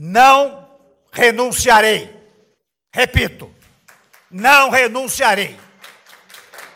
Não 0.00 0.64
renunciarei. 1.10 2.16
Repito, 2.94 3.52
não 4.30 4.70
renunciarei. 4.70 5.58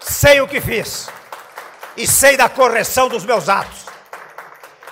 Sei 0.01 0.41
o 0.41 0.49
que 0.49 0.61
fiz 0.61 1.09
e 1.97 2.05
sei 2.05 2.37
da 2.37 2.49
correção 2.49 3.09
dos 3.09 3.25
meus 3.25 3.49
atos. 3.49 3.87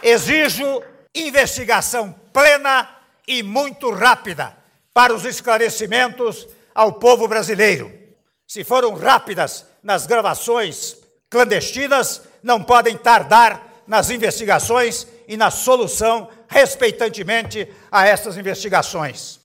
Exijo 0.00 0.80
investigação 1.12 2.12
plena 2.32 2.88
e 3.26 3.42
muito 3.42 3.90
rápida 3.90 4.56
para 4.94 5.12
os 5.12 5.24
esclarecimentos 5.24 6.46
ao 6.72 6.92
povo 6.92 7.26
brasileiro. 7.26 7.92
Se 8.46 8.62
foram 8.62 8.94
rápidas 8.94 9.66
nas 9.82 10.06
gravações 10.06 10.96
clandestinas, 11.28 12.22
não 12.44 12.62
podem 12.62 12.96
tardar 12.96 13.82
nas 13.88 14.08
investigações 14.08 15.04
e 15.26 15.36
na 15.36 15.50
solução, 15.50 16.28
respeitantemente, 16.50 17.68
a 17.90 18.06
essas 18.06 18.36
investigações. 18.36 19.40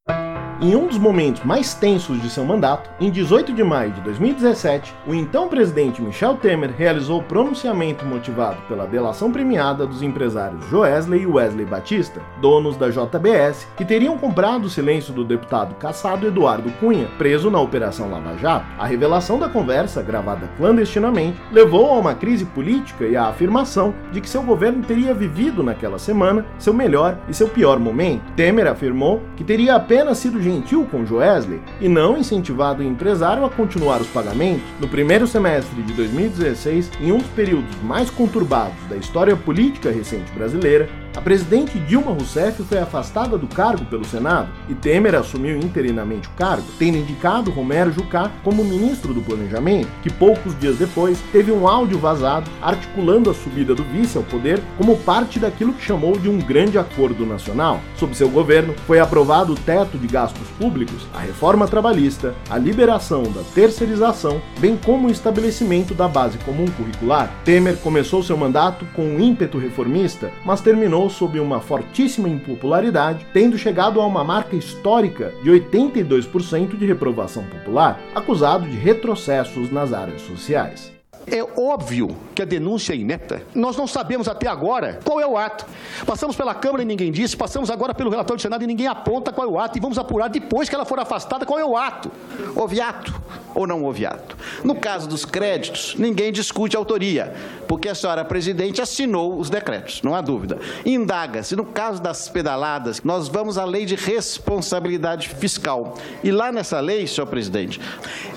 Em 0.62 0.74
um 0.74 0.88
dos 0.88 0.98
momentos 0.98 1.44
mais 1.44 1.74
tensos 1.74 2.22
de 2.22 2.30
seu 2.30 2.46
mandato, 2.46 2.90
em 2.98 3.12
18 3.12 3.52
de 3.52 3.62
maio 3.62 3.92
de 3.92 4.00
2017, 4.00 4.96
o 5.06 5.14
então 5.14 5.50
presidente 5.50 6.02
Michel 6.02 6.38
Temer 6.38 6.74
realizou 6.78 7.22
pronunciamento 7.22 8.06
motivado 8.06 8.62
pela 8.66 8.88
delação 8.88 9.30
premiada 9.34 9.86
dos 9.86 10.02
empresários 10.02 10.66
Joesley 10.70 11.24
e 11.24 11.28
Wesley 11.28 11.66
Batista, 11.66 12.22
donos 12.40 12.78
da 12.78 12.90
JBS, 12.90 13.68
que 13.76 13.84
teriam 13.84 14.18
comprado 14.18 14.64
o 14.64 14.70
silêncio 14.70 15.14
do 15.14 15.26
deputado 15.26 15.76
caçado 15.76 16.26
Eduardo 16.26 16.72
Cunha, 16.80 17.10
preso 17.18 17.52
na 17.52 17.60
Operação 17.60 18.10
Lava 18.10 18.38
Jato. 18.38 18.66
A 18.80 18.86
revelação 18.86 19.38
da 19.38 19.50
conversa, 19.50 20.02
gravada 20.02 20.50
clandestinamente, 20.56 21.38
levou 21.52 21.90
a 21.90 22.00
uma 22.00 22.16
crise 22.16 22.46
política 22.46 23.04
e 23.06 23.18
à 23.18 23.26
afirmação 23.26 23.94
de 24.10 24.22
que 24.22 24.30
seu 24.30 24.42
governo 24.42 24.82
teria 24.84 25.14
vivido 25.14 25.62
naquela 25.62 26.00
semana 26.00 26.46
seu 26.58 26.74
melhor 26.74 27.18
e 27.28 27.34
seu 27.34 27.50
pior 27.50 27.78
momento. 27.78 28.24
Temer 28.38 28.68
afirmou 28.68 29.22
que 29.36 29.44
teria 29.44 29.76
apenas 29.76 30.18
sido 30.18 30.45
gentil 30.46 30.86
com 30.86 31.06
Joesley 31.06 31.60
e 31.82 31.90
não 31.90 32.18
incentivado 32.18 32.84
o 32.84 32.86
empresário 32.86 33.44
a 33.44 33.50
continuar 33.50 34.00
os 34.00 34.08
pagamentos, 34.08 34.64
no 34.80 34.88
primeiro 34.88 35.26
semestre 35.26 35.82
de 35.82 35.94
2016, 35.94 36.92
em 37.02 37.12
um 37.12 37.18
dos 37.18 37.28
períodos 37.30 37.76
mais 37.82 38.12
conturbados 38.12 38.78
da 38.88 38.96
história 38.96 39.36
política 39.36 39.90
recente 39.90 40.32
brasileira, 40.34 40.88
a 41.16 41.22
presidente 41.22 41.80
Dilma 41.80 42.12
Rousseff 42.12 42.62
foi 42.64 42.78
afastada 42.78 43.38
do 43.38 43.48
cargo 43.48 43.86
pelo 43.86 44.04
Senado 44.04 44.50
e 44.68 44.76
Temer 44.76 45.16
assumiu 45.16 45.58
interinamente 45.58 46.28
o 46.28 46.32
cargo, 46.32 46.66
tendo 46.78 46.98
indicado 46.98 47.52
Romero 47.52 47.92
Jucá 47.92 48.30
como 48.44 48.66
ministro 48.66 49.14
do 49.14 49.22
Planejamento, 49.22 49.88
que 50.04 50.12
poucos 50.12 50.58
dias 50.60 50.78
depois 50.78 51.18
teve 51.32 51.52
um 51.52 51.68
áudio 51.68 51.98
vazado 51.98 52.52
articulando 52.62 53.30
a 53.30 53.34
subida 53.34 53.74
do 53.74 53.84
vice 53.84 54.18
ao 54.18 54.24
poder 54.24 54.62
como 54.78 54.98
parte 54.98 55.40
daquilo 55.40 55.74
que 55.74 55.86
chamou 55.86 56.18
de 56.18 56.28
um 56.28 56.38
grande 56.38 56.78
acordo 56.78 57.26
nacional. 57.26 57.80
Sob 57.98 58.16
seu 58.16 58.30
governo, 58.30 58.76
foi 58.86 59.00
aprovado 59.00 59.54
o 59.54 59.56
teto 59.56 59.98
de 59.98 60.08
gastos 60.08 60.48
públicos, 60.60 61.08
a 61.14 61.20
reforma 61.20 61.68
trabalhista, 61.68 62.36
a 62.50 62.58
liberação 62.58 63.24
da 63.24 63.42
terceirização, 63.54 64.42
bem 64.60 64.78
como 64.84 65.08
o 65.08 65.12
estabelecimento 65.12 65.94
da 65.94 66.08
base 66.08 66.38
comum 66.40 66.66
curricular. 66.66 67.32
Temer 67.46 67.78
começou 67.78 68.22
seu 68.22 68.36
mandato 68.36 68.86
com 68.94 69.04
um 69.04 69.20
ímpeto 69.20 69.58
reformista, 69.58 70.32
mas 70.44 70.60
terminou 70.60 71.05
sob 71.10 71.40
uma 71.40 71.60
fortíssima 71.60 72.30
impopularidade, 72.30 73.26
tendo 73.34 73.58
chegado 73.58 74.02
a 74.02 74.06
uma 74.06 74.24
marca 74.24 74.56
histórica 74.56 75.34
de 75.44 75.50
82% 75.50 76.78
de 76.78 76.86
reprovação 76.86 77.44
popular, 77.46 78.00
acusado 78.14 78.68
de 78.68 78.76
retrocessos 78.76 79.72
nas 79.72 79.94
áreas 79.94 80.22
sociais. 80.22 80.96
É 81.28 81.42
óbvio 81.60 82.16
que 82.36 82.42
a 82.42 82.46
denúncia 82.46 82.94
é 82.94 82.98
inepta. 82.98 83.42
Nós 83.56 83.76
não 83.76 83.88
sabemos 83.88 84.28
até 84.28 84.48
agora 84.48 85.00
qual 85.04 85.20
é 85.20 85.26
o 85.26 85.38
ato. 85.38 85.66
Passamos 86.06 86.36
pela 86.36 86.54
Câmara 86.54 86.84
e 86.84 86.86
ninguém 86.86 87.12
disse, 87.12 87.36
passamos 87.36 87.72
agora 87.72 87.96
pelo 87.96 88.12
relatório 88.12 88.38
do 88.38 88.42
Senado 88.42 88.64
e 88.64 88.68
ninguém 88.68 88.88
aponta 88.88 89.32
qual 89.32 89.48
é 89.48 89.50
o 89.50 89.60
ato. 89.60 89.78
E 89.78 89.82
vamos 89.82 89.98
apurar 89.98 90.28
depois 90.28 90.70
que 90.70 90.76
ela 90.76 90.86
for 90.86 91.00
afastada 91.00 91.46
qual 91.46 91.58
é 91.58 91.66
o 91.66 91.76
ato. 91.76 92.12
Houve 92.56 92.80
ato 92.80 93.14
ou 93.56 93.66
não 93.66 93.84
houve 93.84 94.06
ato? 94.06 94.38
No 94.64 94.76
caso 94.76 95.08
dos 95.08 95.26
créditos, 95.26 95.96
ninguém 95.98 96.32
discute 96.32 96.76
a 96.76 96.80
autoria, 96.80 97.34
porque 97.68 97.90
a 97.90 97.96
senhora 97.96 98.24
presidente 98.24 98.82
assinou 98.82 99.40
os 99.40 99.50
decretos, 99.50 100.02
não 100.04 100.14
há 100.14 100.22
dúvida. 100.22 100.60
Indaga-se, 100.86 101.56
no 101.56 101.66
caso 101.66 102.02
das 102.02 102.30
pedaladas, 102.30 103.02
nós 103.02 103.28
vamos 103.28 103.58
à 103.58 103.66
lei 103.66 103.86
de 103.86 103.96
responsabilidade 103.96 105.30
fiscal. 105.30 105.96
E 106.24 106.32
lá 106.32 106.52
nessa 106.52 106.80
lei, 106.80 107.08
senhor 107.08 107.28
presidente, 107.28 107.80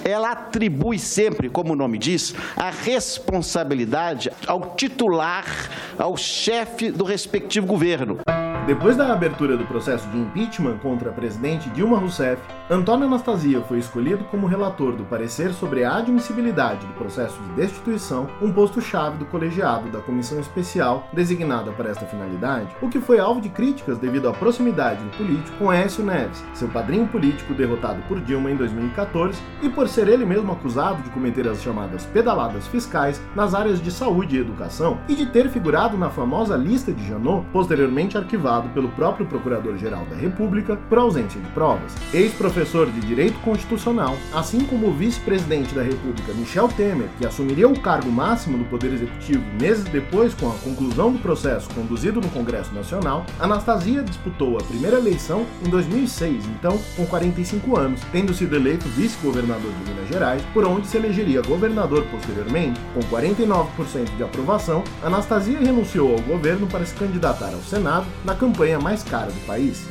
ela 0.05 0.31
atribui 0.31 0.99
sempre, 0.99 1.51
como 1.51 1.73
o 1.73 1.77
nome 1.77 1.99
diz, 1.99 2.35
a 2.57 2.71
responsabilidade 2.71 4.31
ao 4.47 4.75
titular, 4.77 5.45
ao 5.99 6.17
chefe 6.17 6.91
do 6.91 7.05
respectivo 7.05 7.67
governo. 7.67 8.19
Depois 8.69 8.99
da 8.99 9.11
abertura 9.11 9.57
do 9.57 9.65
processo 9.65 10.07
de 10.11 10.19
impeachment 10.19 10.77
contra 10.83 11.09
a 11.09 11.13
presidente 11.15 11.71
Dilma 11.71 11.97
Rousseff, 11.97 12.39
Antônio 12.69 13.07
Anastasia 13.07 13.63
foi 13.63 13.79
escolhido 13.79 14.25
como 14.25 14.47
relator 14.47 14.93
do 14.93 15.05
parecer 15.05 15.55
sobre 15.55 15.85
a 15.85 15.97
admissibilidade 15.97 16.87
do 16.87 16.93
processo 16.93 17.41
de 17.41 17.49
destituição, 17.53 18.29
um 18.43 18.53
posto-chave 18.53 19.17
do 19.17 19.25
colegiado 19.25 19.89
da 19.89 20.01
comissão 20.01 20.39
especial 20.39 21.09
designada 21.15 21.73
para 21.73 21.89
esta 21.89 22.05
finalidade, 22.05 22.77
o 22.83 22.91
que 22.91 23.01
foi 23.01 23.19
alvo 23.19 23.41
de 23.41 23.49
críticas 23.49 23.97
devido 23.97 24.29
à 24.29 24.35
proximidade 24.35 25.03
do 25.03 25.17
político 25.17 25.57
com 25.57 25.73
Écio 25.73 26.05
Neves, 26.05 26.45
seu 26.53 26.69
padrinho 26.69 27.09
político 27.09 27.55
derrotado 27.55 28.03
por 28.07 28.21
Dilma 28.21 28.51
em 28.51 28.57
2014, 28.57 29.41
e 29.63 29.71
por 29.71 29.89
ser 29.89 30.09
ele 30.09 30.27
mesmo 30.27 30.53
acusado 30.53 31.03
de 31.03 31.09
cometer 31.09 31.49
as 31.49 31.63
chamadas 31.63 32.05
pedaladas 32.05 32.67
fiscais 32.67 33.19
nas 33.35 33.55
áreas 33.55 33.81
de 33.81 33.91
saúde 33.91 34.37
e 34.37 34.41
educação 34.41 34.99
e 35.09 35.15
de 35.15 35.25
ter 35.25 35.49
figurado 35.49 35.97
na 35.97 36.11
famosa 36.11 36.55
lista 36.55 36.93
de 36.93 37.09
Janot, 37.09 37.47
posteriormente 37.51 38.19
arquivada 38.19 38.58
pelo 38.71 38.89
próprio 38.89 39.27
Procurador-Geral 39.27 40.05
da 40.07 40.17
República 40.17 40.77
por 40.89 40.99
ausência 40.99 41.41
de 41.41 41.49
provas. 41.49 41.95
Ex-professor 42.13 42.91
de 42.91 43.01
Direito 43.01 43.39
Constitucional, 43.41 44.17
assim 44.33 44.61
como 44.65 44.89
o 44.89 44.93
vice-presidente 44.93 45.75
da 45.75 45.83
República 45.83 46.33
Michel 46.33 46.69
Temer, 46.69 47.09
que 47.19 47.27
assumiria 47.27 47.69
o 47.69 47.79
cargo 47.79 48.11
máximo 48.11 48.59
do 48.59 48.65
Poder 48.65 48.93
Executivo 48.93 49.43
meses 49.61 49.85
depois 49.85 50.35
com 50.35 50.49
a 50.49 50.55
conclusão 50.55 51.13
do 51.13 51.19
processo 51.19 51.69
conduzido 51.75 52.21
no 52.21 52.29
Congresso 52.31 52.75
Nacional, 52.75 53.25
Anastasia 53.39 54.03
disputou 54.03 54.59
a 54.59 54.63
primeira 54.63 54.97
eleição 54.97 55.45
em 55.65 55.69
2006, 55.69 56.45
então 56.47 56.79
com 56.97 57.07
45 57.07 57.79
anos, 57.79 58.01
tendo 58.13 58.33
sido 58.33 58.57
eleito 58.57 58.89
vice-governador 58.89 59.71
de 59.73 59.91
Minas 59.91 60.09
Gerais, 60.09 60.43
por 60.53 60.65
onde 60.67 60.87
se 60.87 60.97
elegeria 60.97 61.43
governador 61.43 62.05
posteriormente. 62.11 62.81
Com 62.95 63.01
49% 63.01 64.17
de 64.17 64.23
aprovação, 64.23 64.83
Anastasia 65.03 65.59
renunciou 65.59 66.13
ao 66.13 66.21
governo 66.21 66.67
para 66.67 66.85
se 66.85 66.95
candidatar 66.95 67.53
ao 67.53 67.61
Senado 67.61 68.07
na 68.25 68.35
campanha 68.39 68.79
mais 68.79 69.03
cara 69.03 69.31
do 69.31 69.47
país. 69.47 69.87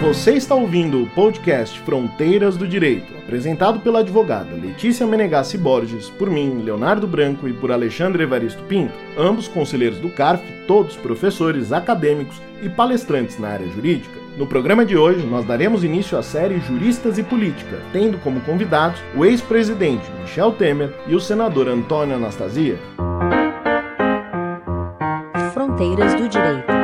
Você 0.00 0.34
está 0.34 0.54
ouvindo 0.54 1.02
o 1.02 1.10
podcast 1.10 1.80
Fronteiras 1.80 2.56
do 2.56 2.68
Direito, 2.68 3.16
apresentado 3.16 3.80
pela 3.80 3.98
advogada 3.98 4.54
Letícia 4.54 5.04
Menegassi 5.04 5.58
Borges, 5.58 6.08
por 6.10 6.30
mim, 6.30 6.62
Leonardo 6.62 7.06
Branco 7.06 7.48
e 7.48 7.52
por 7.52 7.72
Alexandre 7.72 8.22
Evaristo 8.22 8.62
Pinto, 8.64 8.94
ambos 9.16 9.48
conselheiros 9.48 9.98
do 9.98 10.08
CARF, 10.08 10.44
todos 10.68 10.96
professores, 10.96 11.72
acadêmicos 11.72 12.40
e 12.62 12.68
palestrantes 12.68 13.40
na 13.40 13.48
área 13.48 13.68
jurídica. 13.68 14.18
No 14.36 14.46
programa 14.46 14.86
de 14.86 14.96
hoje, 14.96 15.26
nós 15.26 15.44
daremos 15.44 15.82
início 15.82 16.16
à 16.16 16.22
série 16.22 16.60
Juristas 16.60 17.18
e 17.18 17.24
Política, 17.24 17.80
tendo 17.92 18.18
como 18.18 18.40
convidados 18.42 19.00
o 19.16 19.24
ex-presidente 19.24 20.08
Michel 20.20 20.52
Temer 20.52 20.94
e 21.08 21.16
o 21.16 21.20
senador 21.20 21.68
Antônio 21.68 22.14
Anastasia. 22.14 22.78
Fronteiras 25.52 26.14
do 26.14 26.28
Direito. 26.28 26.77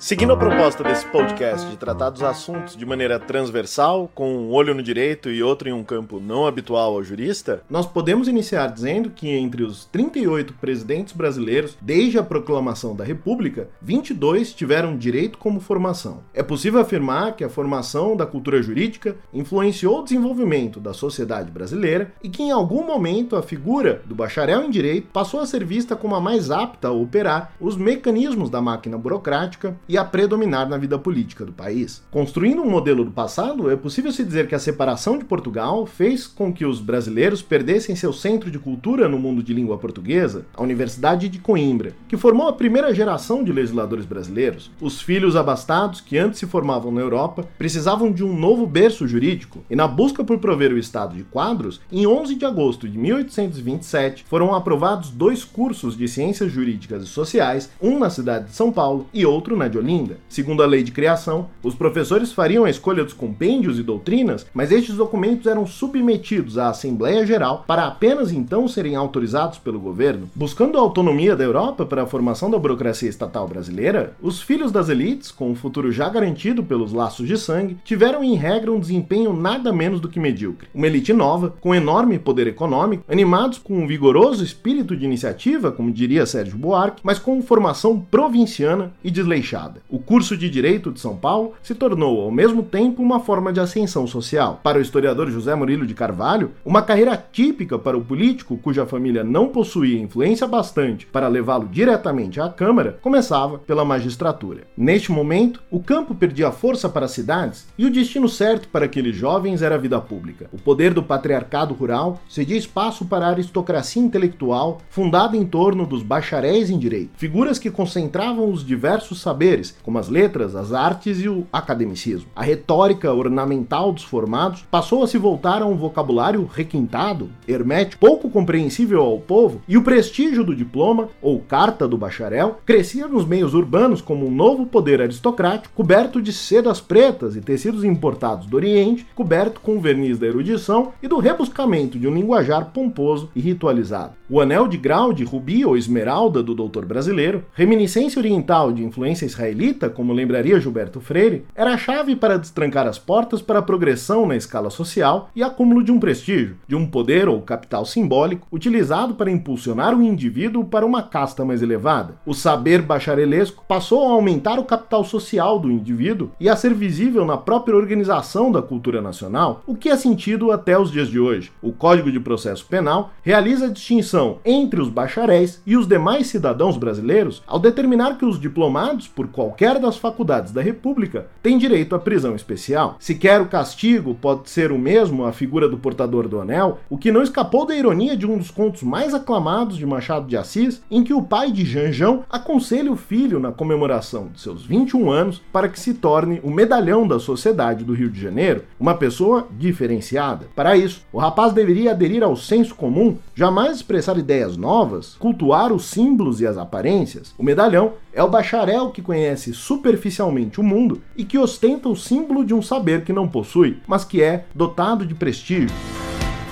Seguindo 0.00 0.32
a 0.32 0.36
proposta 0.36 0.84
desse 0.84 1.04
podcast 1.06 1.68
de 1.68 1.76
tratar 1.76 2.10
dos 2.10 2.22
assuntos 2.22 2.76
de 2.76 2.86
maneira 2.86 3.18
transversal, 3.18 4.08
com 4.14 4.32
um 4.32 4.52
olho 4.52 4.72
no 4.72 4.80
direito 4.80 5.28
e 5.28 5.42
outro 5.42 5.68
em 5.68 5.72
um 5.72 5.82
campo 5.82 6.20
não 6.20 6.46
habitual 6.46 6.94
ao 6.94 7.02
jurista, 7.02 7.64
nós 7.68 7.84
podemos 7.84 8.28
iniciar 8.28 8.68
dizendo 8.68 9.10
que 9.10 9.28
entre 9.28 9.64
os 9.64 9.86
38 9.86 10.54
presidentes 10.54 11.12
brasileiros, 11.12 11.76
desde 11.80 12.16
a 12.16 12.22
proclamação 12.22 12.94
da 12.94 13.02
República, 13.02 13.70
22 13.82 14.54
tiveram 14.54 14.96
direito 14.96 15.36
como 15.36 15.58
formação. 15.58 16.22
É 16.32 16.44
possível 16.44 16.80
afirmar 16.80 17.34
que 17.34 17.42
a 17.42 17.48
formação 17.48 18.16
da 18.16 18.24
cultura 18.24 18.62
jurídica 18.62 19.16
influenciou 19.34 19.98
o 19.98 20.04
desenvolvimento 20.04 20.78
da 20.78 20.94
sociedade 20.94 21.50
brasileira 21.50 22.12
e 22.22 22.28
que 22.28 22.44
em 22.44 22.52
algum 22.52 22.86
momento 22.86 23.34
a 23.34 23.42
figura 23.42 24.00
do 24.06 24.14
bacharel 24.14 24.62
em 24.62 24.70
direito 24.70 25.08
passou 25.12 25.40
a 25.40 25.46
ser 25.46 25.64
vista 25.64 25.96
como 25.96 26.14
a 26.14 26.20
mais 26.20 26.52
apta 26.52 26.86
a 26.86 26.92
operar 26.92 27.52
os 27.60 27.76
mecanismos 27.76 28.48
da 28.48 28.62
máquina 28.62 28.96
burocrática 28.96 29.76
e 29.88 29.96
a 29.96 30.04
predominar 30.04 30.68
na 30.68 30.76
vida 30.76 30.98
política 30.98 31.44
do 31.44 31.52
país. 31.52 32.02
Construindo 32.10 32.62
um 32.62 32.70
modelo 32.70 33.04
do 33.04 33.10
passado, 33.10 33.70
é 33.70 33.76
possível 33.76 34.12
se 34.12 34.24
dizer 34.24 34.46
que 34.48 34.54
a 34.54 34.58
separação 34.58 35.16
de 35.16 35.24
Portugal 35.24 35.86
fez 35.86 36.26
com 36.26 36.52
que 36.52 36.64
os 36.64 36.80
brasileiros 36.80 37.40
perdessem 37.40 37.96
seu 37.96 38.12
centro 38.12 38.50
de 38.50 38.58
cultura 38.58 39.08
no 39.08 39.18
mundo 39.18 39.42
de 39.42 39.54
língua 39.54 39.78
portuguesa, 39.78 40.44
a 40.54 40.62
Universidade 40.62 41.28
de 41.28 41.38
Coimbra, 41.38 41.94
que 42.08 42.16
formou 42.16 42.48
a 42.48 42.52
primeira 42.52 42.92
geração 42.92 43.42
de 43.42 43.52
legisladores 43.52 44.04
brasileiros. 44.04 44.70
Os 44.80 45.00
filhos 45.00 45.36
abastados, 45.36 46.00
que 46.00 46.18
antes 46.18 46.40
se 46.40 46.46
formavam 46.46 46.92
na 46.92 47.00
Europa, 47.00 47.46
precisavam 47.56 48.12
de 48.12 48.24
um 48.24 48.36
novo 48.36 48.66
berço 48.66 49.06
jurídico, 49.06 49.64
e 49.70 49.76
na 49.76 49.88
busca 49.88 50.22
por 50.22 50.38
prover 50.38 50.72
o 50.72 50.78
estado 50.78 51.16
de 51.16 51.24
quadros, 51.24 51.80
em 51.90 52.06
11 52.06 52.34
de 52.34 52.44
agosto 52.44 52.88
de 52.88 52.98
1827 52.98 54.24
foram 54.28 54.54
aprovados 54.54 55.10
dois 55.10 55.44
cursos 55.44 55.96
de 55.96 56.08
ciências 56.08 56.50
jurídicas 56.50 57.04
e 57.04 57.06
sociais, 57.06 57.70
um 57.80 57.98
na 57.98 58.10
cidade 58.10 58.46
de 58.46 58.54
São 58.54 58.72
Paulo 58.72 59.06
e 59.14 59.24
outro 59.24 59.56
na 59.56 59.68
de 59.68 59.77
de 59.78 59.84
Olinda. 59.84 60.18
Segundo 60.28 60.62
a 60.62 60.66
lei 60.66 60.82
de 60.82 60.92
criação, 60.92 61.48
os 61.62 61.74
professores 61.74 62.32
fariam 62.32 62.64
a 62.64 62.70
escolha 62.70 63.04
dos 63.04 63.12
compêndios 63.12 63.78
e 63.78 63.82
doutrinas, 63.82 64.46
mas 64.52 64.72
estes 64.72 64.96
documentos 64.96 65.46
eram 65.46 65.66
submetidos 65.66 66.58
à 66.58 66.68
Assembleia 66.68 67.24
Geral 67.24 67.64
para 67.66 67.86
apenas 67.86 68.32
então 68.32 68.66
serem 68.66 68.96
autorizados 68.96 69.58
pelo 69.58 69.78
governo. 69.78 70.28
Buscando 70.34 70.78
a 70.78 70.80
autonomia 70.80 71.36
da 71.36 71.44
Europa 71.44 71.86
para 71.86 72.02
a 72.02 72.06
formação 72.06 72.50
da 72.50 72.58
burocracia 72.58 73.08
estatal 73.08 73.46
brasileira, 73.46 74.14
os 74.20 74.42
filhos 74.42 74.72
das 74.72 74.88
elites, 74.88 75.30
com 75.30 75.50
o 75.50 75.54
futuro 75.54 75.92
já 75.92 76.08
garantido 76.08 76.62
pelos 76.62 76.92
laços 76.92 77.26
de 77.26 77.38
sangue, 77.38 77.76
tiveram 77.84 78.24
em 78.24 78.34
regra 78.34 78.72
um 78.72 78.80
desempenho 78.80 79.32
nada 79.32 79.72
menos 79.72 80.00
do 80.00 80.08
que 80.08 80.20
medíocre. 80.20 80.68
Uma 80.74 80.86
elite 80.86 81.12
nova, 81.12 81.54
com 81.60 81.74
enorme 81.74 82.18
poder 82.18 82.46
econômico, 82.46 83.04
animados 83.08 83.58
com 83.58 83.78
um 83.78 83.86
vigoroso 83.86 84.42
espírito 84.42 84.96
de 84.96 85.04
iniciativa, 85.04 85.70
como 85.70 85.92
diria 85.92 86.26
Sérgio 86.26 86.58
Buarque, 86.58 87.00
mas 87.02 87.18
com 87.18 87.42
formação 87.42 88.00
provinciana 88.00 88.92
e 89.02 89.10
desleixada. 89.10 89.67
O 89.88 89.98
curso 89.98 90.36
de 90.36 90.48
Direito 90.48 90.92
de 90.92 91.00
São 91.00 91.16
Paulo 91.16 91.54
se 91.62 91.74
tornou, 91.74 92.22
ao 92.22 92.30
mesmo 92.30 92.62
tempo, 92.62 93.02
uma 93.02 93.20
forma 93.20 93.52
de 93.52 93.60
ascensão 93.60 94.06
social. 94.06 94.60
Para 94.62 94.78
o 94.78 94.82
historiador 94.82 95.30
José 95.30 95.54
Murilo 95.54 95.86
de 95.86 95.94
Carvalho, 95.94 96.52
uma 96.64 96.82
carreira 96.82 97.16
típica 97.32 97.78
para 97.78 97.96
o 97.96 98.04
político 98.04 98.56
cuja 98.56 98.86
família 98.86 99.24
não 99.24 99.48
possuía 99.48 100.00
influência 100.00 100.46
bastante 100.46 101.06
para 101.06 101.28
levá-lo 101.28 101.68
diretamente 101.68 102.40
à 102.40 102.48
Câmara 102.48 102.98
começava 103.02 103.58
pela 103.58 103.84
magistratura. 103.84 104.62
Neste 104.76 105.12
momento, 105.12 105.62
o 105.70 105.80
campo 105.80 106.14
perdia 106.14 106.50
força 106.50 106.88
para 106.88 107.06
as 107.06 107.12
cidades 107.12 107.66
e 107.76 107.84
o 107.84 107.90
destino 107.90 108.28
certo 108.28 108.68
para 108.68 108.84
aqueles 108.84 109.14
jovens 109.14 109.62
era 109.62 109.74
a 109.74 109.78
vida 109.78 110.00
pública. 110.00 110.48
O 110.52 110.58
poder 110.58 110.94
do 110.94 111.02
patriarcado 111.02 111.74
rural 111.74 112.20
cedia 112.28 112.56
espaço 112.56 113.04
para 113.04 113.26
a 113.26 113.30
aristocracia 113.30 114.02
intelectual 114.02 114.80
fundada 114.88 115.36
em 115.36 115.44
torno 115.44 115.86
dos 115.86 116.02
bacharéis 116.02 116.70
em 116.70 116.78
direito, 116.78 117.10
figuras 117.16 117.58
que 117.58 117.70
concentravam 117.70 118.50
os 118.50 118.64
diversos 118.64 119.20
saberes, 119.20 119.57
como 119.82 119.98
as 119.98 120.08
letras, 120.08 120.54
as 120.54 120.72
artes 120.72 121.20
e 121.20 121.28
o 121.28 121.46
academicismo. 121.52 122.28
A 122.34 122.42
retórica 122.42 123.12
ornamental 123.12 123.92
dos 123.92 124.04
formados 124.04 124.64
passou 124.70 125.02
a 125.02 125.06
se 125.08 125.18
voltar 125.18 125.62
a 125.62 125.66
um 125.66 125.76
vocabulário 125.76 126.48
requintado, 126.52 127.30
hermético, 127.46 128.00
pouco 128.00 128.30
compreensível 128.30 129.02
ao 129.02 129.18
povo, 129.18 129.60
e 129.68 129.76
o 129.76 129.82
prestígio 129.82 130.44
do 130.44 130.54
diploma, 130.54 131.08
ou 131.20 131.40
carta 131.40 131.88
do 131.88 131.98
bacharel, 131.98 132.60
crescia 132.64 133.08
nos 133.08 133.24
meios 133.26 133.54
urbanos 133.54 134.00
como 134.00 134.26
um 134.26 134.30
novo 134.30 134.66
poder 134.66 135.00
aristocrático 135.00 135.74
coberto 135.74 136.20
de 136.22 136.32
sedas 136.32 136.80
pretas 136.80 137.36
e 137.36 137.40
tecidos 137.40 137.84
importados 137.84 138.46
do 138.46 138.56
Oriente, 138.56 139.06
coberto 139.14 139.60
com 139.60 139.76
o 139.76 139.80
verniz 139.80 140.18
da 140.18 140.26
erudição 140.26 140.92
e 141.02 141.08
do 141.08 141.18
rebuscamento 141.18 141.98
de 141.98 142.06
um 142.06 142.14
linguajar 142.14 142.66
pomposo 142.72 143.30
e 143.34 143.40
ritualizado. 143.40 144.14
O 144.28 144.40
anel 144.40 144.68
de 144.68 144.76
grau 144.76 145.12
de 145.12 145.24
rubi 145.24 145.64
ou 145.64 145.76
esmeralda 145.76 146.42
do 146.42 146.54
doutor 146.54 146.84
brasileiro, 146.84 147.44
reminiscência 147.54 148.18
oriental 148.18 148.72
de 148.72 148.84
influência 148.84 149.26
israelita, 149.26 149.47
como 149.94 150.12
lembraria 150.12 150.60
Gilberto 150.60 151.00
Freire, 151.00 151.44
era 151.54 151.74
a 151.74 151.78
chave 151.78 152.16
para 152.16 152.38
destrancar 152.38 152.86
as 152.86 152.98
portas 152.98 153.40
para 153.40 153.58
a 153.58 153.62
progressão 153.62 154.26
na 154.26 154.36
escala 154.36 154.70
social 154.70 155.30
e 155.34 155.42
acúmulo 155.42 155.82
de 155.82 155.92
um 155.92 156.00
prestígio, 156.00 156.56
de 156.66 156.74
um 156.74 156.86
poder 156.86 157.28
ou 157.28 157.40
capital 157.42 157.84
simbólico 157.84 158.46
utilizado 158.52 159.14
para 159.14 159.30
impulsionar 159.30 159.94
o 159.94 160.02
indivíduo 160.02 160.64
para 160.64 160.86
uma 160.86 161.02
casta 161.02 161.44
mais 161.44 161.62
elevada. 161.62 162.16
O 162.26 162.34
saber 162.34 162.82
bacharelesco 162.82 163.64
passou 163.66 164.06
a 164.06 164.12
aumentar 164.12 164.58
o 164.58 164.64
capital 164.64 165.04
social 165.04 165.58
do 165.58 165.70
indivíduo 165.70 166.30
e 166.40 166.48
a 166.48 166.56
ser 166.56 166.74
visível 166.74 167.24
na 167.24 167.36
própria 167.36 167.76
organização 167.76 168.50
da 168.50 168.62
cultura 168.62 169.00
nacional, 169.00 169.62
o 169.66 169.74
que 169.74 169.88
é 169.88 169.96
sentido 169.96 170.50
até 170.52 170.78
os 170.78 170.90
dias 170.90 171.08
de 171.08 171.18
hoje. 171.18 171.52
O 171.62 171.72
Código 171.72 172.10
de 172.10 172.20
Processo 172.20 172.66
Penal 172.66 173.10
realiza 173.22 173.66
a 173.66 173.70
distinção 173.70 174.38
entre 174.44 174.80
os 174.80 174.88
bacharéis 174.88 175.62
e 175.66 175.76
os 175.76 175.86
demais 175.86 176.26
cidadãos 176.26 176.76
brasileiros 176.76 177.42
ao 177.46 177.58
determinar 177.58 178.18
que 178.18 178.24
os 178.24 178.40
diplomados 178.40 179.08
por 179.08 179.28
qualquer 179.38 179.78
das 179.78 179.96
faculdades 179.96 180.50
da 180.50 180.60
República 180.60 181.28
têm 181.40 181.56
direito 181.56 181.94
à 181.94 181.98
prisão 182.00 182.34
especial. 182.34 182.96
Se 182.98 183.14
quer 183.14 183.40
o 183.40 183.46
castigo 183.46 184.12
pode 184.12 184.50
ser 184.50 184.72
o 184.72 184.78
mesmo 184.78 185.24
a 185.24 185.32
figura 185.32 185.68
do 185.68 185.78
portador 185.78 186.26
do 186.26 186.40
anel, 186.40 186.80
o 186.90 186.98
que 186.98 187.12
não 187.12 187.22
escapou 187.22 187.64
da 187.64 187.76
ironia 187.76 188.16
de 188.16 188.26
um 188.26 188.36
dos 188.36 188.50
contos 188.50 188.82
mais 188.82 189.14
aclamados 189.14 189.76
de 189.76 189.86
Machado 189.86 190.26
de 190.26 190.36
Assis, 190.36 190.82
em 190.90 191.04
que 191.04 191.14
o 191.14 191.22
pai 191.22 191.52
de 191.52 191.64
Janjão 191.64 192.24
aconselha 192.28 192.90
o 192.90 192.96
filho 192.96 193.38
na 193.38 193.52
comemoração 193.52 194.26
de 194.26 194.40
seus 194.40 194.66
21 194.66 195.08
anos 195.08 195.40
para 195.52 195.68
que 195.68 195.78
se 195.78 195.94
torne 195.94 196.40
o 196.42 196.50
medalhão 196.50 197.06
da 197.06 197.20
sociedade 197.20 197.84
do 197.84 197.94
Rio 197.94 198.10
de 198.10 198.20
Janeiro, 198.20 198.64
uma 198.80 198.96
pessoa 198.96 199.46
diferenciada. 199.56 200.46
Para 200.56 200.76
isso, 200.76 201.02
o 201.12 201.18
rapaz 201.20 201.52
deveria 201.52 201.92
aderir 201.92 202.24
ao 202.24 202.34
senso 202.34 202.74
comum, 202.74 203.18
jamais 203.36 203.76
expressar 203.76 204.18
ideias 204.18 204.56
novas, 204.56 205.14
cultuar 205.14 205.72
os 205.72 205.84
símbolos 205.84 206.40
e 206.40 206.46
as 206.46 206.58
aparências. 206.58 207.32
O 207.38 207.44
medalhão 207.44 207.92
é 208.18 208.22
o 208.24 208.28
bacharel 208.28 208.90
que 208.90 209.00
conhece 209.00 209.54
superficialmente 209.54 210.58
o 210.58 210.64
mundo 210.64 211.00
e 211.16 211.24
que 211.24 211.38
ostenta 211.38 211.88
o 211.88 211.94
símbolo 211.94 212.44
de 212.44 212.52
um 212.52 212.60
saber 212.60 213.04
que 213.04 213.12
não 213.12 213.28
possui, 213.28 213.78
mas 213.86 214.04
que 214.04 214.20
é 214.20 214.46
dotado 214.52 215.06
de 215.06 215.14
prestígio. 215.14 215.70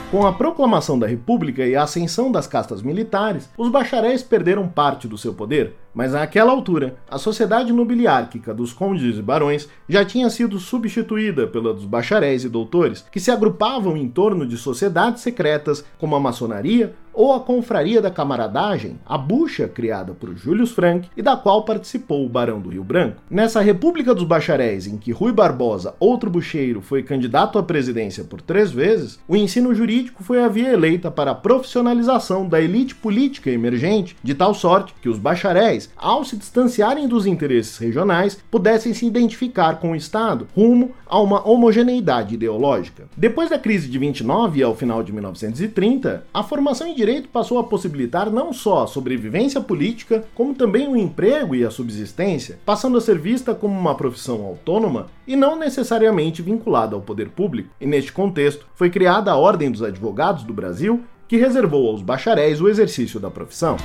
Com 0.08 0.24
a 0.24 0.32
proclamação 0.32 0.96
da 0.96 1.08
República 1.08 1.66
e 1.66 1.74
a 1.74 1.82
ascensão 1.82 2.30
das 2.30 2.46
castas 2.46 2.82
militares, 2.82 3.50
os 3.58 3.68
bacharéis 3.68 4.22
perderam 4.22 4.68
parte 4.68 5.08
do 5.08 5.18
seu 5.18 5.34
poder, 5.34 5.74
mas 5.92 6.12
naquela 6.12 6.52
altura, 6.52 6.94
a 7.10 7.18
sociedade 7.18 7.72
nobiliárquica 7.72 8.54
dos 8.54 8.72
condes 8.72 9.18
e 9.18 9.22
barões 9.22 9.68
já 9.88 10.04
tinha 10.04 10.30
sido 10.30 10.60
substituída 10.60 11.48
pela 11.48 11.74
dos 11.74 11.84
bacharéis 11.84 12.44
e 12.44 12.48
doutores, 12.48 13.04
que 13.10 13.18
se 13.18 13.32
agrupavam 13.32 13.96
em 13.96 14.08
torno 14.08 14.46
de 14.46 14.56
sociedades 14.56 15.22
secretas 15.22 15.84
como 15.98 16.14
a 16.14 16.20
maçonaria 16.20 16.94
ou 17.16 17.32
a 17.32 17.40
confraria 17.40 18.02
da 18.02 18.10
camaradagem, 18.10 18.98
a 19.06 19.16
bucha 19.16 19.66
criada 19.66 20.12
por 20.12 20.36
Júlio 20.36 20.66
Frank 20.66 21.08
e 21.16 21.22
da 21.22 21.34
qual 21.34 21.64
participou 21.64 22.26
o 22.26 22.28
Barão 22.28 22.60
do 22.60 22.68
Rio 22.68 22.84
Branco. 22.84 23.22
Nessa 23.30 23.62
República 23.62 24.14
dos 24.14 24.24
Bacharéis, 24.24 24.86
em 24.86 24.98
que 24.98 25.12
Rui 25.12 25.32
Barbosa, 25.32 25.94
outro 25.98 26.28
bucheiro, 26.28 26.82
foi 26.82 27.02
candidato 27.02 27.58
à 27.58 27.62
presidência 27.62 28.22
por 28.22 28.42
três 28.42 28.70
vezes, 28.70 29.18
o 29.26 29.34
ensino 29.34 29.74
jurídico 29.74 30.22
foi 30.22 30.44
a 30.44 30.48
via 30.48 30.72
eleita 30.72 31.10
para 31.10 31.30
a 31.30 31.34
profissionalização 31.34 32.46
da 32.46 32.60
elite 32.60 32.94
política 32.94 33.50
emergente, 33.50 34.14
de 34.22 34.34
tal 34.34 34.52
sorte 34.52 34.94
que 35.00 35.08
os 35.08 35.18
bacharéis, 35.18 35.90
ao 35.96 36.22
se 36.22 36.36
distanciarem 36.36 37.08
dos 37.08 37.24
interesses 37.24 37.78
regionais, 37.78 38.38
pudessem 38.50 38.92
se 38.92 39.06
identificar 39.06 39.80
com 39.80 39.92
o 39.92 39.96
Estado 39.96 40.46
rumo 40.54 40.92
a 41.06 41.18
uma 41.18 41.48
homogeneidade 41.48 42.34
ideológica. 42.34 43.04
Depois 43.16 43.48
da 43.48 43.58
crise 43.58 43.88
de 43.88 43.98
29 43.98 44.60
e 44.60 44.62
ao 44.62 44.74
final 44.74 45.02
de 45.02 45.12
1930, 45.12 46.24
a 46.34 46.42
formação 46.42 46.86
em 46.86 46.94
direito 47.06 47.28
passou 47.28 47.60
a 47.60 47.64
possibilitar 47.64 48.28
não 48.30 48.52
só 48.52 48.82
a 48.82 48.86
sobrevivência 48.88 49.60
política, 49.60 50.24
como 50.34 50.54
também 50.54 50.88
o 50.88 50.96
emprego 50.96 51.54
e 51.54 51.64
a 51.64 51.70
subsistência, 51.70 52.58
passando 52.66 52.98
a 52.98 53.00
ser 53.00 53.16
vista 53.16 53.54
como 53.54 53.78
uma 53.78 53.94
profissão 53.94 54.44
autônoma 54.44 55.06
e 55.24 55.36
não 55.36 55.56
necessariamente 55.56 56.42
vinculada 56.42 56.96
ao 56.96 57.00
poder 57.00 57.28
público. 57.28 57.70
E 57.80 57.86
neste 57.86 58.12
contexto, 58.12 58.66
foi 58.74 58.90
criada 58.90 59.30
a 59.30 59.36
Ordem 59.36 59.70
dos 59.70 59.84
Advogados 59.84 60.42
do 60.42 60.52
Brasil, 60.52 61.04
que 61.28 61.36
reservou 61.36 61.88
aos 61.88 62.02
bacharéis 62.02 62.60
o 62.60 62.68
exercício 62.68 63.20
da 63.20 63.30
profissão. 63.30 63.76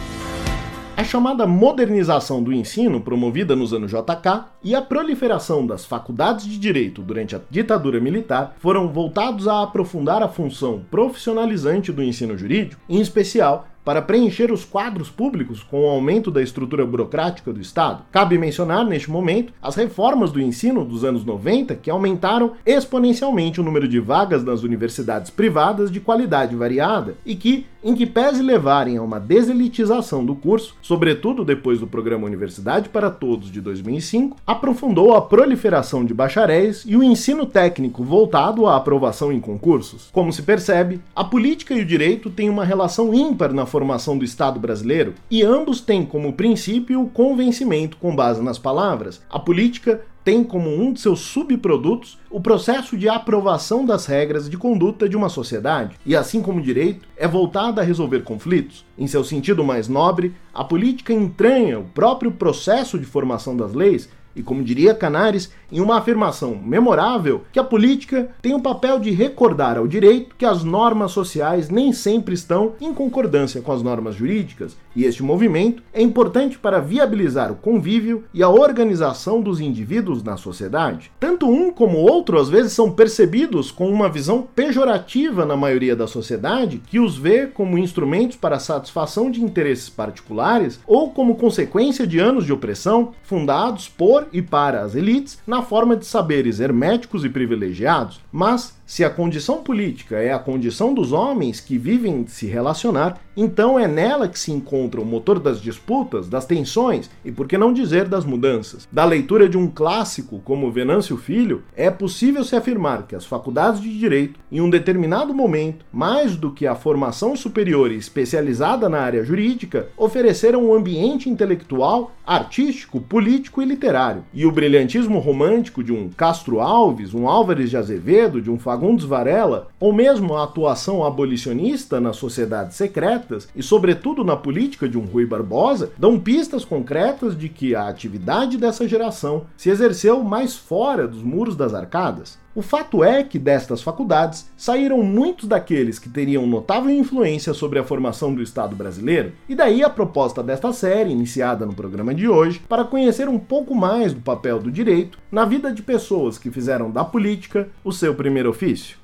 A 0.96 1.04
chamada 1.04 1.48
modernização 1.48 2.44
do 2.44 2.54
ensino, 2.54 3.02
promovida 3.02 3.56
nos 3.56 3.74
anos 3.74 3.90
JK, 3.90 4.46
e 4.64 4.76
a 4.76 4.82
proliferação 4.82 5.66
das 5.66 5.86
faculdades 5.86 6.46
de 6.46 6.60
direito 6.60 7.02
durante 7.02 7.36
a 7.36 7.42
ditadura 7.50 8.00
militar 8.00 8.56
foram 8.60 8.88
voltados 8.90 9.48
a 9.48 9.64
aprofundar 9.64 10.22
a 10.22 10.28
função 10.28 10.84
profissionalizante 10.92 11.92
do 11.92 12.04
ensino 12.04 12.38
jurídico, 12.38 12.82
em 12.88 13.00
especial 13.00 13.68
para 13.84 14.02
preencher 14.02 14.52
os 14.52 14.64
quadros 14.64 15.10
públicos 15.10 15.64
com 15.64 15.86
o 15.86 15.90
aumento 15.90 16.30
da 16.30 16.42
estrutura 16.42 16.86
burocrática 16.86 17.52
do 17.52 17.60
Estado. 17.60 18.04
Cabe 18.12 18.38
mencionar, 18.38 18.86
neste 18.86 19.10
momento, 19.10 19.54
as 19.62 19.76
reformas 19.76 20.32
do 20.32 20.42
ensino 20.42 20.86
dos 20.86 21.04
anos 21.04 21.26
90 21.26 21.76
que 21.76 21.90
aumentaram 21.90 22.54
exponencialmente 22.66 23.60
o 23.60 23.64
número 23.64 23.88
de 23.88 24.00
vagas 24.00 24.44
nas 24.44 24.64
universidades 24.64 25.32
privadas 25.32 25.92
de 25.92 26.00
qualidade 26.00 26.56
variada 26.56 27.16
e 27.26 27.36
que, 27.36 27.66
em 27.84 27.96
que 27.96 28.06
pese 28.06 28.44
levarem 28.44 28.98
a 28.98 29.02
uma 29.02 29.20
deselitização 29.20 30.24
do 30.26 30.36
curso, 30.36 30.76
sobretudo 30.82 31.44
depois 31.44 31.80
do 31.80 31.88
programa 31.88 32.28
Universidade 32.28 32.90
para 32.90 33.10
Todos 33.10 33.52
de 33.52 33.60
2005, 33.62 34.38
aprofundou 34.46 35.16
a 35.16 35.22
proliferação 35.22 36.06
de 36.06 36.14
bacharéis 36.14 36.84
e 36.86 36.96
o 36.96 37.04
ensino 37.04 37.46
técnico 37.46 38.04
voltado 38.04 38.68
à 38.68 38.76
aprovação 38.76 39.32
em 39.32 39.40
concursos. 39.40 40.10
Como 40.12 40.32
se 40.32 40.44
percebe, 40.44 41.02
a 41.16 41.24
política 41.24 41.74
e 41.74 41.82
o 41.82 41.86
direito 41.86 42.30
têm 42.30 42.50
uma 42.50 42.66
relação 42.66 43.14
ímpar 43.14 43.54
na 43.54 43.66
formação 43.72 44.18
do 44.18 44.25
Estado 44.25 44.60
brasileiro 44.60 45.16
e 45.30 45.42
ambos 45.42 45.82
têm 45.82 46.06
como 46.06 46.34
princípio 46.34 47.01
o 47.01 47.10
convencimento 47.10 47.98
com 47.98 48.16
base 48.16 48.44
nas 48.44 48.60
palavras. 48.60 49.22
A 49.30 49.40
política 49.40 50.01
tem 50.24 50.44
como 50.44 50.70
um 50.70 50.94
de 50.94 51.00
seus 51.00 51.22
subprodutos 51.22 52.20
o 52.30 52.40
processo 52.40 52.96
de 52.96 53.10
aprovação 53.10 53.86
das 53.86 54.06
regras 54.06 54.50
de 54.50 54.58
conduta 54.58 55.10
de 55.10 55.18
uma 55.18 55.30
sociedade, 55.30 55.96
e 56.06 56.16
assim 56.16 56.42
como 56.42 56.60
o 56.60 56.63
direito, 56.63 57.08
é 57.18 57.28
voltada 57.28 57.82
a 57.82 57.84
resolver 57.84 58.22
conflitos. 58.22 58.86
Em 58.98 59.08
seu 59.08 59.24
sentido 59.24 59.63
mais 59.63 59.88
nobre, 59.88 60.36
a 60.54 60.63
política 60.63 61.12
entranha 61.12 61.80
o 61.80 61.86
próprio 61.86 62.32
processo 62.32 63.00
de 63.00 63.06
formação 63.06 63.58
das 63.58 63.74
leis 63.74 64.10
e 64.36 64.44
como 64.44 64.64
diria 64.64 64.94
Canares, 64.94 65.52
em 65.72 65.80
uma 65.80 65.98
afirmação 65.98 66.56
memorável, 66.56 67.44
que 67.52 67.60
a 67.60 67.64
política 67.64 68.30
tem 68.42 68.54
o 68.54 68.62
papel 68.62 69.00
de 69.00 69.12
recordar 69.12 69.78
ao 69.78 69.88
direito 69.88 70.36
que 70.38 70.46
as 70.46 70.64
normas 70.64 71.12
sociais 71.12 71.70
nem 71.70 71.94
sempre 71.94 72.34
estão 72.34 72.74
em 72.80 72.94
concordância 72.94 73.62
com 73.62 73.72
as 73.72 73.82
normas 73.82 74.16
jurídicas 74.16 74.78
E 74.94 75.06
este 75.06 75.24
movimento 75.24 75.82
é 75.94 76.02
importante 76.02 76.58
para 76.58 76.82
viabilizar 76.82 77.52
o 77.52 77.56
convívio 77.56 78.26
e 78.34 78.44
a 78.44 78.50
organização 78.50 79.42
dos 79.42 79.62
indivíduos 79.62 80.22
na 80.22 80.36
sociedade. 80.36 81.12
Tanto 81.20 81.50
um 81.50 81.72
como 81.72 82.00
o 82.00 82.12
outro 82.12 82.40
às 82.40 82.50
vezes 82.50 82.74
são 82.74 82.92
percebidos 82.92 83.72
com 83.72 83.90
uma 83.90 84.10
visão 84.10 84.46
pejorativa 84.54 85.46
na 85.46 85.56
maioria 85.56 85.96
da 85.96 86.08
sociedade, 86.08 86.82
que 86.86 87.00
os 87.00 87.18
vê 87.18 87.48
como 87.48 87.78
instrumentos 87.78 88.36
para 88.36 88.58
a 88.58 88.60
satisfação 88.60 89.32
de 89.32 89.42
interesses 89.42 89.90
particulares 89.90 90.80
ou 90.86 91.12
como 91.12 91.36
consequência 91.36 92.06
de 92.06 92.20
anos 92.20 92.46
de 92.46 92.52
opressão 92.52 93.14
fundados 93.24 93.88
por 93.88 94.21
e 94.32 94.42
para 94.42 94.82
as 94.82 94.96
elites 94.96 95.40
na 95.46 95.62
forma 95.62 95.96
de 95.96 96.06
saberes 96.06 96.60
herméticos 96.60 97.24
e 97.25 97.30
privilegiados. 97.30 98.20
Mas 98.32 98.80
se 98.92 99.06
a 99.06 99.10
condição 99.10 99.64
política 99.64 100.18
é 100.18 100.34
a 100.34 100.38
condição 100.38 100.94
dos 100.94 101.14
homens 101.14 101.62
que 101.62 101.78
vivem 101.78 102.28
se 102.28 102.46
relacionar, 102.46 103.22
então 103.38 103.80
é 103.80 103.88
nela 103.88 104.28
que 104.28 104.38
se 104.38 104.52
encontra 104.52 105.00
o 105.00 105.06
motor 105.06 105.40
das 105.40 105.62
disputas, 105.62 106.28
das 106.28 106.46
tensões 106.46 107.10
e, 107.24 107.32
por 107.32 107.48
que 107.48 107.58
não 107.58 107.72
dizer, 107.72 108.06
das 108.10 108.26
mudanças. 108.26 108.90
Da 108.92 109.06
leitura 109.06 109.48
de 109.48 109.58
um 109.58 109.70
clássico 109.70 110.42
como 110.44 110.70
Venâncio 110.70 111.16
Filho, 111.16 111.64
é 111.74 111.90
possível 111.90 112.44
se 112.44 112.54
afirmar 112.54 113.08
que 113.08 113.16
as 113.16 113.24
faculdades 113.24 113.80
de 113.80 113.98
direito, 113.98 114.38
em 114.52 114.60
um 114.60 114.70
determinado 114.70 115.34
momento, 115.34 115.86
mais 115.90 116.36
do 116.36 116.52
que 116.52 116.68
a 116.68 116.76
formação 116.76 117.34
superior 117.34 117.94
e 117.94 117.96
especializada 117.96 118.90
na 118.90 119.00
área 119.00 119.24
jurídica, 119.24 119.88
ofereceram 119.96 120.66
um 120.66 120.74
ambiente 120.74 121.30
intelectual, 121.30 122.12
artístico, 122.28 123.00
político 123.00 123.62
e 123.62 123.66
literário. 123.66 124.26
E 124.34 124.46
o 124.46 124.52
brilhantismo 124.52 125.18
romântico 125.18 125.82
de 125.82 125.94
um 125.94 126.10
Castro 126.10 126.60
Alves, 126.60 127.14
um 127.14 127.30
Álvares 127.30 127.70
de 127.70 127.78
Azevedo, 127.78 128.42
de 128.42 128.52
um 128.52 128.60
Fagundes 128.60 128.81
Varela, 129.06 129.68
ou 129.80 129.94
mesmo 129.94 130.36
a 130.36 130.44
atuação 130.44 131.04
abolicionista 131.04 132.00
nas 132.00 132.18
sociedades 132.18 132.76
secretas 132.76 133.48
e, 133.56 133.62
sobretudo, 133.62 134.24
na 134.24 134.36
política 134.36 134.90
de 134.90 134.98
um 134.98 135.06
Rui 135.06 135.26
Barbosa, 135.26 135.92
dão 135.98 136.20
pistas 136.20 136.66
concretas 136.66 137.38
de 137.38 137.48
que 137.48 137.76
a 137.76 137.88
atividade 137.88 138.58
dessa 138.58 138.88
geração 138.88 139.44
se 139.56 139.70
exerceu 139.70 140.24
mais 140.24 140.56
fora 140.56 141.08
dos 141.08 141.22
muros 141.22 141.56
das 141.56 141.74
arcadas. 141.74 142.41
O 142.53 142.62
fato 142.62 143.01
é 143.01 143.24
que 143.24 143.39
destas 143.39 143.81
faculdades 143.81 144.51
saíram 144.58 145.01
muitos 145.01 145.48
daqueles 145.48 145.98
que 145.98 146.10
teriam 146.10 146.46
notável 146.46 146.89
influência 146.89 147.53
sobre 147.53 147.79
a 147.79 147.84
formação 147.84 148.36
do 148.36 148.41
Estado 148.41 148.75
brasileiro, 148.75 149.31
e 149.48 149.55
daí 149.55 149.81
a 149.81 149.89
proposta 149.89 150.43
desta 150.43 150.74
série, 150.74 151.12
iniciada 151.12 151.65
no 151.65 151.74
programa 151.74 152.13
de 152.13 152.27
hoje, 152.27 152.62
para 152.67 152.84
conhecer 152.84 153.29
um 153.29 153.39
pouco 153.39 153.74
mais 153.74 154.13
do 154.13 154.20
papel 154.20 154.60
do 154.60 154.70
direito 154.70 155.17
na 155.31 155.46
vida 155.46 155.72
de 155.72 155.81
pessoas 155.81 156.38
que 156.38 156.51
fizeram 156.51 156.91
da 156.91 157.05
política 157.05 157.70
o 157.86 157.93
seu 157.93 158.13
primeiro 158.15 158.50
ofício. 158.50 159.00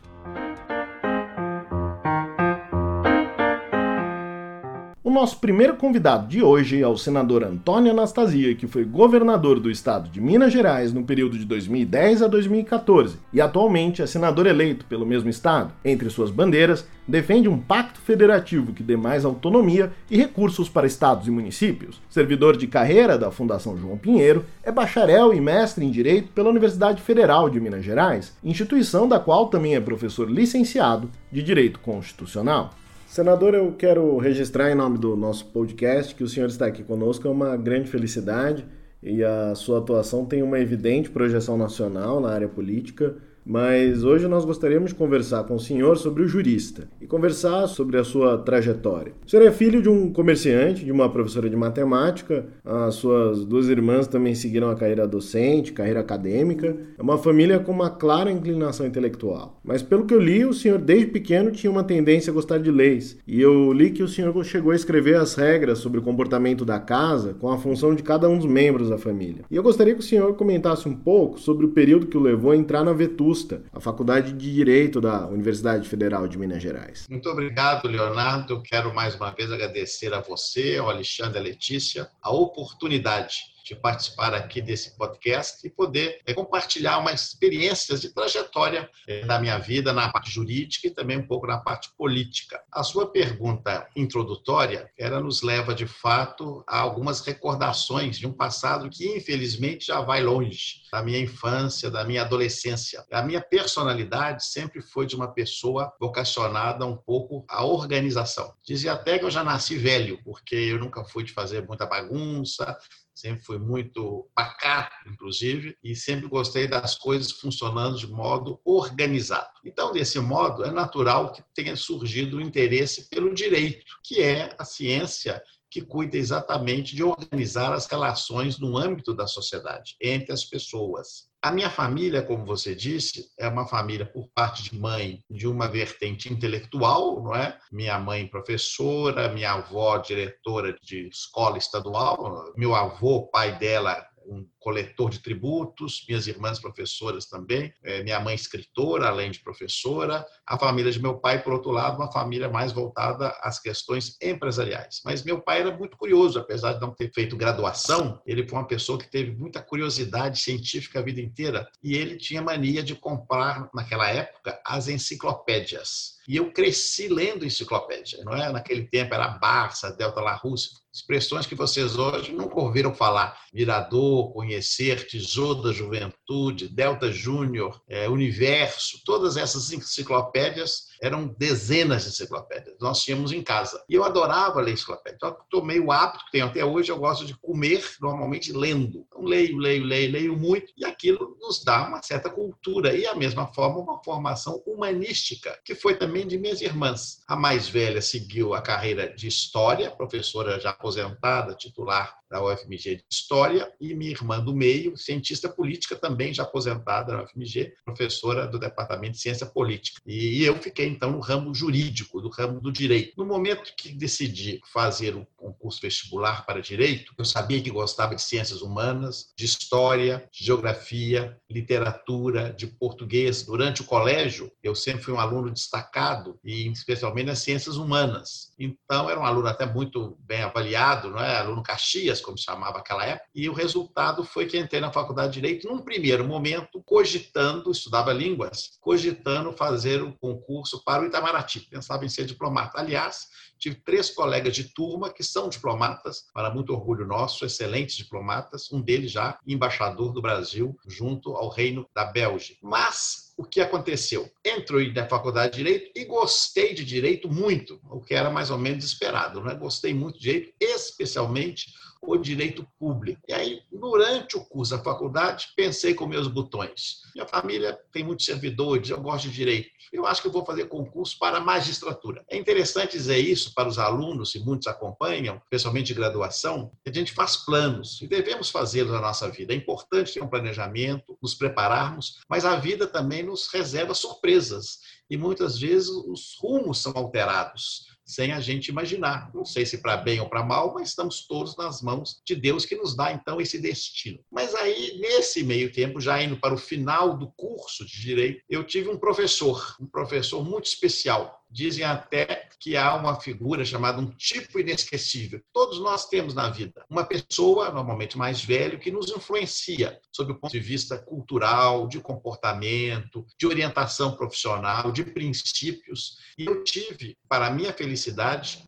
O 5.08 5.10
nosso 5.10 5.40
primeiro 5.40 5.78
convidado 5.78 6.28
de 6.28 6.44
hoje 6.44 6.84
é 6.84 6.86
o 6.86 6.98
senador 6.98 7.42
Antônio 7.42 7.94
Anastasia, 7.94 8.54
que 8.56 8.68
foi 8.68 8.84
governador 8.84 9.58
do 9.58 9.72
estado 9.72 10.10
de 10.10 10.20
Minas 10.20 10.52
Gerais 10.52 10.92
no 10.92 11.06
período 11.06 11.38
de 11.38 11.46
2010 11.46 12.24
a 12.24 12.28
2014 12.28 13.18
e 13.32 13.40
atualmente 13.40 14.02
é 14.02 14.06
senador 14.06 14.46
eleito 14.46 14.84
pelo 14.84 15.06
mesmo 15.06 15.30
estado. 15.30 15.72
Entre 15.86 16.10
suas 16.10 16.30
bandeiras, 16.30 16.86
defende 17.08 17.48
um 17.48 17.58
pacto 17.58 18.02
federativo 18.02 18.74
que 18.74 18.84
dê 18.84 18.98
mais 18.98 19.24
autonomia 19.24 19.94
e 20.12 20.18
recursos 20.18 20.68
para 20.68 20.86
estados 20.86 21.26
e 21.26 21.32
municípios. 21.32 22.02
Servidor 22.10 22.58
de 22.58 22.68
carreira 22.68 23.18
da 23.18 23.32
Fundação 23.32 23.78
João 23.78 23.98
Pinheiro, 23.98 24.44
é 24.62 24.74
bacharel 24.74 25.34
e 25.34 25.40
mestre 25.40 25.86
em 25.86 25.90
Direito 25.90 26.34
pela 26.34 26.50
Universidade 26.50 27.02
Federal 27.02 27.50
de 27.50 27.62
Minas 27.62 27.86
Gerais, 27.86 28.36
instituição 28.44 29.08
da 29.08 29.22
qual 29.22 29.48
também 29.48 29.74
é 29.74 29.80
professor 29.80 30.30
licenciado 30.30 31.10
de 31.32 31.42
Direito 31.42 31.80
Constitucional. 31.80 32.74
Senador, 33.08 33.56
eu 33.56 33.72
quero 33.72 34.18
registrar 34.18 34.70
em 34.70 34.76
nome 34.76 34.98
do 34.98 35.16
nosso 35.16 35.46
podcast 35.46 36.14
que 36.14 36.26
o 36.26 36.28
senhor 36.28 36.48
está 36.48 36.66
aqui 36.66 36.84
conosco, 36.84 37.26
é 37.26 37.32
uma 37.32 37.56
grande 37.56 37.90
felicidade 37.90 38.66
e 39.02 39.24
a 39.24 39.56
sua 39.56 39.80
atuação 39.80 40.26
tem 40.26 40.44
uma 40.44 40.60
evidente 40.60 41.10
projeção 41.10 41.58
nacional 41.58 42.20
na 42.20 42.30
área 42.30 42.50
política 42.50 43.16
mas 43.48 44.04
hoje 44.04 44.28
nós 44.28 44.44
gostaríamos 44.44 44.90
de 44.90 44.96
conversar 44.96 45.46
com 45.46 45.56
o 45.56 45.60
senhor 45.60 45.98
sobre 45.98 46.22
o 46.22 46.28
jurista 46.28 46.90
e 47.00 47.08
conversar 47.08 47.66
sobre 47.68 47.98
a 47.98 48.04
sua 48.04 48.38
trajetória. 48.38 49.14
O 49.26 49.30
senhor 49.30 49.46
é 49.46 49.52
filho 49.52 49.82
de 49.82 49.88
um 49.88 50.12
comerciante, 50.12 50.84
de 50.84 50.92
uma 50.92 51.10
professora 51.10 51.50
de 51.50 51.56
matemática, 51.56 52.46
as 52.66 52.96
suas 52.96 53.46
duas 53.46 53.70
irmãs 53.70 54.06
também 54.06 54.36
seguiram 54.36 54.70
a 54.70 54.76
carreira 54.76 55.08
docente, 55.08 55.72
carreira 55.72 56.02
acadêmica. 56.02 56.76
É 56.98 57.02
uma 57.02 57.18
família 57.18 57.58
com 57.60 57.72
uma 57.72 57.90
clara 57.90 58.30
inclinação 58.30 58.86
intelectual. 58.86 59.58
Mas 59.64 59.82
pelo 59.82 60.06
que 60.06 60.14
eu 60.14 60.20
li, 60.20 60.44
o 60.44 60.54
senhor 60.54 60.80
desde 60.80 61.08
pequeno 61.08 61.50
tinha 61.50 61.72
uma 61.72 61.86
tendência 61.86 62.32
a 62.32 62.34
gostar 62.34 62.58
de 62.58 62.70
leis. 62.70 63.18
E 63.26 63.42
eu 63.42 63.72
li 63.72 63.92
que 63.92 64.04
o 64.04 64.10
senhor 64.10 64.44
chegou 64.44 64.74
a 64.74 64.76
escrever 64.76 65.16
as 65.16 65.36
regras 65.36 65.80
sobre 65.80 66.00
o 66.00 66.04
comportamento 66.04 66.66
da 66.66 66.80
casa 66.80 67.34
com 67.40 67.50
a 67.50 67.58
função 67.58 67.96
de 67.96 68.04
cada 68.04 68.28
um 68.28 68.38
dos 68.38 68.46
membros 68.46 68.90
da 68.90 68.98
família. 68.98 69.46
E 69.50 69.56
eu 69.56 69.64
gostaria 69.64 69.94
que 69.94 70.02
o 70.02 70.04
senhor 70.04 70.34
comentasse 70.36 70.90
um 70.90 70.94
pouco 70.94 71.40
sobre 71.40 71.66
o 71.66 71.70
período 71.70 72.08
que 72.08 72.18
o 72.18 72.22
levou 72.22 72.52
a 72.52 72.58
entrar 72.58 72.84
na 72.84 72.92
Vetus 72.92 73.37
a 73.74 73.80
Faculdade 73.80 74.34
de 74.34 74.54
Direito 74.54 75.02
da 75.02 75.28
Universidade 75.28 75.88
Federal 75.88 76.28
de 76.28 76.38
Minas 76.38 76.62
Gerais. 76.62 77.06
Muito 77.10 77.30
obrigado, 77.30 77.88
Leonardo. 77.88 78.62
Quero 78.62 78.94
mais 78.94 79.16
uma 79.16 79.32
vez 79.32 79.52
agradecer 79.52 80.14
a 80.14 80.22
você, 80.22 80.78
ao 80.78 80.90
Alexandre 80.90 81.40
a 81.40 81.42
Letícia, 81.42 82.10
a 82.22 82.32
oportunidade 82.32 83.57
de 83.68 83.76
participar 83.76 84.34
aqui 84.34 84.62
desse 84.62 84.98
podcast 84.98 85.66
e 85.66 85.70
poder 85.70 86.22
é, 86.26 86.34
compartilhar 86.34 86.98
umas 87.00 87.28
experiências 87.28 88.02
de 88.02 88.10
trajetória 88.10 88.90
é, 89.08 89.26
da 89.26 89.40
minha 89.40 89.58
vida 89.58 89.92
na 89.92 90.10
parte 90.10 90.32
jurídica 90.32 90.88
e 90.88 90.92
também 90.92 91.18
um 91.18 91.28
pouco 91.28 91.48
na 91.48 91.58
parte 91.58 91.90
política. 91.98 92.62
A 92.72 92.84
sua 92.84 93.12
pergunta 93.12 93.88
introdutória, 93.96 94.90
ela 94.98 95.20
nos 95.20 95.42
leva 95.42 95.76
de 95.76 95.86
fato 95.86 96.64
a 96.68 96.80
algumas 96.80 97.22
recordações 97.22 98.18
de 98.18 98.28
um 98.28 98.34
passado 98.34 98.90
que 98.90 99.18
infelizmente 99.18 99.88
já 99.88 100.02
vai 100.02 100.22
longe, 100.22 100.82
da 100.92 101.04
minha 101.04 101.20
infância, 101.20 101.92
da 101.92 102.04
minha 102.04 102.22
adolescência. 102.22 103.04
A 103.12 103.22
minha 103.22 103.42
personalidade 103.42 104.46
sempre 104.46 104.82
foi 104.82 105.06
de 105.06 105.16
uma 105.16 105.28
pessoa 105.34 105.94
vocacionada 106.00 106.86
um 106.86 106.96
pouco 106.96 107.46
à 107.50 107.66
organização. 107.66 108.54
Dizia 108.66 108.94
até 108.94 109.20
que 109.20 109.26
eu 109.26 109.32
já 109.32 109.44
nasci 109.44 109.78
velho, 109.78 110.20
porque 110.24 110.56
eu 110.56 110.80
nunca 110.80 111.04
fui 111.04 111.24
de 111.24 111.34
fazer 111.34 111.66
muita 111.68 111.86
bagunça, 111.86 112.78
sempre 113.18 113.44
fui 113.44 113.58
muito 113.58 114.30
pacato, 114.36 114.96
inclusive, 115.08 115.76
e 115.84 115.96
sempre 115.96 116.28
gostei 116.28 116.68
das 116.68 116.96
coisas 116.96 117.32
funcionando 117.32 117.98
de 117.98 118.08
modo 118.08 118.62
organizado. 118.64 119.50
Então, 119.66 119.92
desse 119.92 120.20
modo, 120.20 120.64
é 120.64 120.72
natural 120.72 121.32
que 121.32 121.44
tenha 121.56 121.76
surgido 121.76 122.38
o 122.38 122.42
interesse 122.42 123.10
pelo 123.10 123.34
direito, 123.34 123.86
que 124.04 124.22
é 124.22 124.56
a 124.60 124.64
ciência 124.64 125.42
que 125.70 125.82
cuida 125.82 126.16
exatamente 126.16 126.96
de 126.96 127.04
organizar 127.04 127.74
as 127.74 127.88
relações 127.88 128.60
no 128.60 128.78
âmbito 128.78 129.14
da 129.14 129.28
sociedade, 129.28 129.96
entre 130.02 130.32
as 130.32 130.46
pessoas. 130.46 131.27
A 131.42 131.52
minha 131.52 131.70
família, 131.70 132.24
como 132.24 132.46
você 132.46 132.74
disse, 132.74 133.32
é 133.40 133.48
uma 133.48 133.68
família 133.68 134.06
por 134.06 134.28
parte 134.34 134.64
de 134.64 134.80
mãe 134.80 135.24
de 135.30 135.48
uma 135.48 135.68
vertente 135.68 136.34
intelectual, 136.34 137.24
não 137.24 137.36
é? 137.36 137.58
Minha 137.72 138.00
mãe 138.00 138.28
professora, 138.28 139.30
minha 139.30 139.52
avó 139.54 139.98
diretora 140.00 140.76
de 140.82 141.08
escola 141.08 141.58
estadual, 141.58 142.52
meu 142.58 142.74
avô, 142.74 143.28
pai 143.28 143.58
dela, 143.60 144.04
um 144.26 144.46
coletor 144.68 145.10
de 145.10 145.20
tributos, 145.20 146.04
minhas 146.10 146.28
irmãs 146.28 146.60
professoras 146.60 147.26
também, 147.26 147.74
é, 147.82 148.04
minha 148.04 148.20
mãe 148.20 148.36
escritora, 148.36 149.08
além 149.08 149.32
de 149.32 149.40
professora, 149.40 150.26
a 150.46 150.60
família 150.60 150.92
de 150.92 151.02
meu 151.02 151.18
pai, 151.18 151.42
por 151.42 151.54
outro 151.54 151.72
lado, 151.72 151.96
uma 151.96 152.12
família 152.12 152.50
mais 152.50 152.74
voltada 152.74 153.30
às 153.42 153.62
questões 153.62 154.18
empresariais. 154.22 155.00
Mas 155.06 155.24
meu 155.24 155.40
pai 155.40 155.62
era 155.62 155.72
muito 155.72 155.96
curioso, 155.96 156.38
apesar 156.38 156.74
de 156.74 156.82
não 156.82 156.94
ter 156.94 157.10
feito 157.14 157.38
graduação, 157.38 158.22
ele 158.26 158.46
foi 158.46 158.60
uma 158.60 158.68
pessoa 158.68 159.00
que 159.00 159.10
teve 159.10 159.32
muita 159.32 159.62
curiosidade 159.62 160.38
científica 160.38 161.00
a 161.00 161.02
vida 161.02 161.22
inteira 161.22 161.66
e 161.82 161.96
ele 161.96 162.18
tinha 162.18 162.42
mania 162.42 162.84
de 162.84 162.94
comprar, 162.94 163.70
naquela 163.74 164.10
época, 164.10 164.60
as 164.66 164.90
enciclopédias. 164.90 166.18
E 166.28 166.36
eu 166.36 166.52
cresci 166.52 167.08
lendo 167.08 167.46
enciclopédia, 167.46 168.22
não 168.26 168.36
é? 168.36 168.52
Naquele 168.52 168.84
tempo 168.86 169.14
era 169.14 169.30
Barça, 169.30 169.94
Delta 169.94 170.20
Larousse, 170.20 170.72
expressões 170.94 171.46
que 171.46 171.56
vocês 171.56 171.96
hoje 171.96 172.34
nunca 172.34 172.60
ouviram 172.60 172.94
falar. 172.94 173.40
Mirador, 173.54 174.36
Conhecer, 174.58 175.06
Tesouro 175.06 175.62
da 175.62 175.72
Juventude, 175.72 176.68
Delta 176.68 177.12
Júnior, 177.12 177.80
é, 177.88 178.10
Universo, 178.10 179.00
todas 179.06 179.38
essas 179.38 179.72
enciclopédias 179.72 180.88
eram 181.02 181.28
dezenas 181.38 182.04
de 182.04 182.10
enciclopédias. 182.10 182.76
Nós 182.80 183.04
tínhamos 183.04 183.32
em 183.32 183.42
casa. 183.42 183.84
E 183.90 183.94
eu 183.94 184.04
adorava 184.04 184.62
ler 184.62 184.74
enciclopédia. 184.74 185.16
Então, 185.18 185.38
tomei 185.50 185.80
o 185.80 185.92
hábito 185.92 186.26
que 186.26 186.32
tenho 186.32 186.46
até 186.46 186.64
hoje, 186.64 186.92
eu 186.92 186.98
gosto 186.98 187.26
de 187.26 187.36
comer 187.36 187.84
normalmente 188.02 188.52
lendo. 188.52 189.06
Então, 189.08 189.24
leio, 189.24 189.58
leio, 189.58 189.84
leio, 189.84 190.12
leio 190.12 190.38
muito, 190.38 190.72
e 190.78 190.86
aquilo 190.86 191.38
nos 191.40 191.64
dá 191.64 191.88
uma 191.88 192.02
certa 192.02 192.30
cultura. 192.30 192.96
E, 192.96 193.06
a 193.06 193.16
mesma 193.16 193.48
forma, 193.54 193.80
uma 193.80 194.04
formação 194.04 194.62
humanística, 194.66 195.58
que 195.64 195.76
foi 195.76 195.96
também 195.96 196.28
de 196.28 196.38
minhas 196.38 196.62
irmãs. 196.62 197.22
A 197.28 197.36
mais 197.36 197.68
velha 197.68 198.02
seguiu 198.02 198.54
a 198.54 198.62
carreira 198.62 199.14
de 199.14 199.28
História, 199.28 199.92
professora 199.92 200.60
já 200.60 200.72
aposentada, 200.72 201.54
titular 201.54 202.18
da 202.30 202.44
UFMG 202.44 202.98
de 202.98 203.04
História, 203.10 203.72
e 203.80 203.94
minha 203.94 204.12
irmã 204.12 204.40
do 204.40 204.54
meio, 204.54 204.98
cientista 204.98 205.48
política, 205.48 205.96
também 205.96 206.34
já 206.34 206.44
aposentada 206.44 207.14
na 207.14 207.24
UFMG, 207.24 207.74
professora 207.86 208.48
do 208.48 208.60
Departamento 208.60 209.14
de 209.14 209.22
Ciência 209.22 209.46
Política. 209.46 210.02
E 210.06 210.44
eu 210.44 210.56
fiquei, 210.58 210.87
então, 210.88 211.12
no 211.12 211.20
ramo 211.20 211.54
jurídico, 211.54 212.22
do 212.22 212.30
ramo 212.30 212.60
do 212.60 212.72
direito. 212.72 213.14
No 213.18 213.26
momento 213.26 213.74
que 213.76 213.92
decidi 213.94 214.60
fazer 214.72 215.16
o 215.16 215.26
concurso 215.36 215.82
vestibular 215.82 216.46
para 216.46 216.62
direito, 216.62 217.14
eu 217.18 217.26
sabia 217.26 217.62
que 217.62 217.70
gostava 217.70 218.16
de 218.16 218.22
ciências 218.22 218.62
humanas, 218.62 219.32
de 219.36 219.46
história, 219.46 220.28
de 220.32 220.46
geografia, 220.46 221.38
literatura, 221.50 222.54
de 222.54 222.68
português. 222.68 223.44
Durante 223.44 223.82
o 223.82 223.86
colégio, 223.86 224.52
eu 224.62 224.76
sempre 224.76 225.04
fui 225.04 225.14
um 225.14 225.20
aluno 225.20 225.52
destacado, 225.52 226.40
e 226.44 226.68
especialmente 226.70 227.28
nas 227.28 227.40
ciências 227.40 227.78
humanas. 227.78 228.52
Então, 228.60 229.10
era 229.10 229.20
um 229.20 229.26
aluno 229.26 229.48
até 229.48 229.66
muito 229.66 230.18
bem 230.20 230.42
avaliado, 230.42 231.10
não 231.10 231.20
é? 231.20 231.38
aluno 231.38 231.64
Caxias, 231.64 232.22
como 232.22 232.38
se 232.38 232.44
chamava 232.44 232.80
aquela 232.80 233.06
época, 233.06 233.30
e 233.34 233.48
o 233.50 233.54
resultado 233.54 234.24
foi 234.24 234.46
que 234.46 234.58
entrei 234.58 234.82
na 234.82 234.92
faculdade 234.92 235.34
de 235.34 235.38
Direito, 235.38 235.68
num 235.68 235.82
primeiro 235.82 236.26
momento, 236.26 236.82
cogitando, 236.84 237.70
estudava 237.70 238.12
línguas, 238.12 238.72
cogitando 238.82 239.54
fazer 239.54 240.02
o 240.02 240.08
um 240.08 240.12
concurso 240.12 240.77
para 240.84 241.04
o 241.04 241.06
Itamaraty, 241.06 241.62
pensava 241.62 242.06
em 242.06 242.10
ser 242.10 242.26
diplomata. 242.26 242.80
Aliás, 242.80 243.28
tive 243.58 243.76
três 243.78 244.10
colegas 244.10 244.56
de 244.56 244.66
turma 244.66 245.12
que 245.12 245.24
são 245.24 245.50
diplomatas, 245.50 246.26
para 246.34 246.54
muito 246.54 246.74
orgulho 246.74 247.06
nosso, 247.06 247.46
excelentes 247.46 247.96
diplomatas, 247.96 248.72
um 248.72 248.82
deles 248.82 249.12
já 249.12 249.38
embaixador 249.46 250.12
do 250.14 250.22
Brasil 250.22 250.78
junto 250.88 251.36
ao 251.36 251.50
Reino 251.50 251.88
da 251.94 252.06
Bélgica. 252.06 252.60
Mas 252.62 253.34
o 253.38 253.44
que 253.44 253.62
aconteceu? 253.62 254.32
Entrei 254.46 254.92
na 254.92 255.08
faculdade 255.08 255.52
de 255.52 255.64
Direito 255.64 255.92
e 255.96 256.06
gostei 256.06 256.74
de 256.74 256.84
Direito 256.84 257.32
muito, 257.32 257.80
o 257.90 258.02
que 258.02 258.16
era 258.16 258.30
mais 258.30 258.50
ou 258.50 258.58
menos 258.58 258.84
esperado. 258.84 259.42
Né? 259.42 259.54
Gostei 259.54 259.94
muito 259.94 260.18
de 260.18 260.24
Direito, 260.24 260.54
especialmente 260.60 261.72
o 262.02 262.18
Direito 262.18 262.68
Público. 262.80 263.22
E 263.28 263.34
aí, 263.34 263.62
durante 263.72 264.38
o 264.38 264.46
curso 264.46 264.76
da 264.76 264.84
faculdade, 264.84 265.50
pensei 265.56 265.94
com 265.94 266.06
meus 266.06 266.28
botões. 266.28 267.02
Minha 267.14 267.28
família 267.28 267.78
tem 267.92 268.04
muitos 268.04 268.26
servidores, 268.26 268.90
eu 268.90 269.00
gosto 269.02 269.30
de 269.30 269.36
Direito. 269.36 269.70
Eu 269.92 270.06
acho 270.06 270.22
que 270.22 270.28
eu 270.28 270.32
vou 270.32 270.46
fazer 270.46 270.66
concurso 270.66 271.18
para 271.18 271.40
magistratura. 271.40 272.26
É 272.30 272.38
interessante 272.38 272.92
dizer 272.92 273.18
isso 273.18 273.54
para 273.54 273.70
os 273.70 273.80
alunos, 273.80 274.36
e 274.36 274.40
muitos 274.40 274.68
acompanham, 274.68 275.42
especialmente 275.44 275.88
de 275.88 275.94
graduação, 275.94 276.72
que 276.84 276.90
a 276.90 276.94
gente 276.94 277.14
faz 277.14 277.38
planos 277.38 278.02
e 278.02 278.08
devemos 278.08 278.50
fazê-los 278.50 278.92
na 278.92 279.02
nossa 279.02 279.30
vida. 279.30 279.54
É 279.54 279.56
importante 279.56 280.14
ter 280.14 280.22
um 280.22 280.28
planejamento, 280.28 281.18
nos 281.22 281.36
prepararmos, 281.36 282.20
mas 282.30 282.46
a 282.46 282.56
vida 282.56 282.86
também 282.86 283.24
nos 283.24 283.48
reserva 283.48 283.94
surpresas 283.94 284.80
e 285.10 285.18
muitas 285.18 285.58
vezes 285.58 285.90
os 285.90 286.38
rumos 286.40 286.82
são 286.82 286.92
alterados 286.96 287.97
sem 288.08 288.32
a 288.32 288.40
gente 288.40 288.70
imaginar. 288.70 289.30
Não 289.34 289.44
sei 289.44 289.66
se 289.66 289.80
para 289.80 289.98
bem 289.98 290.22
ou 290.22 290.30
para 290.30 290.44
mal, 290.44 290.74
mas 290.74 290.90
estamos 290.90 291.28
todos 291.28 291.58
nas 291.58 291.82
mãos 291.82 292.22
de 292.26 292.36
Deus 292.36 292.66
que 292.66 292.76
nos 292.76 292.96
dá 292.96 293.12
então 293.12 293.42
esse 293.42 293.60
destino. 293.60 294.20
Mas 294.32 294.56
aí, 294.56 294.98
nesse 295.00 295.44
meio 295.44 295.72
tempo, 295.72 296.00
já 296.00 296.24
indo 296.24 296.38
para 296.38 296.54
o 296.54 296.58
final 296.58 297.18
do 297.18 297.30
curso 297.36 297.86
de 297.86 298.02
direito, 298.02 298.42
eu 298.50 298.64
tive 298.64 298.90
um 298.90 298.98
professor, 298.98 299.76
um 299.80 299.86
professor 299.86 300.44
muito 300.44 300.66
especial, 300.66 301.38
Dizem 301.50 301.86
até 301.86 302.50
que 302.60 302.76
há 302.76 302.94
uma 302.96 303.20
figura 303.20 303.64
chamada 303.64 304.02
um 304.02 304.12
tipo 304.12 304.60
inesquecível. 304.60 305.42
Todos 305.54 305.80
nós 305.80 306.08
temos 306.08 306.34
na 306.34 306.50
vida 306.50 306.86
uma 306.90 307.06
pessoa, 307.06 307.72
normalmente 307.72 308.18
mais 308.18 308.44
velho, 308.44 308.80
que 308.80 308.92
nos 308.92 309.10
influencia 309.10 309.98
sob 310.12 310.34
o 310.34 310.36
ponto 310.36 310.52
de 310.52 310.60
vista 310.60 310.98
cultural, 310.98 311.88
de 311.88 312.00
comportamento, 312.02 313.26
de 313.40 313.48
orientação 313.48 314.16
profissional, 314.16 314.92
de 314.92 315.06
princípios. 315.06 316.18
E 316.38 316.46
eu 316.46 316.64
tive, 316.64 317.18
para 317.30 317.50
minha 317.50 317.72
felicidade, 317.72 317.97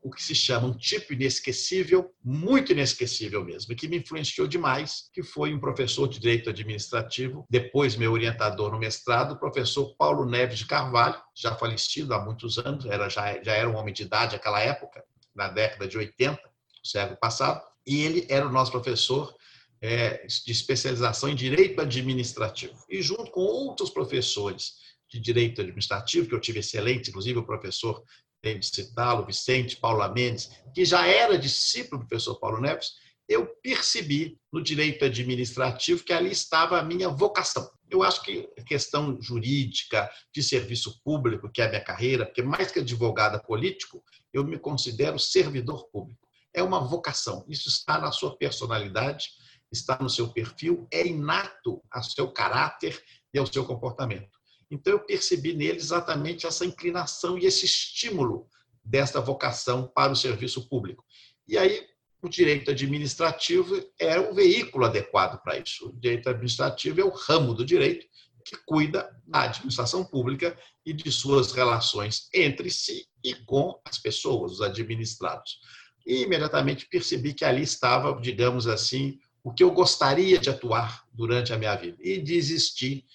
o 0.01 0.09
que 0.09 0.21
se 0.21 0.33
chama 0.33 0.67
um 0.67 0.74
tipo 0.74 1.13
inesquecível, 1.13 2.12
muito 2.24 2.71
inesquecível 2.71 3.43
mesmo, 3.43 3.75
que 3.75 3.88
me 3.88 3.98
influenciou 3.98 4.48
demais, 4.48 5.09
que 5.13 5.21
foi 5.21 5.53
um 5.53 5.59
professor 5.59 6.07
de 6.07 6.19
direito 6.19 6.50
administrativo, 6.50 7.45
depois 7.50 7.95
meu 7.95 8.12
orientador 8.12 8.71
no 8.71 8.79
mestrado, 8.79 9.33
o 9.33 9.39
professor 9.39 9.95
Paulo 9.98 10.25
Neves 10.25 10.59
de 10.59 10.65
Carvalho, 10.65 11.21
já 11.36 11.55
falecido 11.55 12.13
há 12.13 12.24
muitos 12.24 12.57
anos, 12.57 12.86
era, 12.86 13.09
já, 13.09 13.41
já 13.43 13.53
era 13.53 13.69
um 13.69 13.75
homem 13.75 13.93
de 13.93 14.03
idade 14.03 14.33
naquela 14.33 14.59
época, 14.59 15.03
na 15.36 15.48
década 15.48 15.88
de 15.88 15.98
80, 15.98 16.36
do 16.41 16.88
século 16.88 17.17
passado, 17.19 17.62
e 17.86 18.01
ele 18.03 18.25
era 18.29 18.48
o 18.48 18.51
nosso 18.51 18.71
professor 18.71 19.33
é, 19.81 20.25
de 20.27 20.51
especialização 20.51 21.29
em 21.29 21.36
direito 21.36 21.79
administrativo. 21.81 22.75
E 22.89 23.01
junto 23.01 23.31
com 23.31 23.41
outros 23.41 23.89
professores 23.89 24.74
de 25.09 25.19
direito 25.19 25.62
administrativo, 25.62 26.27
que 26.27 26.36
eu 26.36 26.39
tive 26.39 26.59
excelente, 26.59 27.09
inclusive 27.09 27.39
o 27.39 27.45
professor, 27.45 28.03
tenho 28.42 28.60
de 28.60 28.68
citá-lo, 28.68 29.25
Vicente 29.25 29.78
Paula 29.78 30.10
Mendes, 30.10 30.50
que 30.74 30.86
já 30.86 31.06
era 31.06 31.38
discípulo 31.38 32.02
do 32.02 32.08
professor 32.08 32.36
Paulo 32.40 32.62
Neves, 32.62 32.92
eu 33.28 33.46
percebi 33.62 34.40
no 34.52 34.62
direito 34.62 35.06
administrativo 35.06 36.04
que 36.04 36.12
ali 36.12 36.32
estava 36.32 36.80
a 36.80 36.84
minha 36.84 37.10
vocação. 37.10 37.70
Eu 37.90 38.02
acho 38.02 38.24
que 38.24 38.50
a 38.58 38.64
questão 38.64 39.22
jurídica, 39.22 40.10
de 40.34 40.42
serviço 40.42 41.00
público, 41.04 41.50
que 41.52 41.62
é 41.62 41.66
a 41.66 41.70
minha 41.70 41.84
carreira, 41.84 42.25
porque 42.25 42.42
mais 42.42 42.72
que 42.72 42.80
advogada 42.80 43.40
político, 43.40 44.04
eu 44.34 44.44
me 44.44 44.58
considero 44.58 45.20
servidor 45.20 45.88
público. 45.90 46.28
É 46.54 46.64
uma 46.64 46.80
vocação. 46.80 47.46
Isso 47.48 47.70
está 47.70 48.00
na 48.00 48.12
sua 48.12 48.36
personalidade, 48.36 49.30
está 49.72 49.98
no 50.02 50.10
seu 50.10 50.30
perfil, 50.30 50.88
é 50.92 51.06
inato 51.06 51.84
ao 51.92 52.04
seu 52.04 52.32
caráter 52.32 53.00
e 53.32 53.38
ao 53.38 53.46
seu 53.46 53.64
comportamento. 53.66 54.39
Então, 54.70 54.94
eu 54.94 55.00
percebi 55.00 55.53
nele 55.53 55.77
exatamente 55.77 56.46
essa 56.46 56.66
inclinação 56.66 57.38
e 57.38 57.46
esse 57.46 57.66
estímulo 57.66 58.48
desta 58.84 59.20
vocação 59.20 59.88
para 59.88 60.12
o 60.12 60.16
serviço 60.16 60.68
público. 60.68 61.03
E 61.48 61.58
aí, 61.58 61.88
o 62.22 62.27
direito 62.27 62.72
administrativo 62.72 63.82
é 63.98 64.20
o 64.20 64.34
veículo 64.34 64.86
adequado 64.86 65.42
para 65.42 65.58
isso. 65.58 65.90
O 65.90 66.00
direito 66.00 66.29
administrativo 66.29 67.01
é 67.01 67.03
o 67.03 67.10
ramo 67.10 67.53
do 67.53 67.66
direito 67.66 68.05
que 68.44 68.58
cuida 68.66 69.10
da 69.27 69.44
administração 69.44 70.03
pública 70.03 70.58
e 70.86 70.92
de 70.92 71.12
suas 71.12 71.51
relações 71.51 72.27
entre 72.34 72.70
si 72.72 73.05
e 73.24 73.36
com 73.36 73.79
as 73.86 73.98
pessoas, 73.98 74.53
os 74.53 74.62
administrados. 74.62 75.60
E 76.05 76.24
imediatamente 76.24 76.88
percebi 76.88 77.34
que 77.34 77.46
ali 77.46 77.62
estava, 77.62 78.20
digamos 78.20 78.68
assim, 78.68 79.20
o 79.44 79.53
que 79.53 79.64
eu 79.64 79.72
gostaria 79.72 80.38
de 80.38 80.50
atuar 80.50 81.05
durante 81.14 81.53
a 81.53 81.58
minha 81.58 81.75
vida. 81.75 81.98
E 82.01 82.18
desisti 82.20 83.05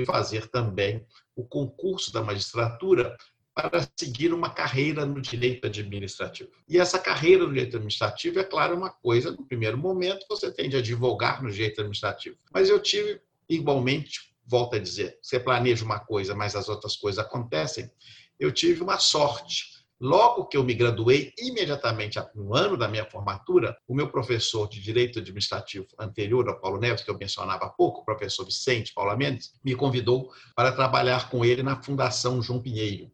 de 0.00 0.04
fazer 0.04 0.48
também 0.48 1.04
o 1.36 1.44
concurso 1.44 2.12
da 2.12 2.22
magistratura 2.22 3.16
para 3.54 3.88
seguir 3.96 4.34
uma 4.34 4.50
carreira 4.50 5.06
no 5.06 5.20
direito 5.20 5.66
administrativo. 5.66 6.50
E 6.68 6.78
essa 6.78 6.98
carreira 6.98 7.44
no 7.44 7.52
direito 7.52 7.76
administrativo, 7.76 8.40
é 8.40 8.44
claro, 8.44 8.76
uma 8.76 8.90
coisa, 8.90 9.30
no 9.30 9.46
primeiro 9.46 9.78
momento, 9.78 10.26
você 10.28 10.50
tem 10.50 10.68
de 10.68 10.76
advogar 10.76 11.40
no 11.40 11.50
direito 11.50 11.80
administrativo. 11.80 12.36
Mas 12.52 12.68
eu 12.68 12.80
tive, 12.80 13.20
igualmente, 13.48 14.34
volto 14.44 14.74
a 14.74 14.78
dizer, 14.80 15.16
você 15.22 15.38
planeja 15.38 15.84
uma 15.84 16.00
coisa, 16.00 16.34
mas 16.34 16.56
as 16.56 16.68
outras 16.68 16.96
coisas 16.96 17.24
acontecem. 17.24 17.88
Eu 18.40 18.50
tive 18.50 18.82
uma 18.82 18.98
sorte. 18.98 19.73
Logo 20.00 20.46
que 20.46 20.56
eu 20.56 20.64
me 20.64 20.74
graduei, 20.74 21.32
imediatamente 21.38 22.18
no 22.34 22.54
ano 22.54 22.76
da 22.76 22.88
minha 22.88 23.08
formatura, 23.08 23.76
o 23.86 23.94
meu 23.94 24.10
professor 24.10 24.68
de 24.68 24.80
Direito 24.80 25.20
Administrativo 25.20 25.86
anterior 25.98 26.48
ao 26.48 26.60
Paulo 26.60 26.78
Neves, 26.78 27.04
que 27.04 27.10
eu 27.10 27.16
mencionava 27.16 27.66
há 27.66 27.70
pouco, 27.70 28.00
o 28.00 28.04
professor 28.04 28.44
Vicente 28.44 28.92
Paula 28.92 29.16
Mendes, 29.16 29.52
me 29.64 29.74
convidou 29.74 30.32
para 30.56 30.72
trabalhar 30.72 31.30
com 31.30 31.44
ele 31.44 31.62
na 31.62 31.80
Fundação 31.80 32.42
João 32.42 32.60
Pinheiro. 32.60 33.10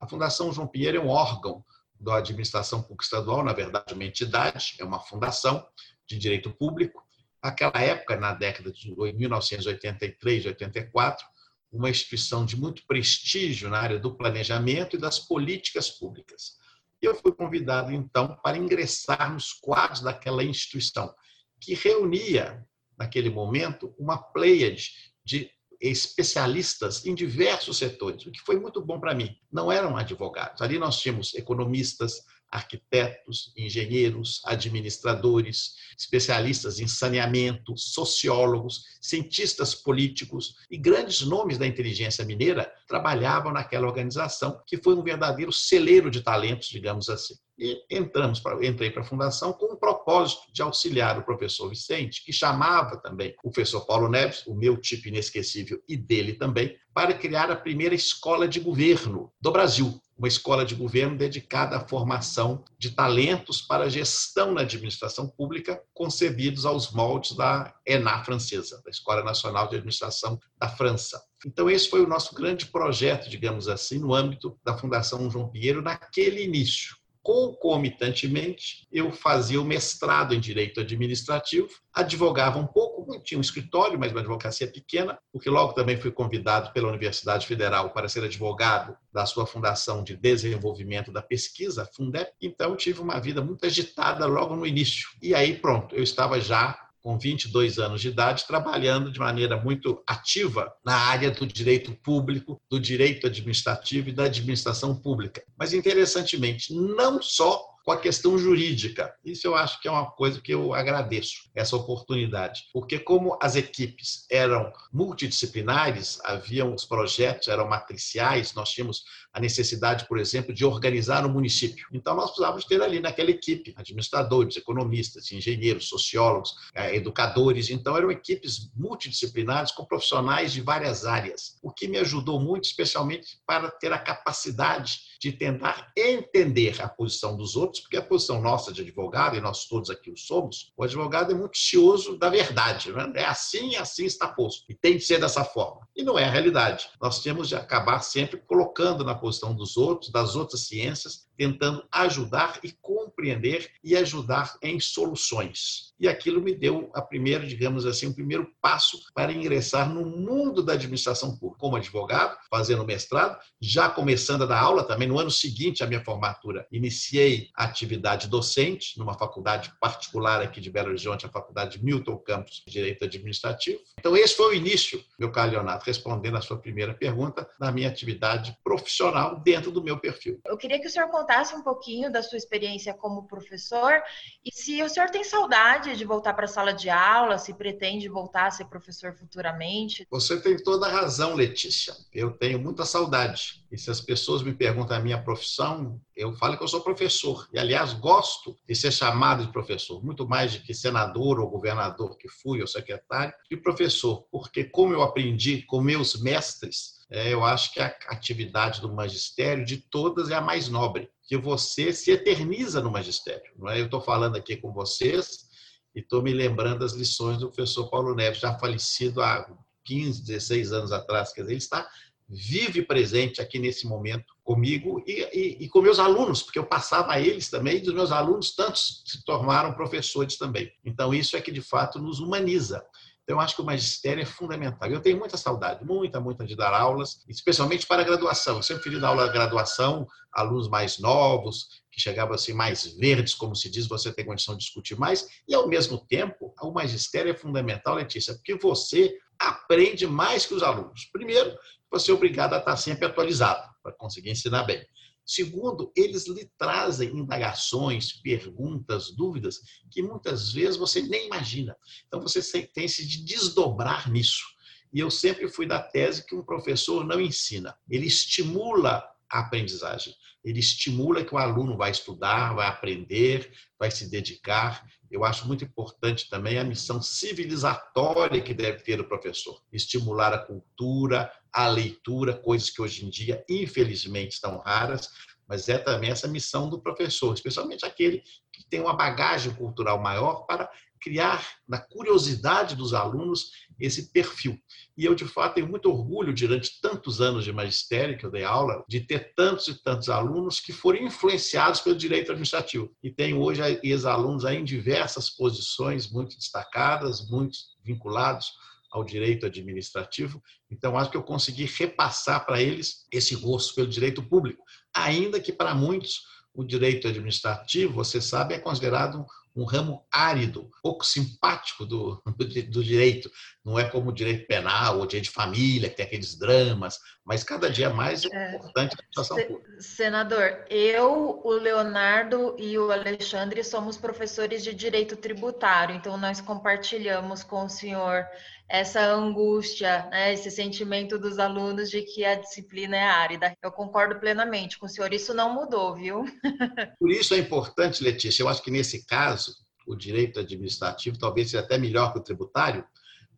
A 0.00 0.08
Fundação 0.08 0.52
João 0.52 0.66
Pinheiro 0.66 0.98
é 0.98 1.00
um 1.00 1.08
órgão 1.08 1.64
da 1.98 2.16
administração 2.16 2.82
pública 2.82 3.04
estadual, 3.04 3.44
na 3.44 3.52
verdade, 3.52 3.94
uma 3.94 4.04
entidade, 4.04 4.74
é 4.78 4.84
uma 4.84 4.98
fundação 4.98 5.66
de 6.06 6.18
direito 6.18 6.50
público. 6.50 7.02
Naquela 7.42 7.80
época, 7.80 8.16
na 8.16 8.34
década 8.34 8.72
de 8.72 8.94
1983, 8.94 10.46
84, 10.46 11.26
uma 11.74 11.90
instituição 11.90 12.46
de 12.46 12.56
muito 12.56 12.86
prestígio 12.86 13.68
na 13.68 13.78
área 13.78 13.98
do 13.98 14.16
planejamento 14.16 14.94
e 14.94 14.98
das 14.98 15.18
políticas 15.18 15.90
públicas. 15.90 16.56
Eu 17.02 17.14
fui 17.16 17.32
convidado, 17.32 17.92
então, 17.92 18.38
para 18.42 18.56
ingressar 18.56 19.32
nos 19.32 19.52
quadros 19.52 20.00
daquela 20.00 20.44
instituição, 20.44 21.12
que 21.60 21.74
reunia, 21.74 22.64
naquele 22.96 23.28
momento, 23.28 23.94
uma 23.98 24.16
pleiade 24.16 24.92
de 25.24 25.50
especialistas 25.80 27.04
em 27.04 27.14
diversos 27.14 27.76
setores, 27.76 28.24
o 28.24 28.30
que 28.30 28.40
foi 28.40 28.58
muito 28.58 28.80
bom 28.80 29.00
para 29.00 29.14
mim. 29.14 29.36
Não 29.52 29.70
eram 29.70 29.96
advogados. 29.96 30.62
Ali 30.62 30.78
nós 30.78 31.00
tínhamos 31.00 31.34
economistas, 31.34 32.22
arquitetos, 32.50 33.52
engenheiros, 33.56 34.40
administradores, 34.44 35.74
especialistas 35.98 36.78
em 36.78 36.86
saneamento, 36.86 37.76
sociólogos, 37.76 38.84
cientistas 39.00 39.74
políticos 39.74 40.54
e 40.70 40.78
grandes 40.78 41.22
nomes 41.22 41.58
da 41.58 41.66
inteligência 41.66 42.24
mineira 42.24 42.72
trabalhavam 42.86 43.52
naquela 43.52 43.86
organização, 43.86 44.60
que 44.66 44.76
foi 44.76 44.94
um 44.94 45.02
verdadeiro 45.02 45.52
celeiro 45.52 46.10
de 46.10 46.22
talentos, 46.22 46.68
digamos 46.68 47.08
assim. 47.08 47.34
E 47.58 47.80
entramos 47.88 48.40
pra, 48.40 48.54
entrei 48.66 48.90
para 48.90 49.02
a 49.02 49.06
fundação 49.06 49.52
com 49.52 49.66
o 49.66 49.76
propósito 49.76 50.52
de 50.52 50.60
auxiliar 50.60 51.18
o 51.18 51.24
professor 51.24 51.68
Vicente, 51.68 52.24
que 52.24 52.32
chamava 52.32 52.96
também 52.96 53.34
o 53.44 53.50
professor 53.50 53.86
Paulo 53.86 54.08
Neves, 54.08 54.44
o 54.46 54.54
meu 54.54 54.76
tipo 54.76 55.08
inesquecível 55.08 55.80
e 55.88 55.96
dele 55.96 56.34
também, 56.34 56.76
para 56.92 57.14
criar 57.14 57.50
a 57.50 57.56
primeira 57.56 57.94
escola 57.94 58.48
de 58.48 58.58
governo 58.60 59.32
do 59.40 59.52
Brasil, 59.52 60.00
uma 60.16 60.28
escola 60.28 60.64
de 60.64 60.74
governo 60.74 61.16
dedicada 61.16 61.76
à 61.76 61.88
formação 61.88 62.64
de 62.78 62.90
talentos 62.90 63.60
para 63.60 63.90
gestão 63.90 64.52
na 64.52 64.60
administração 64.60 65.28
pública, 65.28 65.82
concebidos 65.92 66.64
aos 66.64 66.90
moldes 66.92 67.36
da 67.36 67.74
ENA 67.86 68.24
francesa, 68.24 68.80
da 68.84 68.90
Escola 68.90 69.24
Nacional 69.24 69.68
de 69.68 69.76
Administração 69.76 70.38
da 70.58 70.68
França. 70.68 71.22
Então, 71.44 71.68
esse 71.68 71.90
foi 71.90 72.02
o 72.02 72.08
nosso 72.08 72.34
grande 72.34 72.66
projeto, 72.66 73.28
digamos 73.28 73.68
assim, 73.68 73.98
no 73.98 74.14
âmbito 74.14 74.58
da 74.64 74.76
Fundação 74.76 75.30
João 75.30 75.48
Pinheiro, 75.48 75.82
naquele 75.82 76.42
início. 76.42 76.96
Concomitantemente, 77.24 78.86
eu 78.92 79.10
fazia 79.10 79.58
o 79.58 79.64
mestrado 79.64 80.34
em 80.34 80.38
Direito 80.38 80.80
Administrativo, 80.80 81.70
advogava 81.90 82.58
um 82.58 82.66
pouco, 82.66 83.18
tinha 83.22 83.38
um 83.38 83.40
escritório, 83.40 83.98
mas 83.98 84.12
uma 84.12 84.20
advocacia 84.20 84.70
pequena, 84.70 85.18
porque 85.32 85.48
logo 85.48 85.72
também 85.72 85.96
fui 85.96 86.10
convidado 86.10 86.70
pela 86.74 86.88
Universidade 86.88 87.46
Federal 87.46 87.94
para 87.94 88.10
ser 88.10 88.24
advogado 88.24 88.94
da 89.10 89.24
sua 89.24 89.46
Fundação 89.46 90.04
de 90.04 90.14
Desenvolvimento 90.14 91.10
da 91.10 91.22
Pesquisa, 91.22 91.88
Fundep. 91.96 92.30
Então, 92.42 92.76
tive 92.76 93.00
uma 93.00 93.18
vida 93.18 93.40
muito 93.40 93.64
agitada 93.64 94.26
logo 94.26 94.54
no 94.54 94.66
início. 94.66 95.08
E 95.22 95.34
aí, 95.34 95.56
pronto, 95.56 95.96
eu 95.96 96.02
estava 96.02 96.38
já 96.38 96.83
com 97.04 97.18
22 97.18 97.78
anos 97.78 98.00
de 98.00 98.08
idade, 98.08 98.46
trabalhando 98.46 99.12
de 99.12 99.18
maneira 99.18 99.60
muito 99.60 100.02
ativa 100.06 100.74
na 100.82 100.96
área 100.96 101.30
do 101.30 101.46
direito 101.46 101.92
público, 101.96 102.58
do 102.70 102.80
direito 102.80 103.26
administrativo 103.26 104.08
e 104.08 104.12
da 104.12 104.24
administração 104.24 104.96
pública. 104.96 105.44
Mas, 105.54 105.74
interessantemente, 105.74 106.72
não 106.72 107.20
só 107.20 107.74
com 107.84 107.92
a 107.92 108.00
questão 108.00 108.38
jurídica. 108.38 109.14
Isso 109.22 109.46
eu 109.46 109.54
acho 109.54 109.78
que 109.80 109.86
é 109.86 109.90
uma 109.90 110.10
coisa 110.10 110.40
que 110.40 110.52
eu 110.52 110.72
agradeço, 110.72 111.50
essa 111.54 111.76
oportunidade. 111.76 112.62
Porque 112.72 112.98
como 112.98 113.38
as 113.42 113.56
equipes 113.56 114.24
eram 114.30 114.72
multidisciplinares, 114.90 116.18
haviam 116.24 116.74
os 116.74 116.86
projetos, 116.86 117.48
eram 117.48 117.68
matriciais, 117.68 118.54
nós 118.54 118.70
tínhamos 118.70 119.04
a 119.34 119.40
necessidade, 119.40 120.06
por 120.06 120.18
exemplo, 120.18 120.54
de 120.54 120.64
organizar 120.64 121.26
o 121.26 121.28
um 121.28 121.32
município. 121.32 121.88
Então, 121.92 122.14
nós 122.14 122.26
precisávamos 122.26 122.64
ter 122.64 122.80
ali 122.80 123.00
naquela 123.00 123.30
equipe 123.30 123.74
administradores, 123.76 124.56
economistas, 124.56 125.32
engenheiros, 125.32 125.88
sociólogos, 125.88 126.54
eh, 126.72 126.94
educadores. 126.94 127.68
Então, 127.68 127.96
eram 127.96 128.12
equipes 128.12 128.70
multidisciplinares 128.76 129.72
com 129.72 129.84
profissionais 129.84 130.52
de 130.52 130.60
várias 130.60 131.04
áreas, 131.04 131.58
o 131.60 131.72
que 131.72 131.88
me 131.88 131.98
ajudou 131.98 132.38
muito, 132.38 132.64
especialmente 132.64 133.40
para 133.44 133.68
ter 133.70 133.92
a 133.92 133.98
capacidade 133.98 135.00
de 135.20 135.32
tentar 135.32 135.90
entender 135.96 136.80
a 136.80 136.88
posição 136.88 137.36
dos 137.36 137.56
outros, 137.56 137.80
porque 137.80 137.96
a 137.96 138.02
posição 138.02 138.40
nossa 138.40 138.72
de 138.72 138.82
advogado, 138.82 139.36
e 139.36 139.40
nós 139.40 139.66
todos 139.66 139.90
aqui 139.90 140.10
o 140.10 140.16
somos, 140.16 140.72
o 140.76 140.84
advogado 140.84 141.32
é 141.32 141.34
muito 141.34 141.56
cioso 141.58 142.16
da 142.16 142.28
verdade. 142.28 142.92
Né? 142.92 143.12
É 143.16 143.24
assim, 143.24 143.74
assim 143.76 144.04
está 144.04 144.28
posto. 144.28 144.64
E 144.68 144.74
tem 144.74 144.96
de 144.96 145.02
ser 145.02 145.18
dessa 145.18 145.44
forma. 145.44 145.88
E 145.96 146.02
não 146.02 146.18
é 146.18 146.24
a 146.24 146.30
realidade. 146.30 146.88
Nós 147.00 147.22
temos 147.22 147.48
de 147.48 147.56
acabar 147.56 148.00
sempre 148.00 148.38
colocando 148.46 149.02
na 149.02 149.14
posição 149.24 149.54
dos 149.54 149.78
outros, 149.78 150.12
das 150.12 150.36
outras 150.36 150.66
ciências, 150.66 151.26
tentando 151.36 151.84
ajudar 151.90 152.60
e 152.62 152.72
compreender 152.72 153.70
e 153.82 153.96
ajudar 153.96 154.56
em 154.62 154.78
soluções. 154.80 155.94
E 155.98 156.08
aquilo 156.08 156.40
me 156.40 156.54
deu 156.54 156.90
a 156.94 157.00
primeira, 157.00 157.46
digamos 157.46 157.86
assim, 157.86 158.06
o 158.06 158.14
primeiro 158.14 158.50
passo 158.60 158.98
para 159.14 159.32
ingressar 159.32 159.88
no 159.88 160.04
mundo 160.04 160.62
da 160.62 160.72
administração 160.72 161.36
pública, 161.36 161.60
como 161.60 161.76
advogado, 161.76 162.36
fazendo 162.50 162.84
mestrado, 162.84 163.38
já 163.60 163.88
começando 163.88 164.42
a 164.42 164.46
dar 164.46 164.60
aula 164.60 164.84
também 164.84 165.08
no 165.08 165.18
ano 165.18 165.30
seguinte 165.30 165.82
à 165.82 165.86
minha 165.86 166.04
formatura. 166.04 166.66
Iniciei 166.70 167.48
a 167.56 167.64
atividade 167.64 168.28
docente 168.28 168.98
numa 168.98 169.14
faculdade 169.14 169.72
particular 169.80 170.42
aqui 170.42 170.60
de 170.60 170.70
Belo 170.70 170.88
Horizonte, 170.88 171.26
a 171.26 171.28
Faculdade 171.28 171.82
Milton 171.82 172.18
Campos 172.18 172.62
de 172.66 172.72
Direito 172.72 173.04
Administrativo. 173.04 173.80
Então 173.98 174.16
esse 174.16 174.34
foi 174.34 174.54
o 174.54 174.54
início, 174.54 175.02
meu 175.18 175.30
caro 175.30 175.52
Leonardo, 175.52 175.84
respondendo 175.84 176.36
à 176.36 176.40
sua 176.40 176.58
primeira 176.58 176.92
pergunta, 176.92 177.48
da 177.58 177.70
minha 177.70 177.88
atividade 177.88 178.56
profissional 178.62 179.40
dentro 179.40 179.70
do 179.70 179.82
meu 179.82 179.98
perfil. 179.98 180.40
Eu 180.44 180.56
queria 180.56 180.80
que 180.80 180.86
o 180.86 180.90
senhor 180.90 181.08
contasse 181.24 181.54
um 181.54 181.62
pouquinho 181.62 182.12
da 182.12 182.22
sua 182.22 182.36
experiência 182.36 182.92
como 182.92 183.26
professor 183.26 184.02
e 184.44 184.54
se 184.54 184.82
o 184.82 184.88
senhor 184.90 185.08
tem 185.08 185.24
saudade 185.24 185.96
de 185.96 186.04
voltar 186.04 186.34
para 186.34 186.44
a 186.44 186.48
sala 186.48 186.74
de 186.74 186.90
aula, 186.90 187.38
se 187.38 187.54
pretende 187.54 188.08
voltar 188.10 188.46
a 188.46 188.50
ser 188.50 188.66
professor 188.66 189.14
futuramente. 189.14 190.06
Você 190.10 190.38
tem 190.38 190.62
toda 190.62 190.86
a 190.86 190.90
razão, 190.90 191.34
Letícia. 191.34 191.94
Eu 192.12 192.30
tenho 192.30 192.58
muita 192.58 192.84
saudade. 192.84 193.64
E 193.72 193.78
se 193.78 193.90
as 193.90 194.02
pessoas 194.02 194.42
me 194.42 194.52
perguntam 194.52 194.96
a 194.96 195.00
minha 195.00 195.20
profissão, 195.20 195.98
eu 196.14 196.34
falo 196.34 196.58
que 196.58 196.62
eu 196.62 196.68
sou 196.68 196.82
professor. 196.82 197.48
E, 197.52 197.58
aliás, 197.58 197.94
gosto 197.94 198.54
de 198.68 198.74
ser 198.76 198.92
chamado 198.92 199.46
de 199.46 199.50
professor, 199.52 200.04
muito 200.04 200.28
mais 200.28 200.52
de 200.52 200.60
que 200.60 200.74
senador 200.74 201.40
ou 201.40 201.48
governador 201.48 202.18
que 202.18 202.28
fui, 202.28 202.60
ou 202.60 202.66
secretário, 202.66 203.32
de 203.50 203.56
professor, 203.56 204.26
porque 204.30 204.64
como 204.64 204.92
eu 204.92 205.02
aprendi 205.02 205.62
com 205.62 205.80
meus 205.80 206.20
mestres, 206.20 206.94
é, 207.10 207.32
eu 207.32 207.44
acho 207.44 207.72
que 207.72 207.80
a 207.80 207.94
atividade 208.08 208.80
do 208.80 208.92
magistério 208.92 209.64
de 209.64 209.76
todas 209.76 210.30
é 210.30 210.34
a 210.34 210.40
mais 210.40 210.68
nobre, 210.68 211.10
que 211.26 211.36
você 211.36 211.92
se 211.92 212.10
eterniza 212.10 212.80
no 212.80 212.90
magistério. 212.90 213.52
Não 213.56 213.68
é? 213.68 213.80
Eu 213.80 213.86
estou 213.86 214.00
falando 214.00 214.36
aqui 214.36 214.56
com 214.56 214.72
vocês 214.72 215.46
e 215.94 216.00
estou 216.00 216.22
me 216.22 216.32
lembrando 216.32 216.80
das 216.80 216.92
lições 216.92 217.38
do 217.38 217.48
professor 217.48 217.88
Paulo 217.88 218.14
Neves, 218.14 218.40
já 218.40 218.58
falecido 218.58 219.22
há 219.22 219.46
15, 219.84 220.22
16 220.24 220.72
anos 220.72 220.92
atrás. 220.92 221.32
Quer 221.32 221.42
dizer, 221.42 221.52
ele 221.52 221.58
está 221.58 221.88
vive 222.28 222.82
presente 222.82 223.40
aqui 223.40 223.58
nesse 223.58 223.86
momento 223.86 224.34
comigo 224.42 225.02
e, 225.06 225.22
e, 225.32 225.64
e, 225.64 225.68
com 225.68 225.82
meus 225.82 225.98
alunos, 225.98 226.42
porque 226.42 226.58
eu 226.58 226.66
passava 226.66 227.12
a 227.12 227.20
eles 227.20 227.50
também, 227.50 227.76
e 227.76 227.80
dos 227.80 227.94
meus 227.94 228.10
alunos, 228.10 228.54
tantos 228.54 229.02
se 229.06 229.24
tornaram 229.24 229.74
professores 229.74 230.36
também. 230.36 230.72
Então, 230.84 231.12
isso 231.12 231.36
é 231.36 231.40
que 231.40 231.52
de 231.52 231.60
fato 231.60 231.98
nos 231.98 232.20
humaniza. 232.20 232.84
Então, 233.24 233.36
eu 233.36 233.40
acho 233.40 233.56
que 233.56 233.62
o 233.62 233.64
magistério 233.64 234.22
é 234.22 234.26
fundamental. 234.26 234.88
Eu 234.90 235.00
tenho 235.00 235.18
muita 235.18 235.38
saudade, 235.38 235.82
muita, 235.84 236.20
muita 236.20 236.44
de 236.44 236.54
dar 236.54 236.74
aulas, 236.74 237.24
especialmente 237.26 237.86
para 237.86 238.02
a 238.02 238.04
graduação. 238.04 238.56
Eu 238.56 238.62
sempre 238.62 238.82
fiz 238.82 239.00
dar 239.00 239.08
aula 239.08 239.26
de 239.26 239.32
graduação, 239.32 240.06
alunos 240.30 240.68
mais 240.68 240.98
novos, 240.98 241.82
que 241.90 242.00
chegavam 242.00 242.34
assim 242.34 242.52
mais 242.52 242.84
verdes, 242.98 243.34
como 243.34 243.56
se 243.56 243.70
diz, 243.70 243.86
você 243.86 244.12
tem 244.12 244.26
condição 244.26 244.54
de 244.54 244.64
discutir 244.64 244.98
mais. 244.98 245.26
E, 245.48 245.54
ao 245.54 245.66
mesmo 245.66 245.98
tempo, 246.06 246.54
o 246.60 246.70
magistério 246.70 247.30
é 247.30 247.34
fundamental, 247.34 247.94
Letícia, 247.94 248.34
porque 248.34 248.56
você 248.56 249.16
aprende 249.38 250.06
mais 250.06 250.44
que 250.44 250.52
os 250.52 250.62
alunos. 250.62 251.08
Primeiro, 251.10 251.56
você 251.90 252.10
é 252.10 252.14
obrigado 252.14 252.52
a 252.52 252.58
estar 252.58 252.76
sempre 252.76 253.06
atualizado 253.06 253.66
para 253.82 253.92
conseguir 253.92 254.30
ensinar 254.30 254.64
bem. 254.64 254.84
Segundo, 255.26 255.90
eles 255.96 256.26
lhe 256.26 256.50
trazem 256.58 257.16
indagações, 257.16 258.12
perguntas, 258.12 259.10
dúvidas 259.10 259.60
que 259.90 260.02
muitas 260.02 260.52
vezes 260.52 260.76
você 260.76 261.00
nem 261.02 261.26
imagina. 261.26 261.76
Então 262.06 262.20
você 262.20 262.66
tem 262.66 262.86
se 262.86 263.06
de 263.06 263.24
desdobrar 263.24 264.10
nisso. 264.10 264.44
E 264.92 265.00
eu 265.00 265.10
sempre 265.10 265.48
fui 265.48 265.66
da 265.66 265.82
tese 265.82 266.24
que 266.26 266.34
um 266.34 266.44
professor 266.44 267.04
não 267.04 267.20
ensina, 267.20 267.76
ele 267.88 268.06
estimula 268.06 269.02
a 269.30 269.40
aprendizagem. 269.40 270.14
Ele 270.44 270.60
estimula 270.60 271.24
que 271.24 271.34
o 271.34 271.38
aluno 271.38 271.76
vai 271.76 271.90
estudar, 271.90 272.54
vai 272.54 272.66
aprender, 272.66 273.50
vai 273.78 273.90
se 273.90 274.10
dedicar. 274.10 274.86
Eu 275.10 275.24
acho 275.24 275.46
muito 275.46 275.64
importante 275.64 276.28
também 276.28 276.58
a 276.58 276.64
missão 276.64 277.00
civilizatória 277.00 278.40
que 278.42 278.52
deve 278.52 278.82
ter 278.82 279.00
o 279.00 279.08
professor. 279.08 279.62
Estimular 279.72 280.32
a 280.34 280.38
cultura, 280.38 281.32
a 281.52 281.66
leitura, 281.66 282.34
coisas 282.34 282.68
que 282.68 282.82
hoje 282.82 283.06
em 283.06 283.10
dia, 283.10 283.44
infelizmente, 283.48 284.32
estão 284.32 284.58
raras, 284.58 285.08
mas 285.48 285.68
é 285.68 285.78
também 285.78 286.10
essa 286.10 286.28
missão 286.28 286.68
do 286.68 286.80
professor, 286.80 287.34
especialmente 287.34 287.84
aquele 287.84 288.22
que 288.52 288.64
tem 288.68 288.80
uma 288.80 288.94
bagagem 288.94 289.54
cultural 289.54 290.00
maior 290.00 290.46
para 290.46 290.70
criar 291.04 291.46
na 291.68 291.78
curiosidade 291.78 292.74
dos 292.74 292.94
alunos 292.94 293.50
esse 293.78 294.10
perfil. 294.10 294.58
E 294.96 295.04
eu, 295.04 295.14
de 295.14 295.26
fato, 295.26 295.56
tenho 295.56 295.68
muito 295.68 295.90
orgulho, 295.90 296.32
durante 296.32 296.80
tantos 296.80 297.20
anos 297.20 297.44
de 297.44 297.52
magistério 297.52 298.16
que 298.16 298.24
eu 298.24 298.30
dei 298.30 298.42
aula, 298.42 298.82
de 298.88 299.00
ter 299.00 299.34
tantos 299.34 299.68
e 299.68 299.82
tantos 299.82 300.08
alunos 300.08 300.60
que 300.60 300.72
foram 300.72 301.00
influenciados 301.02 301.80
pelo 301.80 301.94
direito 301.94 302.32
administrativo. 302.32 302.90
E 303.02 303.10
tenho 303.10 303.38
hoje 303.38 303.60
ex-alunos 303.82 304.44
em 304.44 304.64
diversas 304.64 305.28
posições 305.28 306.10
muito 306.10 306.38
destacadas, 306.38 307.28
muito 307.28 307.58
vinculados 307.84 308.52
ao 308.90 309.04
direito 309.04 309.44
administrativo. 309.44 310.42
Então, 310.70 310.96
acho 310.96 311.10
que 311.10 311.16
eu 311.16 311.22
consegui 311.22 311.66
repassar 311.66 312.46
para 312.46 312.62
eles 312.62 313.06
esse 313.12 313.36
gosto 313.36 313.74
pelo 313.74 313.88
direito 313.88 314.22
público, 314.22 314.64
ainda 314.94 315.38
que 315.38 315.52
para 315.52 315.74
muitos 315.74 316.22
o 316.54 316.64
direito 316.64 317.08
administrativo, 317.08 317.92
você 317.92 318.20
sabe, 318.20 318.54
é 318.54 318.58
considerado 318.58 319.26
um 319.56 319.64
ramo 319.64 320.04
árido, 320.12 320.68
pouco 320.82 321.06
simpático 321.06 321.86
do, 321.86 322.20
do, 322.70 322.84
direito. 322.84 323.30
Não 323.64 323.78
é 323.78 323.84
como 323.84 324.10
o 324.10 324.12
direito 324.12 324.46
penal 324.46 324.98
ou 324.98 325.06
direito 325.06 325.26
de 325.26 325.30
família, 325.30 325.88
que 325.88 325.96
tem 325.96 326.06
aqueles 326.06 326.36
dramas, 326.36 326.98
mas 327.24 327.44
cada 327.44 327.70
dia 327.70 327.88
mais 327.88 328.24
é, 328.24 328.28
é 328.28 328.56
importante 328.56 328.94
a 328.94 329.04
situação 329.04 329.36
se, 329.36 329.44
pública. 329.44 329.80
Senador, 329.80 330.64
eu, 330.68 331.40
o 331.44 331.52
Leonardo 331.52 332.56
e 332.58 332.76
o 332.76 332.90
Alexandre 332.90 333.62
somos 333.62 333.96
professores 333.96 334.64
de 334.64 334.74
direito 334.74 335.16
tributário, 335.16 335.94
então 335.94 336.16
nós 336.16 336.40
compartilhamos 336.40 337.44
com 337.44 337.64
o 337.64 337.70
senhor 337.70 338.26
essa 338.68 339.00
angústia, 339.00 340.08
né, 340.10 340.32
esse 340.32 340.50
sentimento 340.50 341.18
dos 341.18 341.38
alunos 341.38 341.90
de 341.90 342.02
que 342.02 342.24
a 342.24 342.34
disciplina 342.34 342.96
é 342.96 343.04
árida. 343.04 343.56
Eu 343.62 343.70
concordo 343.70 344.18
plenamente 344.18 344.78
com 344.78 344.86
o 344.86 344.88
senhor, 344.88 345.12
isso 345.12 345.34
não 345.34 345.54
mudou, 345.54 345.94
viu? 345.94 346.24
Por 346.98 347.10
isso 347.10 347.34
é 347.34 347.38
importante, 347.38 348.02
Letícia, 348.02 348.42
eu 348.42 348.48
acho 348.48 348.62
que 348.62 348.70
nesse 348.70 349.04
caso, 349.06 349.54
o 349.86 349.94
direito 349.94 350.40
administrativo 350.40 351.18
talvez 351.18 351.50
seja 351.50 351.62
até 351.62 351.76
melhor 351.76 352.12
que 352.12 352.18
o 352.18 352.22
tributário, 352.22 352.84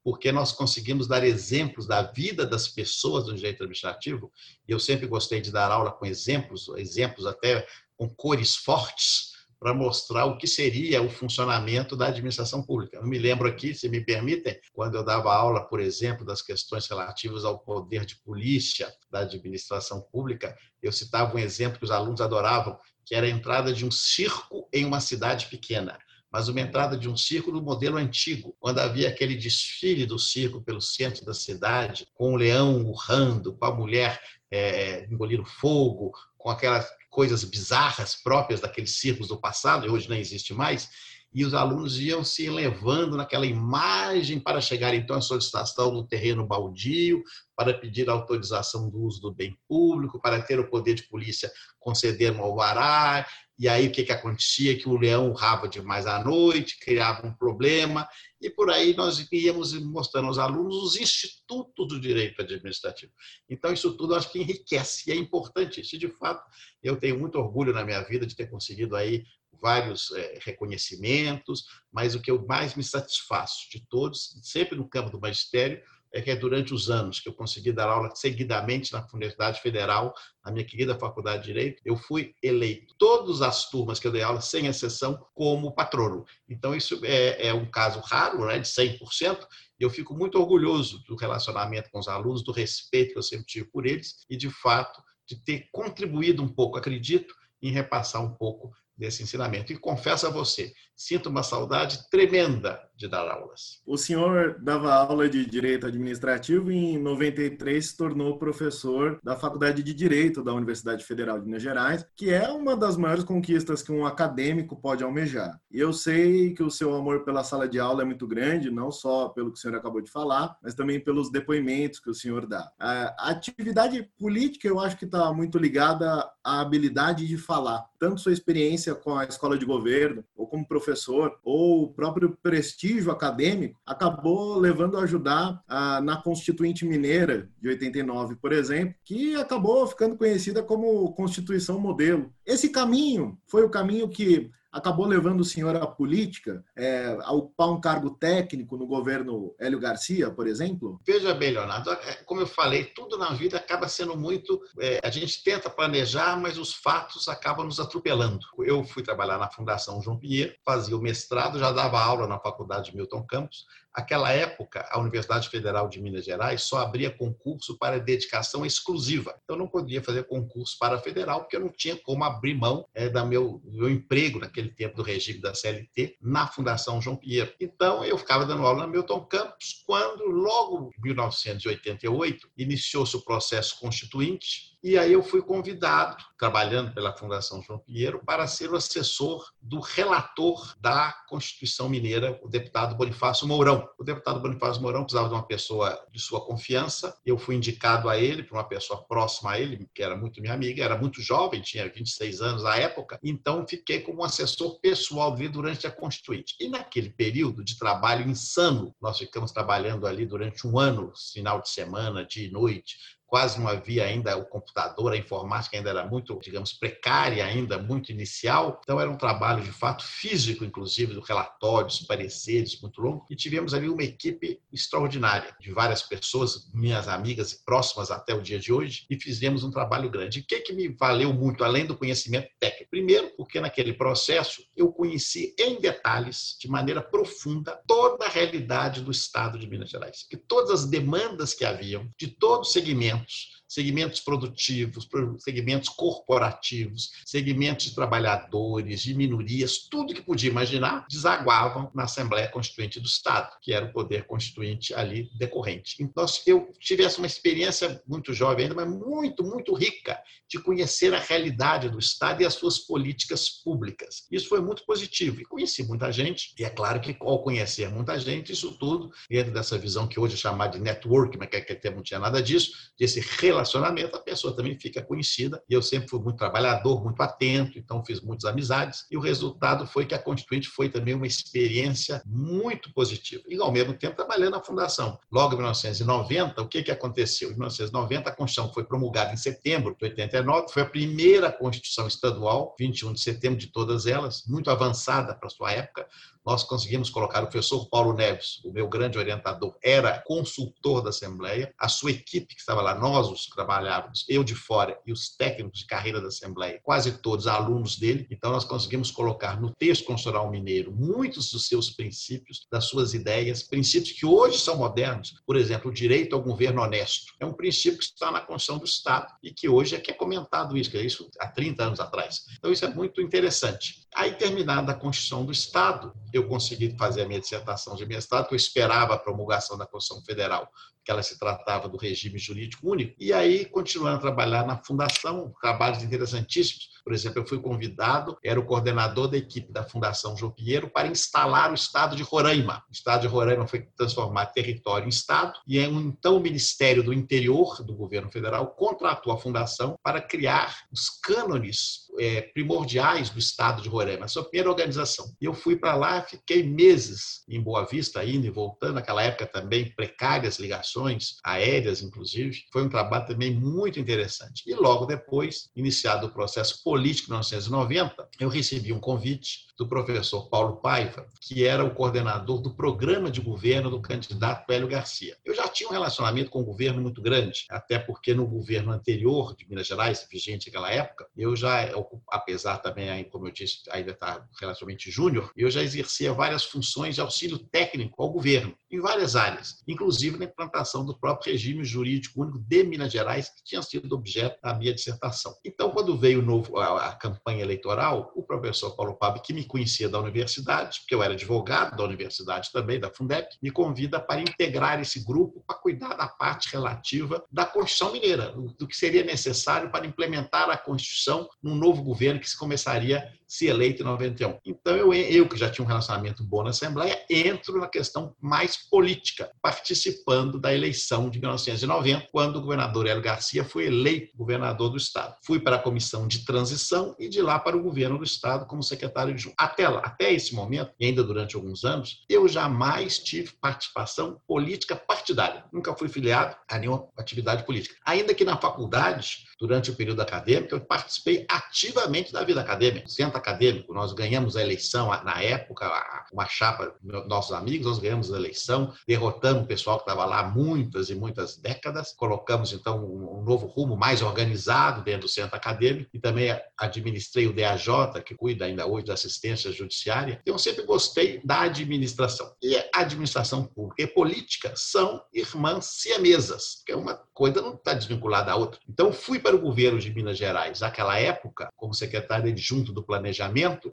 porque 0.05 0.31
nós 0.31 0.53
conseguimos 0.53 1.09
dar 1.09 1.25
exemplos 1.25 1.85
da 1.87 2.03
vida 2.03 2.47
das 2.47 2.69
pessoas 2.69 3.27
no 3.27 3.35
direito 3.35 3.65
administrativo, 3.65 4.33
e 4.69 4.71
eu 4.71 4.79
sempre 4.79 5.09
gostei 5.09 5.41
de 5.41 5.51
dar 5.51 5.73
aula 5.73 5.91
com 5.91 6.07
exemplos, 6.07 6.69
exemplos 6.77 7.27
até 7.27 7.67
com 7.97 8.09
cores 8.09 8.55
fortes, 8.55 9.36
para 9.59 9.73
mostrar 9.75 10.27
o 10.27 10.37
que 10.37 10.47
seria 10.47 11.03
o 11.03 11.09
funcionamento 11.09 11.97
da 11.97 12.09
administração 12.09 12.63
pública. 12.63 12.99
Eu 12.99 13.07
me 13.07 13.19
lembro 13.19 13.49
aqui, 13.49 13.75
se 13.75 13.89
me 13.89 14.01
permitem, 14.01 14.59
quando 14.73 14.97
eu 14.97 15.05
dava 15.05 15.35
aula, 15.35 15.67
por 15.67 15.81
exemplo, 15.81 16.25
das 16.25 16.43
questões 16.43 16.87
relativas 16.87 17.45
ao 17.45 17.59
poder 17.59 18.05
de 18.05 18.17
polícia 18.17 18.93
da 19.11 19.21
administração 19.21 20.01
pública, 20.13 20.57
eu 20.83 20.93
citava 20.93 21.35
um 21.35 21.39
exemplo 21.39 21.79
que 21.79 21.85
os 21.85 21.91
alunos 21.91 22.21
adoravam, 22.21 22.79
que 23.05 23.15
era 23.15 23.27
a 23.27 23.31
entrada 23.31 23.73
de 23.73 23.87
um 23.87 23.91
circo 23.91 24.69
em 24.73 24.85
uma 24.85 25.01
cidade 25.01 25.47
pequena 25.47 25.99
mas 26.31 26.49
uma 26.49 26.61
entrada 26.61 26.99
de 26.99 27.09
um 27.09 27.17
circo 27.17 27.51
do 27.51 27.63
modelo 27.63 27.97
antigo, 27.97 28.55
quando 28.61 28.79
havia 28.79 29.09
aquele 29.09 29.35
desfile 29.35 30.05
do 30.05 30.19
circo 30.19 30.61
pelo 30.61 30.83
centro 30.83 31.25
da 31.25 31.33
cidade, 31.33 32.07
com 32.13 32.35
o 32.35 32.37
leão 32.37 32.85
urrando, 32.85 33.55
com 33.55 33.65
a 33.65 33.75
mulher 33.75 34.21
é, 34.51 35.07
engolindo 35.11 35.47
fogo, 35.47 36.13
com 36.37 36.51
aquelas 36.51 36.87
coisas 37.17 37.45
bizarras 37.45 38.15
próprias 38.15 38.61
daqueles 38.61 38.99
circos 38.99 39.29
do 39.29 39.41
passado, 39.41 39.87
e 39.87 39.89
hoje 39.89 40.07
não 40.07 40.17
existe 40.17 40.53
mais, 40.53 40.91
e 41.33 41.47
os 41.47 41.55
alunos 41.55 41.99
iam 41.99 42.23
se 42.23 42.45
elevando 42.45 43.17
naquela 43.17 43.47
imagem 43.47 44.39
para 44.39 44.61
chegar 44.61 44.95
então 44.95 45.17
à 45.17 45.21
solicitação 45.23 45.95
do 45.95 46.07
terreno 46.07 46.47
baldio, 46.47 47.23
para 47.57 47.73
pedir 47.73 48.11
autorização 48.11 48.91
do 48.91 48.99
uso 48.99 49.19
do 49.23 49.33
bem 49.33 49.59
público, 49.67 50.21
para 50.21 50.43
ter 50.43 50.61
o 50.61 50.69
poder 50.69 50.93
de 50.93 51.05
polícia 51.05 51.51
conceder 51.81 52.33
um 52.33 52.43
alvará, 52.43 53.27
e 53.59 53.69
aí 53.69 53.87
o 53.87 53.91
que, 53.91 54.05
que 54.05 54.13
acontecia? 54.13 54.77
Que 54.77 54.89
o 54.89 54.99
leão 54.99 55.31
urrava 55.31 55.67
demais 55.69 56.07
à 56.07 56.23
noite, 56.23 56.79
criava 56.79 57.27
um 57.27 57.33
problema, 57.33 58.07
e 58.41 58.51
por 58.51 58.71
aí 58.71 58.95
nós 58.95 59.27
íamos 59.33 59.73
mostrando 59.83 60.29
aos 60.29 60.39
alunos 60.39 60.77
os 60.77 60.97
institutos 60.97 61.89
do 61.89 61.99
direito 61.99 62.43
administrativo. 62.43 63.13
Então, 63.49 63.73
isso 63.73 63.97
tudo 63.97 64.15
acho 64.15 64.31
que 64.31 64.41
enriquece, 64.41 65.09
e 65.09 65.13
é 65.13 65.17
importante 65.17 65.81
isso. 65.81 65.99
De 65.99 66.09
fato, 66.09 66.45
eu 66.83 66.97
tenho 66.97 67.19
muito 67.19 67.39
orgulho 67.39 67.73
na 67.73 67.85
minha 67.85 68.03
vida 68.03 68.27
de 68.27 68.37
ter 68.37 68.51
conseguido 68.51 68.95
aí 68.95 69.25
vários 69.61 70.13
é, 70.13 70.39
reconhecimentos, 70.43 71.65
mas 71.91 72.15
o 72.15 72.21
que 72.21 72.31
eu 72.31 72.45
mais 72.47 72.75
me 72.75 72.85
satisfaço 72.85 73.71
de 73.71 73.81
todos, 73.89 74.39
sempre 74.43 74.77
no 74.77 74.89
campo 74.89 75.11
do 75.11 75.21
magistério, 75.21 75.83
é 76.17 76.23
que 76.23 76.31
é 76.31 76.37
durante 76.37 76.73
os 76.73 76.89
anos 76.89 77.21
que 77.21 77.29
eu 77.29 77.35
consegui 77.35 77.73
dar 77.73 77.91
aula 77.91 78.11
seguidamente 78.15 78.91
na 78.91 79.07
Universidade 79.13 79.61
Federal, 79.61 80.15
na 80.43 80.51
minha 80.51 80.65
querida 80.65 80.99
Faculdade 80.99 81.43
de 81.43 81.49
Direito, 81.49 81.83
eu 81.85 81.95
fui 81.95 82.35
eleito 82.43 82.95
todas 82.99 83.43
as 83.43 83.69
turmas 83.69 84.01
que 84.01 84.07
eu 84.07 84.13
dei 84.13 84.23
aula, 84.23 84.41
sem 84.41 84.67
exceção, 84.67 85.23
como 85.35 85.75
patrono. 85.75 86.25
Então, 86.49 86.75
isso 86.75 86.99
é, 87.05 87.49
é 87.49 87.55
um 87.55 87.71
caso 87.71 88.01
raro, 88.01 88.47
né, 88.47 88.59
de 88.59 88.67
100%, 88.67 89.47
e 89.79 89.85
eu 89.85 89.91
fico 89.91 90.15
muito 90.15 90.39
orgulhoso 90.39 91.05
do 91.05 91.17
relacionamento 91.17 91.91
com 91.91 91.99
os 91.99 92.09
alunos, 92.09 92.43
do 92.43 92.51
respeito 92.51 93.13
que 93.13 93.19
eu 93.19 93.23
sempre 93.23 93.45
tive 93.45 93.67
por 93.67 93.85
eles 93.85 94.25
e, 94.31 94.39
de 94.39 94.49
fato, 94.49 95.03
de 95.29 95.37
ter 95.45 95.69
contribuído 95.71 96.43
um 96.43 96.49
pouco, 96.49 96.79
acredito, 96.79 97.35
em 97.61 97.71
repassar 97.71 98.23
um 98.23 98.33
pouco 98.35 98.73
desse 98.97 99.23
ensinamento. 99.23 99.71
E 99.71 99.77
confesso 99.77 100.27
a 100.27 100.31
você, 100.31 100.73
sinto 100.95 101.29
uma 101.29 101.43
saudade 101.43 102.09
tremenda 102.09 102.81
de 102.97 103.07
dar 103.07 103.29
aulas. 103.29 103.81
O 103.87 103.99
senhor 103.99 104.59
dava 104.61 104.95
aula 104.95 105.29
de 105.29 105.45
Direito 105.45 105.87
Administrativo 105.87 106.73
e 106.73 106.77
em 106.77 106.99
93 106.99 107.87
se 107.87 107.97
tornou 107.97 108.39
professor 108.39 109.21
da 109.23 109.37
Faculdade 109.37 109.83
de 109.83 109.93
Direito 109.93 110.43
da 110.43 110.55
Universidade 110.55 111.05
Federal 111.05 111.39
de 111.39 111.45
Minas 111.45 111.63
Gerais, 111.63 112.07
que 112.17 112.33
é 112.33 112.49
uma 112.49 112.75
das 112.75 112.97
maiores 112.97 113.23
conquistas 113.23 113.83
que 113.83 113.93
um 113.93 114.07
acadêmico 114.07 114.81
pode 114.81 115.05
almejar. 115.05 115.61
E 115.71 115.79
eu 115.79 115.93
sei 115.93 116.55
que 116.55 116.63
o 116.63 116.71
seu 116.71 116.95
amor 116.95 117.25
pela 117.25 117.45
sala 117.45 117.69
de 117.69 117.79
aula 117.79 118.03
é 118.03 118.05
muito 118.05 118.27
grande, 118.27 118.71
não 118.71 118.91
só 118.91 119.29
pelo 119.29 119.53
que 119.53 119.59
o 119.59 119.61
senhor 119.61 119.77
acabou 119.77 120.01
de 120.01 120.11
falar, 120.11 120.57
mas 120.63 120.75
também 120.75 120.99
pelos 120.99 121.31
depoimentos 121.31 122.01
que 122.01 122.11
o 122.11 122.15
senhor 122.15 122.47
dá. 122.47 122.71
A 122.79 123.31
atividade 123.31 124.11
política 124.19 124.67
eu 124.67 124.81
acho 124.81 124.97
que 124.97 125.05
está 125.05 125.33
muito 125.33 125.59
ligada 125.59 126.27
à 126.43 126.61
habilidade 126.61 127.27
de 127.27 127.37
falar, 127.37 127.85
tanto 127.99 128.21
sua 128.21 128.33
experiência 128.33 128.95
com 128.95 129.15
a 129.15 129.25
escola 129.25 129.59
de 129.59 129.67
governo, 129.67 130.25
ou 130.35 130.47
como 130.47 130.67
professor, 130.67 131.39
ou 131.45 131.85
o 131.85 131.93
próprio 131.93 132.37
prestígio 132.43 132.86
acadêmico, 133.11 133.79
acabou 133.87 134.59
levando 134.59 134.97
a 134.97 135.03
ajudar 135.03 135.63
a, 135.69 136.01
na 136.01 136.17
Constituinte 136.17 136.85
Mineira 136.85 137.49
de 137.61 137.69
89, 137.69 138.37
por 138.37 138.53
exemplo, 138.53 138.95
que 139.05 139.35
acabou 139.37 139.87
ficando 139.87 140.17
conhecida 140.17 140.63
como 140.63 141.13
Constituição 141.15 141.79
Modelo. 141.79 142.33
Esse 142.45 142.69
caminho 142.69 143.39
foi 143.47 143.65
o 143.65 143.71
caminho 143.71 144.09
que 144.09 144.51
acabou 144.77 145.07
levando 145.07 145.41
o 145.41 145.45
senhor 145.45 145.75
à 145.77 145.87
política, 145.87 146.63
é, 146.77 147.17
a 147.23 147.33
ocupar 147.33 147.71
um 147.71 147.81
cargo 147.81 148.11
técnico 148.11 148.77
no 148.77 148.87
governo 148.87 149.55
Hélio 149.59 149.81
Garcia, 149.81 150.31
por 150.31 150.47
exemplo? 150.47 151.01
Veja 151.07 151.33
bem, 151.35 151.53
Leonardo, 151.53 151.91
é, 151.91 152.15
como 152.27 152.43
eu 152.43 152.47
falei, 152.47 152.85
tudo 152.85 153.17
na 153.17 153.31
vida 153.31 153.57
acaba 153.57 153.89
sendo 153.89 154.17
muito. 154.17 154.61
É, 154.79 155.01
a 155.03 155.11
gente 155.11 155.43
tenta 155.43 155.71
planejar, 155.71 156.39
mas 156.39 156.59
os 156.59 156.75
fatos 156.75 157.27
acabam 157.27 157.65
nos 157.65 157.81
atropelando. 157.81 158.41
Eu 158.59 158.85
fui 158.85 159.03
trabalhar 159.03 159.39
na 159.39 159.51
Fundação 159.51 160.03
João 160.03 160.19
Pinheiro, 160.19 160.55
fazia 160.65 160.97
o 160.97 161.01
mestrado, 161.01 161.59
já 161.59 161.73
dava 161.73 161.99
aula 161.99 162.27
na 162.27 162.39
Faculdade 162.39 162.91
de 162.91 162.97
Milton 162.97 163.23
Campos, 163.27 163.65
Aquela 163.97 164.31
época, 164.31 164.87
a 164.91 165.01
Universidade 165.01 165.49
Federal 165.49 165.89
de 165.89 166.03
Minas 166.03 166.27
Gerais 166.27 166.65
só 166.65 166.81
abria 166.81 167.11
concurso 167.11 167.79
para 167.79 167.99
dedicação 167.99 168.67
exclusiva. 168.67 169.35
Eu 169.49 169.57
não 169.57 169.67
podia 169.67 170.03
fazer 170.03 170.25
concurso 170.25 170.77
para 170.79 170.97
a 170.97 170.99
federal, 170.99 171.41
porque 171.41 171.57
eu 171.57 171.61
não 171.61 171.71
tinha 171.71 171.97
como 171.97 172.23
abrir 172.23 172.53
mão 172.53 172.87
é, 172.95 173.09
do 173.09 173.25
meu, 173.25 173.63
meu 173.65 173.89
emprego 173.89 174.39
naquele 174.39 174.69
tempo 174.69 174.97
do 174.97 175.03
regime 175.03 175.41
da 175.41 175.55
CLT 175.55 176.19
na 176.21 176.47
Fundação 176.47 177.01
João 177.01 177.17
Pinheiro. 177.17 177.55
Então, 177.59 178.05
eu 178.05 178.19
ficava 178.19 178.45
dando 178.45 178.67
aula 178.67 178.81
na 178.81 178.87
Milton 178.87 179.25
Campos, 179.25 179.83
quando, 179.87 180.27
logo 180.27 180.91
em 180.99 181.03
1988, 181.03 182.51
iniciou-se 182.55 183.17
o 183.17 183.25
processo 183.25 183.81
constituinte 183.81 184.76
e 184.83 184.97
aí 184.99 185.13
eu 185.13 185.23
fui 185.23 185.43
convidado, 185.43 186.17
trabalhando 186.39 186.93
pela 186.93 187.17
Fundação 187.17 187.63
João 187.63 187.79
Pinheiro, 187.79 188.23
para 188.25 188.47
ser 188.47 188.71
o 188.71 188.77
assessor 188.77 189.45
do 189.61 189.81
relator 189.81 190.75
da 190.79 191.13
Constituição 191.29 191.89
Mineira, 191.89 192.39
o 192.43 192.49
deputado 192.49 192.95
Bonifácio 192.95 193.49
Mourão. 193.49 193.89
O 193.99 194.05
deputado 194.05 194.39
Bonifácio 194.39 194.81
Mourão 194.81 195.03
precisava 195.03 195.29
de 195.29 195.35
uma 195.35 195.47
pessoa 195.47 195.99
de 196.13 196.21
sua 196.21 196.45
confiança. 196.45 197.19
Eu 197.25 197.37
fui 197.37 197.57
indicado 197.57 198.09
a 198.09 198.19
ele, 198.19 198.43
para 198.43 198.59
uma 198.59 198.69
pessoa 198.69 199.03
próxima 199.03 199.53
a 199.53 199.61
ele, 199.61 199.89
que 199.95 200.03
era 200.03 200.17
muito 200.17 200.41
minha 200.41 200.55
amiga, 200.55 200.85
era 200.85 200.97
muito 200.97 201.21
jovem, 201.21 201.61
tinha 201.63 201.89
26 201.89 202.41
anos 202.41 202.63
na 202.63 202.77
época, 202.77 203.19
então 203.23 203.67
fiquei 203.67 204.01
como 204.01 204.23
assessor 204.23 204.79
pessoal 204.81 205.35
dele 205.35 205.49
durante 205.49 205.87
a 205.87 205.91
Constituinte. 205.91 206.55
E 206.61 206.69
naquele 206.69 207.11
período 207.11 207.65
de 207.65 207.79
trabalho 207.79 208.29
insano, 208.29 208.95
nós 209.01 209.19
ficamos 209.19 209.51
trabalhando 209.53 210.07
ali 210.07 210.27
durante 210.27 210.67
um 210.67 210.79
ano, 210.79 211.13
final 211.33 211.61
de 211.61 211.71
semana, 211.71 212.25
dia 212.25 212.47
e 212.47 212.51
noite, 212.51 212.97
quase 213.27 213.61
não 213.61 213.69
havia 213.69 214.05
ainda 214.05 214.37
o 214.37 214.45
computador, 214.45 215.13
a 215.13 215.17
informática 215.17 215.77
ainda 215.77 215.91
era 215.91 216.07
muito, 216.07 216.39
digamos, 216.41 216.73
precária 216.73 217.45
ainda, 217.45 217.77
muito 217.79 218.13
inicial. 218.13 218.81
Então 218.83 219.01
era 219.01 219.11
um 219.11 219.17
trabalho 219.17 219.63
de 219.63 219.73
fato 219.73 220.05
físico, 220.05 220.65
inclusive, 220.65 221.15
do 221.15 221.21
relatórios, 221.21 222.01
pareceres 222.01 222.81
muito 222.81 223.01
longo. 223.01 223.27
E 223.29 223.35
tivemos 223.35 223.75
ali 223.75 223.89
uma 223.89 224.05
equipe 224.05 224.61
extraordinária 224.73 225.55
de 225.61 225.73
várias 225.73 226.03
pessoas, 226.03 226.71
minhas 226.73 227.09
amigas 227.09 227.53
e 227.53 227.65
próximas 227.65 228.11
até 228.11 228.35
o 228.35 228.41
dia 228.41 228.59
de 228.59 228.73
hoje, 228.73 229.07
e 229.11 229.21
fizemos 229.21 229.65
um 229.65 229.71
trabalho 229.71 230.09
grande. 230.09 230.39
E 230.39 230.43
o 230.43 230.47
que, 230.47 230.61
que 230.61 230.73
me 230.73 230.89
valeu 230.89 231.33
muito, 231.33 231.65
além 231.65 231.85
do 231.85 231.97
conhecimento 231.97 232.49
técnico? 232.61 232.91
Primeiro, 232.91 233.33
porque 233.37 233.61
naquele 233.61 233.93
processo 233.93 234.63
eu 234.77 234.93
conheci 234.93 235.55
em 235.59 235.81
detalhes, 235.81 236.57
de 236.61 236.69
maneira 236.69 237.03
profunda, 237.03 237.81
toda 237.87 238.25
a 238.25 238.29
realidade 238.29 239.01
do 239.01 239.11
Estado 239.11 239.59
de 239.59 239.67
Minas 239.67 239.91
Gerais, 239.91 240.25
que 240.29 240.37
todas 240.37 240.71
as 240.71 240.87
demandas 240.87 241.53
que 241.53 241.65
haviam 241.65 242.09
de 242.17 242.29
todo 242.29 242.65
segmento 242.65 243.16
segmentos 243.17 243.66
segmentos 243.69 244.21
produtivos, 244.21 245.09
segmentos 245.39 245.89
corporativos, 245.89 247.11
segmentos 247.25 247.87
de 247.87 247.95
trabalhadores, 247.95 249.03
de 249.03 249.15
minorias, 249.15 249.79
tudo 249.91 250.15
que 250.15 250.23
podia 250.23 250.51
imaginar, 250.51 251.07
desaguavam 251.09 251.91
na 251.95 252.05
Assembleia 252.05 252.49
Constituinte 252.49 253.01
do 253.01 253.07
Estado, 253.07 253.51
que 253.61 253.73
era 253.73 253.87
o 253.87 253.93
poder 253.93 254.27
constituinte 254.27 254.95
ali 254.95 255.31
decorrente. 255.39 255.97
Então, 256.01 256.25
eu 256.47 256.73
tive 256.79 257.05
essa 257.05 257.19
uma 257.19 257.27
experiência 257.27 258.01
muito 258.07 258.33
jovem 258.33 258.65
ainda, 258.65 258.75
mas 258.75 258.89
muito, 258.89 259.43
muito 259.43 259.75
rica 259.75 260.21
de 260.49 260.59
conhecer 260.61 261.13
a 261.15 261.19
realidade 261.19 261.89
do 261.89 261.99
Estado 261.99 262.43
e 262.43 262.47
as 262.47 262.55
suas 262.55 262.79
políticas 262.79 263.49
públicas. 263.49 264.27
Isso 264.31 264.49
foi 264.49 264.61
muito 264.61 264.85
positivo. 264.85 265.41
E 265.41 265.45
conheci 265.45 265.83
muita 265.83 266.13
gente, 266.13 266.55
e 266.59 266.65
é 266.65 266.71
claro 266.71 267.01
que 267.01 267.17
ao 267.21 267.43
conhecer 267.43 267.89
muita 267.89 268.19
gente, 268.19 268.53
isso 268.53 268.73
tudo, 268.73 269.11
dentro 269.29 269.53
dessa 269.53 269.77
visão 269.77 270.07
que 270.07 270.21
hoje 270.21 270.35
é 270.35 270.39
chamada 270.39 270.79
de 270.79 270.85
network, 270.85 271.37
mas 271.37 271.49
que 271.49 271.73
até 271.73 271.91
não 271.91 272.03
tinha 272.03 272.21
nada 272.21 272.43
disso, 272.43 272.93
desse 272.99 273.21
relacionamento 273.21 273.56
relacionamento, 273.57 274.17
a 274.17 274.21
pessoa 274.21 274.55
também 274.55 274.79
fica 274.79 275.03
conhecida. 275.03 275.63
E 275.69 275.75
eu 275.75 275.83
sempre 275.83 276.09
fui 276.09 276.21
muito 276.21 276.37
trabalhador, 276.37 277.03
muito 277.03 277.21
atento, 277.21 277.79
então 277.79 278.05
fiz 278.05 278.21
muitas 278.21 278.45
amizades. 278.45 279.07
E 279.11 279.17
o 279.17 279.21
resultado 279.21 279.87
foi 279.87 280.07
que 280.07 280.15
a 280.15 280.19
Constituinte 280.19 280.69
foi 280.69 280.89
também 280.89 281.15
uma 281.15 281.27
experiência 281.27 282.23
muito 282.25 282.93
positiva. 282.93 283.43
E, 283.49 283.57
ao 283.57 283.73
mesmo 283.73 283.95
tempo, 283.95 284.17
trabalhando 284.17 284.53
na 284.53 284.63
Fundação. 284.63 285.19
Logo 285.31 285.55
em 285.55 285.57
1990, 285.57 286.63
o 286.63 286.69
que, 286.69 286.83
que 286.83 286.91
aconteceu? 286.91 287.49
Em 287.49 287.53
1990, 287.53 288.31
a 288.31 288.33
Constituição 288.33 288.73
foi 288.73 288.85
promulgada 288.85 289.33
em 289.33 289.37
setembro 289.37 289.97
de 289.99 290.05
89, 290.05 290.73
foi 290.73 290.83
a 290.83 290.87
primeira 290.87 291.51
Constituição 291.51 292.07
estadual, 292.07 292.75
21 292.79 293.13
de 293.13 293.21
setembro 293.21 293.59
de 293.59 293.69
todas 293.69 294.07
elas, 294.07 294.45
muito 294.47 294.71
avançada 294.71 295.35
para 295.35 295.49
sua 295.49 295.73
época, 295.73 296.07
nós 296.47 296.63
conseguimos 296.63 297.11
colocar 297.11 297.43
o 297.43 297.49
professor 297.49 297.89
Paulo 297.89 298.13
Neves, 298.13 298.61
o 298.65 298.73
meu 298.73 298.89
grande 298.89 299.19
orientador, 299.19 299.75
era 299.83 300.23
consultor 300.25 301.03
da 301.03 301.11
Assembleia, 301.11 301.75
a 301.79 301.89
sua 301.89 302.13
equipe 302.13 302.55
que 302.55 302.61
estava 302.61 302.81
lá, 302.81 302.95
nós 302.95 303.29
os 303.29 303.47
trabalhávamos, 303.47 304.25
eu 304.29 304.45
de 304.45 304.55
fora 304.55 304.99
e 305.05 305.13
os 305.13 305.35
técnicos 305.37 305.81
de 305.81 305.87
carreira 305.87 306.21
da 306.21 306.29
Assembleia, 306.29 306.81
quase 306.83 307.19
todos 307.19 307.47
alunos 307.47 307.99
dele, 307.99 308.27
então 308.31 308.53
nós 308.53 308.65
conseguimos 308.65 309.11
colocar 309.11 309.61
no 309.61 309.75
texto 309.75 310.05
constitucional 310.05 310.51
mineiro 310.51 310.93
muitos 310.93 311.51
dos 311.51 311.67
seus 311.67 311.91
princípios, 311.91 312.67
das 312.71 312.85
suas 312.85 313.13
ideias, 313.13 313.63
princípios 313.63 314.13
que 314.13 314.25
hoje 314.25 314.59
são 314.59 314.77
modernos, 314.77 315.35
por 315.45 315.57
exemplo, 315.57 315.91
o 315.91 315.95
direito 315.95 316.37
ao 316.37 316.43
governo 316.43 316.83
honesto, 316.83 317.33
é 317.41 317.47
um 317.47 317.53
princípio 317.53 317.99
que 317.99 318.05
está 318.05 318.31
na 318.31 318.41
Constituição 318.41 318.79
do 318.79 318.85
Estado 318.85 319.33
e 319.43 319.51
que 319.51 319.69
hoje 319.69 319.97
é 319.97 320.01
que 320.01 320.11
é 320.11 320.15
comentado 320.15 320.77
isso, 320.77 320.91
que 320.91 320.97
é 320.97 321.03
isso 321.03 321.29
há 321.41 321.49
30 321.49 321.83
anos 321.83 322.01
atrás. 322.01 322.45
Então 322.59 322.71
isso 322.71 322.85
é 322.85 322.89
muito 322.89 323.21
interessante. 323.21 324.07
Aí, 324.15 324.33
terminada 324.33 324.93
a 324.93 324.95
Constituição 324.95 325.45
do 325.45 325.53
Estado, 325.53 326.15
eu 326.37 326.49
consegui 326.49 326.97
fazer 326.97 327.23
a 327.23 327.27
minha 327.27 327.41
dissertação 327.41 327.95
de 327.95 328.07
mestrado, 328.07 328.49
que 328.49 328.55
eu 328.55 328.57
esperava 328.57 329.15
a 329.15 329.19
promulgação 329.19 329.77
da 329.77 329.87
Constituição 329.87 330.25
Federal, 330.25 330.71
que 331.07 331.13
ela 331.13 331.23
se 331.23 331.39
tratava 331.39 331.89
do 331.89 331.97
regime 331.97 332.37
jurídico 332.37 332.91
único, 332.91 333.15
e 333.17 333.33
aí 333.33 333.65
continuando 333.65 334.17
a 334.17 334.21
trabalhar 334.21 334.67
na 334.67 334.77
fundação, 334.77 335.55
trabalhos 335.63 336.03
interessantíssimos. 336.03 336.97
Por 337.05 337.15
exemplo, 337.15 337.39
eu 337.41 337.47
fui 337.47 337.61
convidado, 337.61 338.37
era 338.45 338.59
o 338.59 338.67
coordenador 338.67 339.29
da 339.29 339.37
equipe 339.37 339.73
da 339.73 339.85
Fundação 339.85 340.37
João 340.37 340.51
Pinheiro 340.51 340.91
para 340.91 341.07
instalar 341.07 341.71
o 341.71 341.75
estado 341.75 342.17
de 342.17 342.25
Roraima. 342.25 342.83
O 342.89 342.93
estado 342.93 343.21
de 343.21 343.29
Roraima 343.29 343.69
foi 343.69 343.87
transformado 343.97 344.53
território 344.53 345.07
em 345.07 345.11
estado, 345.11 345.57
e 345.65 345.79
então 345.79 346.37
o 346.37 346.41
Ministério 346.41 347.05
do 347.05 347.13
Interior 347.13 347.85
do 347.85 347.95
governo 347.95 348.29
federal 348.29 348.75
contratou 348.75 349.33
a 349.33 349.39
fundação 349.39 349.97
para 350.03 350.21
criar 350.21 350.77
os 350.91 351.09
cânones 351.09 352.07
é, 352.19 352.41
primordiais 352.41 353.31
do 353.31 353.39
estado 353.39 353.81
de 353.81 353.89
Roraima, 353.89 354.25
a 354.25 354.29
sua 354.29 354.43
primeira 354.43 354.71
organização. 354.71 355.27
E 355.41 355.45
eu 355.45 355.55
fui 355.55 355.77
para 355.77 355.95
lá, 355.95 356.21
fiquei 356.23 356.65
meses 356.65 357.45
em 357.49 357.61
Boa 357.61 357.87
Vista, 357.87 358.25
indo 358.25 358.45
e 358.45 358.51
voltando, 358.51 358.95
naquela 358.95 359.23
época 359.23 359.47
também 359.47 359.95
precárias 359.95 360.59
ligações 360.59 360.96
aéreas, 361.45 362.03
inclusive. 362.03 362.65
Foi 362.73 362.83
um 362.85 362.89
trabalho 362.89 363.27
também 363.27 363.55
muito 363.55 363.99
interessante. 363.99 364.63
E 364.67 364.75
logo 364.75 365.07
depois, 365.07 365.71
iniciado 365.75 366.27
o 366.27 366.33
processo 366.33 366.83
político 366.83 367.29
em 367.29 367.33
1990, 367.33 368.29
eu 368.41 368.49
recebi 368.49 368.93
um 368.93 369.01
convite 369.01 369.67
do 369.77 369.87
professor 369.87 370.49
Paulo 370.49 370.77
Paiva, 370.77 371.27
que 371.41 371.65
era 371.65 371.85
o 371.85 371.95
coordenador 371.95 372.63
do 372.63 372.75
programa 372.75 373.31
de 373.31 373.41
governo 373.41 373.91
do 373.91 374.01
candidato 374.01 374.71
Hélio 374.71 374.89
Garcia. 374.89 375.37
Eu 375.45 375.55
já 375.55 375.69
tinha 375.69 375.89
um 375.89 375.93
relacionamento 375.93 376.51
com 376.51 376.61
o 376.61 376.65
governo 376.65 377.03
muito 377.03 377.21
grande, 377.21 377.67
até 377.71 377.99
porque 377.99 378.35
no 378.35 378.47
governo 378.47 378.93
anterior 378.93 379.55
de 379.55 379.69
Minas 379.69 379.87
Gerais, 379.87 380.27
vigente 380.31 380.69
naquela 380.69 380.91
época, 380.91 381.27
eu 381.37 381.55
já, 381.55 381.91
apesar 382.31 382.79
também, 382.79 383.25
como 383.25 383.47
eu 383.47 383.53
disse, 383.53 383.83
ainda 383.91 384.13
está 384.13 384.47
relativamente 384.59 385.11
júnior, 385.11 385.53
eu 385.57 385.71
já 385.71 385.83
exercia 385.83 386.33
várias 386.33 386.65
funções 386.65 387.15
de 387.15 387.21
auxílio 387.21 387.59
técnico 387.59 388.23
ao 388.23 388.31
governo, 388.31 388.77
em 388.91 389.01
várias 389.01 389.37
áreas, 389.37 389.83
inclusive 389.87 390.39
na 390.39 390.47
implantação 390.47 390.86
do 390.95 391.19
próprio 391.19 391.53
regime 391.53 391.85
jurídico 391.85 392.43
único 392.43 392.59
de 392.59 392.85
Minas 392.85 393.13
Gerais, 393.13 393.49
que 393.49 393.65
tinha 393.65 393.83
sido 393.83 394.15
objeto 394.15 394.61
da 394.63 394.75
minha 394.75 394.95
dissertação. 394.95 395.55
Então, 395.65 395.91
quando 395.91 396.17
veio 396.17 396.43
novo, 396.43 396.79
a, 396.79 397.09
a 397.09 397.13
campanha 397.15 397.63
eleitoral, 397.63 398.33
o 398.35 398.43
professor 398.43 398.95
Paulo 398.95 399.17
Pablo, 399.17 399.43
que 399.43 399.53
me 399.53 399.65
conhecia 399.65 400.09
da 400.09 400.19
universidade, 400.19 401.01
porque 401.01 401.15
eu 401.15 401.23
era 401.23 401.35
advogado 401.35 401.97
da 401.97 402.05
universidade 402.05 402.71
também, 402.73 403.01
da 403.01 403.11
Fundep, 403.11 403.57
me 403.63 403.71
convida 403.71 404.21
para 404.21 404.41
integrar 404.41 405.01
esse 405.01 405.25
grupo 405.25 405.63
para 405.67 405.77
cuidar 405.77 406.15
da 406.15 406.29
parte 406.29 406.71
relativa 406.73 407.45
da 407.51 407.65
Constituição 407.65 408.13
Mineira, 408.13 408.53
do 408.53 408.87
que 408.87 408.97
seria 408.97 409.25
necessário 409.25 409.91
para 409.91 410.07
implementar 410.07 410.71
a 410.71 410.77
Constituição 410.77 411.49
num 411.63 411.75
novo 411.75 412.03
governo 412.03 412.41
que 412.41 412.49
se 412.49 412.57
começaria 412.57 413.29
se 413.47 413.67
eleito 413.67 414.03
em 414.03 414.05
91. 414.05 414.59
Então, 414.65 414.97
eu, 414.97 415.13
eu 415.13 415.49
que 415.49 415.57
já 415.57 415.71
tinha 415.71 415.85
um 415.85 415.89
relacionamento 415.89 416.43
bom 416.43 416.63
na 416.63 416.71
Assembleia, 416.71 417.25
entro 417.31 417.79
na 417.79 417.89
questão 417.89 418.35
mais 418.41 418.77
política, 418.89 419.51
participando 419.63 420.59
da 420.59 420.75
eleição 420.75 421.31
de 421.31 421.39
1990, 421.39 422.29
quando 422.33 422.57
o 422.57 422.61
governador 422.61 423.07
Hélio 423.07 423.23
Garcia 423.23 423.65
foi 423.65 423.87
eleito 423.87 424.37
governador 424.37 424.91
do 424.91 424.97
Estado. 424.97 425.35
Fui 425.45 425.61
para 425.61 425.77
a 425.77 425.81
comissão 425.81 426.27
de 426.27 426.45
transição 426.45 427.15
e 427.19 427.29
de 427.29 427.41
lá 427.41 427.59
para 427.59 427.77
o 427.77 427.83
governo 427.83 428.19
do 428.19 428.25
Estado 428.25 428.67
como 428.67 428.83
secretário 428.83 429.35
de 429.35 429.53
Até 429.57 429.89
lá, 429.89 430.01
até 430.01 430.33
esse 430.33 430.55
momento, 430.55 430.93
e 430.99 431.07
ainda 431.07 431.23
durante 431.23 431.57
alguns 431.57 431.85
anos, 431.85 432.25
eu 432.29 432.49
jamais 432.49 433.19
tive 433.19 433.53
participação 433.61 434.41
política 434.47 434.97
partidária. 434.97 435.65
Nunca 435.73 435.95
fui 435.95 436.09
filiado 436.09 436.57
a 436.69 436.79
nenhuma 436.79 437.09
atividade 437.17 437.65
política. 437.65 437.95
Ainda 438.05 438.35
que 438.35 438.45
na 438.45 438.57
faculdade, 438.57 439.45
durante 439.59 439.91
o 439.91 439.95
período 439.95 440.21
acadêmico, 440.21 440.75
eu 440.75 440.81
participei 440.81 441.45
ativamente 441.49 442.33
da 442.33 442.45
vida 442.45 442.61
acadêmica. 442.61 443.09
Acadêmico, 443.37 443.93
nós 443.93 444.13
ganhamos 444.13 444.57
a 444.57 444.63
eleição 444.63 445.09
na 445.25 445.43
época, 445.43 445.91
uma 446.33 446.47
chapa, 446.47 446.95
nossos 447.03 447.53
amigos, 447.53 447.87
nós 447.87 447.99
ganhamos 447.99 448.33
a 448.33 448.37
eleição, 448.37 448.93
derrotamos 449.07 449.65
o 449.65 449.67
pessoal 449.67 449.99
que 449.99 450.03
estava 450.03 450.25
lá 450.25 450.43
muitas 450.45 451.11
e 451.11 451.15
muitas 451.15 451.57
décadas, 451.57 452.13
colocamos 452.17 452.73
então 452.73 453.05
um 453.05 453.43
novo 453.43 453.67
rumo 453.67 453.97
mais 453.97 454.23
organizado 454.23 455.03
dentro 455.03 455.23
do 455.23 455.29
centro 455.29 455.57
acadêmico 455.57 456.11
e 456.15 456.19
também 456.19 456.57
administrei 456.77 457.47
o 457.47 457.53
DAJ, 457.53 458.23
que 458.25 458.35
cuida 458.35 458.65
ainda 458.65 458.87
hoje 458.87 459.07
da 459.07 459.15
assistência 459.15 459.73
judiciária. 459.73 460.39
Então, 460.43 460.55
eu 460.55 460.59
sempre 460.59 460.85
gostei 460.85 461.41
da 461.45 461.63
administração. 461.63 462.55
E 462.63 462.77
a 462.77 463.01
administração 463.01 463.65
pública 463.65 464.03
e 464.03 464.07
política 464.07 464.73
são 464.75 465.23
irmãs 465.33 465.87
siamesas, 465.87 466.83
que 466.85 466.93
é 466.93 466.97
uma 466.97 467.15
coisa 467.35 467.61
não 467.61 467.75
está 467.75 467.93
desvinculada 467.93 468.47
da 468.47 468.57
outra. 468.57 468.81
Então, 468.89 469.13
fui 469.13 469.39
para 469.39 469.55
o 469.55 469.61
governo 469.61 469.99
de 469.99 470.13
Minas 470.13 470.39
Gerais, 470.39 470.81
naquela 470.81 471.19
época, 471.19 471.69
como 471.77 471.95
secretário 471.95 472.51
adjunto 472.51 472.93
do 472.93 473.03
Planejamento 473.03 473.26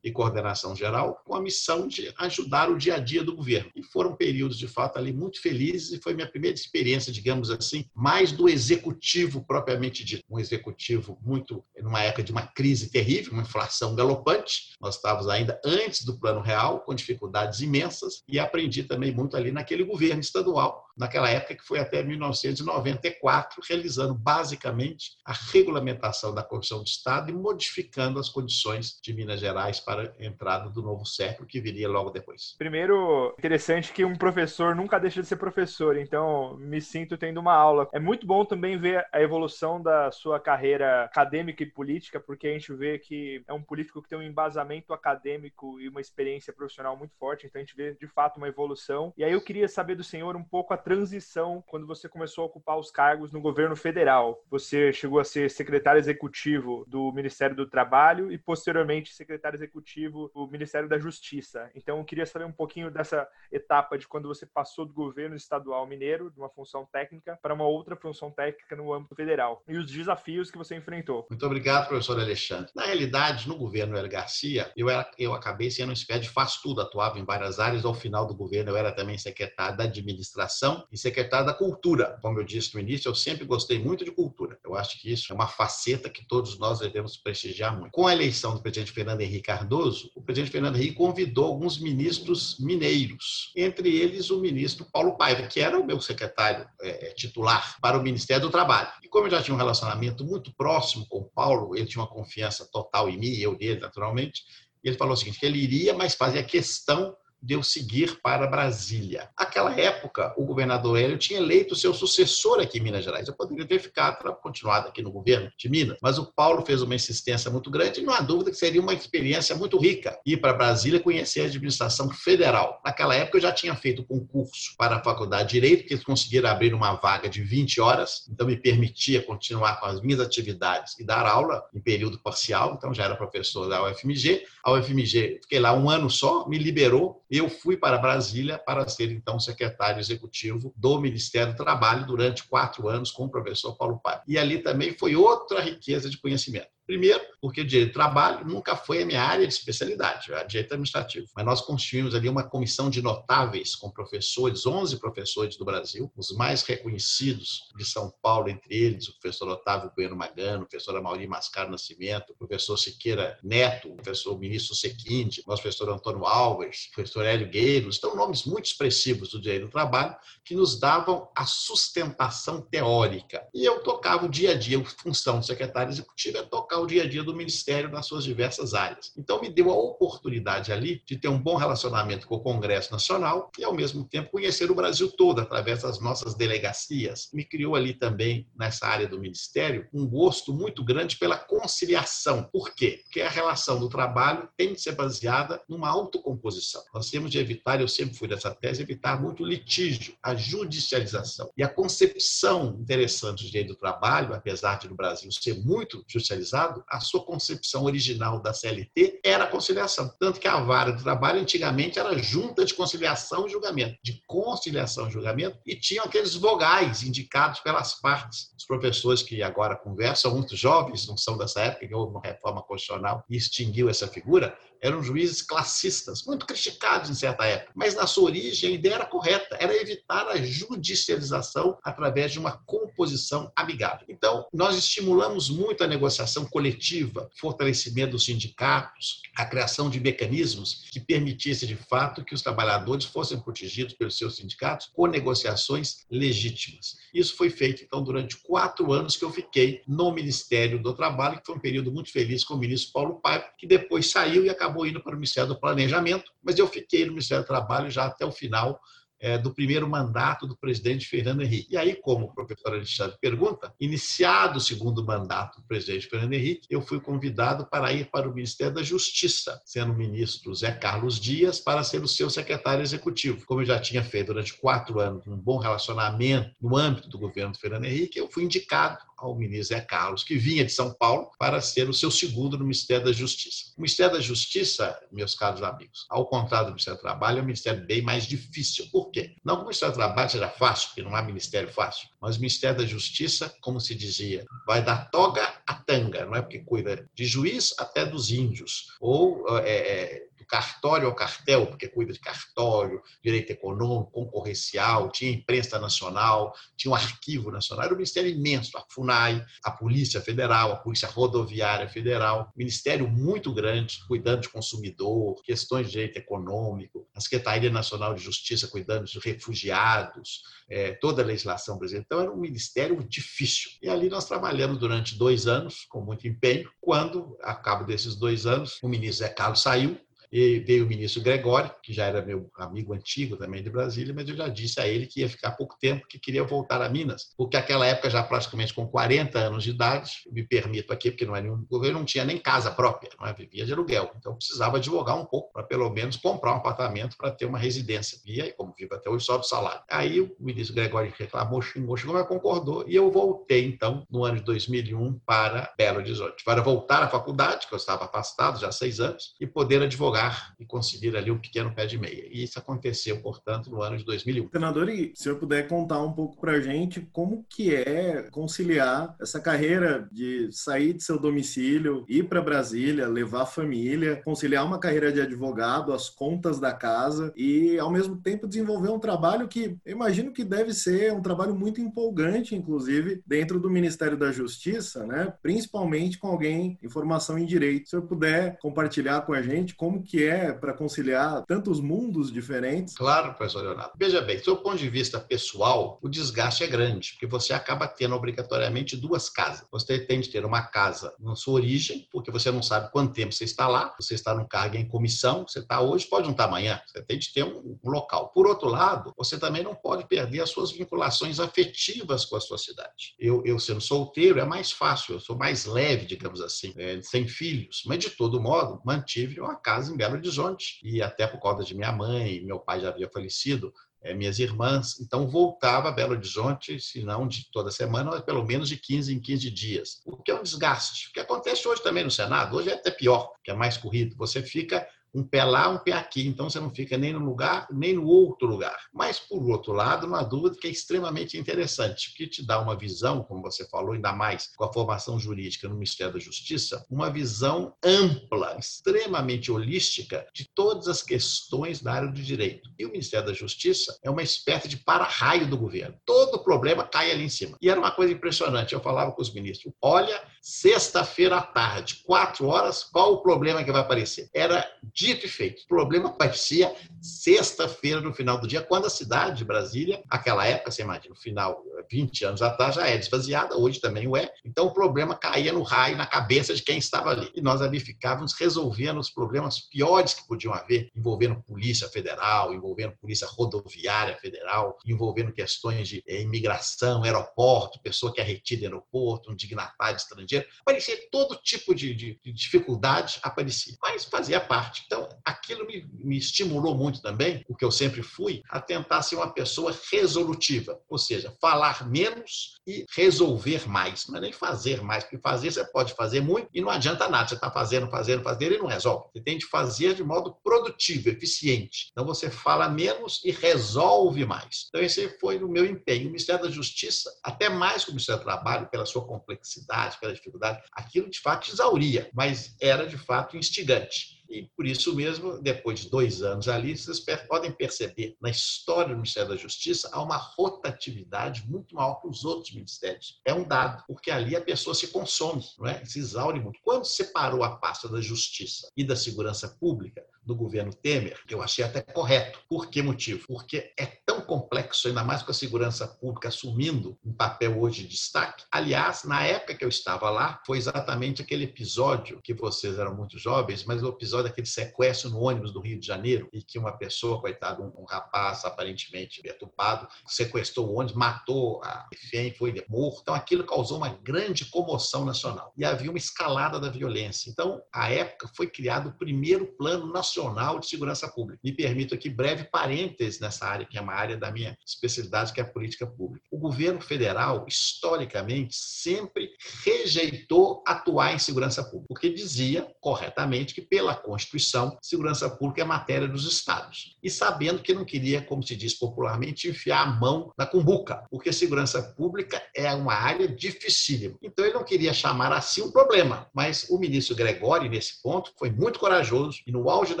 e 0.03 0.11
Coordenação 0.11 0.75
Geral, 0.75 1.21
com 1.25 1.35
a 1.35 1.41
missão 1.41 1.87
de 1.87 2.13
ajudar 2.17 2.69
o 2.69 2.77
dia 2.77 2.95
a 2.95 2.99
dia 2.99 3.23
do 3.23 3.35
governo. 3.35 3.71
E 3.75 3.83
foram 3.83 4.15
períodos, 4.15 4.57
de 4.57 4.67
fato, 4.67 4.97
ali 4.97 5.13
muito 5.13 5.41
felizes 5.41 5.91
e 5.91 6.01
foi 6.01 6.13
minha 6.13 6.27
primeira 6.27 6.55
experiência, 6.55 7.11
digamos 7.11 7.49
assim, 7.49 7.85
mais 7.93 8.31
do 8.31 8.49
executivo 8.49 9.43
propriamente 9.45 10.03
dito. 10.03 10.23
Um 10.29 10.39
executivo 10.39 11.17
muito, 11.21 11.63
numa 11.79 12.01
época 12.01 12.23
de 12.23 12.31
uma 12.31 12.43
crise 12.43 12.89
terrível, 12.89 13.33
uma 13.33 13.43
inflação 13.43 13.95
galopante. 13.95 14.75
Nós 14.79 14.95
estávamos 14.95 15.27
ainda 15.27 15.59
antes 15.63 16.03
do 16.03 16.17
Plano 16.19 16.41
Real, 16.41 16.81
com 16.81 16.93
dificuldades 16.93 17.61
imensas, 17.61 18.23
e 18.27 18.39
aprendi 18.39 18.83
também 18.83 19.13
muito 19.13 19.35
ali 19.37 19.51
naquele 19.51 19.83
governo 19.83 20.21
estadual, 20.21 20.85
naquela 21.01 21.31
época 21.31 21.55
que 21.55 21.63
foi 21.63 21.79
até 21.79 22.03
1994, 22.03 23.59
realizando 23.67 24.13
basicamente 24.13 25.17
a 25.25 25.33
regulamentação 25.51 26.31
da 26.31 26.43
Constituição 26.43 26.83
do 26.83 26.87
Estado 26.87 27.31
e 27.31 27.33
modificando 27.33 28.19
as 28.19 28.29
condições 28.29 28.99
de 29.01 29.11
Minas 29.11 29.39
Gerais 29.39 29.79
para 29.79 30.13
a 30.19 30.23
entrada 30.23 30.69
do 30.69 30.83
novo 30.83 31.03
século 31.03 31.47
que 31.47 31.59
viria 31.59 31.89
logo 31.89 32.11
depois. 32.11 32.53
Primeiro, 32.55 33.33
interessante 33.39 33.91
que 33.91 34.05
um 34.05 34.15
professor 34.15 34.75
nunca 34.75 34.99
deixa 34.99 35.23
de 35.23 35.27
ser 35.27 35.37
professor, 35.37 35.97
então 35.97 36.55
me 36.57 36.79
sinto 36.79 37.17
tendo 37.17 37.39
uma 37.39 37.55
aula. 37.55 37.89
É 37.91 37.99
muito 37.99 38.27
bom 38.27 38.45
também 38.45 38.77
ver 38.77 39.03
a 39.11 39.19
evolução 39.19 39.81
da 39.81 40.11
sua 40.11 40.39
carreira 40.39 41.05
acadêmica 41.05 41.63
e 41.63 41.65
política, 41.65 42.19
porque 42.19 42.47
a 42.47 42.53
gente 42.53 42.71
vê 42.73 42.99
que 42.99 43.43
é 43.47 43.53
um 43.53 43.63
político 43.63 44.03
que 44.03 44.09
tem 44.09 44.19
um 44.19 44.23
embasamento 44.23 44.93
acadêmico 44.93 45.79
e 45.79 45.89
uma 45.89 45.99
experiência 45.99 46.53
profissional 46.53 46.95
muito 46.95 47.15
forte, 47.17 47.47
então 47.47 47.59
a 47.59 47.65
gente 47.65 47.75
vê 47.75 47.95
de 47.95 48.05
fato 48.05 48.37
uma 48.37 48.47
evolução. 48.47 49.11
E 49.17 49.23
aí 49.23 49.31
eu 49.31 49.41
queria 49.41 49.67
saber 49.67 49.95
do 49.95 50.03
senhor 50.03 50.35
um 50.35 50.43
pouco 50.43 50.75
a 50.75 50.77
transição 50.91 51.63
quando 51.67 51.87
você 51.87 52.09
começou 52.09 52.43
a 52.43 52.47
ocupar 52.47 52.77
os 52.77 52.91
cargos 52.91 53.31
no 53.31 53.39
governo 53.39 53.77
federal. 53.77 54.43
Você 54.49 54.91
chegou 54.91 55.19
a 55.19 55.23
ser 55.23 55.49
secretário 55.49 55.97
executivo 55.97 56.83
do 56.85 57.13
Ministério 57.13 57.55
do 57.55 57.65
Trabalho 57.65 58.29
e 58.29 58.37
posteriormente 58.37 59.13
secretário 59.13 59.55
executivo 59.55 60.29
do 60.35 60.45
Ministério 60.47 60.89
da 60.89 60.99
Justiça. 60.99 61.71
Então 61.73 61.99
eu 61.99 62.03
queria 62.03 62.25
saber 62.25 62.43
um 62.43 62.51
pouquinho 62.51 62.91
dessa 62.91 63.25
etapa 63.49 63.97
de 63.97 64.05
quando 64.05 64.27
você 64.27 64.45
passou 64.45 64.85
do 64.85 64.93
governo 64.93 65.33
estadual 65.33 65.87
mineiro, 65.87 66.29
de 66.29 66.37
uma 66.37 66.49
função 66.49 66.85
técnica, 66.91 67.39
para 67.41 67.53
uma 67.53 67.65
outra 67.65 67.95
função 67.95 68.29
técnica 68.29 68.75
no 68.75 68.91
âmbito 68.91 69.15
federal 69.15 69.63
e 69.69 69.77
os 69.77 69.89
desafios 69.89 70.51
que 70.51 70.57
você 70.57 70.75
enfrentou. 70.75 71.25
Muito 71.29 71.45
obrigado, 71.45 71.87
professor 71.87 72.19
Alexandre. 72.19 72.69
Na 72.75 72.83
realidade, 72.83 73.47
no 73.47 73.57
governo 73.57 73.95
Hélio 73.95 74.11
Garcia, 74.11 74.69
eu, 74.75 74.89
era, 74.89 75.09
eu 75.17 75.33
acabei 75.33 75.71
sendo 75.71 75.87
uma 75.87 75.93
espécie 75.93 76.23
de 76.23 76.29
faz 76.29 76.57
tudo, 76.57 76.81
atuava 76.81 77.17
em 77.17 77.23
várias 77.23 77.59
áreas. 77.59 77.85
Ao 77.85 77.93
final 77.93 78.27
do 78.27 78.35
governo, 78.35 78.71
eu 78.71 78.75
era 78.75 78.91
também 78.91 79.17
secretário 79.17 79.77
da 79.77 79.85
administração 79.85 80.70
Educação 80.71 80.87
e 80.91 80.97
secretário 80.97 81.45
da 81.45 81.53
Cultura. 81.53 82.17
Como 82.21 82.39
eu 82.39 82.43
disse 82.43 82.73
no 82.73 82.79
início, 82.79 83.09
eu 83.09 83.15
sempre 83.15 83.45
gostei 83.45 83.79
muito 83.79 84.05
de 84.05 84.11
cultura. 84.11 84.57
Eu 84.63 84.75
acho 84.75 84.99
que 84.99 85.11
isso 85.11 85.31
é 85.31 85.35
uma 85.35 85.47
faceta 85.47 86.09
que 86.09 86.25
todos 86.25 86.57
nós 86.57 86.79
devemos 86.79 87.17
prestigiar 87.17 87.77
muito. 87.77 87.91
Com 87.91 88.07
a 88.07 88.13
eleição 88.13 88.53
do 88.53 88.61
presidente 88.61 88.91
Fernando 88.91 89.21
Henrique 89.21 89.43
Cardoso, 89.43 90.11
o 90.15 90.21
presidente 90.21 90.51
Fernando 90.51 90.75
Henrique 90.75 90.95
convidou 90.95 91.45
alguns 91.45 91.79
ministros 91.79 92.57
mineiros, 92.59 93.51
entre 93.55 93.95
eles 93.95 94.29
o 94.29 94.39
ministro 94.39 94.85
Paulo 94.91 95.17
Paiva, 95.17 95.47
que 95.47 95.59
era 95.59 95.79
o 95.79 95.85
meu 95.85 95.99
secretário 95.99 96.67
é, 96.81 97.13
titular 97.13 97.77
para 97.81 97.97
o 97.97 98.03
Ministério 98.03 98.47
do 98.47 98.51
Trabalho. 98.51 98.89
E 99.03 99.07
como 99.07 99.27
eu 99.27 99.31
já 99.31 99.41
tinha 99.41 99.55
um 99.55 99.57
relacionamento 99.57 100.23
muito 100.23 100.53
próximo 100.55 101.05
com 101.09 101.19
o 101.19 101.29
Paulo, 101.29 101.75
ele 101.75 101.85
tinha 101.85 102.01
uma 102.01 102.09
confiança 102.09 102.67
total 102.71 103.09
em 103.09 103.17
mim, 103.17 103.35
eu 103.37 103.57
dele, 103.57 103.79
naturalmente, 103.79 104.43
ele 104.83 104.97
falou 104.97 105.13
o 105.13 105.17
seguinte, 105.17 105.39
que 105.39 105.45
ele 105.45 105.59
iria, 105.59 105.93
mas 105.93 106.15
fazia 106.15 106.43
questão 106.43 107.15
de 107.41 107.53
eu 107.53 107.63
seguir 107.63 108.19
para 108.21 108.47
Brasília. 108.47 109.29
Naquela 109.39 109.73
época, 109.77 110.33
o 110.37 110.45
governador 110.45 110.99
Hélio 110.99 111.17
tinha 111.17 111.39
eleito 111.39 111.75
seu 111.75 111.93
sucessor 111.93 112.59
aqui 112.59 112.77
em 112.77 112.81
Minas 112.81 113.03
Gerais. 113.03 113.27
Eu 113.27 113.33
poderia 113.33 113.65
ter 113.65 113.79
ficado, 113.79 114.21
continuado 114.41 114.87
aqui 114.87 115.01
no 115.01 115.11
governo 115.11 115.51
de 115.57 115.69
Minas, 115.69 115.97
mas 116.01 116.17
o 116.17 116.31
Paulo 116.33 116.65
fez 116.65 116.81
uma 116.81 116.95
insistência 116.95 117.49
muito 117.49 117.71
grande 117.71 118.01
e 118.01 118.03
não 118.03 118.13
há 118.13 118.21
dúvida 118.21 118.51
que 118.51 118.57
seria 118.57 118.81
uma 118.81 118.93
experiência 118.93 119.55
muito 119.55 119.77
rica 119.77 120.19
ir 120.25 120.37
para 120.37 120.53
Brasília 120.53 120.99
conhecer 120.99 121.41
a 121.41 121.45
administração 121.45 122.09
federal. 122.09 122.81
Naquela 122.85 123.15
época, 123.15 123.37
eu 123.37 123.41
já 123.41 123.51
tinha 123.51 123.75
feito 123.75 124.03
concurso 124.03 124.75
para 124.77 124.97
a 124.97 125.03
Faculdade 125.03 125.49
de 125.49 125.59
Direito, 125.59 125.87
que 125.87 125.93
eles 125.93 126.03
conseguiram 126.03 126.49
abrir 126.49 126.73
uma 126.73 126.93
vaga 126.93 127.27
de 127.27 127.41
20 127.41 127.81
horas, 127.81 128.27
então 128.29 128.47
me 128.47 128.55
permitia 128.55 129.21
continuar 129.21 129.79
com 129.79 129.85
as 129.85 130.01
minhas 130.01 130.19
atividades 130.19 130.97
e 130.99 131.03
dar 131.03 131.25
aula 131.25 131.63
em 131.73 131.79
período 131.79 132.19
parcial, 132.19 132.75
então 132.77 132.93
já 132.93 133.05
era 133.05 133.15
professor 133.15 133.67
da 133.67 133.83
UFMG. 133.83 134.43
A 134.63 134.73
UFMG, 134.73 135.39
fiquei 135.41 135.59
lá 135.59 135.73
um 135.73 135.89
ano 135.89 136.09
só, 136.09 136.47
me 136.47 136.57
liberou 136.57 137.21
eu 137.31 137.49
fui 137.49 137.77
para 137.77 137.97
Brasília 137.97 138.59
para 138.59 138.85
ser, 138.89 139.09
então, 139.09 139.39
secretário 139.39 140.01
executivo 140.01 140.73
do 140.75 140.99
Ministério 140.99 141.53
do 141.53 141.63
Trabalho 141.63 142.05
durante 142.05 142.43
quatro 142.43 142.89
anos 142.89 143.09
com 143.09 143.23
o 143.23 143.31
professor 143.31 143.77
Paulo 143.77 144.01
Pai. 144.03 144.21
E 144.27 144.37
ali 144.37 144.59
também 144.59 144.91
foi 144.91 145.15
outra 145.15 145.61
riqueza 145.61 146.09
de 146.09 146.17
conhecimento. 146.17 146.67
Primeiro, 146.85 147.21
porque 147.39 147.61
o 147.61 147.65
direito 147.65 147.89
do 147.89 147.93
trabalho 147.93 148.45
nunca 148.45 148.75
foi 148.75 149.01
a 149.01 149.05
minha 149.05 149.21
área 149.21 149.47
de 149.47 149.53
especialidade, 149.53 150.33
a 150.33 150.43
direito 150.43 150.73
administrativo. 150.73 151.27
Mas 151.35 151.45
nós 151.45 151.61
constituímos 151.61 152.13
ali 152.13 152.27
uma 152.27 152.43
comissão 152.43 152.89
de 152.89 153.01
notáveis 153.01 153.75
com 153.75 153.89
professores, 153.89 154.65
11 154.65 154.97
professores 154.97 155.55
do 155.55 155.65
Brasil, 155.65 156.11
os 156.15 156.31
mais 156.31 156.63
reconhecidos 156.63 157.69
de 157.77 157.85
São 157.85 158.13
Paulo, 158.21 158.49
entre 158.49 158.75
eles 158.75 159.07
o 159.07 159.19
professor 159.19 159.47
Otávio 159.49 159.91
Bueno 159.95 160.15
Magano, 160.15 160.63
o 160.63 160.67
professor 160.67 160.95
Amauri 160.97 161.27
Mascaro 161.27 161.71
Nascimento, 161.71 162.33
o 162.33 162.35
professor 162.35 162.77
Siqueira 162.77 163.37
Neto, 163.43 163.89
o 163.91 163.95
professor 163.95 164.37
ministro 164.37 164.75
Sequinde, 164.75 165.43
nosso 165.47 165.61
professor 165.61 165.89
Antônio 165.89 166.25
Alves, 166.25 166.89
o 166.91 166.95
professor 166.95 167.25
Hélio 167.25 167.49
Gueiros, 167.49 167.95
estão 167.95 168.15
nomes 168.15 168.43
muito 168.43 168.65
expressivos 168.65 169.29
do 169.29 169.41
direito 169.41 169.65
do 169.65 169.71
trabalho 169.71 170.15
que 170.43 170.55
nos 170.55 170.79
davam 170.79 171.29
a 171.35 171.45
sustentação 171.45 172.61
teórica. 172.61 173.47
E 173.53 173.65
eu 173.65 173.81
tocava 173.81 174.25
o 174.25 174.29
dia 174.29 174.51
a 174.51 174.57
dia, 174.57 174.79
a 174.79 174.85
função 174.85 175.39
de 175.39 175.45
secretário 175.45 175.91
executivo 175.91 176.37
é 176.37 176.43
tocar 176.43 176.70
o 176.77 176.85
dia 176.85 177.03
a 177.03 177.07
dia 177.07 177.23
do 177.23 177.35
Ministério 177.35 177.89
nas 177.89 178.05
suas 178.05 178.23
diversas 178.23 178.73
áreas. 178.73 179.11
Então, 179.17 179.41
me 179.41 179.49
deu 179.49 179.71
a 179.71 179.75
oportunidade 179.75 180.71
ali 180.71 181.01
de 181.05 181.17
ter 181.17 181.27
um 181.27 181.41
bom 181.41 181.55
relacionamento 181.55 182.27
com 182.27 182.35
o 182.35 182.41
Congresso 182.41 182.91
Nacional 182.91 183.51
e, 183.57 183.63
ao 183.63 183.73
mesmo 183.73 184.03
tempo, 184.03 184.31
conhecer 184.31 184.69
o 184.69 184.75
Brasil 184.75 185.11
todo 185.11 185.41
através 185.41 185.81
das 185.81 185.99
nossas 185.99 186.35
delegacias. 186.35 187.29
Me 187.33 187.43
criou 187.43 187.75
ali 187.75 187.93
também, 187.93 188.47
nessa 188.57 188.87
área 188.87 189.07
do 189.07 189.19
Ministério, 189.19 189.87
um 189.93 190.07
gosto 190.07 190.53
muito 190.53 190.83
grande 190.83 191.17
pela 191.17 191.37
conciliação. 191.37 192.43
Por 192.51 192.73
quê? 192.73 193.01
Porque 193.03 193.21
a 193.21 193.29
relação 193.29 193.79
do 193.79 193.89
trabalho 193.89 194.47
tem 194.57 194.73
de 194.73 194.81
ser 194.81 194.93
baseada 194.93 195.61
numa 195.67 195.89
autocomposição. 195.89 196.83
Nós 196.93 197.09
temos 197.09 197.31
de 197.31 197.39
evitar, 197.39 197.81
eu 197.81 197.87
sempre 197.87 198.15
fui 198.15 198.27
dessa 198.27 198.51
tese, 198.51 198.81
evitar 198.81 199.21
muito 199.21 199.45
litígio, 199.45 200.15
a 200.21 200.35
judicialização. 200.35 201.51
E 201.57 201.63
a 201.63 201.69
concepção 201.69 202.77
interessante 202.79 203.43
do 203.43 203.49
direito 203.49 203.69
do 203.69 203.75
trabalho, 203.75 204.33
apesar 204.33 204.79
de 204.79 204.87
no 204.87 204.95
Brasil 204.95 205.31
ser 205.31 205.59
muito 205.63 206.03
judicializado, 206.07 206.60
a 206.89 206.99
sua 206.99 207.23
concepção 207.23 207.83
original 207.83 208.41
da 208.41 208.53
CLT 208.53 209.21
era 209.23 209.45
a 209.45 209.47
conciliação. 209.47 210.11
Tanto 210.19 210.39
que 210.39 210.47
a 210.47 210.59
vara 210.59 210.91
de 210.91 211.03
trabalho 211.03 211.39
antigamente 211.39 211.99
era 211.99 212.17
junta 212.17 212.65
de 212.65 212.73
conciliação 212.73 213.47
e 213.47 213.49
julgamento, 213.49 213.97
de 214.03 214.21
conciliação 214.27 215.07
e 215.07 215.11
julgamento, 215.11 215.57
e 215.65 215.75
tinham 215.75 216.05
aqueles 216.05 216.35
vogais 216.35 217.03
indicados 217.03 217.59
pelas 217.59 217.99
partes. 217.99 218.51
Os 218.57 218.65
professores 218.65 219.21
que 219.21 219.41
agora 219.41 219.75
conversam, 219.75 220.33
muito 220.33 220.55
jovens, 220.55 221.07
não 221.07 221.17
são 221.17 221.37
dessa 221.37 221.61
época, 221.61 221.87
que 221.87 221.93
houve 221.93 222.11
uma 222.11 222.21
reforma 222.21 222.61
constitucional 222.61 223.23
e 223.29 223.35
extinguiu 223.35 223.89
essa 223.89 224.07
figura, 224.07 224.57
eram 224.81 225.03
juízes 225.03 225.41
classistas, 225.41 226.23
muito 226.25 226.45
criticados 226.45 227.09
em 227.09 227.13
certa 227.13 227.45
época, 227.45 227.71
mas 227.75 227.95
na 227.95 228.07
sua 228.07 228.25
origem 228.25 228.69
a 228.69 228.73
ideia 228.73 228.95
era 228.95 229.05
correta, 229.05 229.55
era 229.59 229.75
evitar 229.75 230.27
a 230.27 230.37
judicialização 230.37 231.77
através 231.83 232.31
de 232.31 232.39
uma 232.39 232.57
composição 232.65 233.51
amigável. 233.55 234.05
Então, 234.09 234.45
nós 234.53 234.75
estimulamos 234.77 235.49
muito 235.49 235.83
a 235.83 235.87
negociação 235.87 236.45
coletiva, 236.45 237.29
fortalecimento 237.39 238.11
dos 238.11 238.25
sindicatos, 238.25 239.21
a 239.35 239.45
criação 239.45 239.89
de 239.89 239.99
mecanismos 239.99 240.85
que 240.91 240.99
permitissem 240.99 241.67
de 241.67 241.75
fato 241.75 242.23
que 242.23 242.33
os 242.33 242.41
trabalhadores 242.41 243.05
fossem 243.05 243.39
protegidos 243.39 243.93
pelos 243.93 244.17
seus 244.17 244.35
sindicatos 244.35 244.89
com 244.93 245.07
negociações 245.07 246.05
legítimas. 246.09 246.97
Isso 247.13 247.35
foi 247.35 247.49
feito 247.49 247.83
então 247.83 248.03
durante 248.03 248.37
quatro 248.37 248.91
anos 248.91 249.15
que 249.15 249.23
eu 249.23 249.31
fiquei 249.31 249.81
no 249.87 250.11
Ministério 250.11 250.81
do 250.81 250.93
Trabalho, 250.93 251.39
que 251.39 251.45
foi 251.45 251.55
um 251.55 251.59
período 251.59 251.91
muito 251.91 252.11
feliz 252.11 252.43
com 252.43 252.55
o 252.55 252.57
ministro 252.57 252.93
Paulo 252.93 253.19
Paiva, 253.21 253.45
que 253.57 253.67
depois 253.67 254.09
saiu 254.09 254.45
e 254.45 254.49
acabou 254.49 254.70
acabou 254.71 254.87
indo 254.87 255.01
para 255.01 255.11
o 255.11 255.15
Ministério 255.15 255.49
do 255.49 255.59
Planejamento, 255.59 256.31
mas 256.41 256.57
eu 256.57 256.67
fiquei 256.67 257.05
no 257.05 257.11
Ministério 257.11 257.43
do 257.43 257.47
Trabalho 257.47 257.91
já 257.91 258.05
até 258.05 258.25
o 258.25 258.31
final 258.31 258.79
é, 259.19 259.37
do 259.37 259.53
primeiro 259.53 259.87
mandato 259.87 260.47
do 260.47 260.57
presidente 260.57 261.05
Fernando 261.05 261.41
Henrique. 261.43 261.67
E 261.73 261.77
aí, 261.77 261.93
como 261.93 262.25
o 262.25 262.33
professor 262.33 262.73
Alexandre 262.73 263.17
pergunta, 263.21 263.71
iniciado 263.79 264.57
o 264.57 264.61
segundo 264.61 265.05
mandato 265.05 265.61
do 265.61 265.67
presidente 265.67 266.07
Fernando 266.07 266.33
Henrique, 266.33 266.67
eu 266.71 266.81
fui 266.81 266.99
convidado 266.99 267.67
para 267.67 267.93
ir 267.93 268.09
para 268.09 268.27
o 268.27 268.33
Ministério 268.33 268.73
da 268.73 268.81
Justiça, 268.81 269.61
sendo 269.63 269.91
o 269.91 269.95
ministro 269.95 270.55
Zé 270.55 270.71
Carlos 270.71 271.19
Dias, 271.19 271.59
para 271.59 271.83
ser 271.83 272.01
o 272.01 272.07
seu 272.07 272.31
secretário 272.31 272.81
executivo. 272.81 273.45
Como 273.45 273.61
eu 273.61 273.65
já 273.65 273.79
tinha 273.79 274.03
feito 274.03 274.27
durante 274.27 274.55
quatro 274.55 274.99
anos 274.99 275.27
um 275.27 275.37
bom 275.37 275.59
relacionamento 275.59 276.55
no 276.59 276.75
âmbito 276.75 277.07
do 277.07 277.19
governo 277.19 277.51
do 277.51 277.59
Fernando 277.59 277.85
Henrique, 277.85 278.17
eu 278.17 278.27
fui 278.31 278.43
indicado 278.43 278.97
ao 279.21 279.35
ministro 279.35 279.75
Zé 279.75 279.81
Carlos, 279.81 280.23
que 280.23 280.37
vinha 280.37 280.65
de 280.65 280.71
São 280.71 280.93
Paulo, 280.93 281.31
para 281.37 281.61
ser 281.61 281.87
o 281.89 281.93
seu 281.93 282.09
segundo 282.09 282.57
no 282.57 282.65
Ministério 282.65 283.05
da 283.05 283.11
Justiça. 283.11 283.71
O 283.77 283.81
Ministério 283.81 284.15
da 284.15 284.21
Justiça, 284.21 284.99
meus 285.11 285.35
caros 285.35 285.61
amigos, 285.61 286.05
ao 286.09 286.25
contrário 286.25 286.67
do 286.67 286.71
Ministério 286.71 286.97
do 286.99 287.03
Trabalho, 287.03 287.39
é 287.39 287.41
um 287.41 287.45
ministério 287.45 287.85
bem 287.85 288.01
mais 288.01 288.25
difícil. 288.25 288.87
Por 288.91 289.11
quê? 289.11 289.35
Não 289.43 289.55
que 289.57 289.61
o 289.61 289.65
Ministério 289.65 289.93
do 289.93 289.97
Trabalho 289.97 290.29
seja 290.29 290.49
fácil, 290.49 290.87
porque 290.89 291.03
não 291.03 291.15
há 291.15 291.21
ministério 291.21 291.69
fácil, 291.69 292.09
mas 292.19 292.35
o 292.35 292.39
Ministério 292.39 292.79
da 292.79 292.85
Justiça, 292.85 293.53
como 293.61 293.79
se 293.79 293.93
dizia, 293.93 294.45
vai 294.65 294.83
da 294.83 294.97
toga 294.97 295.41
à 295.65 295.73
tanga, 295.73 296.25
não 296.25 296.35
é? 296.35 296.41
Porque 296.41 296.59
cuida 296.59 297.07
de 297.13 297.25
juiz 297.25 297.75
até 297.77 298.05
dos 298.05 298.31
índios, 298.31 298.87
ou 298.99 299.45
é, 299.59 300.27
cartório 300.51 301.07
ao 301.07 301.15
cartel, 301.15 301.65
porque 301.65 301.87
cuida 301.87 302.11
de 302.11 302.19
cartório, 302.19 303.01
direito 303.23 303.51
econômico, 303.51 304.11
concorrencial, 304.11 305.09
tinha 305.09 305.31
imprensa 305.31 305.79
nacional, 305.79 306.53
tinha 306.75 306.91
um 306.91 306.95
arquivo 306.95 307.49
nacional, 307.49 307.85
era 307.85 307.93
um 307.93 307.97
ministério 307.97 308.29
imenso, 308.29 308.77
a 308.77 308.83
FUNAI, 308.89 309.41
a 309.63 309.71
Polícia 309.71 310.19
Federal, 310.19 310.73
a 310.73 310.75
Polícia 310.75 311.07
Rodoviária 311.07 311.87
Federal, 311.87 312.51
ministério 312.53 313.07
muito 313.07 313.53
grande, 313.53 314.05
cuidando 314.09 314.41
de 314.41 314.49
consumidor, 314.49 315.41
questões 315.41 315.85
de 315.85 315.93
direito 315.93 316.17
econômico, 316.17 317.07
a 317.15 317.21
Secretaria 317.21 317.69
Nacional 317.69 318.13
de 318.13 318.21
Justiça 318.21 318.67
cuidando 318.67 319.05
de 319.05 319.19
refugiados, 319.19 320.41
é, 320.69 320.91
toda 320.91 321.21
a 321.21 321.25
legislação 321.25 321.77
brasileira. 321.77 322.05
Então, 322.05 322.19
era 322.19 322.31
um 322.31 322.37
ministério 322.37 323.01
difícil. 323.07 323.71
E 323.81 323.87
ali 323.87 324.09
nós 324.09 324.25
trabalhamos 324.25 324.77
durante 324.77 325.17
dois 325.17 325.47
anos, 325.47 325.85
com 325.89 326.01
muito 326.01 326.27
empenho, 326.27 326.69
quando, 326.81 327.37
a 327.41 327.55
cabo 327.55 327.85
desses 327.85 328.15
dois 328.15 328.45
anos, 328.45 328.79
o 328.83 328.89
ministro 328.89 329.19
Zé 329.19 329.29
Carlos 329.29 329.61
saiu, 329.61 329.97
e 330.31 330.59
veio 330.59 330.85
o 330.85 330.87
ministro 330.87 331.21
Gregório, 331.21 331.71
que 331.83 331.91
já 331.91 332.05
era 332.05 332.21
meu 332.21 332.49
amigo 332.57 332.93
antigo 332.93 333.35
também 333.35 333.61
de 333.61 333.69
Brasília, 333.69 334.13
mas 334.13 334.27
eu 334.29 334.35
já 334.35 334.47
disse 334.47 334.79
a 334.79 334.87
ele 334.87 335.05
que 335.05 335.21
ia 335.21 335.29
ficar 335.29 335.51
pouco 335.51 335.75
tempo, 335.79 336.07
que 336.07 336.17
queria 336.17 336.43
voltar 336.43 336.81
a 336.81 336.89
Minas, 336.89 337.33
porque 337.37 337.57
aquela 337.57 337.85
época, 337.85 338.09
já 338.09 338.23
praticamente 338.23 338.73
com 338.73 338.87
40 338.87 339.37
anos 339.37 339.63
de 339.63 339.71
idade, 339.71 340.11
me 340.31 340.43
permito 340.43 340.93
aqui, 340.93 341.11
porque 341.11 341.25
não 341.25 341.35
é 341.35 341.41
nenhum, 341.41 341.65
governo 341.69 341.99
não 341.99 342.05
tinha 342.05 342.23
nem 342.23 342.37
casa 342.37 342.71
própria, 342.71 343.11
não 343.19 343.27
é? 343.27 343.33
vivia 343.33 343.65
de 343.65 343.73
aluguel, 343.73 344.11
então 344.17 344.35
precisava 344.35 344.77
advogar 344.77 345.17
um 345.17 345.25
pouco 345.25 345.51
para 345.51 345.63
pelo 345.63 345.89
menos 345.89 346.15
comprar 346.15 346.53
um 346.53 346.57
apartamento 346.57 347.17
para 347.17 347.31
ter 347.31 347.45
uma 347.45 347.57
residência. 347.57 348.19
E 348.25 348.41
aí, 348.41 348.53
como 348.53 348.73
vivo 348.77 348.93
até 348.93 349.09
hoje, 349.09 349.25
sobe 349.25 349.43
o 349.43 349.47
salário. 349.47 349.81
Aí 349.89 350.21
o 350.21 350.35
ministro 350.39 350.75
Gregório 350.75 351.13
reclamou, 351.17 351.61
xingou, 351.61 351.97
xingou, 351.97 352.15
mas 352.15 352.27
concordou, 352.27 352.85
e 352.87 352.95
eu 352.95 353.11
voltei 353.11 353.65
então, 353.65 354.05
no 354.09 354.23
ano 354.23 354.37
de 354.37 354.43
2001, 354.43 355.19
para 355.25 355.73
Belo 355.77 355.99
Horizonte, 355.99 356.43
para 356.43 356.61
voltar 356.61 357.03
à 357.03 357.07
faculdade, 357.07 357.67
que 357.67 357.73
eu 357.73 357.77
estava 357.77 358.05
afastado 358.05 358.59
já 358.59 358.67
há 358.67 358.71
seis 358.71 358.99
anos, 358.99 359.35
e 359.39 359.47
poder 359.47 359.81
advogar 359.81 360.20
e 360.59 360.65
conseguir 360.65 361.15
ali 361.15 361.31
um 361.31 361.37
pequeno 361.37 361.73
pé 361.73 361.85
de 361.85 361.97
meia. 361.97 362.27
E 362.31 362.43
isso 362.43 362.59
aconteceu, 362.59 363.21
portanto, 363.21 363.69
no 363.69 363.81
ano 363.81 363.97
de 363.97 364.05
2001. 364.05 364.49
Senador, 364.51 364.89
e 364.89 365.11
se 365.15 365.21
o 365.21 365.23
senhor 365.23 365.35
puder 365.37 365.67
contar 365.67 366.01
um 366.01 366.11
pouco 366.11 366.39
para 366.39 366.53
a 366.53 366.61
gente 366.61 367.01
como 367.11 367.45
que 367.49 367.73
é 367.73 368.27
conciliar 368.31 369.15
essa 369.19 369.39
carreira 369.39 370.07
de 370.11 370.49
sair 370.51 370.93
de 370.93 371.03
seu 371.03 371.19
domicílio, 371.19 372.05
ir 372.07 372.23
para 372.23 372.41
Brasília, 372.41 373.07
levar 373.07 373.43
a 373.43 373.45
família, 373.45 374.21
conciliar 374.23 374.65
uma 374.65 374.79
carreira 374.79 375.11
de 375.11 375.21
advogado, 375.21 375.93
as 375.93 376.09
contas 376.09 376.59
da 376.59 376.73
casa 376.73 377.33
e, 377.35 377.77
ao 377.79 377.91
mesmo 377.91 378.17
tempo, 378.17 378.47
desenvolver 378.47 378.89
um 378.89 378.99
trabalho 378.99 379.47
que 379.47 379.77
imagino 379.85 380.31
que 380.31 380.43
deve 380.43 380.73
ser 380.73 381.13
um 381.13 381.21
trabalho 381.21 381.55
muito 381.55 381.81
empolgante, 381.81 382.55
inclusive, 382.55 383.21
dentro 383.25 383.59
do 383.59 383.69
Ministério 383.69 384.17
da 384.17 384.31
Justiça, 384.31 385.05
né? 385.05 385.33
principalmente 385.41 386.17
com 386.17 386.27
alguém 386.27 386.77
em 386.81 386.89
formação 386.89 387.37
em 387.37 387.45
direito. 387.45 387.89
Se 387.89 387.95
eu 387.95 388.01
puder 388.01 388.57
compartilhar 388.59 389.21
com 389.21 389.33
a 389.33 389.41
gente 389.41 389.75
como 389.75 390.03
que 390.11 390.25
é 390.25 390.51
para 390.51 390.73
conciliar 390.73 391.45
tantos 391.47 391.79
mundos 391.79 392.29
diferentes. 392.33 392.93
Claro, 392.95 393.33
professor 393.33 393.63
Leonardo. 393.63 393.93
Veja 393.97 394.19
bem, 394.19 394.37
do 394.37 394.43
seu 394.43 394.57
ponto 394.57 394.75
de 394.75 394.89
vista 394.89 395.17
pessoal, 395.21 395.97
o 396.01 396.09
desgaste 396.09 396.65
é 396.65 396.67
grande, 396.67 397.11
porque 397.11 397.25
você 397.25 397.53
acaba 397.53 397.87
tendo 397.87 398.13
obrigatoriamente 398.13 398.97
duas 398.97 399.29
casas. 399.29 399.65
Você 399.71 399.97
tem 399.99 400.19
de 400.19 400.27
ter 400.27 400.43
uma 400.43 400.63
casa 400.63 401.15
na 401.17 401.33
sua 401.37 401.53
origem, 401.53 402.09
porque 402.11 402.29
você 402.29 402.51
não 402.51 402.61
sabe 402.61 402.91
quanto 402.91 403.13
tempo 403.13 403.31
você 403.31 403.45
está 403.45 403.69
lá, 403.69 403.95
você 403.97 404.13
está 404.13 404.35
no 404.35 404.45
cargo 404.45 404.75
em 404.75 404.85
comissão, 404.85 405.45
você 405.47 405.59
está 405.59 405.79
hoje, 405.79 406.05
pode 406.07 406.25
não 406.25 406.31
estar 406.31 406.43
amanhã, 406.43 406.81
você 406.85 407.01
tem 407.01 407.17
de 407.17 407.31
ter 407.31 407.45
um, 407.45 407.79
um 407.81 407.89
local. 407.89 408.33
Por 408.33 408.45
outro 408.45 408.67
lado, 408.67 409.13
você 409.17 409.39
também 409.39 409.63
não 409.63 409.75
pode 409.75 410.05
perder 410.09 410.41
as 410.41 410.49
suas 410.49 410.73
vinculações 410.73 411.39
afetivas 411.39 412.25
com 412.25 412.35
a 412.35 412.41
sua 412.41 412.57
cidade. 412.57 413.15
Eu, 413.17 413.41
eu 413.45 413.57
sendo 413.57 413.79
solteiro, 413.79 414.41
é 414.41 414.45
mais 414.45 414.73
fácil, 414.73 415.13
eu 415.13 415.19
sou 415.21 415.37
mais 415.37 415.63
leve, 415.63 416.05
digamos 416.05 416.41
assim, 416.41 416.73
é, 416.75 416.99
sem 417.01 417.25
filhos, 417.25 417.83
mas 417.85 417.99
de 417.99 418.09
todo 418.09 418.41
modo, 418.41 418.81
mantive 418.83 419.39
uma 419.39 419.55
casa 419.55 419.93
em 419.93 420.00
Belo 420.01 420.15
Horizonte, 420.15 420.79
e 420.81 420.99
até 420.99 421.27
por 421.27 421.39
causa 421.39 421.63
de 421.63 421.75
minha 421.75 421.91
mãe, 421.91 422.41
meu 422.41 422.59
pai 422.59 422.81
já 422.81 422.89
havia 422.89 423.07
falecido, 423.07 423.71
é, 424.01 424.15
minhas 424.15 424.39
irmãs, 424.39 424.99
então 424.99 425.27
voltava 425.27 425.89
a 425.89 425.91
Belo 425.91 426.13
Horizonte, 426.13 426.79
se 426.79 427.03
não 427.03 427.27
de 427.27 427.51
toda 427.51 427.69
semana, 427.69 428.19
pelo 428.19 428.43
menos 428.43 428.67
de 428.67 428.77
15 428.77 429.13
em 429.13 429.19
15 429.19 429.51
dias. 429.51 430.01
O 430.03 430.17
que 430.17 430.31
é 430.31 430.35
um 430.35 430.41
desgaste, 430.41 431.09
o 431.09 431.13
que 431.13 431.19
acontece 431.19 431.67
hoje 431.67 431.83
também 431.83 432.03
no 432.03 432.09
Senado, 432.09 432.57
hoje 432.57 432.71
é 432.71 432.73
até 432.73 432.89
pior, 432.89 433.31
que 433.43 433.51
é 433.51 433.53
mais 433.53 433.77
corrido, 433.77 434.15
você 434.17 434.41
fica 434.41 434.87
um 435.13 435.23
pé 435.23 435.43
lá, 435.43 435.69
um 435.69 435.77
pé 435.77 435.93
aqui. 435.93 436.27
Então 436.27 436.49
você 436.49 436.59
não 436.59 436.69
fica 436.69 436.97
nem 436.97 437.13
no 437.13 437.19
lugar, 437.19 437.67
nem 437.71 437.93
no 437.93 438.05
outro 438.05 438.47
lugar. 438.47 438.77
Mas, 438.93 439.19
por 439.19 439.43
outro 439.49 439.73
lado, 439.73 440.07
uma 440.07 440.23
dúvida 440.23 440.57
que 440.59 440.67
é 440.67 440.71
extremamente 440.71 441.37
interessante, 441.37 442.13
que 442.15 442.27
te 442.27 442.45
dá 442.45 442.59
uma 442.59 442.75
visão, 442.75 443.23
como 443.23 443.41
você 443.41 443.67
falou, 443.67 443.93
ainda 443.93 444.13
mais 444.13 444.51
com 444.55 444.63
a 444.63 444.73
formação 444.73 445.19
jurídica 445.19 445.67
no 445.67 445.75
Ministério 445.75 446.13
da 446.13 446.19
Justiça, 446.19 446.85
uma 446.89 447.09
visão 447.09 447.73
ampla, 447.83 448.57
extremamente 448.57 449.51
holística 449.51 450.25
de 450.33 450.49
todas 450.53 450.87
as 450.87 451.01
questões 451.01 451.81
da 451.81 451.93
área 451.93 452.07
do 452.07 452.21
direito. 452.21 452.69
E 452.77 452.85
o 452.85 452.91
Ministério 452.91 453.27
da 453.27 453.33
Justiça 453.33 453.97
é 454.03 454.09
uma 454.09 454.23
espécie 454.23 454.67
de 454.67 454.77
para-raio 454.77 455.47
do 455.47 455.57
governo. 455.57 455.97
Todo 456.05 456.43
problema 456.43 456.83
cai 456.83 457.11
ali 457.11 457.23
em 457.23 457.29
cima. 457.29 457.57
E 457.61 457.69
era 457.69 457.79
uma 457.79 457.91
coisa 457.91 458.13
impressionante. 458.13 458.73
Eu 458.73 458.81
falava 458.81 459.11
com 459.11 459.21
os 459.21 459.33
ministros: 459.33 459.73
olha, 459.81 460.21
sexta-feira 460.41 461.37
à 461.37 461.41
tarde, 461.41 462.01
quatro 462.05 462.47
horas, 462.47 462.83
qual 462.83 463.13
o 463.13 463.21
problema 463.21 463.63
que 463.63 463.71
vai 463.71 463.81
aparecer? 463.81 464.29
Era 464.33 464.65
Dito 465.01 465.25
e 465.25 465.29
feito. 465.29 465.63
O 465.63 465.67
problema 465.67 466.09
aparecia 466.09 466.71
sexta-feira, 467.01 467.99
no 467.99 468.13
final 468.13 468.39
do 468.39 468.47
dia, 468.47 468.61
quando 468.61 468.85
a 468.85 468.89
cidade 468.89 469.39
de 469.39 469.43
Brasília, 469.43 470.03
aquela 470.07 470.45
época, 470.45 470.69
você 470.69 470.83
imagina, 470.83 471.09
no 471.09 471.19
final, 471.19 471.63
20 471.89 472.23
anos 472.25 472.41
atrás, 472.43 472.75
já 472.75 472.87
é 472.87 472.95
desvaziada, 472.99 473.57
hoje 473.57 473.81
também 473.81 474.07
o 474.07 474.15
é. 474.15 474.31
Então 474.45 474.67
o 474.67 474.73
problema 474.73 475.15
caía 475.15 475.51
no 475.51 475.63
raio, 475.63 475.97
na 475.97 476.05
cabeça 476.05 476.53
de 476.53 476.61
quem 476.61 476.77
estava 476.77 477.09
ali. 477.09 477.31
E 477.33 477.41
nós 477.41 477.63
ali 477.63 477.79
ficávamos 477.79 478.33
resolvendo 478.33 478.99
os 478.99 479.09
problemas 479.09 479.59
piores 479.59 480.13
que 480.13 480.27
podiam 480.27 480.53
haver, 480.53 480.91
envolvendo 480.95 481.41
Polícia 481.41 481.89
Federal, 481.89 482.53
envolvendo 482.53 482.95
Polícia 482.97 483.25
Rodoviária 483.27 484.15
Federal, 484.17 484.77
envolvendo 484.85 485.33
questões 485.33 485.87
de 485.87 486.03
eh, 486.07 486.21
imigração, 486.21 487.03
aeroporto, 487.03 487.81
pessoa 487.81 488.13
que 488.13 488.21
é 488.21 488.23
retida 488.23 488.61
em 488.61 488.65
aeroporto, 488.65 489.31
um 489.31 489.35
dignatário 489.35 489.97
estrangeiro. 489.97 490.45
Aparecia 490.61 490.95
todo 491.11 491.35
tipo 491.37 491.73
de, 491.73 491.95
de, 491.95 492.19
de 492.23 492.31
dificuldade, 492.31 493.19
aparecia. 493.23 493.75
Mas 493.81 494.05
fazia 494.05 494.39
parte. 494.39 494.85
Então, 494.91 495.07
aquilo 495.23 495.65
me, 495.65 495.89
me 495.93 496.17
estimulou 496.17 496.75
muito 496.75 497.01
também, 497.01 497.45
o 497.47 497.55
que 497.55 497.63
eu 497.63 497.71
sempre 497.71 498.03
fui, 498.03 498.43
a 498.49 498.59
tentar 498.59 499.01
ser 499.01 499.15
uma 499.15 499.33
pessoa 499.33 499.73
resolutiva, 499.89 500.77
ou 500.89 500.97
seja, 500.97 501.33
falar 501.39 501.89
menos 501.89 502.59
e 502.67 502.85
resolver 502.93 503.69
mais. 503.69 504.09
Não 504.09 504.17
é 504.17 504.21
nem 504.21 504.33
fazer 504.33 504.81
mais, 504.81 505.05
porque 505.05 505.17
fazer 505.17 505.49
você 505.49 505.63
pode 505.63 505.93
fazer 505.93 506.19
muito 506.19 506.49
e 506.53 506.59
não 506.59 506.69
adianta 506.69 507.07
nada. 507.07 507.29
Você 507.29 507.35
está 507.35 507.49
fazendo, 507.49 507.89
fazendo, 507.89 508.21
fazendo 508.21 508.55
e 508.55 508.57
não 508.57 508.65
resolve. 508.65 509.05
Você 509.13 509.21
tem 509.21 509.37
de 509.37 509.45
fazer 509.45 509.93
de 509.93 510.03
modo 510.03 510.35
produtivo, 510.43 511.07
eficiente. 511.07 511.87
Então 511.91 512.05
você 512.05 512.29
fala 512.29 512.67
menos 512.67 513.21
e 513.23 513.31
resolve 513.31 514.25
mais. 514.25 514.65
Então 514.67 514.81
esse 514.81 515.07
foi 515.19 515.37
o 515.41 515.47
meu 515.47 515.65
empenho. 515.65 516.03
O 516.03 516.11
Ministério 516.11 516.43
da 516.43 516.51
Justiça, 516.51 517.09
até 517.23 517.47
mais 517.47 517.85
que 517.85 517.91
o 517.91 517.93
Ministério 517.93 518.19
do 518.19 518.25
Trabalho, 518.25 518.67
pela 518.69 518.85
sua 518.85 519.07
complexidade, 519.07 519.97
pela 520.01 520.13
dificuldade, 520.13 520.61
aquilo 520.73 521.09
de 521.09 521.21
fato 521.21 521.49
exauria, 521.49 522.09
mas 522.13 522.55
era 522.59 522.85
de 522.85 522.97
fato 522.97 523.37
instigante. 523.37 524.20
E 524.31 524.49
por 524.55 524.65
isso 524.65 524.95
mesmo, 524.95 525.41
depois 525.41 525.81
de 525.81 525.89
dois 525.89 526.21
anos 526.21 526.47
ali, 526.47 526.77
vocês 526.77 527.03
podem 527.27 527.51
perceber 527.51 528.15
na 528.21 528.29
história 528.29 528.89
do 528.89 528.95
Ministério 528.95 529.29
da 529.29 529.35
Justiça 529.35 529.89
há 529.91 530.01
uma 530.01 530.15
rotatividade 530.15 531.45
muito 531.49 531.75
maior 531.75 531.95
que 531.95 532.07
os 532.07 532.23
outros 532.23 532.53
ministérios. 532.53 533.19
É 533.25 533.33
um 533.33 533.43
dado, 533.43 533.83
porque 533.85 534.09
ali 534.09 534.35
a 534.35 534.41
pessoa 534.41 534.73
se 534.73 534.87
consome, 534.87 535.43
não 535.59 535.67
é? 535.67 535.83
se 535.83 535.99
exaure 535.99 536.39
muito. 536.39 536.59
Quando 536.63 536.85
separou 536.85 537.43
a 537.43 537.57
pasta 537.57 537.89
da 537.89 537.99
Justiça 537.99 538.69
e 538.77 538.85
da 538.85 538.95
Segurança 538.95 539.49
Pública, 539.59 540.01
do 540.23 540.35
governo 540.35 540.73
Temer, 540.73 541.19
eu 541.29 541.41
achei 541.41 541.65
até 541.65 541.81
correto. 541.81 542.39
Por 542.47 542.69
que 542.69 542.81
motivo? 542.81 543.25
Porque 543.27 543.73
é 543.77 543.85
tão 544.05 544.21
complexo, 544.21 544.87
ainda 544.87 545.03
mais 545.03 545.23
com 545.23 545.31
a 545.31 545.33
segurança 545.33 545.87
pública 545.87 546.27
assumindo 546.27 546.97
um 547.03 547.13
papel 547.13 547.59
hoje 547.59 547.83
de 547.83 547.89
destaque. 547.89 548.43
Aliás, 548.51 549.03
na 549.03 549.23
época 549.23 549.55
que 549.55 549.65
eu 549.65 549.69
estava 549.69 550.09
lá, 550.09 550.41
foi 550.45 550.57
exatamente 550.57 551.21
aquele 551.21 551.45
episódio 551.45 552.19
que 552.23 552.33
vocês 552.33 552.77
eram 552.77 552.95
muito 552.95 553.17
jovens, 553.17 553.65
mas 553.65 553.81
o 553.81 553.89
episódio 553.89 554.25
daquele 554.25 554.47
sequestro 554.47 555.09
no 555.09 555.21
ônibus 555.21 555.51
do 555.51 555.59
Rio 555.59 555.79
de 555.79 555.85
Janeiro, 555.85 556.29
e 556.31 556.43
que 556.43 556.59
uma 556.59 556.77
pessoa, 556.77 557.19
coitado, 557.19 557.63
um, 557.63 557.81
um 557.81 557.85
rapaz 557.85 558.45
aparentemente 558.45 559.21
perturbado, 559.21 559.87
sequestrou 560.05 560.67
o 560.67 560.75
ônibus, 560.75 560.95
matou 560.95 561.63
a 561.63 561.87
refém, 561.91 562.33
foi 562.33 562.63
morto. 562.69 563.01
Então, 563.01 563.15
aquilo 563.15 563.43
causou 563.43 563.77
uma 563.77 563.89
grande 563.89 564.45
comoção 564.45 565.03
nacional. 565.03 565.51
E 565.57 565.65
havia 565.65 565.89
uma 565.89 565.97
escalada 565.97 566.59
da 566.59 566.69
violência. 566.69 567.29
Então, 567.29 567.61
à 567.73 567.91
época, 567.91 568.29
foi 568.35 568.47
criado 568.47 568.89
o 568.89 568.97
primeiro 568.97 569.47
plano 569.57 569.91
nacional 569.91 570.10
Nacional 570.11 570.59
de 570.59 570.67
Segurança 570.67 571.07
Pública. 571.07 571.39
Me 571.41 571.53
permito 571.53 571.95
aqui 571.95 572.09
breve 572.09 572.43
parênteses 572.43 573.19
nessa 573.19 573.45
área, 573.45 573.65
que 573.65 573.77
é 573.77 573.81
uma 573.81 573.93
área 573.93 574.17
da 574.17 574.29
minha 574.29 574.57
especialidade, 574.65 575.31
que 575.31 575.39
é 575.39 575.43
a 575.43 575.47
política 575.47 575.87
pública. 575.87 576.25
O 576.29 576.37
governo 576.37 576.81
federal, 576.81 577.45
historicamente, 577.47 578.53
sempre 578.53 579.29
rejeitou 579.63 580.61
atuar 580.67 581.13
em 581.13 581.19
segurança 581.19 581.63
pública, 581.63 581.87
porque 581.87 582.09
dizia 582.09 582.67
corretamente 582.81 583.53
que, 583.53 583.61
pela 583.61 583.95
Constituição, 583.95 584.77
segurança 584.81 585.29
pública 585.29 585.61
é 585.61 585.65
matéria 585.65 586.07
dos 586.07 586.25
estados. 586.25 586.97
E 587.01 587.09
sabendo 587.09 587.61
que 587.61 587.73
não 587.73 587.85
queria, 587.85 588.21
como 588.21 588.43
se 588.43 588.55
diz 588.55 588.73
popularmente, 588.73 589.47
enfiar 589.47 589.83
a 589.83 589.91
mão 589.91 590.33
na 590.37 590.45
cumbuca, 590.45 591.05
porque 591.09 591.31
segurança 591.31 591.81
pública 591.81 592.41
é 592.53 592.73
uma 592.73 592.93
área 592.93 593.27
dificílima. 593.27 594.17
Então, 594.21 594.43
ele 594.43 594.53
não 594.53 594.63
queria 594.63 594.93
chamar 594.93 595.31
assim 595.31 595.61
um 595.61 595.71
problema. 595.71 596.27
Mas 596.33 596.69
o 596.69 596.77
ministro 596.77 597.15
Gregório, 597.15 597.69
nesse 597.69 598.01
ponto, 598.01 598.33
foi 598.37 598.49
muito 598.51 598.77
corajoso 598.77 599.39
e, 599.47 599.51
no 599.51 599.69
auge 599.69 599.95
da 599.95 600.00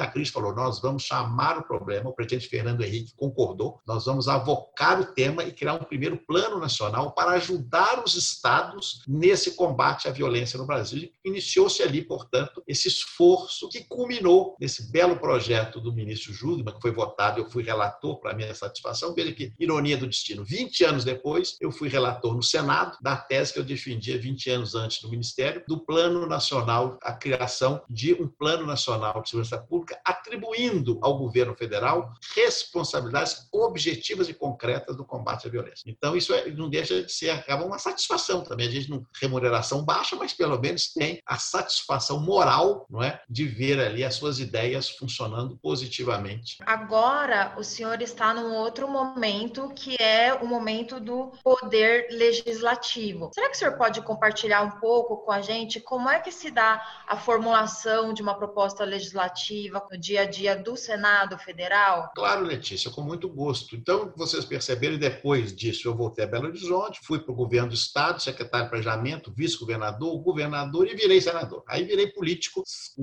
da 0.00 0.06
crise 0.06 0.30
falou: 0.30 0.54
nós 0.54 0.80
vamos 0.80 1.02
chamar 1.02 1.58
o 1.58 1.64
problema. 1.64 2.08
O 2.08 2.14
presidente 2.14 2.48
Fernando 2.48 2.82
Henrique 2.82 3.14
concordou. 3.16 3.78
Nós 3.86 4.06
vamos 4.06 4.28
avocar 4.28 5.00
o 5.00 5.06
tema 5.06 5.44
e 5.44 5.52
criar 5.52 5.74
um 5.74 5.84
primeiro 5.84 6.16
plano 6.16 6.58
nacional 6.58 7.12
para 7.12 7.32
ajudar 7.32 8.02
os 8.04 8.14
estados 8.14 9.02
nesse 9.06 9.52
combate 9.52 10.08
à 10.08 10.10
violência 10.10 10.58
no 10.58 10.66
Brasil. 10.66 11.10
Iniciou-se 11.24 11.82
ali, 11.82 12.02
portanto, 12.02 12.62
esse 12.66 12.88
esforço 12.88 13.68
que 13.68 13.84
culminou 13.84 14.56
nesse 14.58 14.90
belo 14.90 15.16
projeto 15.16 15.80
do 15.80 15.92
ministro 15.92 16.32
Júlio, 16.32 16.64
que 16.64 16.80
foi 16.80 16.92
votado. 16.92 17.40
Eu 17.40 17.50
fui 17.50 17.62
relator 17.62 18.18
para 18.20 18.34
minha 18.34 18.54
satisfação. 18.54 19.14
Veja 19.14 19.32
que 19.32 19.52
ironia 19.58 19.96
do 19.96 20.06
destino. 20.06 20.44
20 20.44 20.84
anos 20.84 21.04
depois, 21.04 21.56
eu 21.60 21.70
fui 21.70 21.88
relator 21.88 22.34
no 22.34 22.42
Senado 22.42 22.96
da 23.02 23.16
tese 23.16 23.52
que 23.52 23.58
eu 23.58 23.64
defendia 23.64 24.18
20 24.18 24.50
anos 24.50 24.74
antes 24.74 25.02
no 25.02 25.10
Ministério, 25.10 25.62
do 25.68 25.78
Plano 25.78 26.26
Nacional, 26.26 26.98
a 27.02 27.12
criação 27.12 27.82
de 27.88 28.14
um 28.14 28.26
Plano 28.26 28.66
Nacional 28.66 29.20
de 29.22 29.30
Segurança 29.30 29.58
Pública 29.58 29.89
Pública, 29.90 30.00
atribuindo 30.04 30.98
ao 31.02 31.18
governo 31.18 31.54
federal 31.54 32.12
responsabilidades 32.34 33.48
objetivas 33.52 34.28
e 34.28 34.34
concretas 34.34 34.96
do 34.96 35.04
combate 35.04 35.46
à 35.46 35.50
violência. 35.50 35.84
Então, 35.86 36.16
isso 36.16 36.32
é, 36.32 36.48
não 36.50 36.70
deixa 36.70 37.02
de 37.02 37.12
ser, 37.12 37.30
acaba 37.30 37.64
uma 37.64 37.78
satisfação 37.78 38.42
também. 38.42 38.68
A 38.68 38.70
gente 38.70 38.90
não 38.90 39.04
remuneração 39.20 39.84
baixa, 39.84 40.16
mas 40.16 40.32
pelo 40.32 40.58
menos 40.58 40.92
tem 40.92 41.20
a 41.26 41.36
satisfação 41.36 42.20
moral 42.20 42.86
não 42.88 43.02
é, 43.02 43.20
de 43.28 43.46
ver 43.46 43.80
ali 43.80 44.04
as 44.04 44.14
suas 44.14 44.38
ideias 44.38 44.88
funcionando 44.88 45.58
positivamente. 45.58 46.58
Agora, 46.64 47.54
o 47.58 47.64
senhor 47.64 48.00
está 48.00 48.32
num 48.32 48.54
outro 48.54 48.88
momento 48.88 49.70
que 49.74 49.96
é 50.00 50.34
o 50.34 50.46
momento 50.46 51.00
do 51.00 51.32
poder 51.42 52.08
legislativo. 52.10 53.30
Será 53.34 53.48
que 53.48 53.56
o 53.56 53.58
senhor 53.58 53.76
pode 53.76 54.00
compartilhar 54.02 54.62
um 54.62 54.72
pouco 54.72 55.18
com 55.18 55.32
a 55.32 55.40
gente 55.40 55.80
como 55.80 56.08
é 56.08 56.20
que 56.20 56.30
se 56.30 56.50
dá 56.50 56.82
a 57.06 57.16
formulação 57.16 58.12
de 58.12 58.22
uma 58.22 58.34
proposta 58.34 58.84
legislativa 58.84 59.79
no 59.90 59.98
dia 59.98 60.22
a 60.22 60.24
dia 60.24 60.56
do 60.56 60.76
Senado 60.76 61.38
Federal? 61.38 62.10
Claro, 62.14 62.44
Letícia, 62.44 62.90
com 62.90 63.02
muito 63.02 63.28
gosto. 63.28 63.76
Então, 63.76 64.12
vocês 64.16 64.44
perceberam, 64.44 64.98
depois 64.98 65.54
disso 65.54 65.88
eu 65.88 65.94
voltei 65.94 66.24
a 66.24 66.28
Belo 66.28 66.46
Horizonte, 66.46 67.00
fui 67.02 67.18
para 67.18 67.32
o 67.32 67.36
governo 67.36 67.68
do 67.68 67.74
Estado, 67.74 68.20
secretário 68.20 68.66
de 68.66 68.70
Planejamento, 68.70 69.32
vice-governador, 69.36 70.18
governador 70.20 70.88
e 70.88 70.94
virei 70.94 71.20
senador. 71.20 71.62
Aí 71.68 71.84
virei 71.84 72.08
político, 72.08 72.62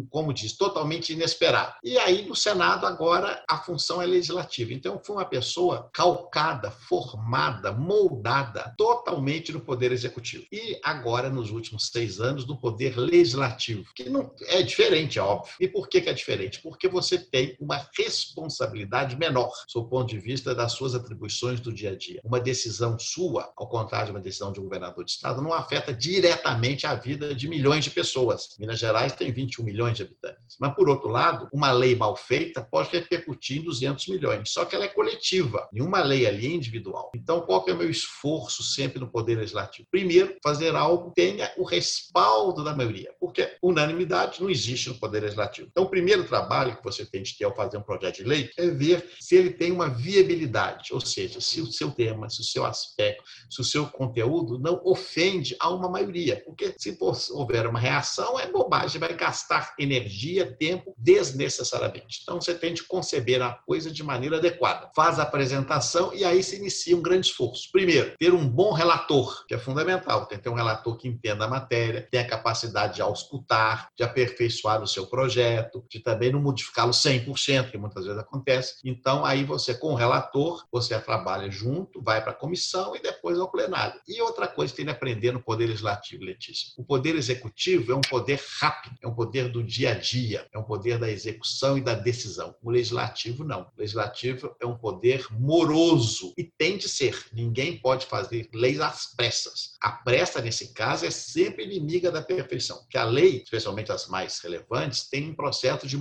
como 0.09 0.33
diz, 0.33 0.55
totalmente 0.57 1.13
inesperado. 1.13 1.75
E 1.83 1.97
aí, 1.97 2.27
no 2.27 2.35
Senado, 2.35 2.85
agora, 2.85 3.43
a 3.49 3.57
função 3.57 4.01
é 4.01 4.05
legislativa. 4.05 4.73
Então, 4.73 5.01
fui 5.03 5.15
uma 5.15 5.25
pessoa 5.25 5.89
calcada, 5.93 6.71
formada, 6.71 7.71
moldada 7.71 8.73
totalmente 8.77 9.51
no 9.51 9.61
Poder 9.61 9.91
Executivo. 9.91 10.45
E 10.51 10.79
agora, 10.83 11.29
nos 11.29 11.51
últimos 11.51 11.87
seis 11.87 12.19
anos, 12.19 12.45
no 12.45 12.59
Poder 12.59 12.97
Legislativo, 12.97 13.85
que 13.93 14.09
não 14.09 14.33
é 14.47 14.61
diferente, 14.61 15.19
é 15.19 15.21
óbvio. 15.21 15.53
E 15.59 15.67
por 15.67 15.87
que, 15.87 16.01
que 16.01 16.09
é 16.09 16.13
diferente? 16.13 16.61
Porque 16.67 16.89
você 16.89 17.17
tem 17.17 17.55
uma 17.61 17.87
responsabilidade 17.97 19.15
menor, 19.15 19.49
sob 19.67 19.87
o 19.87 19.89
ponto 19.89 20.09
de 20.09 20.19
vista 20.19 20.53
das 20.53 20.73
suas 20.73 20.93
atribuições 20.93 21.61
do 21.61 21.71
dia 21.71 21.91
a 21.91 21.95
dia. 21.95 22.19
Uma 22.25 22.41
decisão 22.41 22.99
sua, 22.99 23.53
ao 23.55 23.69
contrário 23.69 24.07
de 24.07 24.11
uma 24.11 24.19
decisão 24.19 24.51
de 24.51 24.59
um 24.59 24.63
governador 24.63 25.05
de 25.05 25.11
Estado, 25.11 25.41
não 25.41 25.53
afeta 25.53 25.93
diretamente 25.93 26.85
a 26.85 26.93
vida 26.93 27.33
de 27.33 27.47
milhões 27.47 27.85
de 27.85 27.89
pessoas. 27.89 28.49
Minas 28.59 28.79
Gerais 28.79 29.13
tem 29.13 29.31
21 29.31 29.63
milhões 29.63 29.95
de 29.95 30.03
habitantes. 30.03 30.57
Mas, 30.59 30.75
por 30.75 30.89
outro 30.89 31.07
lado, 31.07 31.47
uma 31.53 31.71
lei 31.71 31.95
mal 31.95 32.17
feita 32.17 32.61
pode 32.61 32.89
repercutir 32.89 33.59
em 33.59 33.63
200 33.63 34.05
milhões. 34.07 34.49
Só 34.49 34.65
que 34.65 34.75
ela 34.75 34.83
é 34.83 34.89
coletiva. 34.89 35.69
Nenhuma 35.71 36.03
lei 36.03 36.27
ali 36.27 36.47
é 36.47 36.49
individual. 36.49 37.11
Então, 37.15 37.41
qual 37.41 37.63
que 37.63 37.71
é 37.71 37.73
o 37.73 37.77
meu 37.77 37.89
esforço 37.89 38.61
sempre 38.61 38.99
no 38.99 39.07
Poder 39.09 39.37
Legislativo? 39.37 39.87
Primeiro, 39.89 40.35
fazer 40.43 40.75
algo 40.75 41.11
que 41.11 41.21
tenha 41.21 41.49
o 41.57 41.63
respaldo 41.63 42.61
da 42.61 42.75
maioria. 42.75 43.13
Porque 43.21 43.55
unanimidade 43.63 44.41
não 44.41 44.49
existe 44.49 44.89
no 44.89 44.95
Poder 44.95 45.21
Legislativo. 45.21 45.69
Então, 45.71 45.85
o 45.85 45.89
primeiro 45.89 46.25
trabalho 46.25 46.56
que 46.65 46.83
você 46.83 47.05
tem 47.05 47.23
de 47.23 47.37
ter 47.37 47.45
ao 47.45 47.55
fazer 47.55 47.77
um 47.77 47.81
projeto 47.81 48.17
de 48.17 48.23
lei 48.23 48.49
é 48.57 48.67
ver 48.67 49.09
se 49.19 49.35
ele 49.35 49.51
tem 49.51 49.71
uma 49.71 49.89
viabilidade. 49.89 50.93
Ou 50.93 50.99
seja, 50.99 51.39
se 51.39 51.61
o 51.61 51.67
seu 51.67 51.91
tema, 51.91 52.29
se 52.29 52.41
o 52.41 52.43
seu 52.43 52.65
aspecto, 52.65 53.23
se 53.49 53.61
o 53.61 53.63
seu 53.63 53.85
conteúdo 53.87 54.59
não 54.59 54.81
ofende 54.83 55.55
a 55.59 55.69
uma 55.69 55.89
maioria. 55.89 56.41
Porque 56.45 56.73
se 56.77 56.97
houver 57.31 57.67
uma 57.67 57.79
reação, 57.79 58.39
é 58.39 58.51
bobagem, 58.51 58.99
vai 58.99 59.13
gastar 59.15 59.73
energia, 59.77 60.55
tempo 60.57 60.93
desnecessariamente. 60.97 62.21
Então, 62.23 62.39
você 62.39 62.53
tem 62.53 62.73
de 62.73 62.83
conceber 62.83 63.41
a 63.41 63.53
coisa 63.53 63.91
de 63.91 64.03
maneira 64.03 64.37
adequada. 64.37 64.91
Faz 64.95 65.19
a 65.19 65.23
apresentação 65.23 66.13
e 66.13 66.23
aí 66.23 66.41
se 66.41 66.55
inicia 66.55 66.95
um 66.95 67.01
grande 67.01 67.27
esforço. 67.27 67.69
Primeiro, 67.71 68.13
ter 68.17 68.33
um 68.33 68.47
bom 68.47 68.71
relator, 68.71 69.45
que 69.47 69.53
é 69.53 69.57
fundamental. 69.57 70.25
Tem 70.25 70.37
que 70.37 70.43
ter 70.43 70.49
um 70.49 70.55
relator 70.55 70.97
que 70.97 71.07
entenda 71.07 71.45
a 71.45 71.49
matéria, 71.49 72.07
tenha 72.09 72.23
a 72.23 72.27
capacidade 72.27 72.95
de 72.95 73.01
auscultar, 73.01 73.89
de 73.95 74.03
aperfeiçoar 74.03 74.81
o 74.81 74.87
seu 74.87 75.07
projeto, 75.07 75.85
de 75.89 75.99
também 75.99 76.31
não 76.37 76.43
modificá-lo 76.43 76.91
100%, 76.91 77.71
que 77.71 77.77
muitas 77.77 78.05
vezes 78.05 78.19
acontece. 78.19 78.75
Então, 78.85 79.25
aí 79.25 79.43
você, 79.43 79.73
com 79.73 79.91
o 79.91 79.95
relator, 79.95 80.65
você 80.71 80.97
trabalha 80.99 81.49
junto, 81.49 82.01
vai 82.01 82.21
para 82.21 82.31
a 82.31 82.35
comissão 82.35 82.95
e 82.95 83.01
depois 83.01 83.39
ao 83.39 83.51
plenário. 83.51 83.99
E 84.07 84.21
outra 84.21 84.47
coisa 84.47 84.71
que 84.71 84.77
tem 84.77 84.85
que 84.85 84.91
aprender 84.91 85.31
no 85.31 85.41
Poder 85.41 85.67
Legislativo, 85.67 86.23
Letícia. 86.23 86.73
O 86.77 86.83
Poder 86.83 87.15
Executivo 87.15 87.91
é 87.91 87.95
um 87.95 88.01
poder 88.01 88.39
rápido, 88.59 88.95
é 89.01 89.07
um 89.07 89.13
poder 89.13 89.49
do 89.49 89.63
dia 89.63 89.91
a 89.91 89.93
dia, 89.95 90.47
é 90.53 90.57
um 90.57 90.63
poder 90.63 90.97
da 90.97 91.09
execução 91.09 91.77
e 91.77 91.81
da 91.81 91.93
decisão. 91.93 92.55
O 92.61 92.69
Legislativo 92.69 93.43
não. 93.43 93.61
O 93.61 93.79
Legislativo 93.79 94.55
é 94.61 94.65
um 94.65 94.77
poder 94.77 95.25
moroso 95.31 96.33
e 96.37 96.43
tem 96.43 96.77
de 96.77 96.87
ser. 96.87 97.25
Ninguém 97.33 97.77
pode 97.77 98.05
fazer 98.05 98.49
leis 98.53 98.79
às 98.79 99.13
pressas. 99.15 99.75
A 99.81 99.91
pressa, 99.91 100.41
nesse 100.41 100.73
caso, 100.73 101.05
é 101.05 101.11
sempre 101.11 101.65
inimiga 101.65 102.11
da 102.11 102.21
perfeição. 102.21 102.85
Que 102.89 102.97
a 102.97 103.03
lei, 103.03 103.41
especialmente 103.43 103.91
as 103.91 104.07
mais 104.07 104.39
relevantes, 104.39 105.07
tem 105.09 105.29
um 105.29 105.35
processo 105.35 105.87
de 105.87 105.97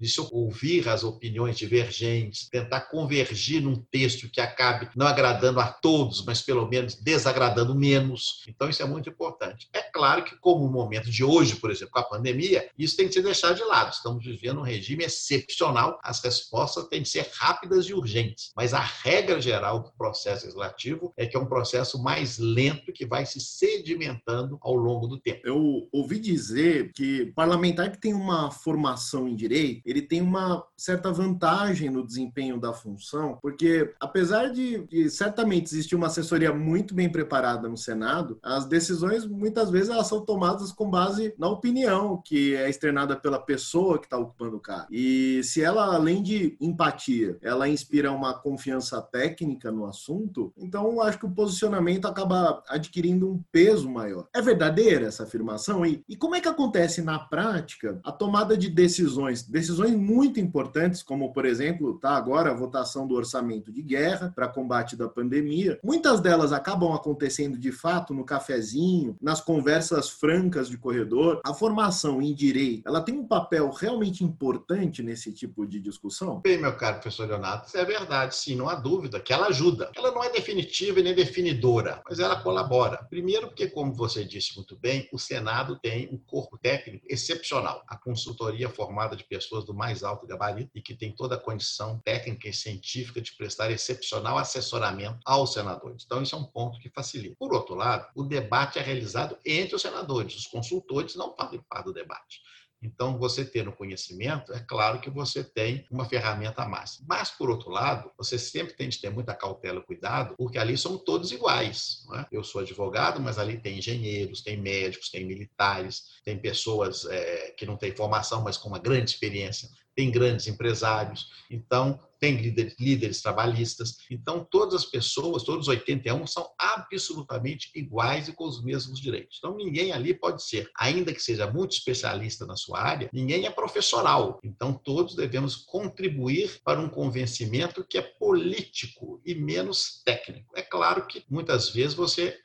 de 0.00 0.08
se 0.08 0.20
ouvir 0.32 0.88
as 0.88 1.04
opiniões 1.04 1.56
divergentes, 1.56 2.48
tentar 2.50 2.82
convergir 2.82 3.62
num 3.62 3.76
texto 3.76 4.28
que 4.28 4.40
acabe 4.40 4.88
não 4.94 5.06
agradando 5.06 5.60
a 5.60 5.66
todos, 5.66 6.24
mas 6.24 6.40
pelo 6.40 6.68
menos 6.68 6.94
desagradando 6.94 7.74
menos. 7.74 8.44
Então, 8.48 8.68
isso 8.68 8.82
é 8.82 8.86
muito 8.86 9.08
importante. 9.08 9.68
É 9.72 9.82
claro 9.82 10.24
que, 10.24 10.36
como 10.36 10.64
o 10.64 10.70
momento 10.70 11.10
de 11.10 11.24
hoje, 11.24 11.56
por 11.56 11.70
exemplo, 11.70 11.92
com 11.92 12.00
a 12.00 12.04
pandemia, 12.04 12.68
isso 12.78 12.96
tem 12.96 13.06
que 13.08 13.14
ser 13.14 13.22
deixado 13.22 13.56
de 13.56 13.64
lado. 13.64 13.92
Estamos 13.92 14.24
vivendo 14.24 14.60
um 14.60 14.64
regime 14.64 15.04
excepcional, 15.04 15.98
as 16.02 16.22
respostas 16.22 16.88
têm 16.88 17.02
de 17.02 17.08
ser 17.08 17.28
rápidas 17.34 17.86
e 17.86 17.94
urgentes. 17.94 18.52
Mas 18.56 18.74
a 18.74 18.80
regra 18.80 19.40
geral 19.40 19.80
do 19.80 19.92
processo 19.92 20.44
legislativo 20.44 21.12
é 21.16 21.26
que 21.26 21.36
é 21.36 21.40
um 21.40 21.46
processo 21.46 22.02
mais 22.02 22.38
lento 22.38 22.92
que 22.92 23.06
vai 23.06 23.24
se 23.26 23.40
sedimentando 23.40 24.58
ao 24.60 24.74
longo 24.74 25.06
do 25.06 25.18
tempo. 25.18 25.40
Eu 25.44 25.88
ouvi 25.92 26.18
dizer 26.18 26.92
que 26.92 27.32
parlamentar 27.34 27.90
que 27.90 28.00
tem 28.00 28.14
uma 28.14 28.50
formação 28.50 29.28
em 29.30 29.36
direito, 29.36 29.82
ele 29.84 30.02
tem 30.02 30.20
uma 30.20 30.64
certa 30.76 31.12
vantagem 31.12 31.90
no 31.90 32.06
desempenho 32.06 32.58
da 32.58 32.72
função, 32.72 33.38
porque 33.40 33.94
apesar 34.00 34.48
de, 34.48 34.86
de 34.86 35.10
certamente 35.10 35.66
existir 35.66 35.94
uma 35.94 36.06
assessoria 36.06 36.52
muito 36.52 36.94
bem 36.94 37.10
preparada 37.10 37.68
no 37.68 37.76
Senado, 37.76 38.38
as 38.42 38.64
decisões 38.64 39.26
muitas 39.26 39.70
vezes 39.70 39.90
elas 39.90 40.06
são 40.06 40.24
tomadas 40.24 40.72
com 40.72 40.90
base 40.90 41.34
na 41.38 41.48
opinião 41.48 42.20
que 42.24 42.54
é 42.54 42.68
externada 42.68 43.16
pela 43.16 43.38
pessoa 43.38 43.98
que 43.98 44.06
está 44.06 44.18
ocupando 44.18 44.56
o 44.56 44.60
cargo. 44.60 44.88
E 44.90 45.42
se 45.44 45.62
ela, 45.62 45.94
além 45.94 46.22
de 46.22 46.56
empatia, 46.60 47.38
ela 47.42 47.68
inspira 47.68 48.12
uma 48.12 48.34
confiança 48.34 49.00
técnica 49.00 49.70
no 49.70 49.86
assunto, 49.86 50.52
então 50.56 51.00
acho 51.00 51.18
que 51.18 51.26
o 51.26 51.30
posicionamento 51.30 52.06
acaba 52.06 52.62
adquirindo 52.68 53.30
um 53.30 53.42
peso 53.52 53.88
maior. 53.88 54.28
É 54.34 54.40
verdadeira 54.40 55.06
essa 55.06 55.24
afirmação? 55.24 55.84
E, 55.84 56.02
e 56.08 56.16
como 56.16 56.34
é 56.34 56.40
que 56.40 56.48
acontece 56.48 57.02
na 57.02 57.18
prática 57.18 58.00
a 58.04 58.12
tomada 58.12 58.56
de 58.56 58.68
decisões, 58.68 59.19
decisões 59.42 59.94
muito 59.94 60.38
importantes, 60.38 61.02
como 61.02 61.32
por 61.32 61.44
exemplo, 61.44 61.98
tá 61.98 62.10
agora 62.10 62.50
a 62.50 62.54
votação 62.54 63.06
do 63.06 63.14
orçamento 63.14 63.72
de 63.72 63.82
guerra 63.82 64.32
para 64.34 64.48
combate 64.48 64.96
da 64.96 65.08
pandemia. 65.08 65.78
Muitas 65.82 66.20
delas 66.20 66.52
acabam 66.52 66.92
acontecendo 66.92 67.58
de 67.58 67.72
fato 67.72 68.14
no 68.14 68.24
cafezinho, 68.24 69.16
nas 69.20 69.40
conversas 69.40 70.08
francas 70.08 70.68
de 70.68 70.78
corredor. 70.78 71.40
A 71.44 71.54
formação 71.54 72.20
em 72.20 72.34
direito, 72.34 72.86
ela 72.86 73.00
tem 73.00 73.16
um 73.16 73.26
papel 73.26 73.70
realmente 73.70 74.24
importante 74.24 75.02
nesse 75.02 75.32
tipo 75.32 75.66
de 75.66 75.80
discussão? 75.80 76.40
Bem, 76.40 76.58
meu 76.58 76.76
caro 76.76 77.00
professor 77.00 77.28
Leonardo, 77.28 77.66
isso 77.66 77.78
é 77.78 77.84
verdade, 77.84 78.36
sim, 78.36 78.54
não 78.54 78.68
há 78.68 78.74
dúvida 78.74 79.20
que 79.20 79.32
ela 79.32 79.48
ajuda. 79.48 79.90
Ela 79.96 80.12
não 80.12 80.22
é 80.22 80.30
definitiva 80.30 81.00
e 81.00 81.02
nem 81.02 81.14
definidora, 81.14 82.02
mas 82.08 82.18
ela 82.18 82.40
colabora. 82.40 83.06
Primeiro, 83.08 83.48
porque, 83.48 83.68
como 83.68 83.92
você 83.92 84.24
disse 84.24 84.56
muito 84.56 84.76
bem, 84.76 85.08
o 85.12 85.18
Senado 85.18 85.78
tem 85.78 86.08
um 86.12 86.18
corpo 86.18 86.58
técnico 86.58 87.06
excepcional. 87.08 87.82
A 87.88 87.96
consultoria 87.96 88.68
formada 88.68 89.09
de 89.16 89.24
pessoas 89.24 89.64
do 89.64 89.74
mais 89.74 90.02
alto 90.02 90.26
gabarito 90.26 90.70
e 90.74 90.82
que 90.82 90.94
tem 90.94 91.12
toda 91.12 91.34
a 91.34 91.38
condição 91.38 91.98
técnica 91.98 92.48
e 92.48 92.52
científica 92.52 93.20
de 93.20 93.32
prestar 93.32 93.70
excepcional 93.70 94.38
assessoramento 94.38 95.20
aos 95.24 95.52
senadores. 95.52 96.04
Então, 96.04 96.22
isso 96.22 96.34
é 96.34 96.38
um 96.38 96.44
ponto 96.44 96.78
que 96.78 96.90
facilita. 96.90 97.36
Por 97.38 97.52
outro 97.52 97.74
lado, 97.74 98.06
o 98.14 98.22
debate 98.22 98.78
é 98.78 98.82
realizado 98.82 99.38
entre 99.44 99.74
os 99.74 99.82
senadores. 99.82 100.34
Os 100.36 100.46
consultores 100.46 101.14
não 101.14 101.34
fazem 101.34 101.60
parte 101.68 101.86
do 101.86 101.92
debate. 101.92 102.40
Então, 102.82 103.18
você 103.18 103.44
tendo 103.44 103.72
conhecimento, 103.72 104.52
é 104.52 104.60
claro 104.60 105.00
que 105.00 105.10
você 105.10 105.44
tem 105.44 105.86
uma 105.90 106.04
ferramenta 106.04 106.62
a 106.62 106.68
mais. 106.68 107.02
Mas, 107.06 107.30
por 107.30 107.50
outro 107.50 107.70
lado, 107.70 108.10
você 108.16 108.38
sempre 108.38 108.74
tem 108.74 108.88
de 108.88 109.00
ter 109.00 109.10
muita 109.10 109.34
cautela 109.34 109.80
e 109.80 109.84
cuidado, 109.84 110.34
porque 110.36 110.58
ali 110.58 110.76
são 110.78 110.96
todos 110.96 111.30
iguais. 111.30 112.06
É? 112.14 112.26
Eu 112.32 112.42
sou 112.42 112.62
advogado, 112.62 113.20
mas 113.20 113.38
ali 113.38 113.58
tem 113.58 113.78
engenheiros, 113.78 114.42
tem 114.42 114.56
médicos, 114.56 115.10
tem 115.10 115.26
militares, 115.26 116.04
tem 116.24 116.38
pessoas 116.38 117.04
é, 117.04 117.50
que 117.56 117.66
não 117.66 117.76
têm 117.76 117.94
formação, 117.94 118.42
mas 118.42 118.56
com 118.56 118.68
uma 118.68 118.78
grande 118.78 119.10
experiência, 119.10 119.68
tem 119.94 120.10
grandes 120.10 120.46
empresários. 120.46 121.28
Então, 121.50 122.00
tem 122.20 122.36
líderes, 122.36 122.76
líderes, 122.78 123.22
trabalhistas. 123.22 123.96
Então, 124.10 124.46
todas 124.48 124.74
as 124.74 124.84
pessoas, 124.84 125.42
todos 125.42 125.62
os 125.66 125.68
81, 125.68 126.26
são 126.26 126.46
absolutamente 126.58 127.70
iguais 127.74 128.28
e 128.28 128.32
com 128.32 128.44
os 128.44 128.62
mesmos 128.62 129.00
direitos. 129.00 129.38
Então, 129.38 129.56
ninguém 129.56 129.92
ali 129.92 130.12
pode 130.12 130.44
ser, 130.44 130.70
ainda 130.76 131.14
que 131.14 131.22
seja 131.22 131.50
muito 131.50 131.72
especialista 131.72 132.44
na 132.44 132.56
sua 132.56 132.80
área, 132.80 133.08
ninguém 133.12 133.46
é 133.46 133.50
professoral. 133.50 134.38
Então, 134.44 134.72
todos 134.72 135.14
devemos 135.14 135.56
contribuir 135.56 136.60
para 136.62 136.78
um 136.78 136.88
convencimento 136.88 137.84
que 137.88 137.96
é 137.96 138.02
político 138.02 139.20
e 139.24 139.34
menos 139.34 140.02
técnico. 140.04 140.52
É 140.54 140.62
claro 140.62 141.06
que 141.06 141.24
muitas 141.28 141.70
vezes 141.70 141.94
você 141.94 142.38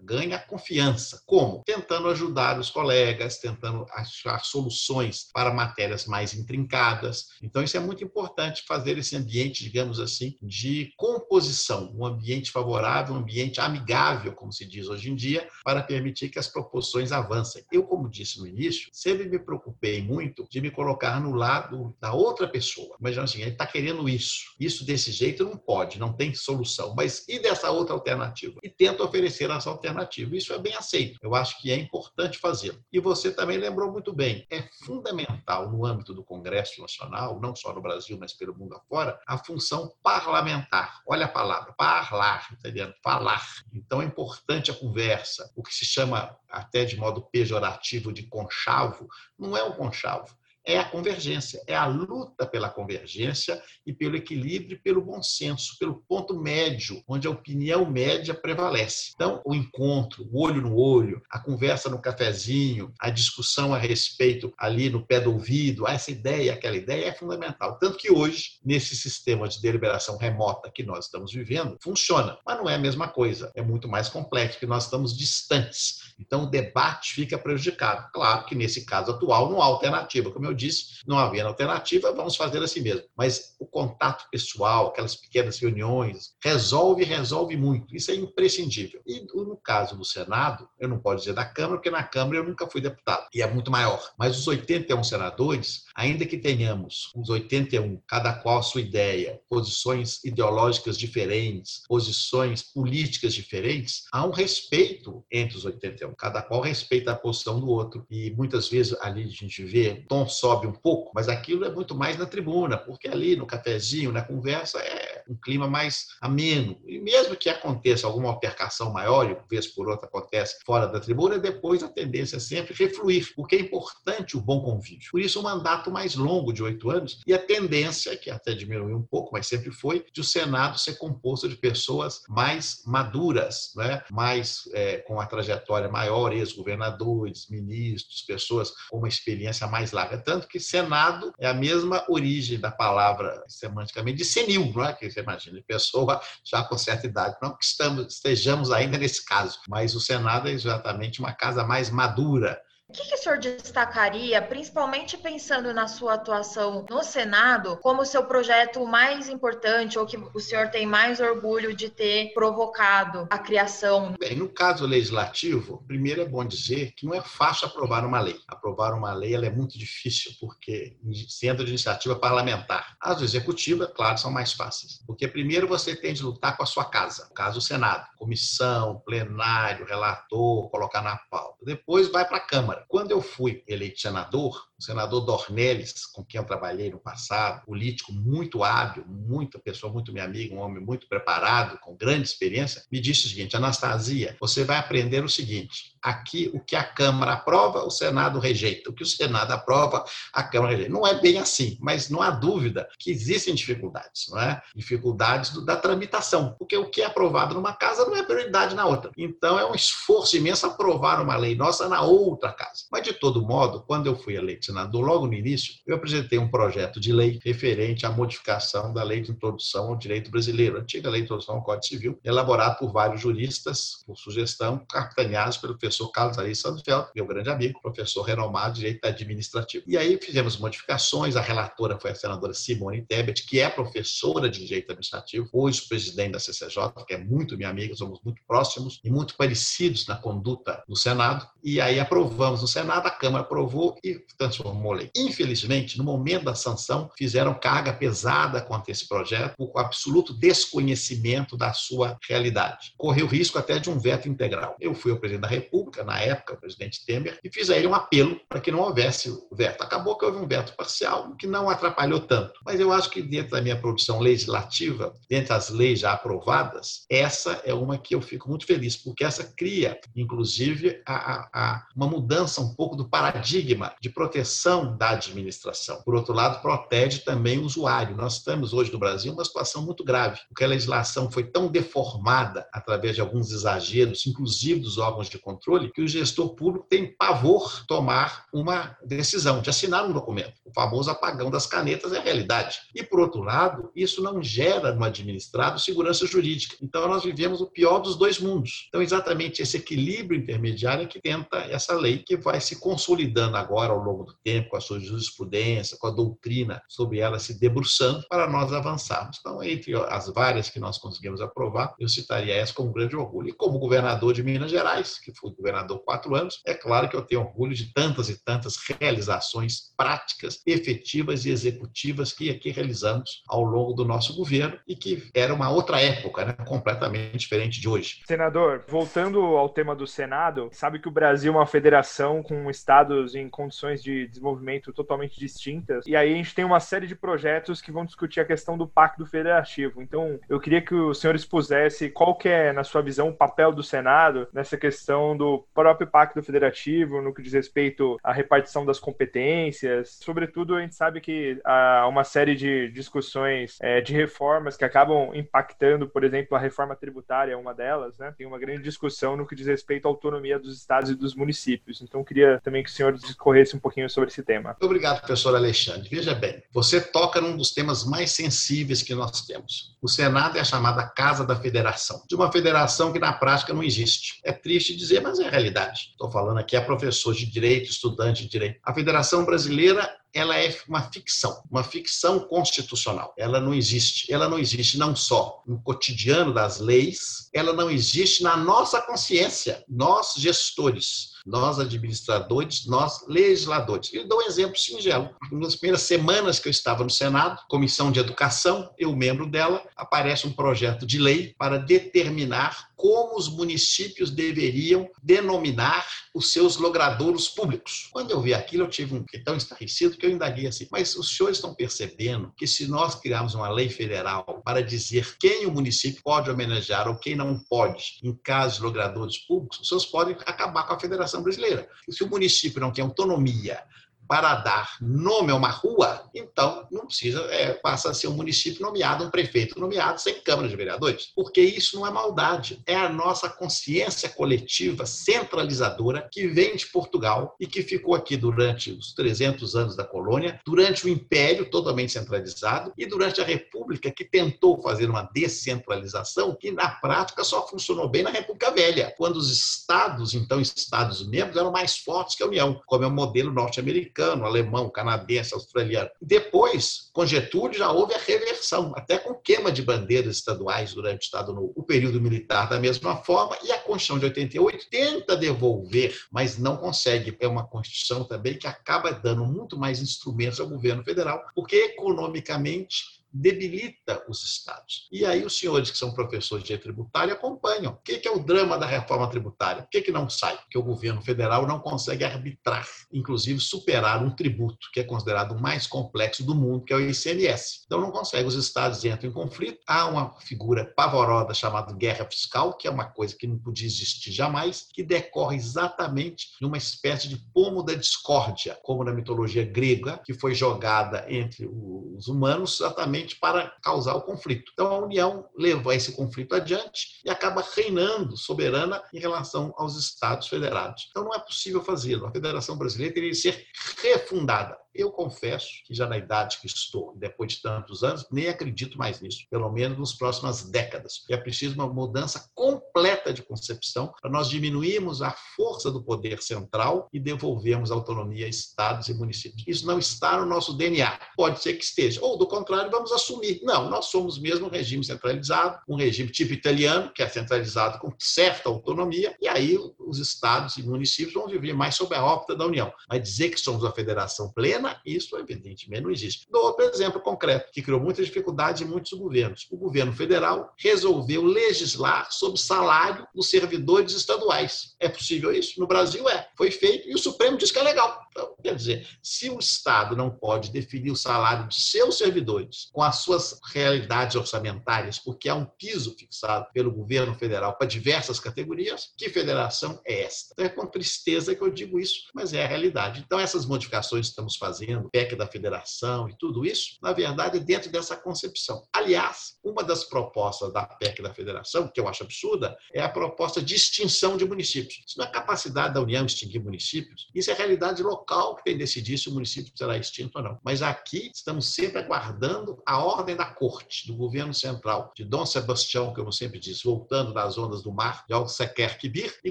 ganha 0.00 0.38
confiança. 0.38 1.22
Como? 1.26 1.62
Tentando 1.64 2.08
ajudar 2.08 2.58
os 2.58 2.70
colegas, 2.70 3.38
tentando 3.38 3.84
achar 3.90 4.44
soluções 4.44 5.28
para 5.32 5.52
matérias 5.52 6.06
mais 6.06 6.34
intrincadas. 6.34 7.30
Então, 7.42 7.62
isso 7.62 7.76
é 7.76 7.80
muito 7.80 8.04
importante 8.04 8.62
fazer 8.66 8.96
esse 8.96 9.07
ambiente, 9.16 9.64
digamos 9.64 10.00
assim, 10.00 10.36
de 10.42 10.92
composição, 10.96 11.92
um 11.94 12.04
ambiente 12.04 12.50
favorável, 12.50 13.14
um 13.14 13.18
ambiente 13.18 13.60
amigável, 13.60 14.32
como 14.32 14.52
se 14.52 14.66
diz 14.66 14.88
hoje 14.88 15.10
em 15.10 15.14
dia, 15.14 15.48
para 15.64 15.82
permitir 15.82 16.28
que 16.28 16.38
as 16.38 16.48
proposições 16.48 17.12
avancem. 17.12 17.64
Eu, 17.70 17.84
como 17.84 18.08
disse 18.08 18.38
no 18.38 18.46
início, 18.46 18.88
sempre 18.92 19.28
me 19.28 19.38
preocupei 19.38 20.02
muito 20.02 20.46
de 20.50 20.60
me 20.60 20.70
colocar 20.70 21.20
no 21.20 21.34
lado 21.34 21.94
da 22.00 22.12
outra 22.12 22.48
pessoa. 22.48 22.96
Imagina 23.00 23.24
assim, 23.24 23.40
ele 23.40 23.50
está 23.50 23.66
querendo 23.66 24.08
isso, 24.08 24.54
isso 24.58 24.84
desse 24.84 25.12
jeito 25.12 25.44
não 25.44 25.56
pode, 25.56 25.98
não 25.98 26.12
tem 26.12 26.34
solução, 26.34 26.94
mas 26.94 27.24
e 27.28 27.38
dessa 27.38 27.70
outra 27.70 27.94
alternativa? 27.94 28.58
E 28.62 28.68
tento 28.68 29.02
oferecer 29.02 29.50
essa 29.50 29.70
alternativa. 29.70 30.36
Isso 30.36 30.52
é 30.52 30.58
bem 30.58 30.74
aceito. 30.74 31.18
Eu 31.22 31.34
acho 31.34 31.60
que 31.60 31.70
é 31.70 31.76
importante 31.76 32.38
fazê-lo. 32.38 32.78
E 32.92 33.00
você 33.00 33.30
também 33.30 33.58
lembrou 33.58 33.90
muito 33.90 34.12
bem, 34.12 34.46
é 34.50 34.62
fundamental 34.84 35.70
no 35.70 35.84
âmbito 35.84 36.14
do 36.14 36.24
Congresso 36.24 36.80
Nacional, 36.80 37.40
não 37.40 37.54
só 37.54 37.72
no 37.72 37.80
Brasil, 37.80 38.16
mas 38.18 38.32
pelo 38.32 38.56
mundo 38.56 38.74
afora, 38.74 38.97
a 39.26 39.38
função 39.38 39.92
parlamentar. 40.02 41.00
Olha 41.06 41.26
a 41.26 41.28
palavra, 41.28 41.72
parlar, 41.72 42.48
entendendo? 42.52 42.94
Falar. 43.02 43.46
Então 43.72 44.00
é 44.00 44.04
importante 44.04 44.70
a 44.70 44.74
conversa. 44.74 45.50
O 45.56 45.62
que 45.62 45.74
se 45.74 45.84
chama 45.84 46.36
até 46.48 46.84
de 46.84 46.96
modo 46.96 47.22
pejorativo 47.22 48.12
de 48.12 48.24
conchavo, 48.24 49.08
não 49.38 49.56
é 49.56 49.62
um 49.64 49.72
conchavo 49.72 50.37
é 50.68 50.78
a 50.78 50.84
convergência, 50.84 51.62
é 51.66 51.74
a 51.74 51.86
luta 51.86 52.46
pela 52.46 52.68
convergência 52.68 53.60
e 53.86 53.92
pelo 53.92 54.16
equilíbrio 54.16 54.78
pelo 54.84 55.00
bom 55.00 55.22
senso, 55.22 55.78
pelo 55.78 56.04
ponto 56.06 56.38
médio, 56.38 57.02
onde 57.08 57.26
a 57.26 57.30
opinião 57.30 57.90
média 57.90 58.34
prevalece. 58.34 59.12
Então, 59.14 59.40
o 59.46 59.54
encontro, 59.54 60.28
o 60.30 60.44
olho 60.44 60.60
no 60.60 60.76
olho, 60.76 61.22
a 61.30 61.38
conversa 61.38 61.88
no 61.88 62.02
cafezinho, 62.02 62.92
a 63.00 63.08
discussão 63.08 63.72
a 63.72 63.78
respeito 63.78 64.52
ali 64.58 64.90
no 64.90 65.06
pé 65.06 65.18
do 65.18 65.32
ouvido, 65.32 65.88
essa 65.88 66.10
ideia, 66.10 66.52
aquela 66.52 66.76
ideia 66.76 67.06
é 67.06 67.14
fundamental. 67.14 67.78
Tanto 67.78 67.96
que 67.96 68.12
hoje, 68.12 68.58
nesse 68.62 68.94
sistema 68.94 69.48
de 69.48 69.62
deliberação 69.62 70.18
remota 70.18 70.70
que 70.70 70.82
nós 70.82 71.06
estamos 71.06 71.32
vivendo, 71.32 71.78
funciona, 71.82 72.36
mas 72.44 72.58
não 72.58 72.68
é 72.68 72.74
a 72.74 72.78
mesma 72.78 73.08
coisa, 73.08 73.50
é 73.54 73.62
muito 73.62 73.88
mais 73.88 74.10
complexo, 74.10 74.58
porque 74.58 74.66
nós 74.66 74.84
estamos 74.84 75.16
distantes. 75.16 76.14
Então, 76.20 76.42
o 76.42 76.50
debate 76.50 77.14
fica 77.14 77.38
prejudicado. 77.38 78.10
Claro 78.12 78.44
que 78.44 78.54
nesse 78.54 78.84
caso 78.84 79.12
atual 79.12 79.50
não 79.50 79.62
há 79.62 79.64
alternativa, 79.64 80.30
como 80.30 80.44
eu 80.44 80.57
disse, 80.58 80.98
não 81.06 81.18
havia 81.18 81.44
alternativa, 81.44 82.12
vamos 82.12 82.36
fazer 82.36 82.62
assim 82.62 82.80
mesmo. 82.80 83.04
Mas 83.16 83.56
o 83.58 83.66
contato 83.66 84.28
pessoal, 84.30 84.88
aquelas 84.88 85.16
pequenas 85.16 85.58
reuniões, 85.58 86.34
resolve, 86.42 87.04
resolve 87.04 87.56
muito. 87.56 87.94
Isso 87.94 88.10
é 88.10 88.14
imprescindível. 88.14 89.00
E 89.06 89.26
no 89.34 89.56
caso 89.56 89.96
do 89.96 90.04
Senado, 90.04 90.68
eu 90.78 90.88
não 90.88 90.98
posso 90.98 91.18
dizer 91.18 91.32
da 91.32 91.44
Câmara, 91.44 91.76
porque 91.76 91.90
na 91.90 92.02
Câmara 92.02 92.38
eu 92.38 92.44
nunca 92.44 92.66
fui 92.66 92.80
deputado, 92.80 93.26
e 93.34 93.42
é 93.42 93.46
muito 93.50 93.70
maior. 93.70 94.12
Mas 94.18 94.38
os 94.38 94.46
81 94.46 95.02
senadores, 95.04 95.84
ainda 95.94 96.26
que 96.26 96.36
tenhamos 96.36 97.10
os 97.14 97.28
81, 97.28 98.00
cada 98.06 98.32
qual 98.32 98.58
a 98.58 98.62
sua 98.62 98.80
ideia, 98.80 99.40
posições 99.48 100.22
ideológicas 100.24 100.98
diferentes, 100.98 101.82
posições 101.88 102.62
políticas 102.62 103.34
diferentes, 103.34 104.04
há 104.12 104.24
um 104.24 104.30
respeito 104.30 105.24
entre 105.30 105.56
os 105.56 105.64
81. 105.64 106.14
Cada 106.14 106.42
qual 106.42 106.60
respeita 106.60 107.12
a 107.12 107.16
posição 107.16 107.60
do 107.60 107.68
outro. 107.68 108.06
E 108.10 108.30
muitas 108.32 108.68
vezes 108.68 108.96
ali 109.00 109.24
a 109.24 109.28
gente 109.28 109.64
vê 109.64 110.04
tom 110.08 110.28
sobe 110.48 110.66
um 110.66 110.72
pouco, 110.72 111.12
mas 111.14 111.28
aquilo 111.28 111.66
é 111.66 111.70
muito 111.70 111.94
mais 111.94 112.16
na 112.16 112.24
tribuna, 112.24 112.78
porque 112.78 113.06
ali 113.06 113.36
no 113.36 113.46
cafezinho, 113.46 114.10
na 114.10 114.22
conversa, 114.22 114.78
é 114.78 115.17
um 115.28 115.36
clima 115.36 115.68
mais 115.68 116.08
ameno. 116.20 116.78
E 116.86 116.98
mesmo 116.98 117.36
que 117.36 117.48
aconteça 117.48 118.06
alguma 118.06 118.30
altercação 118.30 118.92
maior, 118.92 119.30
e 119.30 119.36
vez 119.48 119.66
por 119.66 119.88
outra 119.88 120.06
acontece 120.06 120.58
fora 120.64 120.86
da 120.86 121.00
tribuna, 121.00 121.38
depois 121.38 121.82
a 121.82 121.88
tendência 121.88 122.36
é 122.36 122.40
sempre 122.40 122.74
refluir, 122.74 123.32
porque 123.34 123.56
é 123.56 123.60
importante 123.60 124.36
o 124.36 124.40
bom 124.40 124.62
convívio. 124.62 125.10
Por 125.10 125.20
isso, 125.20 125.40
um 125.40 125.42
mandato 125.42 125.90
mais 125.90 126.14
longo 126.14 126.52
de 126.52 126.62
oito 126.62 126.90
anos 126.90 127.20
e 127.26 127.34
a 127.34 127.38
tendência, 127.38 128.16
que 128.16 128.30
até 128.30 128.54
diminuiu 128.54 128.96
um 128.96 129.02
pouco, 129.02 129.30
mas 129.32 129.46
sempre 129.46 129.70
foi, 129.70 130.04
de 130.12 130.20
o 130.20 130.24
Senado 130.24 130.78
ser 130.78 130.96
composto 130.96 131.48
de 131.48 131.56
pessoas 131.56 132.22
mais 132.28 132.82
maduras, 132.86 133.72
né? 133.76 134.02
mais 134.10 134.68
é, 134.72 134.98
com 134.98 135.20
a 135.20 135.26
trajetória 135.26 135.88
maior, 135.88 136.32
ex-governadores, 136.32 137.48
ministros, 137.48 138.22
pessoas 138.22 138.72
com 138.90 138.98
uma 138.98 139.08
experiência 139.08 139.66
mais 139.66 139.92
larga. 139.92 140.18
Tanto 140.18 140.48
que 140.48 140.60
Senado 140.60 141.32
é 141.38 141.46
a 141.46 141.54
mesma 141.54 142.04
origem 142.08 142.58
da 142.58 142.70
palavra 142.70 143.42
semanticamente 143.48 144.18
de 144.18 144.24
senil, 144.24 144.72
não 144.74 144.84
é? 144.84 144.92
Que 144.92 145.10
imagina, 145.20 145.62
pessoa 145.66 146.20
já 146.44 146.62
com 146.64 146.76
certa 146.76 147.06
idade. 147.06 147.36
Não 147.42 147.56
que 147.56 147.64
estamos, 147.64 148.14
estejamos 148.14 148.70
ainda 148.70 148.98
nesse 148.98 149.24
caso, 149.24 149.58
mas 149.68 149.94
o 149.94 150.00
Senado 150.00 150.48
é 150.48 150.52
exatamente 150.52 151.20
uma 151.20 151.32
casa 151.32 151.64
mais 151.64 151.90
madura 151.90 152.60
o 152.88 152.92
que, 152.92 153.06
que 153.06 153.14
o 153.16 153.18
senhor 153.18 153.38
destacaria, 153.38 154.40
principalmente 154.40 155.18
pensando 155.18 155.74
na 155.74 155.86
sua 155.86 156.14
atuação 156.14 156.86
no 156.88 157.04
Senado, 157.04 157.76
como 157.82 158.04
seu 158.06 158.24
projeto 158.24 158.84
mais 158.86 159.28
importante 159.28 159.98
ou 159.98 160.06
que 160.06 160.16
o 160.16 160.40
senhor 160.40 160.70
tem 160.70 160.86
mais 160.86 161.20
orgulho 161.20 161.74
de 161.74 161.90
ter 161.90 162.32
provocado 162.32 163.28
a 163.30 163.38
criação? 163.38 164.14
Bem, 164.18 164.34
no 164.36 164.48
caso 164.48 164.86
legislativo, 164.86 165.84
primeiro 165.86 166.22
é 166.22 166.24
bom 166.24 166.42
dizer 166.46 166.92
que 166.96 167.04
não 167.04 167.12
é 167.12 167.20
fácil 167.20 167.66
aprovar 167.66 168.06
uma 168.06 168.20
lei. 168.20 168.40
Aprovar 168.48 168.94
uma 168.94 169.12
lei 169.12 169.34
é 169.34 169.50
muito 169.50 169.78
difícil, 169.78 170.32
porque 170.40 170.96
sendo 171.28 171.64
de 171.64 171.70
iniciativa 171.70 172.16
parlamentar. 172.16 172.96
As 172.98 173.20
executivas, 173.20 173.90
claro, 173.94 174.16
são 174.16 174.30
mais 174.30 174.54
fáceis. 174.54 175.02
Porque 175.06 175.28
primeiro 175.28 175.68
você 175.68 175.94
tem 175.94 176.14
de 176.14 176.22
lutar 176.22 176.56
com 176.56 176.62
a 176.62 176.66
sua 176.66 176.86
casa, 176.86 177.26
no 177.28 177.34
caso 177.34 177.58
o 177.58 177.62
Senado, 177.62 178.06
comissão, 178.16 179.02
plenário, 179.04 179.84
relator, 179.84 180.70
colocar 180.70 181.02
na 181.02 181.18
pauta. 181.30 181.58
Depois 181.66 182.08
vai 182.10 182.26
para 182.26 182.38
a 182.38 182.46
Câmara 182.46 182.77
quando 182.86 183.10
eu 183.10 183.20
fui 183.20 183.64
eleito 183.66 184.00
senador, 184.00 184.67
o 184.78 184.82
senador 184.82 185.22
Dornelles, 185.22 186.06
com 186.06 186.24
quem 186.24 186.38
eu 186.38 186.46
trabalhei 186.46 186.88
no 186.90 187.00
passado, 187.00 187.64
político 187.64 188.12
muito 188.12 188.62
hábil, 188.62 189.04
muita 189.08 189.58
pessoa, 189.58 189.92
muito 189.92 190.12
minha 190.12 190.24
amiga, 190.24 190.54
um 190.54 190.60
homem 190.60 190.82
muito 190.82 191.08
preparado, 191.08 191.78
com 191.80 191.96
grande 191.96 192.28
experiência, 192.28 192.84
me 192.90 193.00
disse 193.00 193.26
o 193.26 193.28
seguinte: 193.28 193.56
Anastasia, 193.56 194.36
você 194.40 194.62
vai 194.62 194.76
aprender 194.76 195.24
o 195.24 195.28
seguinte: 195.28 195.96
aqui 196.00 196.50
o 196.54 196.60
que 196.60 196.76
a 196.76 196.84
Câmara 196.84 197.32
aprova, 197.32 197.84
o 197.84 197.90
Senado 197.90 198.38
rejeita. 198.38 198.90
O 198.90 198.92
que 198.92 199.02
o 199.02 199.06
Senado 199.06 199.50
aprova, 199.50 200.04
a 200.32 200.42
Câmara 200.44 200.72
rejeita. 200.72 200.92
Não 200.92 201.06
é 201.06 201.20
bem 201.20 201.38
assim, 201.38 201.76
mas 201.80 202.08
não 202.08 202.22
há 202.22 202.30
dúvida 202.30 202.88
que 202.98 203.10
existem 203.10 203.54
dificuldades, 203.54 204.28
não 204.28 204.40
é? 204.40 204.62
Dificuldades 204.76 205.64
da 205.64 205.76
tramitação, 205.76 206.54
porque 206.56 206.76
o 206.76 206.88
que 206.88 207.02
é 207.02 207.06
aprovado 207.06 207.54
numa 207.54 207.72
casa 207.72 208.04
não 208.04 208.16
é 208.16 208.22
prioridade 208.22 208.76
na 208.76 208.86
outra. 208.86 209.10
Então 209.18 209.58
é 209.58 209.68
um 209.68 209.74
esforço 209.74 210.36
imenso 210.36 210.66
aprovar 210.66 211.20
uma 211.20 211.36
lei 211.36 211.56
nossa 211.56 211.88
na 211.88 212.00
outra 212.02 212.52
casa. 212.52 212.84
Mas 212.92 213.02
de 213.02 213.12
todo 213.12 213.42
modo, 213.42 213.82
quando 213.82 214.06
eu 214.06 214.16
fui 214.16 214.36
eleito 214.36 214.67
senador, 214.68 215.04
logo 215.04 215.26
no 215.26 215.34
início, 215.34 215.74
eu 215.86 215.96
apresentei 215.96 216.38
um 216.38 216.48
projeto 216.48 217.00
de 217.00 217.12
lei 217.12 217.38
referente 217.44 218.06
à 218.06 218.10
modificação 218.10 218.92
da 218.92 219.02
lei 219.02 219.20
de 219.20 219.30
introdução 219.30 219.88
ao 219.88 219.96
direito 219.96 220.30
brasileiro, 220.30 220.78
antiga 220.78 221.10
lei 221.10 221.20
de 221.20 221.24
introdução 221.24 221.56
ao 221.56 221.62
Código 221.62 221.86
Civil, 221.86 222.20
elaborado 222.24 222.78
por 222.78 222.92
vários 222.92 223.20
juristas, 223.20 224.02
por 224.06 224.16
sugestão, 224.16 224.84
capitaneados 224.90 225.56
pelo 225.56 225.76
professor 225.76 226.10
Carlos 226.10 226.38
Ari 226.38 226.54
Sandfeld, 226.54 227.08
meu 227.14 227.26
grande 227.26 227.50
amigo, 227.50 227.80
professor 227.80 228.22
renomado 228.22 228.74
de 228.74 228.80
direito 228.80 229.04
administrativo. 229.04 229.84
E 229.86 229.96
aí 229.96 230.18
fizemos 230.22 230.58
modificações, 230.58 231.36
a 231.36 231.40
relatora 231.40 231.98
foi 231.98 232.10
a 232.10 232.14
senadora 232.14 232.52
Simone 232.52 233.02
Tebet, 233.02 233.44
que 233.46 233.60
é 233.60 233.68
professora 233.68 234.48
de 234.48 234.64
direito 234.64 234.90
administrativo, 234.90 235.48
hoje 235.52 235.82
presidente 235.88 236.32
da 236.32 236.38
CCJ, 236.38 236.92
que 237.06 237.14
é 237.14 237.18
muito 237.18 237.56
minha 237.56 237.70
amiga, 237.70 237.94
somos 237.94 238.20
muito 238.24 238.42
próximos 238.46 239.00
e 239.02 239.10
muito 239.10 239.34
parecidos 239.36 240.06
na 240.06 240.16
conduta 240.16 240.82
no 240.88 240.96
Senado. 240.96 241.46
E 241.62 241.80
aí 241.80 241.98
aprovamos 241.98 242.60
no 242.60 242.68
Senado, 242.68 243.06
a 243.06 243.10
Câmara 243.10 243.44
aprovou 243.44 243.96
e 244.04 244.18
transformou 244.36 244.57
lei. 244.92 245.10
Infelizmente, 245.16 245.98
no 245.98 246.04
momento 246.04 246.44
da 246.44 246.54
sanção, 246.54 247.10
fizeram 247.16 247.54
carga 247.54 247.92
pesada 247.92 248.60
contra 248.60 248.92
esse 248.92 249.06
projeto, 249.06 249.54
com 249.56 249.78
absoluto 249.78 250.32
desconhecimento 250.32 251.56
da 251.56 251.72
sua 251.72 252.18
realidade. 252.28 252.92
Correu 252.96 253.26
risco 253.26 253.58
até 253.58 253.78
de 253.78 253.90
um 253.90 253.98
veto 253.98 254.28
integral. 254.28 254.76
Eu 254.80 254.94
fui 254.94 255.12
o 255.12 255.18
presidente 255.18 255.42
da 255.42 255.48
República, 255.48 256.04
na 256.04 256.20
época, 256.20 256.54
o 256.54 256.60
presidente 256.60 257.04
Temer, 257.04 257.38
e 257.42 257.50
fiz 257.52 257.70
a 257.70 257.76
ele 257.76 257.86
um 257.86 257.94
apelo 257.94 258.40
para 258.48 258.60
que 258.60 258.70
não 258.70 258.80
houvesse 258.80 259.30
o 259.30 259.48
veto. 259.54 259.82
Acabou 259.82 260.16
que 260.16 260.24
houve 260.24 260.38
um 260.38 260.46
veto 260.46 260.74
parcial, 260.76 261.34
que 261.36 261.46
não 261.46 261.68
atrapalhou 261.68 262.20
tanto. 262.20 262.58
Mas 262.64 262.80
eu 262.80 262.92
acho 262.92 263.10
que 263.10 263.22
dentro 263.22 263.52
da 263.52 263.62
minha 263.62 263.78
produção 263.78 264.20
legislativa, 264.20 265.14
dentre 265.28 265.52
as 265.52 265.68
leis 265.70 266.00
já 266.00 266.12
aprovadas, 266.12 267.04
essa 267.10 267.62
é 267.64 267.74
uma 267.74 267.98
que 267.98 268.14
eu 268.14 268.20
fico 268.20 268.48
muito 268.48 268.66
feliz, 268.66 268.96
porque 268.96 269.24
essa 269.24 269.44
cria, 269.44 269.98
inclusive, 270.14 271.00
a, 271.06 271.14
a, 271.14 271.48
a 271.52 271.86
uma 271.94 272.06
mudança 272.06 272.60
um 272.60 272.74
pouco 272.74 272.96
do 272.96 273.08
paradigma 273.08 273.94
de 274.00 274.08
proteção 274.08 274.47
da 274.96 275.10
administração. 275.10 276.02
Por 276.04 276.14
outro 276.14 276.34
lado, 276.34 276.60
protege 276.60 277.20
também 277.20 277.58
o 277.58 277.64
usuário. 277.64 278.16
Nós 278.16 278.34
estamos 278.34 278.72
hoje 278.72 278.92
no 278.92 278.98
Brasil 278.98 279.32
uma 279.32 279.44
situação 279.44 279.82
muito 279.82 280.04
grave, 280.04 280.40
porque 280.48 280.64
a 280.64 280.68
legislação 280.68 281.30
foi 281.30 281.44
tão 281.44 281.68
deformada 281.68 282.66
através 282.72 283.14
de 283.14 283.20
alguns 283.20 283.52
exageros, 283.52 284.26
inclusive 284.26 284.80
dos 284.80 284.98
órgãos 284.98 285.28
de 285.28 285.38
controle, 285.38 285.92
que 285.92 286.02
o 286.02 286.08
gestor 286.08 286.54
público 286.54 286.86
tem 286.88 287.14
pavor 287.16 287.84
tomar 287.86 288.46
uma 288.52 288.96
decisão, 289.04 289.60
de 289.60 289.70
assinar 289.70 290.04
um 290.04 290.12
documento. 290.12 290.54
O 290.64 290.72
famoso 290.72 291.10
apagão 291.10 291.50
das 291.50 291.66
canetas 291.66 292.12
é 292.12 292.18
a 292.18 292.22
realidade. 292.22 292.78
E, 292.94 293.02
por 293.02 293.20
outro 293.20 293.42
lado, 293.42 293.90
isso 293.94 294.22
não 294.22 294.42
gera 294.42 294.94
no 294.94 295.04
administrado 295.04 295.80
segurança 295.80 296.26
jurídica. 296.26 296.76
Então, 296.82 297.08
nós 297.08 297.24
vivemos 297.24 297.60
o 297.60 297.66
pior 297.66 297.98
dos 297.98 298.16
dois 298.16 298.38
mundos. 298.38 298.86
Então, 298.88 299.02
exatamente 299.02 299.62
esse 299.62 299.76
equilíbrio 299.76 300.40
intermediário 300.40 301.04
é 301.04 301.06
que 301.06 301.20
tenta 301.20 301.58
essa 301.58 301.94
lei 301.94 302.18
que 302.18 302.36
vai 302.36 302.60
se 302.60 302.80
consolidando 302.80 303.56
agora 303.56 303.92
ao 303.92 303.98
longo 303.98 304.24
do 304.24 304.34
tempo, 304.42 304.70
com 304.70 304.76
a 304.76 304.80
sua 304.80 305.00
jurisprudência, 305.00 305.96
com 305.98 306.06
a 306.06 306.10
doutrina 306.10 306.82
sobre 306.88 307.18
ela 307.20 307.38
se 307.38 307.58
debruçando 307.58 308.24
para 308.28 308.48
nós 308.48 308.72
avançarmos. 308.72 309.38
Então, 309.40 309.62
entre 309.62 309.94
as 309.94 310.28
várias 310.32 310.70
que 310.70 310.80
nós 310.80 310.98
conseguimos 310.98 311.40
aprovar, 311.40 311.94
eu 311.98 312.08
citaria 312.08 312.54
essa 312.54 312.72
com 312.72 312.92
grande 312.92 313.16
orgulho. 313.16 313.48
E 313.48 313.52
como 313.52 313.78
governador 313.78 314.32
de 314.32 314.42
Minas 314.42 314.70
Gerais, 314.70 315.18
que 315.18 315.32
fui 315.34 315.52
governador 315.54 316.02
quatro 316.04 316.34
anos, 316.34 316.60
é 316.66 316.74
claro 316.74 317.08
que 317.08 317.16
eu 317.16 317.22
tenho 317.22 317.42
orgulho 317.42 317.74
de 317.74 317.92
tantas 317.92 318.28
e 318.28 318.42
tantas 318.42 318.76
realizações 319.00 319.92
práticas, 319.96 320.60
efetivas 320.66 321.44
e 321.44 321.50
executivas 321.50 322.32
que 322.32 322.50
aqui 322.50 322.70
realizamos 322.70 323.42
ao 323.48 323.62
longo 323.62 323.92
do 323.92 324.04
nosso 324.04 324.34
governo 324.36 324.78
e 324.86 324.94
que 324.94 325.28
era 325.34 325.52
uma 325.52 325.70
outra 325.70 326.00
época, 326.00 326.44
né? 326.44 326.52
completamente 326.66 327.38
diferente 327.38 327.80
de 327.80 327.88
hoje. 327.88 328.20
Senador, 328.26 328.84
voltando 328.88 329.40
ao 329.40 329.68
tema 329.68 329.94
do 329.94 330.06
Senado, 330.06 330.68
sabe 330.72 331.00
que 331.00 331.08
o 331.08 331.12
Brasil 331.12 331.52
é 331.52 331.56
uma 331.56 331.66
federação 331.66 332.42
com 332.42 332.70
estados 332.70 333.34
em 333.34 333.48
condições 333.48 334.02
de 334.02 334.27
desenvolvimento 334.28 334.92
totalmente 334.92 335.38
distintas, 335.38 336.06
e 336.06 336.14
aí 336.14 336.32
a 336.32 336.36
gente 336.36 336.54
tem 336.54 336.64
uma 336.64 336.80
série 336.80 337.06
de 337.06 337.14
projetos 337.14 337.80
que 337.80 337.92
vão 337.92 338.04
discutir 338.04 338.40
a 338.40 338.44
questão 338.44 338.76
do 338.76 338.86
Pacto 338.86 339.26
Federativo. 339.26 340.02
Então, 340.02 340.38
eu 340.48 340.60
queria 340.60 340.80
que 340.80 340.94
o 340.94 341.14
senhor 341.14 341.34
expusesse 341.34 342.10
qual 342.10 342.34
que 342.34 342.48
é, 342.48 342.72
na 342.72 342.84
sua 342.84 343.02
visão, 343.02 343.28
o 343.28 343.34
papel 343.34 343.72
do 343.72 343.82
Senado 343.82 344.48
nessa 344.52 344.76
questão 344.76 345.36
do 345.36 345.64
próprio 345.74 346.06
Pacto 346.06 346.42
Federativo, 346.42 347.20
no 347.20 347.32
que 347.34 347.42
diz 347.42 347.52
respeito 347.52 348.18
à 348.22 348.32
repartição 348.32 348.84
das 348.84 348.98
competências. 348.98 350.18
Sobretudo, 350.22 350.74
a 350.74 350.80
gente 350.80 350.94
sabe 350.94 351.20
que 351.20 351.60
há 351.64 352.06
uma 352.08 352.24
série 352.24 352.54
de 352.54 352.90
discussões 352.90 353.78
é, 353.80 354.00
de 354.00 354.12
reformas 354.12 354.76
que 354.76 354.84
acabam 354.84 355.34
impactando, 355.34 356.08
por 356.08 356.24
exemplo, 356.24 356.56
a 356.56 356.60
reforma 356.60 356.96
tributária 356.96 357.52
é 357.52 357.56
uma 357.56 357.74
delas, 357.74 358.18
né? 358.18 358.34
Tem 358.36 358.46
uma 358.46 358.58
grande 358.58 358.82
discussão 358.82 359.36
no 359.36 359.46
que 359.46 359.54
diz 359.54 359.66
respeito 359.66 360.06
à 360.06 360.10
autonomia 360.10 360.58
dos 360.58 360.76
estados 360.76 361.10
e 361.10 361.14
dos 361.14 361.34
municípios. 361.34 362.00
Então, 362.02 362.24
queria 362.24 362.60
também 362.62 362.82
que 362.82 362.90
o 362.90 362.92
senhor 362.92 363.12
discorresse 363.12 363.76
um 363.76 363.80
pouquinho 363.80 364.07
sobre 364.08 364.30
esse 364.30 364.42
tema. 364.42 364.76
Obrigado, 364.80 365.20
professor 365.20 365.54
Alexandre. 365.54 366.08
Veja 366.08 366.34
bem, 366.34 366.62
você 366.72 367.00
toca 367.00 367.40
num 367.40 367.56
dos 367.56 367.72
temas 367.72 368.04
mais 368.04 368.32
sensíveis 368.32 369.02
que 369.02 369.14
nós 369.14 369.42
temos. 369.46 369.96
O 370.00 370.08
Senado 370.08 370.56
é 370.56 370.60
a 370.60 370.64
chamada 370.64 371.06
Casa 371.08 371.44
da 371.44 371.56
Federação, 371.56 372.22
de 372.28 372.34
uma 372.34 372.50
federação 372.50 373.12
que 373.12 373.18
na 373.18 373.32
prática 373.32 373.72
não 373.74 373.82
existe. 373.82 374.40
É 374.44 374.52
triste 374.52 374.96
dizer, 374.96 375.20
mas 375.20 375.38
é 375.38 375.46
a 375.46 375.50
realidade. 375.50 376.10
Estou 376.12 376.30
falando 376.30 376.58
aqui 376.58 376.76
a 376.76 376.82
professor 376.82 377.34
de 377.34 377.46
direito, 377.46 377.90
estudante 377.90 378.42
de 378.44 378.48
direito. 378.48 378.80
A 378.84 378.94
Federação 378.94 379.44
Brasileira 379.44 380.08
ela 380.34 380.58
é 380.58 380.76
uma 380.88 381.02
ficção, 381.02 381.62
uma 381.70 381.82
ficção 381.82 382.40
constitucional. 382.40 383.34
Ela 383.36 383.60
não 383.60 383.74
existe. 383.74 384.32
Ela 384.32 384.48
não 384.48 384.58
existe 384.58 384.98
não 384.98 385.16
só 385.16 385.62
no 385.66 385.80
cotidiano 385.82 386.52
das 386.52 386.78
leis, 386.78 387.48
ela 387.52 387.72
não 387.72 387.90
existe 387.90 388.42
na 388.42 388.56
nossa 388.56 389.00
consciência, 389.00 389.84
nós 389.88 390.34
gestores 390.36 391.38
nós 391.48 391.78
administradores, 391.78 392.86
nós 392.86 393.26
legisladores. 393.26 394.12
E 394.12 394.22
dou 394.24 394.38
um 394.38 394.46
exemplo 394.46 394.76
singelo. 394.76 395.30
Nas 395.50 395.74
primeiras 395.74 396.02
semanas 396.02 396.58
que 396.58 396.68
eu 396.68 396.70
estava 396.70 397.02
no 397.02 397.10
Senado, 397.10 397.60
Comissão 397.68 398.12
de 398.12 398.20
Educação, 398.20 398.92
eu 398.98 399.16
membro 399.16 399.46
dela, 399.46 399.82
aparece 399.96 400.46
um 400.46 400.52
projeto 400.52 401.06
de 401.06 401.18
lei 401.18 401.54
para 401.58 401.78
determinar 401.78 402.88
como 402.94 403.38
os 403.38 403.48
municípios 403.48 404.30
deveriam 404.30 405.08
denominar 405.22 406.04
os 406.34 406.52
seus 406.52 406.76
logradouros 406.76 407.48
públicos. 407.48 408.08
Quando 408.12 408.30
eu 408.30 408.40
vi 408.40 408.52
aquilo, 408.52 408.84
eu 408.84 408.90
tive 408.90 409.14
um 409.14 409.24
tão 409.44 409.56
estarrecido 409.56 410.17
que 410.18 410.26
eu 410.26 410.30
indaguei 410.30 410.66
assim, 410.66 410.86
mas 410.90 411.16
os 411.16 411.36
senhores 411.36 411.58
estão 411.58 411.74
percebendo 411.74 412.52
que 412.56 412.66
se 412.66 412.86
nós 412.88 413.14
criarmos 413.14 413.54
uma 413.54 413.68
lei 413.68 413.88
federal 413.88 414.60
para 414.64 414.82
dizer 414.82 415.36
quem 415.38 415.66
o 415.66 415.72
município 415.72 416.22
pode 416.22 416.50
homenagear 416.50 417.08
ou 417.08 417.16
quem 417.16 417.36
não 417.36 417.58
pode 417.58 418.18
em 418.22 418.34
casos 418.34 418.80
logradouros 418.80 419.38
públicos, 419.38 419.80
os 419.80 419.88
senhores 419.88 420.06
podem 420.10 420.36
acabar 420.46 420.86
com 420.86 420.94
a 420.94 421.00
federação 421.00 421.42
brasileira. 421.42 421.88
Se 422.10 422.24
o 422.24 422.28
município 422.28 422.80
não 422.80 422.92
tem 422.92 423.04
autonomia 423.04 423.82
para 424.28 424.56
dar 424.56 424.98
nome 425.00 425.50
a 425.50 425.54
uma 425.54 425.70
rua, 425.70 426.28
então 426.34 426.86
não 426.90 427.06
precisa, 427.06 427.40
é, 427.50 427.72
passa 427.72 428.10
a 428.10 428.14
ser 428.14 428.28
um 428.28 428.34
município 428.34 428.82
nomeado, 428.82 429.24
um 429.24 429.30
prefeito 429.30 429.80
nomeado, 429.80 430.20
sem 430.20 430.40
Câmara 430.42 430.68
de 430.68 430.76
Vereadores. 430.76 431.32
Porque 431.34 431.62
isso 431.62 431.96
não 431.96 432.06
é 432.06 432.10
maldade, 432.10 432.82
é 432.86 432.94
a 432.94 433.08
nossa 433.08 433.48
consciência 433.48 434.28
coletiva 434.28 435.06
centralizadora 435.06 436.28
que 436.30 436.46
vem 436.46 436.76
de 436.76 436.86
Portugal 436.86 437.56
e 437.58 437.66
que 437.66 437.82
ficou 437.82 438.14
aqui 438.14 438.36
durante 438.36 438.92
os 438.92 439.14
300 439.14 439.74
anos 439.74 439.96
da 439.96 440.04
colônia, 440.04 440.60
durante 440.64 441.06
o 441.06 441.08
Império 441.08 441.70
totalmente 441.70 442.12
centralizado 442.12 442.92
e 442.98 443.06
durante 443.06 443.40
a 443.40 443.44
República 443.44 444.10
que 444.10 444.24
tentou 444.24 444.82
fazer 444.82 445.08
uma 445.08 445.22
descentralização 445.22 446.54
que 446.54 446.70
na 446.70 446.90
prática 446.90 447.42
só 447.42 447.66
funcionou 447.66 448.08
bem 448.08 448.22
na 448.22 448.30
República 448.30 448.70
Velha, 448.70 449.14
quando 449.16 449.36
os 449.36 449.50
estados, 449.50 450.34
então 450.34 450.60
estados-membros, 450.60 451.56
eram 451.56 451.72
mais 451.72 451.96
fortes 451.96 452.36
que 452.36 452.42
a 452.42 452.46
União, 452.46 452.80
como 452.86 453.04
é 453.04 453.06
o 453.06 453.10
modelo 453.10 453.50
norte-americano 453.50 454.17
americano, 454.18 454.44
alemão, 454.44 454.90
canadense, 454.90 455.54
australiano. 455.54 456.10
Depois, 456.20 457.08
com 457.12 457.24
já 457.26 457.92
houve 457.92 458.14
a 458.14 458.18
reversão, 458.18 458.92
até 458.96 459.18
com 459.18 459.34
queima 459.34 459.70
de 459.70 459.82
bandeiras 459.82 460.36
estaduais 460.36 460.92
durante 460.92 461.22
o 461.22 461.24
Estado 461.24 461.52
Novo. 461.52 461.72
O 461.76 461.82
período 461.82 462.20
militar, 462.20 462.68
da 462.68 462.80
mesma 462.80 463.16
forma, 463.16 463.56
e 463.62 463.70
a 463.70 463.78
Constituição 463.78 464.18
de 464.18 464.26
88 464.26 464.86
tenta 464.90 465.36
devolver, 465.36 466.18
mas 466.32 466.58
não 466.58 466.76
consegue. 466.76 467.36
É 467.40 467.46
uma 467.46 467.66
Constituição 467.66 468.24
também 468.24 468.58
que 468.58 468.66
acaba 468.66 469.12
dando 469.12 469.44
muito 469.44 469.78
mais 469.78 470.00
instrumentos 470.00 470.58
ao 470.58 470.68
governo 470.68 471.04
federal, 471.04 471.44
porque 471.54 471.76
economicamente 471.76 473.17
debilita 473.32 474.24
os 474.28 474.42
estados. 474.42 475.08
E 475.12 475.24
aí 475.24 475.44
os 475.44 475.58
senhores 475.58 475.90
que 475.90 475.98
são 475.98 476.12
professores 476.12 476.64
de 476.64 476.76
tributária 476.78 477.34
acompanham. 477.34 477.92
O 477.92 477.96
que 477.96 478.26
é 478.26 478.30
o 478.30 478.38
drama 478.38 478.78
da 478.78 478.86
reforma 478.86 479.28
tributária? 479.28 479.82
Por 479.82 480.02
que 480.02 480.10
não 480.10 480.28
sai? 480.28 480.56
Porque 480.56 480.78
o 480.78 480.82
governo 480.82 481.22
federal 481.22 481.66
não 481.66 481.78
consegue 481.78 482.24
arbitrar, 482.24 482.86
inclusive 483.12 483.60
superar 483.60 484.24
um 484.24 484.30
tributo 484.34 484.88
que 484.92 485.00
é 485.00 485.04
considerado 485.04 485.52
o 485.52 485.60
mais 485.60 485.86
complexo 485.86 486.44
do 486.44 486.54
mundo, 486.54 486.84
que 486.84 486.92
é 486.92 486.96
o 486.96 487.00
ICMS. 487.00 487.82
Então 487.86 488.00
não 488.00 488.10
consegue, 488.10 488.48
os 488.48 488.54
estados 488.54 489.04
entram 489.04 489.30
em 489.30 489.32
conflito. 489.32 489.78
Há 489.86 490.06
uma 490.06 490.38
figura 490.40 490.84
pavorosa 490.84 491.54
chamada 491.54 491.92
guerra 491.94 492.26
fiscal, 492.30 492.76
que 492.76 492.88
é 492.88 492.90
uma 492.90 493.06
coisa 493.06 493.36
que 493.36 493.46
não 493.46 493.58
podia 493.58 493.86
existir 493.86 494.32
jamais, 494.32 494.86
que 494.92 495.02
decorre 495.02 495.56
exatamente 495.56 496.48
de 496.60 496.66
uma 496.66 496.76
espécie 496.76 497.28
de 497.28 497.36
pomo 497.52 497.82
da 497.82 497.94
discórdia, 497.94 498.78
como 498.82 499.04
na 499.04 499.12
mitologia 499.12 499.64
grega, 499.64 500.20
que 500.24 500.34
foi 500.34 500.54
jogada 500.54 501.24
entre 501.28 501.66
os 501.66 502.28
humanos 502.28 502.80
exatamente 502.80 503.27
para 503.36 503.70
causar 503.82 504.14
o 504.14 504.22
conflito. 504.22 504.70
Então 504.72 504.86
a 504.86 504.98
União 504.98 505.48
leva 505.56 505.94
esse 505.94 506.12
conflito 506.12 506.54
adiante 506.54 507.20
e 507.24 507.30
acaba 507.30 507.64
reinando 507.74 508.36
soberana 508.36 509.02
em 509.12 509.18
relação 509.18 509.74
aos 509.76 509.96
Estados 509.96 510.48
federados. 510.48 511.08
Então 511.10 511.24
não 511.24 511.34
é 511.34 511.38
possível 511.38 511.82
fazê-lo. 511.82 512.26
A 512.26 512.32
Federação 512.32 512.76
Brasileira 512.76 513.14
teria 513.14 513.30
que 513.30 513.36
ser 513.36 513.66
refundada. 514.02 514.78
Eu 514.94 515.10
confesso 515.10 515.68
que 515.84 515.94
já 515.94 516.06
na 516.06 516.18
idade 516.18 516.58
que 516.60 516.66
estou, 516.66 517.14
depois 517.16 517.52
de 517.52 517.62
tantos 517.62 518.02
anos, 518.02 518.26
nem 518.30 518.48
acredito 518.48 518.98
mais 518.98 519.20
nisso, 519.20 519.44
pelo 519.50 519.70
menos 519.70 519.98
nas 519.98 520.14
próximas 520.14 520.62
décadas. 520.70 521.24
É 521.30 521.36
preciso 521.36 521.74
uma 521.74 521.86
mudança 521.86 522.50
completa 522.54 523.32
de 523.32 523.42
concepção 523.42 524.12
para 524.20 524.30
nós 524.30 524.48
diminuirmos 524.48 525.22
a 525.22 525.34
força 525.56 525.90
do 525.90 526.02
poder 526.02 526.42
central 526.42 527.08
e 527.12 527.20
devolvermos 527.20 527.90
autonomia 527.90 528.46
a 528.46 528.48
estados 528.48 529.08
e 529.08 529.14
municípios. 529.14 529.64
Isso 529.66 529.86
não 529.86 529.98
está 529.98 530.38
no 530.38 530.46
nosso 530.46 530.72
DNA. 530.74 531.18
Pode 531.36 531.62
ser 531.62 531.74
que 531.74 531.84
esteja. 531.84 532.20
Ou, 532.22 532.36
do 532.36 532.46
contrário, 532.46 532.90
vamos 532.90 533.12
assumir. 533.12 533.60
Não, 533.62 533.88
nós 533.88 534.06
somos 534.06 534.38
mesmo 534.38 534.66
um 534.66 534.70
regime 534.70 535.04
centralizado, 535.04 535.78
um 535.88 535.96
regime 535.96 536.30
tipo 536.30 536.52
italiano, 536.52 537.12
que 537.12 537.22
é 537.22 537.28
centralizado 537.28 537.98
com 537.98 538.12
certa 538.18 538.68
autonomia, 538.68 539.36
e 539.40 539.48
aí 539.48 539.78
os 539.98 540.18
estados 540.18 540.76
e 540.76 540.82
municípios 540.82 541.34
vão 541.34 541.48
viver 541.48 541.72
mais 541.72 541.94
sob 541.94 542.14
a 542.14 542.24
órbita 542.24 542.56
da 542.56 542.66
União. 542.66 542.92
Mas 543.08 543.22
dizer 543.22 543.50
que 543.50 543.60
somos 543.60 543.82
uma 543.82 543.92
federação 543.92 544.52
plena, 544.52 544.87
isso 545.04 545.36
evidentemente 545.36 546.02
não 546.02 546.10
existe. 546.10 546.46
Dou 546.50 546.62
outro 546.62 546.84
exemplo 546.84 547.20
concreto, 547.20 547.70
que 547.72 547.82
criou 547.82 548.00
muita 548.00 548.22
dificuldade 548.22 548.84
em 548.84 548.86
muitos 548.86 549.12
governos. 549.12 549.66
O 549.70 549.76
governo 549.76 550.12
federal 550.12 550.72
resolveu 550.78 551.42
legislar 551.42 552.30
sobre 552.30 552.58
salário 552.58 553.26
dos 553.34 553.50
servidores 553.50 554.12
estaduais. 554.12 554.94
É 555.00 555.08
possível 555.08 555.52
isso? 555.52 555.80
No 555.80 555.86
Brasil 555.86 556.28
é. 556.28 556.48
Foi 556.56 556.70
feito 556.70 557.08
e 557.08 557.14
o 557.14 557.18
Supremo 557.18 557.56
diz 557.56 557.70
que 557.70 557.78
é 557.78 557.82
legal. 557.82 558.20
Então, 558.30 558.54
quer 558.62 558.74
dizer, 558.74 559.06
se 559.22 559.50
o 559.50 559.58
Estado 559.58 560.16
não 560.16 560.30
pode 560.30 560.70
definir 560.70 561.10
o 561.10 561.16
salário 561.16 561.68
de 561.68 561.80
seus 561.80 562.18
servidores 562.18 562.88
com 562.92 563.02
as 563.02 563.16
suas 563.16 563.58
realidades 563.72 564.36
orçamentárias, 564.36 565.18
porque 565.18 565.48
há 565.48 565.54
um 565.54 565.64
piso 565.64 566.14
fixado 566.16 566.66
pelo 566.72 566.92
governo 566.92 567.34
federal 567.34 567.76
para 567.76 567.86
diversas 567.86 568.38
categorias, 568.38 569.10
que 569.16 569.28
federação 569.28 570.00
é 570.06 570.22
esta? 570.22 570.52
Então 570.52 570.64
é 570.64 570.68
com 570.68 570.86
tristeza 570.86 571.54
que 571.54 571.62
eu 571.62 571.70
digo 571.70 571.98
isso, 571.98 572.22
mas 572.34 572.52
é 572.52 572.64
a 572.64 572.68
realidade. 572.68 573.22
Então 573.24 573.38
essas 573.38 573.66
modificações 573.66 574.26
que 574.26 574.30
estamos 574.30 574.56
fazendo 574.56 574.67
fazendo, 574.68 575.08
PEC 575.10 575.34
da 575.34 575.46
federação 575.46 576.28
e 576.28 576.36
tudo 576.36 576.64
isso, 576.64 576.98
na 577.02 577.12
verdade, 577.12 577.58
dentro 577.58 577.90
dessa 577.90 578.16
concepção. 578.16 578.82
Aliás, 578.92 579.56
uma 579.64 579.82
das 579.82 580.04
propostas 580.04 580.72
da 580.72 580.84
PEC 580.84 581.22
da 581.22 581.32
federação, 581.32 581.88
que 581.88 581.98
eu 581.98 582.06
acho 582.06 582.22
absurda, 582.22 582.76
é 582.92 583.00
a 583.00 583.08
proposta 583.08 583.62
de 583.62 583.74
extinção 583.74 584.36
de 584.36 584.44
municípios. 584.44 585.02
Isso 585.06 585.18
não 585.18 585.24
é 585.24 585.30
capacidade 585.30 585.94
da 585.94 586.00
União 586.00 586.24
extinguir 586.24 586.62
municípios, 586.62 587.28
isso 587.34 587.50
é 587.50 587.54
realidade 587.54 588.02
local 588.02 588.56
que 588.56 588.64
tem 588.64 588.74
que 588.74 588.80
decidir 588.80 589.16
se 589.16 589.28
o 589.28 589.32
município 589.32 589.72
será 589.74 589.96
extinto 589.96 590.38
ou 590.38 590.44
não. 590.44 590.58
Mas 590.62 590.82
aqui 590.82 591.30
estamos 591.34 591.74
sempre 591.74 591.98
aguardando 591.98 592.82
a 592.86 593.02
ordem 593.02 593.36
da 593.36 593.46
corte, 593.46 594.06
do 594.06 594.14
governo 594.14 594.52
central, 594.52 595.12
de 595.16 595.24
Dom 595.24 595.46
Sebastião, 595.46 596.12
como 596.12 596.28
eu 596.28 596.32
sempre 596.32 596.58
disse, 596.58 596.84
voltando 596.84 597.32
das 597.32 597.56
ondas 597.56 597.82
do 597.82 597.92
mar, 597.92 598.24
de 598.26 598.34
Alsequer-Quibir, 598.34 599.38
e 599.42 599.50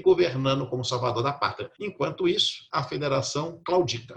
governando 0.00 0.68
como 0.68 0.84
salvador 0.84 1.22
da 1.22 1.32
pátria. 1.32 1.70
Enquanto 1.80 2.28
isso, 2.28 2.66
a 2.72 2.84
federação 2.84 3.60
claudica. 3.64 4.16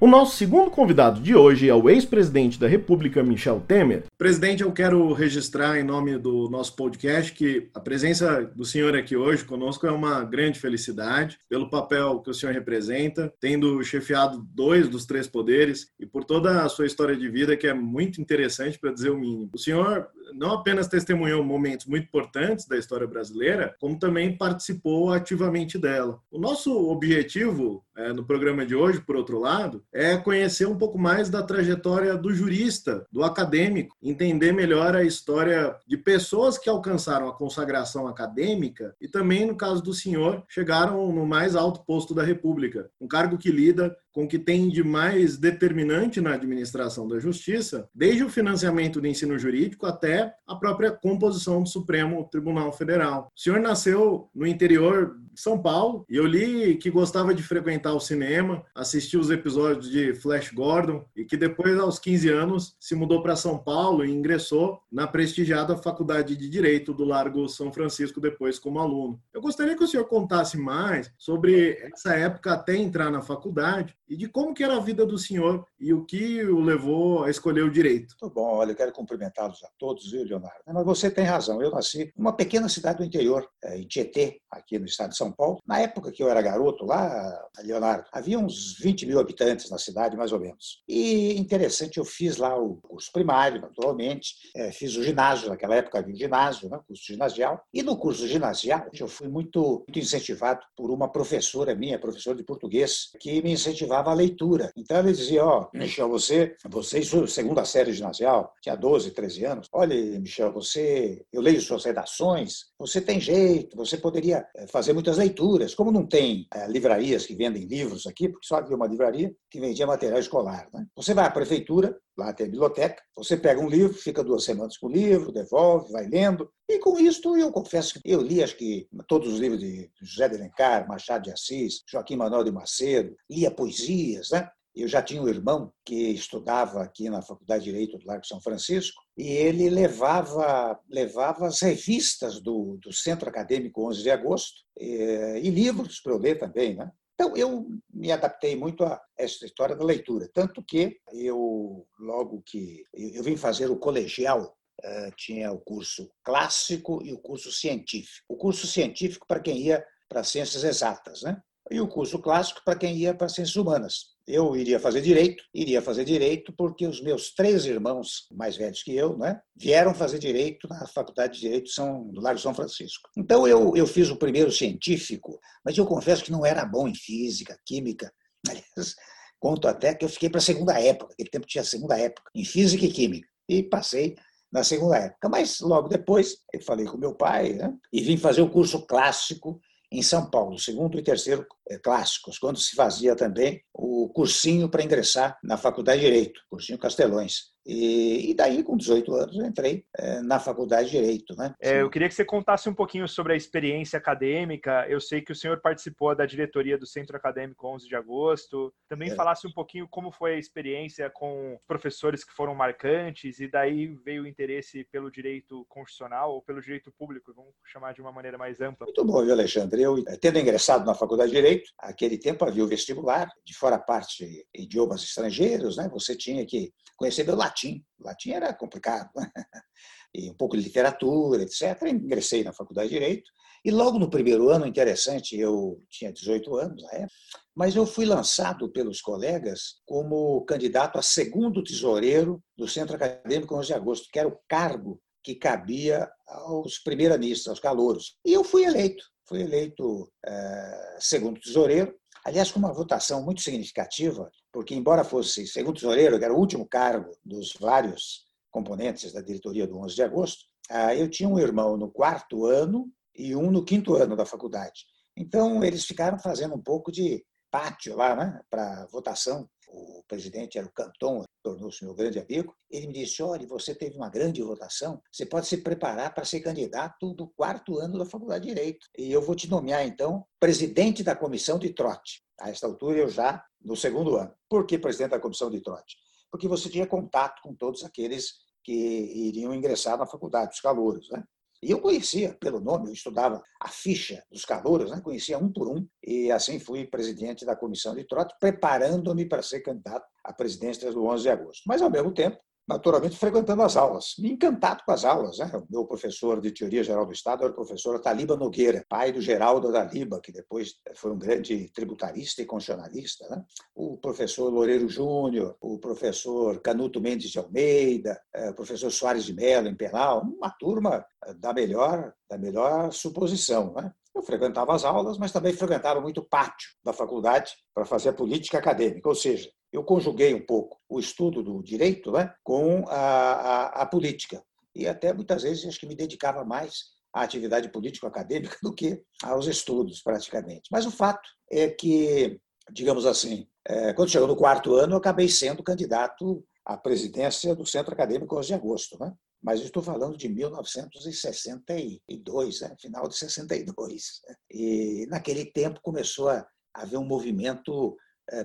O 0.00 0.06
nosso 0.06 0.34
segundo 0.34 0.70
convidado 0.70 1.20
de 1.20 1.34
hoje 1.34 1.68
é 1.68 1.74
o 1.74 1.90
ex-presidente 1.90 2.58
da 2.58 2.66
República, 2.66 3.22
Michel 3.22 3.60
Temer. 3.60 4.04
Presidente, 4.16 4.62
eu 4.62 4.72
quero 4.72 5.12
registrar 5.12 5.78
em 5.78 5.84
nome 5.84 6.16
do 6.16 6.48
nosso 6.48 6.74
podcast 6.74 7.30
que 7.32 7.68
a 7.74 7.80
presença 7.80 8.50
do 8.56 8.64
senhor 8.64 8.96
aqui 8.96 9.14
hoje 9.14 9.44
conosco 9.44 9.86
é 9.86 9.92
uma 9.92 10.24
grande 10.24 10.58
felicidade 10.58 11.38
pelo 11.50 11.68
papel 11.68 12.20
que 12.20 12.30
o 12.30 12.34
senhor 12.34 12.54
representa, 12.54 13.30
tendo 13.38 13.84
chefiado 13.84 14.42
dois 14.54 14.88
dos 14.88 15.04
três 15.04 15.26
poderes 15.26 15.88
e 16.00 16.06
por 16.06 16.24
toda 16.24 16.64
a 16.64 16.68
sua 16.70 16.86
história 16.86 17.14
de 17.14 17.28
vida 17.28 17.54
que 17.54 17.66
é 17.66 17.74
muito 17.74 18.22
interessante 18.22 18.78
para 18.78 18.94
dizer 18.94 19.10
o 19.10 19.18
mínimo. 19.18 19.50
O 19.52 19.58
senhor 19.58 20.08
não 20.34 20.52
apenas 20.52 20.88
testemunhou 20.88 21.44
momentos 21.44 21.86
muito 21.86 22.04
importantes 22.04 22.66
da 22.66 22.76
história 22.76 23.06
brasileira, 23.06 23.74
como 23.80 23.98
também 23.98 24.36
participou 24.36 25.12
ativamente 25.12 25.78
dela. 25.78 26.20
O 26.30 26.38
nosso 26.38 26.72
objetivo 26.90 27.84
é, 27.96 28.12
no 28.12 28.24
programa 28.24 28.64
de 28.64 28.74
hoje, 28.74 29.00
por 29.00 29.14
outro 29.14 29.38
lado, 29.38 29.84
é 29.92 30.16
conhecer 30.16 30.66
um 30.66 30.76
pouco 30.76 30.98
mais 30.98 31.28
da 31.28 31.42
trajetória 31.42 32.16
do 32.16 32.32
jurista, 32.32 33.06
do 33.12 33.22
acadêmico, 33.22 33.96
entender 34.02 34.52
melhor 34.52 34.96
a 34.96 35.04
história 35.04 35.76
de 35.86 35.96
pessoas 35.96 36.56
que 36.56 36.70
alcançaram 36.70 37.28
a 37.28 37.36
consagração 37.36 38.08
acadêmica 38.08 38.94
e 39.00 39.06
também, 39.06 39.46
no 39.46 39.54
caso 39.54 39.82
do 39.82 39.92
senhor, 39.92 40.42
chegaram 40.48 41.12
no 41.12 41.26
mais 41.26 41.54
alto 41.54 41.80
posto 41.84 42.14
da 42.14 42.22
República, 42.22 42.90
um 43.00 43.06
cargo 43.06 43.36
que 43.36 43.50
lida 43.50 43.94
com 44.12 44.24
o 44.24 44.28
que 44.28 44.38
tem 44.38 44.68
de 44.68 44.82
mais 44.82 45.36
determinante 45.36 46.20
na 46.20 46.34
administração 46.34 47.06
da 47.06 47.18
justiça, 47.18 47.88
desde 47.94 48.24
o 48.24 48.28
financiamento 48.28 49.00
do 49.00 49.06
ensino 49.06 49.38
jurídico 49.38 49.86
até 49.86 50.34
a 50.46 50.54
própria 50.54 50.90
composição 50.90 51.62
do 51.62 51.68
Supremo 51.68 52.28
Tribunal 52.30 52.72
Federal. 52.72 53.30
O 53.36 53.40
senhor 53.40 53.60
nasceu 53.60 54.28
no 54.34 54.46
interior 54.46 55.16
São 55.40 55.60
Paulo 55.60 56.04
e 56.08 56.16
eu 56.16 56.26
li 56.26 56.76
que 56.76 56.90
gostava 56.90 57.34
de 57.34 57.42
frequentar 57.42 57.94
o 57.94 58.00
cinema, 58.00 58.64
assistir 58.74 59.16
os 59.16 59.30
episódios 59.30 59.90
de 59.90 60.14
Flash 60.14 60.50
Gordon 60.52 61.04
e 61.16 61.24
que 61.24 61.36
depois, 61.36 61.78
aos 61.78 61.98
15 61.98 62.28
anos, 62.28 62.76
se 62.78 62.94
mudou 62.94 63.22
para 63.22 63.36
São 63.36 63.58
Paulo 63.58 64.04
e 64.04 64.10
ingressou 64.10 64.80
na 64.90 65.06
prestigiada 65.06 65.76
Faculdade 65.76 66.36
de 66.36 66.48
Direito 66.48 66.92
do 66.92 67.04
Largo 67.04 67.48
São 67.48 67.72
Francisco 67.72 68.20
depois 68.20 68.58
como 68.58 68.78
aluno. 68.78 69.20
Eu 69.32 69.40
gostaria 69.40 69.76
que 69.76 69.84
o 69.84 69.88
senhor 69.88 70.04
contasse 70.04 70.58
mais 70.58 71.10
sobre 71.18 71.78
essa 71.92 72.14
época 72.14 72.52
até 72.52 72.76
entrar 72.76 73.10
na 73.10 73.22
faculdade 73.22 73.94
e 74.08 74.16
de 74.16 74.28
como 74.28 74.52
que 74.52 74.64
era 74.64 74.76
a 74.76 74.80
vida 74.80 75.06
do 75.06 75.16
senhor 75.16 75.64
e 75.78 75.94
o 75.94 76.04
que 76.04 76.42
o 76.44 76.60
levou 76.60 77.24
a 77.24 77.30
escolher 77.30 77.62
o 77.62 77.70
direito. 77.70 78.14
Muito 78.20 78.34
bom, 78.34 78.54
olha, 78.56 78.72
eu 78.72 78.76
quero 78.76 78.92
cumprimentá-los 78.92 79.62
a 79.62 79.68
todos, 79.78 80.10
viu, 80.10 80.24
Leonardo? 80.24 80.58
Mas 80.66 80.84
você 80.84 81.10
tem 81.10 81.24
razão, 81.24 81.62
eu 81.62 81.70
nasci 81.70 82.12
numa 82.16 82.32
pequena 82.32 82.68
cidade 82.68 82.98
do 82.98 83.04
interior, 83.04 83.48
é, 83.62 83.78
em 83.78 83.86
Tietê, 83.86 84.40
aqui 84.50 84.78
no 84.78 84.86
estado 84.86 85.10
de 85.10 85.16
São 85.16 85.29
Paulo. 85.32 85.60
Na 85.66 85.80
época 85.80 86.12
que 86.12 86.22
eu 86.22 86.28
era 86.28 86.42
garoto 86.42 86.84
lá, 86.84 87.48
Leonardo, 87.62 88.04
havia 88.12 88.38
uns 88.38 88.76
20 88.78 89.06
mil 89.06 89.20
habitantes 89.20 89.70
na 89.70 89.78
cidade, 89.78 90.16
mais 90.16 90.32
ou 90.32 90.40
menos. 90.40 90.82
E 90.88 91.38
interessante, 91.38 91.98
eu 91.98 92.04
fiz 92.04 92.36
lá 92.36 92.56
o 92.58 92.76
curso 92.76 93.10
primário, 93.12 93.60
naturalmente, 93.60 94.34
é, 94.54 94.72
fiz 94.72 94.96
o 94.96 95.02
ginásio, 95.02 95.48
naquela 95.48 95.76
época 95.76 95.98
havia 95.98 96.14
o 96.14 96.18
ginásio, 96.18 96.68
né, 96.68 96.78
curso 96.86 97.04
ginasial. 97.04 97.62
E 97.72 97.82
no 97.82 97.96
curso 97.96 98.26
ginasial, 98.26 98.86
eu 98.98 99.08
fui 99.08 99.28
muito, 99.28 99.84
muito 99.86 99.98
incentivado 99.98 100.60
por 100.76 100.90
uma 100.90 101.08
professora 101.10 101.74
minha, 101.74 101.98
professora 101.98 102.36
de 102.36 102.44
português, 102.44 103.10
que 103.20 103.42
me 103.42 103.52
incentivava 103.52 104.10
a 104.10 104.14
leitura. 104.14 104.72
Então 104.76 104.98
ele 104.98 105.12
dizia, 105.12 105.44
ó, 105.44 105.68
oh, 105.72 105.76
Michel, 105.76 106.08
você, 106.08 106.56
você 106.68 107.00
segunda 107.26 107.64
série 107.64 107.92
ginasial, 107.92 108.54
tinha 108.60 108.76
12, 108.76 109.10
13 109.10 109.44
anos. 109.44 109.68
Olha, 109.72 109.94
Michel, 110.20 110.52
você, 110.52 111.24
eu 111.32 111.40
leio 111.40 111.60
suas 111.60 111.84
redações, 111.84 112.66
você 112.78 113.00
tem 113.00 113.20
jeito, 113.20 113.76
você 113.76 113.96
poderia 113.96 114.46
eh, 114.56 114.66
fazer 114.66 114.92
muitas 114.92 115.18
leituras. 115.20 115.74
Como 115.74 115.92
não 115.92 116.06
tem 116.06 116.46
é, 116.52 116.66
livrarias 116.66 117.26
que 117.26 117.34
vendem 117.34 117.64
livros 117.64 118.06
aqui, 118.06 118.28
porque 118.28 118.46
só 118.46 118.56
havia 118.56 118.76
uma 118.76 118.86
livraria 118.86 119.32
que 119.50 119.60
vendia 119.60 119.86
material 119.86 120.18
escolar, 120.18 120.68
né? 120.72 120.86
Você 120.96 121.14
vai 121.14 121.26
à 121.26 121.30
prefeitura, 121.30 121.96
lá 122.16 122.32
tem 122.32 122.46
a 122.46 122.50
biblioteca, 122.50 123.02
você 123.16 123.36
pega 123.36 123.60
um 123.60 123.68
livro, 123.68 123.94
fica 123.94 124.24
duas 124.24 124.44
semanas 124.44 124.76
com 124.76 124.86
o 124.86 124.90
livro, 124.90 125.32
devolve, 125.32 125.92
vai 125.92 126.06
lendo, 126.06 126.50
e 126.68 126.78
com 126.78 126.98
isso 126.98 127.36
eu 127.36 127.52
confesso 127.52 127.94
que 127.94 128.00
eu 128.04 128.20
li 128.20 128.42
acho 128.42 128.56
que 128.56 128.88
todos 129.08 129.32
os 129.32 129.38
livros 129.38 129.60
de 129.60 129.90
José 130.00 130.28
de 130.28 130.36
Alencar, 130.36 130.88
Machado 130.88 131.24
de 131.24 131.32
Assis, 131.32 131.82
Joaquim 131.86 132.16
Manuel 132.16 132.44
de 132.44 132.52
Macedo, 132.52 133.14
lia 133.28 133.50
poesias, 133.50 134.30
né? 134.30 134.48
Eu 134.80 134.88
já 134.88 135.02
tinha 135.02 135.20
um 135.20 135.28
irmão 135.28 135.72
que 135.84 135.94
estudava 135.94 136.82
aqui 136.82 137.10
na 137.10 137.22
Faculdade 137.22 137.64
de 137.64 137.70
Direito 137.70 137.98
do 137.98 138.06
Largo 138.06 138.26
São 138.26 138.40
Francisco 138.40 139.02
e 139.16 139.28
ele 139.28 139.68
levava, 139.68 140.78
levava 140.88 141.46
as 141.46 141.60
revistas 141.60 142.40
do, 142.40 142.78
do 142.82 142.92
Centro 142.92 143.28
Acadêmico 143.28 143.86
11 143.88 144.02
de 144.02 144.10
Agosto 144.10 144.60
e, 144.78 144.94
eh, 144.94 145.40
e 145.40 145.50
livros 145.50 146.00
para 146.00 146.12
eu 146.12 146.18
ler 146.18 146.38
também, 146.38 146.74
né? 146.74 146.90
Então, 147.14 147.36
eu 147.36 147.68
me 147.92 148.10
adaptei 148.10 148.56
muito 148.56 148.82
a 148.82 148.98
essa 149.18 149.44
história 149.44 149.76
da 149.76 149.84
leitura, 149.84 150.26
tanto 150.32 150.64
que 150.64 150.96
eu, 151.12 151.86
logo 151.98 152.42
que 152.46 152.82
eu 152.94 153.22
vim 153.22 153.36
fazer 153.36 153.70
o 153.70 153.76
colegial, 153.76 154.56
eh, 154.82 155.10
tinha 155.14 155.52
o 155.52 155.58
curso 155.58 156.10
clássico 156.24 157.02
e 157.04 157.12
o 157.12 157.18
curso 157.18 157.52
científico. 157.52 158.24
O 158.26 158.36
curso 158.36 158.66
científico 158.66 159.26
para 159.28 159.40
quem 159.40 159.58
ia 159.58 159.84
para 160.08 160.24
ciências 160.24 160.64
exatas, 160.64 161.20
né? 161.20 161.38
E 161.70 161.78
o 161.78 161.86
curso 161.86 162.18
clássico 162.18 162.62
para 162.64 162.78
quem 162.78 162.96
ia 162.96 163.14
para 163.14 163.28
ciências 163.28 163.56
humanas. 163.56 164.14
Eu 164.32 164.54
iria 164.56 164.78
fazer 164.78 165.00
direito, 165.00 165.42
iria 165.52 165.82
fazer 165.82 166.04
direito 166.04 166.52
porque 166.56 166.86
os 166.86 167.02
meus 167.02 167.34
três 167.34 167.64
irmãos 167.64 168.28
mais 168.30 168.56
velhos 168.56 168.80
que 168.82 168.94
eu, 168.94 169.18
né, 169.18 169.40
vieram 169.56 169.92
fazer 169.92 170.20
direito 170.20 170.68
na 170.68 170.86
Faculdade 170.86 171.34
de 171.34 171.40
Direito 171.40 171.68
São, 171.70 172.06
do 172.08 172.20
Largo 172.20 172.40
São 172.40 172.54
Francisco. 172.54 173.08
Então 173.16 173.46
eu, 173.46 173.76
eu 173.76 173.86
fiz 173.88 174.08
o 174.08 174.16
primeiro 174.16 174.52
científico, 174.52 175.40
mas 175.64 175.76
eu 175.76 175.84
confesso 175.84 176.22
que 176.22 176.30
não 176.30 176.46
era 176.46 176.64
bom 176.64 176.86
em 176.86 176.94
física, 176.94 177.58
química. 177.66 178.12
Aliás, 178.48 178.94
conto 179.40 179.66
até 179.66 179.94
que 179.94 180.04
eu 180.04 180.08
fiquei 180.08 180.30
para 180.30 180.38
a 180.38 180.42
segunda 180.42 180.80
época, 180.80 181.12
aquele 181.12 181.30
tempo 181.30 181.46
tinha 181.46 181.62
a 181.62 181.66
segunda 181.66 181.98
época, 181.98 182.30
em 182.32 182.44
física 182.44 182.84
e 182.84 182.92
química, 182.92 183.28
e 183.48 183.64
passei 183.64 184.14
na 184.52 184.62
segunda 184.62 184.96
época. 184.96 185.28
Mas 185.28 185.58
logo 185.58 185.88
depois 185.88 186.36
eu 186.52 186.62
falei 186.62 186.86
com 186.86 186.96
meu 186.96 187.16
pai 187.16 187.54
né, 187.54 187.74
e 187.92 188.00
vim 188.00 188.16
fazer 188.16 188.42
o 188.42 188.50
curso 188.50 188.86
clássico 188.86 189.60
em 189.92 190.02
São 190.02 190.30
Paulo, 190.30 190.58
segundo 190.58 190.98
e 190.98 191.02
terceiro 191.02 191.46
eh, 191.68 191.78
clássicos, 191.78 192.38
quando 192.38 192.58
se 192.58 192.76
fazia 192.76 193.16
também 193.16 193.60
o 193.74 194.08
cursinho 194.10 194.68
para 194.68 194.84
ingressar 194.84 195.38
na 195.42 195.56
Faculdade 195.56 196.00
de 196.00 196.06
Direito, 196.06 196.40
cursinho 196.48 196.78
Castelões. 196.78 197.50
E, 197.66 198.30
e, 198.30 198.34
daí, 198.34 198.62
com 198.62 198.76
18 198.76 199.14
anos, 199.14 199.36
eu 199.36 199.44
entrei 199.44 199.84
é, 199.96 200.20
na 200.20 200.38
faculdade 200.40 200.90
de 200.90 201.00
Direito. 201.00 201.36
Né? 201.36 201.54
É, 201.60 201.82
eu 201.82 201.90
queria 201.90 202.08
que 202.08 202.14
você 202.14 202.24
contasse 202.24 202.68
um 202.68 202.74
pouquinho 202.74 203.06
sobre 203.06 203.32
a 203.32 203.36
experiência 203.36 203.98
acadêmica. 203.98 204.86
Eu 204.88 205.00
sei 205.00 205.20
que 205.20 205.32
o 205.32 205.36
senhor 205.36 205.60
participou 205.60 206.14
da 206.14 206.26
diretoria 206.26 206.78
do 206.78 206.86
Centro 206.86 207.16
Acadêmico 207.16 207.66
11 207.66 207.86
de 207.86 207.94
agosto. 207.94 208.72
Também 208.88 209.10
é. 209.10 209.14
falasse 209.14 209.46
um 209.46 209.52
pouquinho 209.52 209.86
como 209.88 210.10
foi 210.10 210.34
a 210.34 210.38
experiência 210.38 211.10
com 211.10 211.58
professores 211.66 212.24
que 212.24 212.32
foram 212.32 212.54
marcantes, 212.54 213.40
e 213.40 213.48
daí 213.48 213.86
veio 214.04 214.22
o 214.22 214.26
interesse 214.26 214.84
pelo 214.90 215.10
direito 215.10 215.64
constitucional 215.68 216.32
ou 216.32 216.42
pelo 216.42 216.60
direito 216.60 216.92
público, 216.98 217.32
vamos 217.34 217.52
chamar 217.64 217.92
de 217.92 218.00
uma 218.00 218.12
maneira 218.12 218.38
mais 218.38 218.60
ampla. 218.60 218.86
Muito 218.86 219.04
bom, 219.04 219.22
viu, 219.22 219.32
Alexandre? 219.32 219.82
Eu, 219.82 219.98
eh, 220.06 220.16
tendo 220.20 220.38
ingressado 220.38 220.84
na 220.84 220.94
faculdade 220.94 221.30
de 221.30 221.36
Direito, 221.36 221.70
naquele 221.82 222.18
tempo 222.18 222.44
havia 222.44 222.64
o 222.64 222.68
vestibular, 222.68 223.30
de 223.44 223.54
fora 223.54 223.78
parte 223.78 224.46
idiomas 224.54 225.02
estrangeiros, 225.02 225.76
né? 225.76 225.88
você 225.90 226.16
tinha 226.16 226.44
que 226.44 226.72
conhecer 226.96 227.24
meu 227.24 227.36
latim. 227.50 227.84
Latim 227.98 228.30
era 228.32 228.54
complicado. 228.54 229.10
E 230.12 230.28
um 230.28 230.34
pouco 230.34 230.56
de 230.56 230.62
literatura, 230.64 231.40
etc. 231.40 231.82
Ingressei 231.86 232.42
na 232.42 232.52
faculdade 232.52 232.88
de 232.88 232.96
Direito. 232.96 233.30
E 233.64 233.70
logo 233.70 233.96
no 233.96 234.10
primeiro 234.10 234.48
ano, 234.48 234.66
interessante, 234.66 235.38
eu 235.38 235.80
tinha 235.88 236.12
18 236.12 236.56
anos 236.56 236.82
na 236.82 236.90
época, 236.94 237.14
mas 237.54 237.76
eu 237.76 237.86
fui 237.86 238.04
lançado 238.04 238.68
pelos 238.72 239.00
colegas 239.00 239.76
como 239.86 240.44
candidato 240.46 240.98
a 240.98 241.02
segundo 241.02 241.62
tesoureiro 241.62 242.42
do 242.58 242.66
Centro 242.66 242.96
Acadêmico 242.96 243.54
11 243.54 243.68
de 243.68 243.74
Agosto, 243.74 244.08
que 244.12 244.18
era 244.18 244.26
o 244.26 244.36
cargo 244.48 245.00
que 245.22 245.36
cabia 245.36 246.10
aos 246.26 246.80
primeiranistas, 246.80 247.46
aos 247.46 247.60
calouros. 247.60 248.16
E 248.26 248.32
eu 248.32 248.42
fui 248.42 248.64
eleito. 248.64 249.04
Fui 249.28 249.42
eleito 249.42 250.10
é, 250.26 250.96
segundo 250.98 251.40
tesoureiro, 251.40 251.94
aliás, 252.24 252.50
com 252.50 252.58
uma 252.58 252.74
votação 252.74 253.22
muito 253.22 253.42
significativa, 253.42 254.28
porque, 254.52 254.74
embora 254.74 255.04
fosse 255.04 255.46
segundo 255.46 255.76
tesoureiro, 255.76 256.18
que 256.18 256.24
era 256.24 256.34
o 256.34 256.38
último 256.38 256.66
cargo 256.66 257.10
dos 257.24 257.54
vários 257.54 258.24
componentes 258.50 259.12
da 259.12 259.20
diretoria 259.20 259.66
do 259.66 259.78
11 259.78 259.94
de 259.94 260.02
agosto, 260.02 260.44
ah, 260.68 260.94
eu 260.94 261.08
tinha 261.08 261.28
um 261.28 261.38
irmão 261.38 261.76
no 261.76 261.90
quarto 261.90 262.46
ano 262.46 262.90
e 263.14 263.34
um 263.34 263.50
no 263.50 263.64
quinto 263.64 263.94
ano 263.94 264.16
da 264.16 264.26
faculdade. 264.26 264.86
Então, 265.16 265.62
eles 265.62 265.84
ficaram 265.84 266.18
fazendo 266.18 266.54
um 266.54 266.62
pouco 266.62 266.90
de 266.90 267.24
pátio 267.50 267.96
lá, 267.96 268.14
né, 268.14 268.40
para 268.48 268.86
votação. 268.86 269.48
O 269.68 270.02
presidente 270.08 270.58
era 270.58 270.66
o 270.66 270.72
Canton, 270.72 271.24
tornou-se 271.42 271.84
meu 271.84 271.94
grande 271.94 272.18
amigo. 272.18 272.56
Ele 272.68 272.88
me 272.88 272.92
disse: 272.92 273.22
Olha, 273.22 273.46
você 273.46 273.72
teve 273.74 273.96
uma 273.96 274.08
grande 274.08 274.42
votação, 274.42 275.00
você 275.12 275.24
pode 275.24 275.46
se 275.46 275.58
preparar 275.58 276.12
para 276.12 276.24
ser 276.24 276.40
candidato 276.40 277.14
do 277.14 277.28
quarto 277.28 277.78
ano 277.78 277.98
da 277.98 278.04
Faculdade 278.04 278.48
de 278.48 278.54
Direito. 278.54 278.86
E 278.98 279.12
eu 279.12 279.22
vou 279.22 279.36
te 279.36 279.48
nomear, 279.48 279.86
então, 279.86 280.24
presidente 280.40 281.04
da 281.04 281.14
comissão 281.14 281.58
de 281.58 281.72
trote. 281.72 282.22
A 282.40 282.50
esta 282.50 282.66
altura, 282.66 282.98
eu 282.98 283.08
já 283.08 283.44
no 283.62 283.76
segundo 283.76 284.16
ano. 284.16 284.32
Por 284.48 284.66
que 284.66 284.78
presidente 284.78 285.10
da 285.10 285.20
comissão 285.20 285.50
de 285.50 285.60
trote? 285.60 285.96
Porque 286.30 286.48
você 286.48 286.68
tinha 286.68 286.86
contato 286.86 287.40
com 287.42 287.54
todos 287.54 287.84
aqueles 287.84 288.34
que 288.62 288.72
iriam 288.72 289.54
ingressar 289.54 289.98
na 289.98 290.06
faculdade, 290.06 290.52
os 290.54 290.60
calouros. 290.60 291.08
Né? 291.10 291.24
E 291.62 291.70
eu 291.70 291.80
conhecia 291.80 292.34
pelo 292.40 292.60
nome, 292.60 292.88
eu 292.88 292.92
estudava 292.92 293.42
a 293.60 293.68
ficha 293.68 294.24
dos 294.30 294.44
calouros, 294.44 294.90
né? 294.90 295.00
conhecia 295.02 295.38
um 295.38 295.52
por 295.52 295.68
um, 295.68 295.86
e 296.02 296.30
assim 296.30 296.58
fui 296.58 296.86
presidente 296.86 297.44
da 297.44 297.56
comissão 297.56 297.94
de 297.94 298.04
trote, 298.04 298.34
preparando-me 298.40 299.26
para 299.26 299.42
ser 299.42 299.60
candidato 299.60 300.06
à 300.24 300.32
presidência 300.32 300.90
do 300.92 301.04
11 301.04 301.22
de 301.22 301.30
agosto. 301.30 301.62
Mas, 301.66 301.82
ao 301.82 301.90
mesmo 301.90 302.12
tempo, 302.12 302.38
naturalmente 302.70 303.16
frequentando 303.16 303.62
as 303.62 303.76
aulas, 303.76 304.14
me 304.16 304.30
encantado 304.30 304.84
com 304.84 304.92
as 304.92 305.04
aulas. 305.04 305.38
Né? 305.38 305.50
O 305.54 305.66
meu 305.68 305.84
professor 305.84 306.40
de 306.40 306.52
Teoria 306.52 306.84
Geral 306.84 307.04
do 307.04 307.12
Estado 307.12 307.42
era 307.42 307.50
o 307.50 307.54
professor 307.54 307.98
Taliba 307.98 308.36
Nogueira, 308.36 308.84
pai 308.88 309.10
do 309.10 309.20
Geraldo 309.20 309.72
Taliba, 309.72 310.20
que 310.20 310.30
depois 310.30 310.74
foi 310.94 311.10
um 311.10 311.18
grande 311.18 311.68
tributarista 311.74 312.42
e 312.42 312.46
constitucionalista. 312.46 313.28
Né? 313.28 313.44
O 313.74 313.96
professor 313.96 314.48
Loureiro 314.52 314.88
Júnior, 314.88 315.56
o 315.60 315.78
professor 315.78 316.60
Canuto 316.60 317.00
Mendes 317.00 317.30
de 317.30 317.40
Almeida, 317.40 318.20
eh, 318.32 318.50
o 318.50 318.54
professor 318.54 318.90
Soares 318.92 319.24
de 319.24 319.34
Mello, 319.34 319.66
em 319.66 319.74
penal, 319.74 320.22
uma 320.22 320.50
turma 320.50 321.04
eh, 321.26 321.34
da 321.34 321.52
melhor, 321.52 322.12
da 322.28 322.38
melhor 322.38 322.92
suposição. 322.92 323.72
Né? 323.72 323.92
Eu 324.14 324.22
frequentava 324.22 324.74
as 324.74 324.84
aulas, 324.84 325.18
mas 325.18 325.32
também 325.32 325.52
frequentava 325.52 326.00
muito 326.00 326.18
o 326.18 326.24
pátio 326.24 326.70
da 326.84 326.92
faculdade 326.92 327.52
para 327.74 327.84
fazer 327.84 328.12
política 328.12 328.58
acadêmica, 328.58 329.08
ou 329.08 329.14
seja, 329.14 329.50
eu 329.72 329.84
conjuguei 329.84 330.34
um 330.34 330.44
pouco 330.44 330.80
o 330.88 330.98
estudo 330.98 331.42
do 331.42 331.62
direito 331.62 332.10
né, 332.12 332.34
com 332.42 332.88
a, 332.88 332.94
a, 332.94 333.66
a 333.82 333.86
política. 333.86 334.42
E 334.74 334.86
até 334.86 335.12
muitas 335.12 335.42
vezes 335.42 335.66
acho 335.66 335.78
que 335.78 335.86
me 335.86 335.94
dedicava 335.94 336.44
mais 336.44 336.84
à 337.12 337.22
atividade 337.22 337.70
político-acadêmica 337.70 338.56
do 338.62 338.74
que 338.74 339.02
aos 339.22 339.46
estudos, 339.46 340.02
praticamente. 340.02 340.68
Mas 340.70 340.86
o 340.86 340.90
fato 340.90 341.28
é 341.50 341.68
que, 341.68 342.40
digamos 342.72 343.06
assim, 343.06 343.46
é, 343.66 343.92
quando 343.92 344.10
chegou 344.10 344.28
no 344.28 344.36
quarto 344.36 344.74
ano, 344.74 344.94
eu 344.94 344.98
acabei 344.98 345.28
sendo 345.28 345.62
candidato 345.62 346.44
à 346.64 346.76
presidência 346.76 347.54
do 347.54 347.66
Centro 347.66 347.92
Acadêmico 347.92 348.36
11 348.36 348.48
de 348.48 348.54
agosto. 348.54 348.98
Né? 348.98 349.12
Mas 349.42 349.60
estou 349.60 349.82
falando 349.82 350.16
de 350.16 350.28
1962, 350.28 352.60
né? 352.60 352.76
final 352.80 353.08
de 353.08 353.16
62. 353.16 354.20
E 354.50 355.06
naquele 355.08 355.44
tempo 355.44 355.80
começou 355.82 356.28
a 356.28 356.46
haver 356.74 356.98
um 356.98 357.04
movimento 357.04 357.96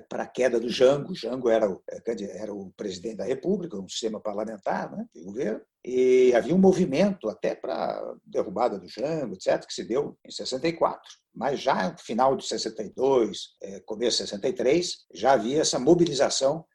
para 0.10 0.24
a 0.24 0.28
queda 0.28 0.60
do 0.60 0.70
Jango. 0.70 1.16
Jango 1.16 1.50
era 1.50 1.70
o, 1.70 1.82
é, 1.90 2.02
era 2.42 2.54
o 2.54 2.72
presidente 2.76 3.18
da 3.18 3.26
República, 3.26 3.78
um 3.78 3.88
sistema 3.88 4.20
parlamentar 4.20 4.96
né, 4.96 5.06
de 5.14 5.22
governo, 5.24 5.62
e 5.84 6.34
havia 6.36 6.56
um 6.56 6.60
movimento 6.60 7.30
até 7.30 7.54
para 7.54 7.74
a 7.74 8.16
derrubada 8.26 8.80
do 8.80 8.88
Jango, 8.88 9.36
etc., 9.36 9.66
que 9.66 9.74
se 9.74 9.84
deu 9.84 10.18
em 10.26 10.32
64. 10.32 11.02
Mas 11.34 11.60
já 11.60 11.92
no 11.92 11.98
final 12.00 12.36
de 12.36 12.48
62, 12.48 13.56
é, 13.62 13.80
começo 13.82 14.18
de 14.18 14.30
63, 14.30 15.06
já 15.14 15.34
havia 15.34 15.62
essa 15.62 15.80
mobilização 15.80 16.66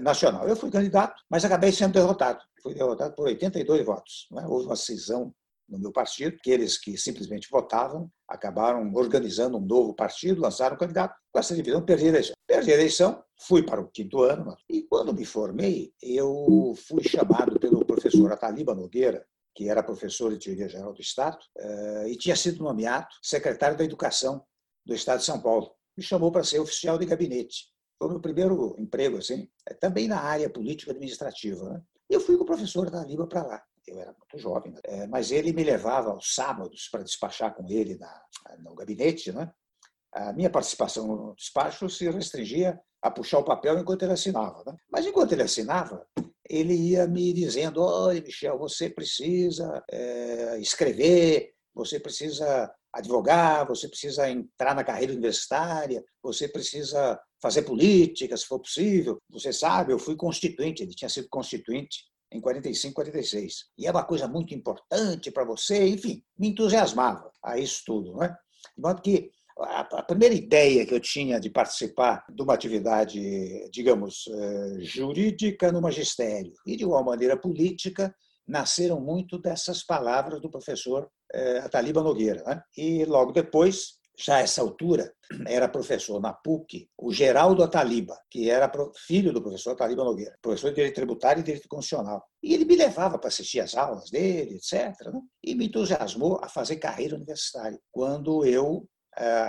nacional. 0.00 0.46
Eu 0.46 0.54
fui 0.54 0.70
candidato, 0.70 1.20
mas 1.28 1.44
acabei 1.44 1.72
sendo 1.72 1.94
derrotado. 1.94 2.38
Fui 2.62 2.72
derrotado 2.72 3.16
por 3.16 3.26
82 3.26 3.84
votos. 3.84 4.28
É? 4.38 4.46
Houve 4.46 4.66
uma 4.66 4.76
cisão 4.76 5.34
no 5.68 5.78
meu 5.78 5.92
partido, 5.92 6.36
aqueles 6.36 6.78
que 6.78 6.96
simplesmente 6.96 7.48
votavam 7.50 8.10
acabaram 8.28 8.92
organizando 8.94 9.58
um 9.58 9.64
novo 9.64 9.94
partido, 9.94 10.40
lançaram 10.40 10.76
um 10.76 10.78
candidato. 10.78 11.14
Com 11.32 11.38
essa 11.38 11.54
divisão, 11.54 11.84
perdi 11.84 12.06
a 12.06 12.08
eleição. 12.08 12.34
Perdi 12.46 12.70
a 12.70 12.74
eleição, 12.74 13.24
fui 13.40 13.62
para 13.62 13.80
o 13.80 13.88
quinto 13.88 14.22
ano, 14.22 14.56
e 14.68 14.82
quando 14.82 15.14
me 15.14 15.24
formei, 15.24 15.92
eu 16.02 16.74
fui 16.88 17.02
chamado 17.02 17.58
pelo 17.58 17.84
professor 17.84 18.32
Ataliba 18.32 18.74
Nogueira, 18.74 19.24
que 19.54 19.68
era 19.68 19.82
professor 19.82 20.32
de 20.32 20.38
teoria 20.38 20.68
geral 20.68 20.92
do 20.92 21.00
Estado, 21.00 21.38
eh, 21.58 22.08
e 22.10 22.16
tinha 22.16 22.36
sido 22.36 22.62
nomeado 22.62 23.08
secretário 23.22 23.76
da 23.76 23.84
Educação 23.84 24.44
do 24.84 24.94
Estado 24.94 25.20
de 25.20 25.24
São 25.24 25.40
Paulo. 25.40 25.72
Me 25.96 26.02
chamou 26.02 26.30
para 26.30 26.44
ser 26.44 26.58
oficial 26.58 26.98
de 26.98 27.06
gabinete. 27.06 27.68
Foi 27.98 28.08
o 28.08 28.10
meu 28.10 28.20
primeiro 28.20 28.76
emprego, 28.78 29.16
assim, 29.18 29.48
eh, 29.68 29.74
também 29.74 30.08
na 30.08 30.20
área 30.20 30.50
política 30.50 30.92
administrativa. 30.92 31.70
Né? 31.70 31.82
E 32.10 32.14
eu 32.14 32.20
fui 32.20 32.36
com 32.36 32.44
o 32.44 32.46
professor 32.46 32.86
Ataliba 32.86 33.26
para 33.26 33.42
lá 33.42 33.62
eu 33.86 34.00
era 34.00 34.12
muito 34.12 34.38
jovem, 34.38 34.72
né? 34.72 34.80
é, 34.84 35.06
mas 35.06 35.30
ele 35.30 35.52
me 35.52 35.62
levava 35.62 36.10
aos 36.10 36.34
sábados 36.34 36.88
para 36.90 37.02
despachar 37.02 37.54
com 37.54 37.66
ele 37.68 37.96
na, 37.96 38.22
no 38.58 38.74
gabinete. 38.74 39.32
Né? 39.32 39.50
A 40.12 40.32
minha 40.32 40.50
participação 40.50 41.06
no 41.06 41.34
despacho 41.34 41.88
se 41.88 42.08
restringia 42.10 42.78
a 43.00 43.10
puxar 43.10 43.38
o 43.38 43.44
papel 43.44 43.78
enquanto 43.78 44.02
ele 44.02 44.12
assinava. 44.12 44.62
Né? 44.66 44.76
Mas 44.90 45.06
enquanto 45.06 45.32
ele 45.32 45.42
assinava, 45.42 46.06
ele 46.48 46.74
ia 46.74 47.06
me 47.06 47.32
dizendo: 47.32 47.82
Olha, 47.82 48.20
Michel, 48.20 48.58
você 48.58 48.90
precisa 48.90 49.82
é, 49.90 50.58
escrever, 50.58 51.52
você 51.74 52.00
precisa 52.00 52.72
advogar, 52.92 53.66
você 53.66 53.88
precisa 53.88 54.28
entrar 54.30 54.74
na 54.74 54.82
carreira 54.82 55.12
universitária, 55.12 56.02
você 56.22 56.48
precisa 56.48 57.20
fazer 57.42 57.62
política, 57.62 58.36
se 58.36 58.46
for 58.46 58.58
possível. 58.58 59.18
Você 59.30 59.52
sabe, 59.52 59.92
eu 59.92 59.98
fui 59.98 60.16
constituinte, 60.16 60.82
ele 60.82 60.94
tinha 60.94 61.08
sido 61.08 61.28
constituinte 61.28 62.04
em 62.36 62.40
45, 62.40 62.94
46. 62.94 63.64
E 63.78 63.86
é 63.86 63.90
uma 63.90 64.04
coisa 64.04 64.28
muito 64.28 64.54
importante 64.54 65.30
para 65.30 65.44
você, 65.44 65.88
enfim, 65.88 66.22
me 66.38 66.48
entusiasmava 66.48 67.30
a 67.42 67.58
isso 67.58 67.82
tudo. 67.84 68.16
Né? 68.16 68.28
De 68.76 68.82
modo 68.82 69.02
que 69.02 69.30
a 69.58 70.02
primeira 70.02 70.34
ideia 70.34 70.84
que 70.84 70.92
eu 70.92 71.00
tinha 71.00 71.40
de 71.40 71.48
participar 71.48 72.24
de 72.28 72.42
uma 72.42 72.52
atividade, 72.52 73.70
digamos, 73.70 74.24
eh, 74.28 74.76
jurídica 74.80 75.72
no 75.72 75.80
magistério 75.80 76.52
e, 76.66 76.76
de 76.76 76.84
uma 76.84 77.02
maneira 77.02 77.38
política, 77.38 78.14
nasceram 78.46 79.00
muito 79.00 79.38
dessas 79.38 79.82
palavras 79.82 80.42
do 80.42 80.50
professor 80.50 81.08
eh, 81.32 81.58
Ataliba 81.58 82.02
Nogueira. 82.02 82.42
Né? 82.44 82.62
E 82.76 83.04
logo 83.06 83.32
depois 83.32 83.95
já 84.18 84.36
a 84.36 84.40
essa 84.40 84.62
altura, 84.62 85.12
era 85.46 85.68
professor 85.68 86.20
na 86.20 86.32
PUC, 86.32 86.88
o 86.96 87.12
Geraldo 87.12 87.62
Ataliba, 87.62 88.16
que 88.30 88.48
era 88.48 88.70
filho 89.06 89.32
do 89.32 89.42
professor 89.42 89.72
Ataliba 89.72 90.04
Nogueira, 90.04 90.38
professor 90.40 90.70
de 90.70 90.76
Direito 90.76 90.94
Tributário 90.94 91.40
e 91.40 91.44
Direito 91.44 91.68
Constitucional. 91.68 92.24
E 92.42 92.54
ele 92.54 92.64
me 92.64 92.76
levava 92.76 93.18
para 93.18 93.28
assistir 93.28 93.60
às 93.60 93.74
aulas 93.74 94.10
dele, 94.10 94.56
etc. 94.56 94.94
Né? 95.12 95.20
E 95.44 95.54
me 95.54 95.66
entusiasmou 95.66 96.40
a 96.42 96.48
fazer 96.48 96.76
carreira 96.76 97.16
universitária. 97.16 97.78
Quando 97.90 98.44
eu 98.44 98.88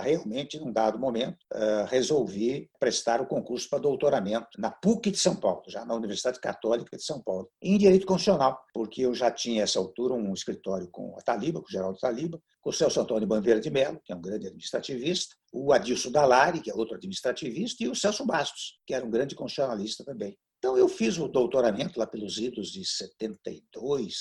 realmente, 0.02 0.58
num 0.58 0.72
dado 0.72 0.98
momento, 0.98 1.36
ah, 1.52 1.86
resolvi 1.88 2.70
prestar 2.78 3.20
o 3.20 3.26
concurso 3.26 3.68
para 3.68 3.78
doutoramento 3.78 4.48
na 4.58 4.70
PUC 4.70 5.10
de 5.10 5.18
São 5.18 5.36
Paulo, 5.36 5.62
já 5.68 5.84
na 5.84 5.94
Universidade 5.94 6.40
Católica 6.40 6.96
de 6.96 7.02
São 7.02 7.22
Paulo, 7.22 7.50
em 7.62 7.76
Direito 7.76 8.06
Constitucional, 8.06 8.58
porque 8.72 9.02
eu 9.02 9.14
já 9.14 9.30
tinha, 9.30 9.62
essa 9.62 9.78
altura, 9.78 10.14
um 10.14 10.32
escritório 10.32 10.88
com 10.90 11.14
a 11.18 11.22
Taliba, 11.22 11.60
com 11.60 11.66
o 11.66 11.70
Geraldo 11.70 11.98
Taliba, 11.98 12.40
com 12.60 12.70
o 12.70 12.72
Celso 12.72 13.00
Antônio 13.00 13.28
Bandeira 13.28 13.60
de 13.60 13.70
Mello, 13.70 14.00
que 14.04 14.12
é 14.12 14.16
um 14.16 14.20
grande 14.20 14.46
administrativista, 14.46 15.34
o 15.52 15.72
Adilson 15.72 16.10
Dalari, 16.10 16.60
que 16.60 16.70
é 16.70 16.74
outro 16.74 16.96
administrativista, 16.96 17.84
e 17.84 17.88
o 17.88 17.94
Celso 17.94 18.26
Bastos, 18.26 18.78
que 18.86 18.94
era 18.94 19.04
um 19.04 19.10
grande 19.10 19.34
constitucionalista 19.34 20.04
também. 20.04 20.36
Então, 20.58 20.76
eu 20.76 20.88
fiz 20.88 21.18
o 21.18 21.28
doutoramento 21.28 21.98
lá 21.98 22.06
pelos 22.06 22.38
idos 22.38 22.70
de 22.70 22.84
72, 22.84 24.14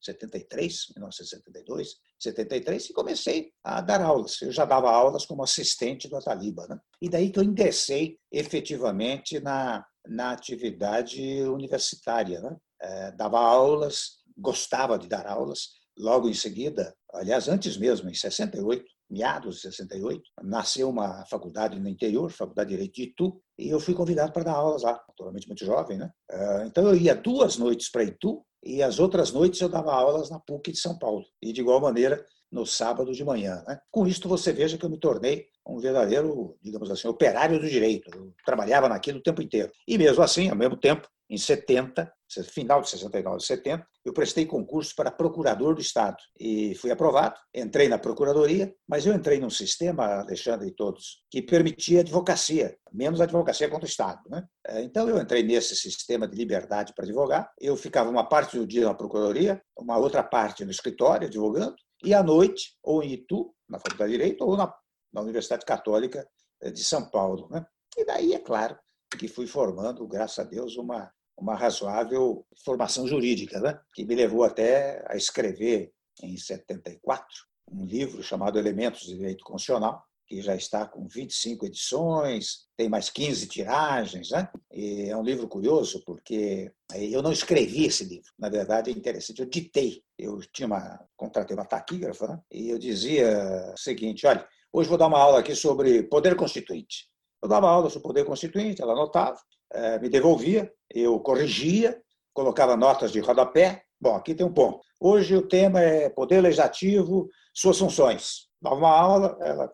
73, 0.00 0.86
1972, 0.96 1.94
73, 2.24 2.90
e 2.90 2.92
comecei 2.92 3.50
a 3.62 3.80
dar 3.80 4.00
aulas. 4.00 4.40
Eu 4.42 4.52
já 4.52 4.64
dava 4.64 4.90
aulas 4.90 5.24
como 5.24 5.42
assistente 5.42 6.08
do 6.08 6.16
Ataliba. 6.16 6.66
Né? 6.68 6.78
E 7.00 7.08
daí 7.08 7.30
que 7.30 7.38
eu 7.38 7.44
ingressei 7.44 8.18
efetivamente 8.32 9.40
na, 9.40 9.84
na 10.06 10.32
atividade 10.32 11.42
universitária. 11.42 12.40
Né? 12.40 12.56
É, 12.82 13.12
dava 13.12 13.38
aulas, 13.38 14.18
gostava 14.36 14.98
de 14.98 15.08
dar 15.08 15.26
aulas. 15.26 15.68
Logo 15.96 16.28
em 16.28 16.34
seguida, 16.34 16.94
aliás, 17.12 17.48
antes 17.48 17.76
mesmo, 17.76 18.10
em 18.10 18.14
68, 18.14 18.84
meados 19.08 19.56
de 19.56 19.62
68, 19.62 20.22
nasceu 20.42 20.88
uma 20.88 21.24
faculdade 21.26 21.78
no 21.78 21.88
interior, 21.88 22.30
Faculdade 22.32 22.70
de 22.70 22.76
Direito 22.76 22.94
de 22.94 23.02
Itu, 23.04 23.40
e 23.58 23.68
eu 23.68 23.78
fui 23.78 23.94
convidado 23.94 24.32
para 24.32 24.44
dar 24.44 24.54
aulas 24.54 24.82
lá, 24.82 25.00
naturalmente 25.08 25.46
muito 25.46 25.64
jovem, 25.64 25.98
né? 25.98 26.10
É, 26.30 26.66
então 26.66 26.88
eu 26.88 26.96
ia 26.96 27.14
duas 27.14 27.56
noites 27.56 27.90
para 27.90 28.02
Itu 28.02 28.44
e 28.64 28.82
as 28.82 28.98
outras 28.98 29.30
noites 29.30 29.60
eu 29.60 29.68
dava 29.68 29.92
aulas 29.92 30.30
na 30.30 30.40
PUC 30.40 30.72
de 30.72 30.78
São 30.78 30.98
Paulo. 30.98 31.24
E 31.42 31.52
de 31.52 31.60
igual 31.60 31.80
maneira 31.80 32.24
no 32.54 32.64
sábado 32.64 33.12
de 33.12 33.24
manhã. 33.24 33.64
Né? 33.66 33.78
Com 33.90 34.06
isto 34.06 34.28
você 34.28 34.52
veja 34.52 34.78
que 34.78 34.86
eu 34.86 34.90
me 34.90 34.98
tornei 34.98 35.46
um 35.66 35.78
verdadeiro, 35.78 36.56
digamos 36.62 36.88
assim, 36.88 37.08
operário 37.08 37.58
do 37.58 37.68
direito. 37.68 38.08
Eu 38.14 38.32
trabalhava 38.46 38.88
naquilo 38.88 39.18
o 39.18 39.22
tempo 39.22 39.42
inteiro. 39.42 39.72
E 39.88 39.98
mesmo 39.98 40.22
assim, 40.22 40.48
ao 40.48 40.56
mesmo 40.56 40.76
tempo, 40.76 41.08
em 41.28 41.36
70, 41.36 42.12
final 42.52 42.80
de 42.80 42.90
69, 42.90 43.42
70, 43.42 43.86
eu 44.04 44.12
prestei 44.12 44.44
concurso 44.46 44.94
para 44.94 45.10
procurador 45.10 45.74
do 45.74 45.80
Estado 45.80 46.16
e 46.38 46.74
fui 46.76 46.92
aprovado. 46.92 47.34
Entrei 47.52 47.88
na 47.88 47.98
procuradoria, 47.98 48.72
mas 48.86 49.04
eu 49.04 49.14
entrei 49.14 49.40
num 49.40 49.50
sistema, 49.50 50.20
Alexandre 50.20 50.68
e 50.68 50.74
todos, 50.74 51.24
que 51.30 51.42
permitia 51.42 52.00
advocacia, 52.00 52.76
menos 52.92 53.20
advocacia 53.20 53.68
contra 53.68 53.86
o 53.86 53.88
Estado. 53.88 54.20
Né? 54.28 54.44
É, 54.68 54.82
então 54.82 55.08
eu 55.08 55.18
entrei 55.18 55.42
nesse 55.42 55.74
sistema 55.74 56.28
de 56.28 56.36
liberdade 56.36 56.92
para 56.94 57.04
advogar. 57.04 57.50
Eu 57.58 57.74
ficava 57.76 58.10
uma 58.10 58.28
parte 58.28 58.58
do 58.58 58.66
dia 58.66 58.84
na 58.84 58.94
procuradoria, 58.94 59.60
uma 59.76 59.96
outra 59.96 60.22
parte 60.22 60.64
no 60.64 60.70
escritório 60.70 61.26
advogando, 61.26 61.74
e 62.04 62.14
à 62.14 62.22
noite, 62.22 62.76
ou 62.82 63.02
em 63.02 63.12
Itu, 63.12 63.54
na 63.68 63.78
Faculdade 63.78 64.12
de 64.12 64.18
Direito, 64.18 64.44
ou 64.44 64.56
na, 64.56 64.72
na 65.12 65.22
Universidade 65.22 65.64
Católica 65.64 66.28
eh, 66.60 66.70
de 66.70 66.84
São 66.84 67.08
Paulo. 67.08 67.48
Né? 67.50 67.64
E 67.96 68.04
daí, 68.04 68.34
é 68.34 68.38
claro, 68.38 68.78
que 69.18 69.28
fui 69.28 69.46
formando, 69.46 70.06
graças 70.06 70.38
a 70.38 70.48
Deus, 70.48 70.76
uma, 70.76 71.12
uma 71.36 71.54
razoável 71.54 72.46
formação 72.64 73.06
jurídica, 73.06 73.60
né? 73.60 73.80
que 73.94 74.04
me 74.04 74.14
levou 74.14 74.44
até 74.44 75.04
a 75.08 75.16
escrever, 75.16 75.92
em 76.22 76.36
74, 76.36 77.26
um 77.72 77.84
livro 77.84 78.22
chamado 78.22 78.58
Elementos 78.58 79.00
de 79.00 79.16
Direito 79.16 79.44
Constitucional, 79.44 80.04
que 80.26 80.40
já 80.40 80.54
está 80.54 80.86
com 80.86 81.06
25 81.06 81.66
edições, 81.66 82.66
tem 82.76 82.88
mais 82.88 83.10
15 83.10 83.46
tiragens. 83.46 84.30
Né? 84.30 84.48
E 84.72 85.08
é 85.08 85.16
um 85.16 85.22
livro 85.22 85.48
curioso, 85.48 86.02
porque 86.04 86.72
eu 86.94 87.22
não 87.22 87.32
escrevi 87.32 87.84
esse 87.84 88.04
livro. 88.04 88.30
Na 88.38 88.48
verdade, 88.48 88.90
é 88.90 88.92
interessante, 88.92 89.40
eu 89.40 89.46
ditei. 89.46 90.02
Eu 90.18 90.40
tinha 90.52 90.66
uma, 90.66 91.00
contratei 91.16 91.56
uma 91.56 91.66
taquígrafa 91.66 92.26
né? 92.28 92.40
e 92.52 92.70
eu 92.70 92.78
dizia 92.78 93.72
o 93.74 93.78
seguinte: 93.78 94.26
olha, 94.26 94.46
hoje 94.72 94.88
vou 94.88 94.98
dar 94.98 95.06
uma 95.06 95.18
aula 95.18 95.40
aqui 95.40 95.54
sobre 95.54 96.02
poder 96.04 96.36
constituinte. 96.36 97.08
Eu 97.42 97.48
dava 97.48 97.68
aula 97.68 97.90
sobre 97.90 98.08
poder 98.08 98.24
constituinte, 98.24 98.80
ela 98.80 98.94
anotava, 98.94 99.38
eh, 99.70 99.98
me 99.98 100.08
devolvia, 100.08 100.72
eu 100.88 101.20
corrigia, 101.20 102.00
colocava 102.32 102.74
notas 102.74 103.12
de 103.12 103.20
rodapé. 103.20 103.82
Bom, 104.00 104.16
aqui 104.16 104.34
tem 104.34 104.46
um 104.46 104.52
ponto. 104.52 104.80
Hoje 104.98 105.36
o 105.36 105.46
tema 105.46 105.80
é 105.80 106.08
poder 106.08 106.40
legislativo, 106.40 107.28
suas 107.52 107.78
funções. 107.78 108.48
Dava 108.64 108.76
uma 108.76 108.88
aula, 108.88 109.36
ela 109.42 109.70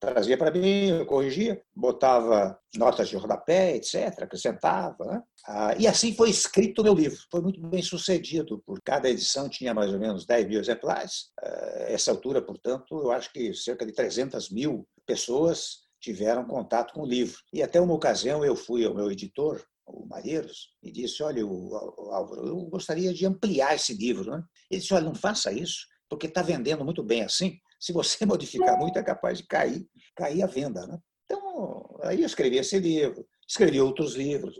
trazia 0.00 0.36
para 0.36 0.50
mim, 0.50 0.88
eu 0.88 1.06
corrigia, 1.06 1.62
botava 1.72 2.58
notas 2.74 3.08
de 3.08 3.16
rodapé, 3.16 3.76
etc., 3.76 4.22
acrescentava. 4.22 5.04
Né? 5.04 5.22
Ah, 5.46 5.76
e 5.78 5.86
assim 5.86 6.12
foi 6.12 6.28
escrito 6.28 6.80
o 6.80 6.82
meu 6.82 6.94
livro. 6.94 7.16
Foi 7.30 7.40
muito 7.40 7.60
bem 7.60 7.80
sucedido, 7.80 8.60
por 8.66 8.82
cada 8.82 9.08
edição 9.08 9.48
tinha 9.48 9.72
mais 9.72 9.92
ou 9.92 10.00
menos 10.00 10.26
10 10.26 10.48
mil 10.48 10.58
exemplares. 10.58 11.30
Ah, 11.40 11.84
essa 11.86 12.10
altura, 12.10 12.42
portanto, 12.42 12.98
eu 12.98 13.12
acho 13.12 13.32
que 13.32 13.54
cerca 13.54 13.86
de 13.86 13.92
300 13.92 14.50
mil 14.50 14.84
pessoas 15.06 15.78
tiveram 16.00 16.44
contato 16.44 16.92
com 16.94 17.02
o 17.02 17.08
livro. 17.08 17.38
E 17.52 17.62
até 17.62 17.80
uma 17.80 17.94
ocasião 17.94 18.44
eu 18.44 18.56
fui 18.56 18.84
ao 18.84 18.96
meu 18.96 19.12
editor, 19.12 19.64
o 19.86 20.04
Mareiros, 20.06 20.70
e 20.82 20.90
disse: 20.90 21.22
Olha, 21.22 21.44
Álvaro, 21.44 22.48
eu 22.48 22.56
gostaria 22.64 23.14
de 23.14 23.24
ampliar 23.24 23.76
esse 23.76 23.94
livro. 23.94 24.32
Né? 24.32 24.42
Ele 24.68 24.80
disse: 24.80 24.92
Olha, 24.92 25.04
não 25.04 25.14
faça 25.14 25.52
isso, 25.52 25.86
porque 26.08 26.26
está 26.26 26.42
vendendo 26.42 26.84
muito 26.84 27.04
bem 27.04 27.22
assim. 27.22 27.56
Se 27.78 27.92
você 27.92 28.24
modificar 28.26 28.78
muito, 28.78 28.98
é 28.98 29.02
capaz 29.02 29.38
de 29.38 29.46
cair, 29.46 29.86
cair 30.16 30.42
a 30.42 30.46
venda. 30.46 30.86
Né? 30.86 30.98
Então, 31.24 31.98
aí 32.02 32.20
eu 32.20 32.26
escrevi 32.26 32.58
esse 32.58 32.78
livro, 32.78 33.26
escrevi 33.46 33.80
outros 33.80 34.14
livros 34.14 34.58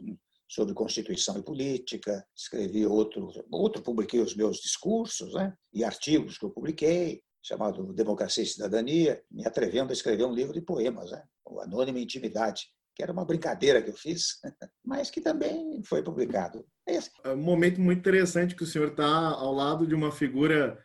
sobre 0.48 0.74
Constituição 0.74 1.38
e 1.38 1.42
Política, 1.42 2.26
escrevi 2.34 2.86
outro, 2.86 3.30
outro 3.50 3.82
publiquei 3.82 4.20
os 4.20 4.34
meus 4.34 4.58
discursos 4.58 5.34
né? 5.34 5.54
e 5.72 5.84
artigos 5.84 6.38
que 6.38 6.44
eu 6.44 6.50
publiquei, 6.50 7.22
chamado 7.42 7.92
Democracia 7.92 8.42
e 8.42 8.46
Cidadania, 8.46 9.22
me 9.30 9.46
atrevendo 9.46 9.90
a 9.90 9.92
escrever 9.92 10.24
um 10.24 10.32
livro 10.32 10.52
de 10.52 10.60
poemas, 10.60 11.10
né? 11.10 11.22
o 11.44 11.60
Anônimo 11.60 11.98
Intimidade, 11.98 12.62
que 12.94 13.02
era 13.02 13.12
uma 13.12 13.24
brincadeira 13.24 13.80
que 13.80 13.90
eu 13.90 13.96
fiz, 13.96 14.40
mas 14.84 15.10
que 15.10 15.20
também 15.20 15.82
foi 15.84 16.02
publicado. 16.02 16.66
É, 16.86 16.96
é 16.96 17.32
um 17.32 17.36
momento 17.36 17.80
muito 17.80 18.00
interessante 18.00 18.56
que 18.56 18.64
o 18.64 18.66
senhor 18.66 18.88
está 18.88 19.06
ao 19.06 19.52
lado 19.52 19.86
de 19.86 19.94
uma 19.94 20.10
figura 20.10 20.78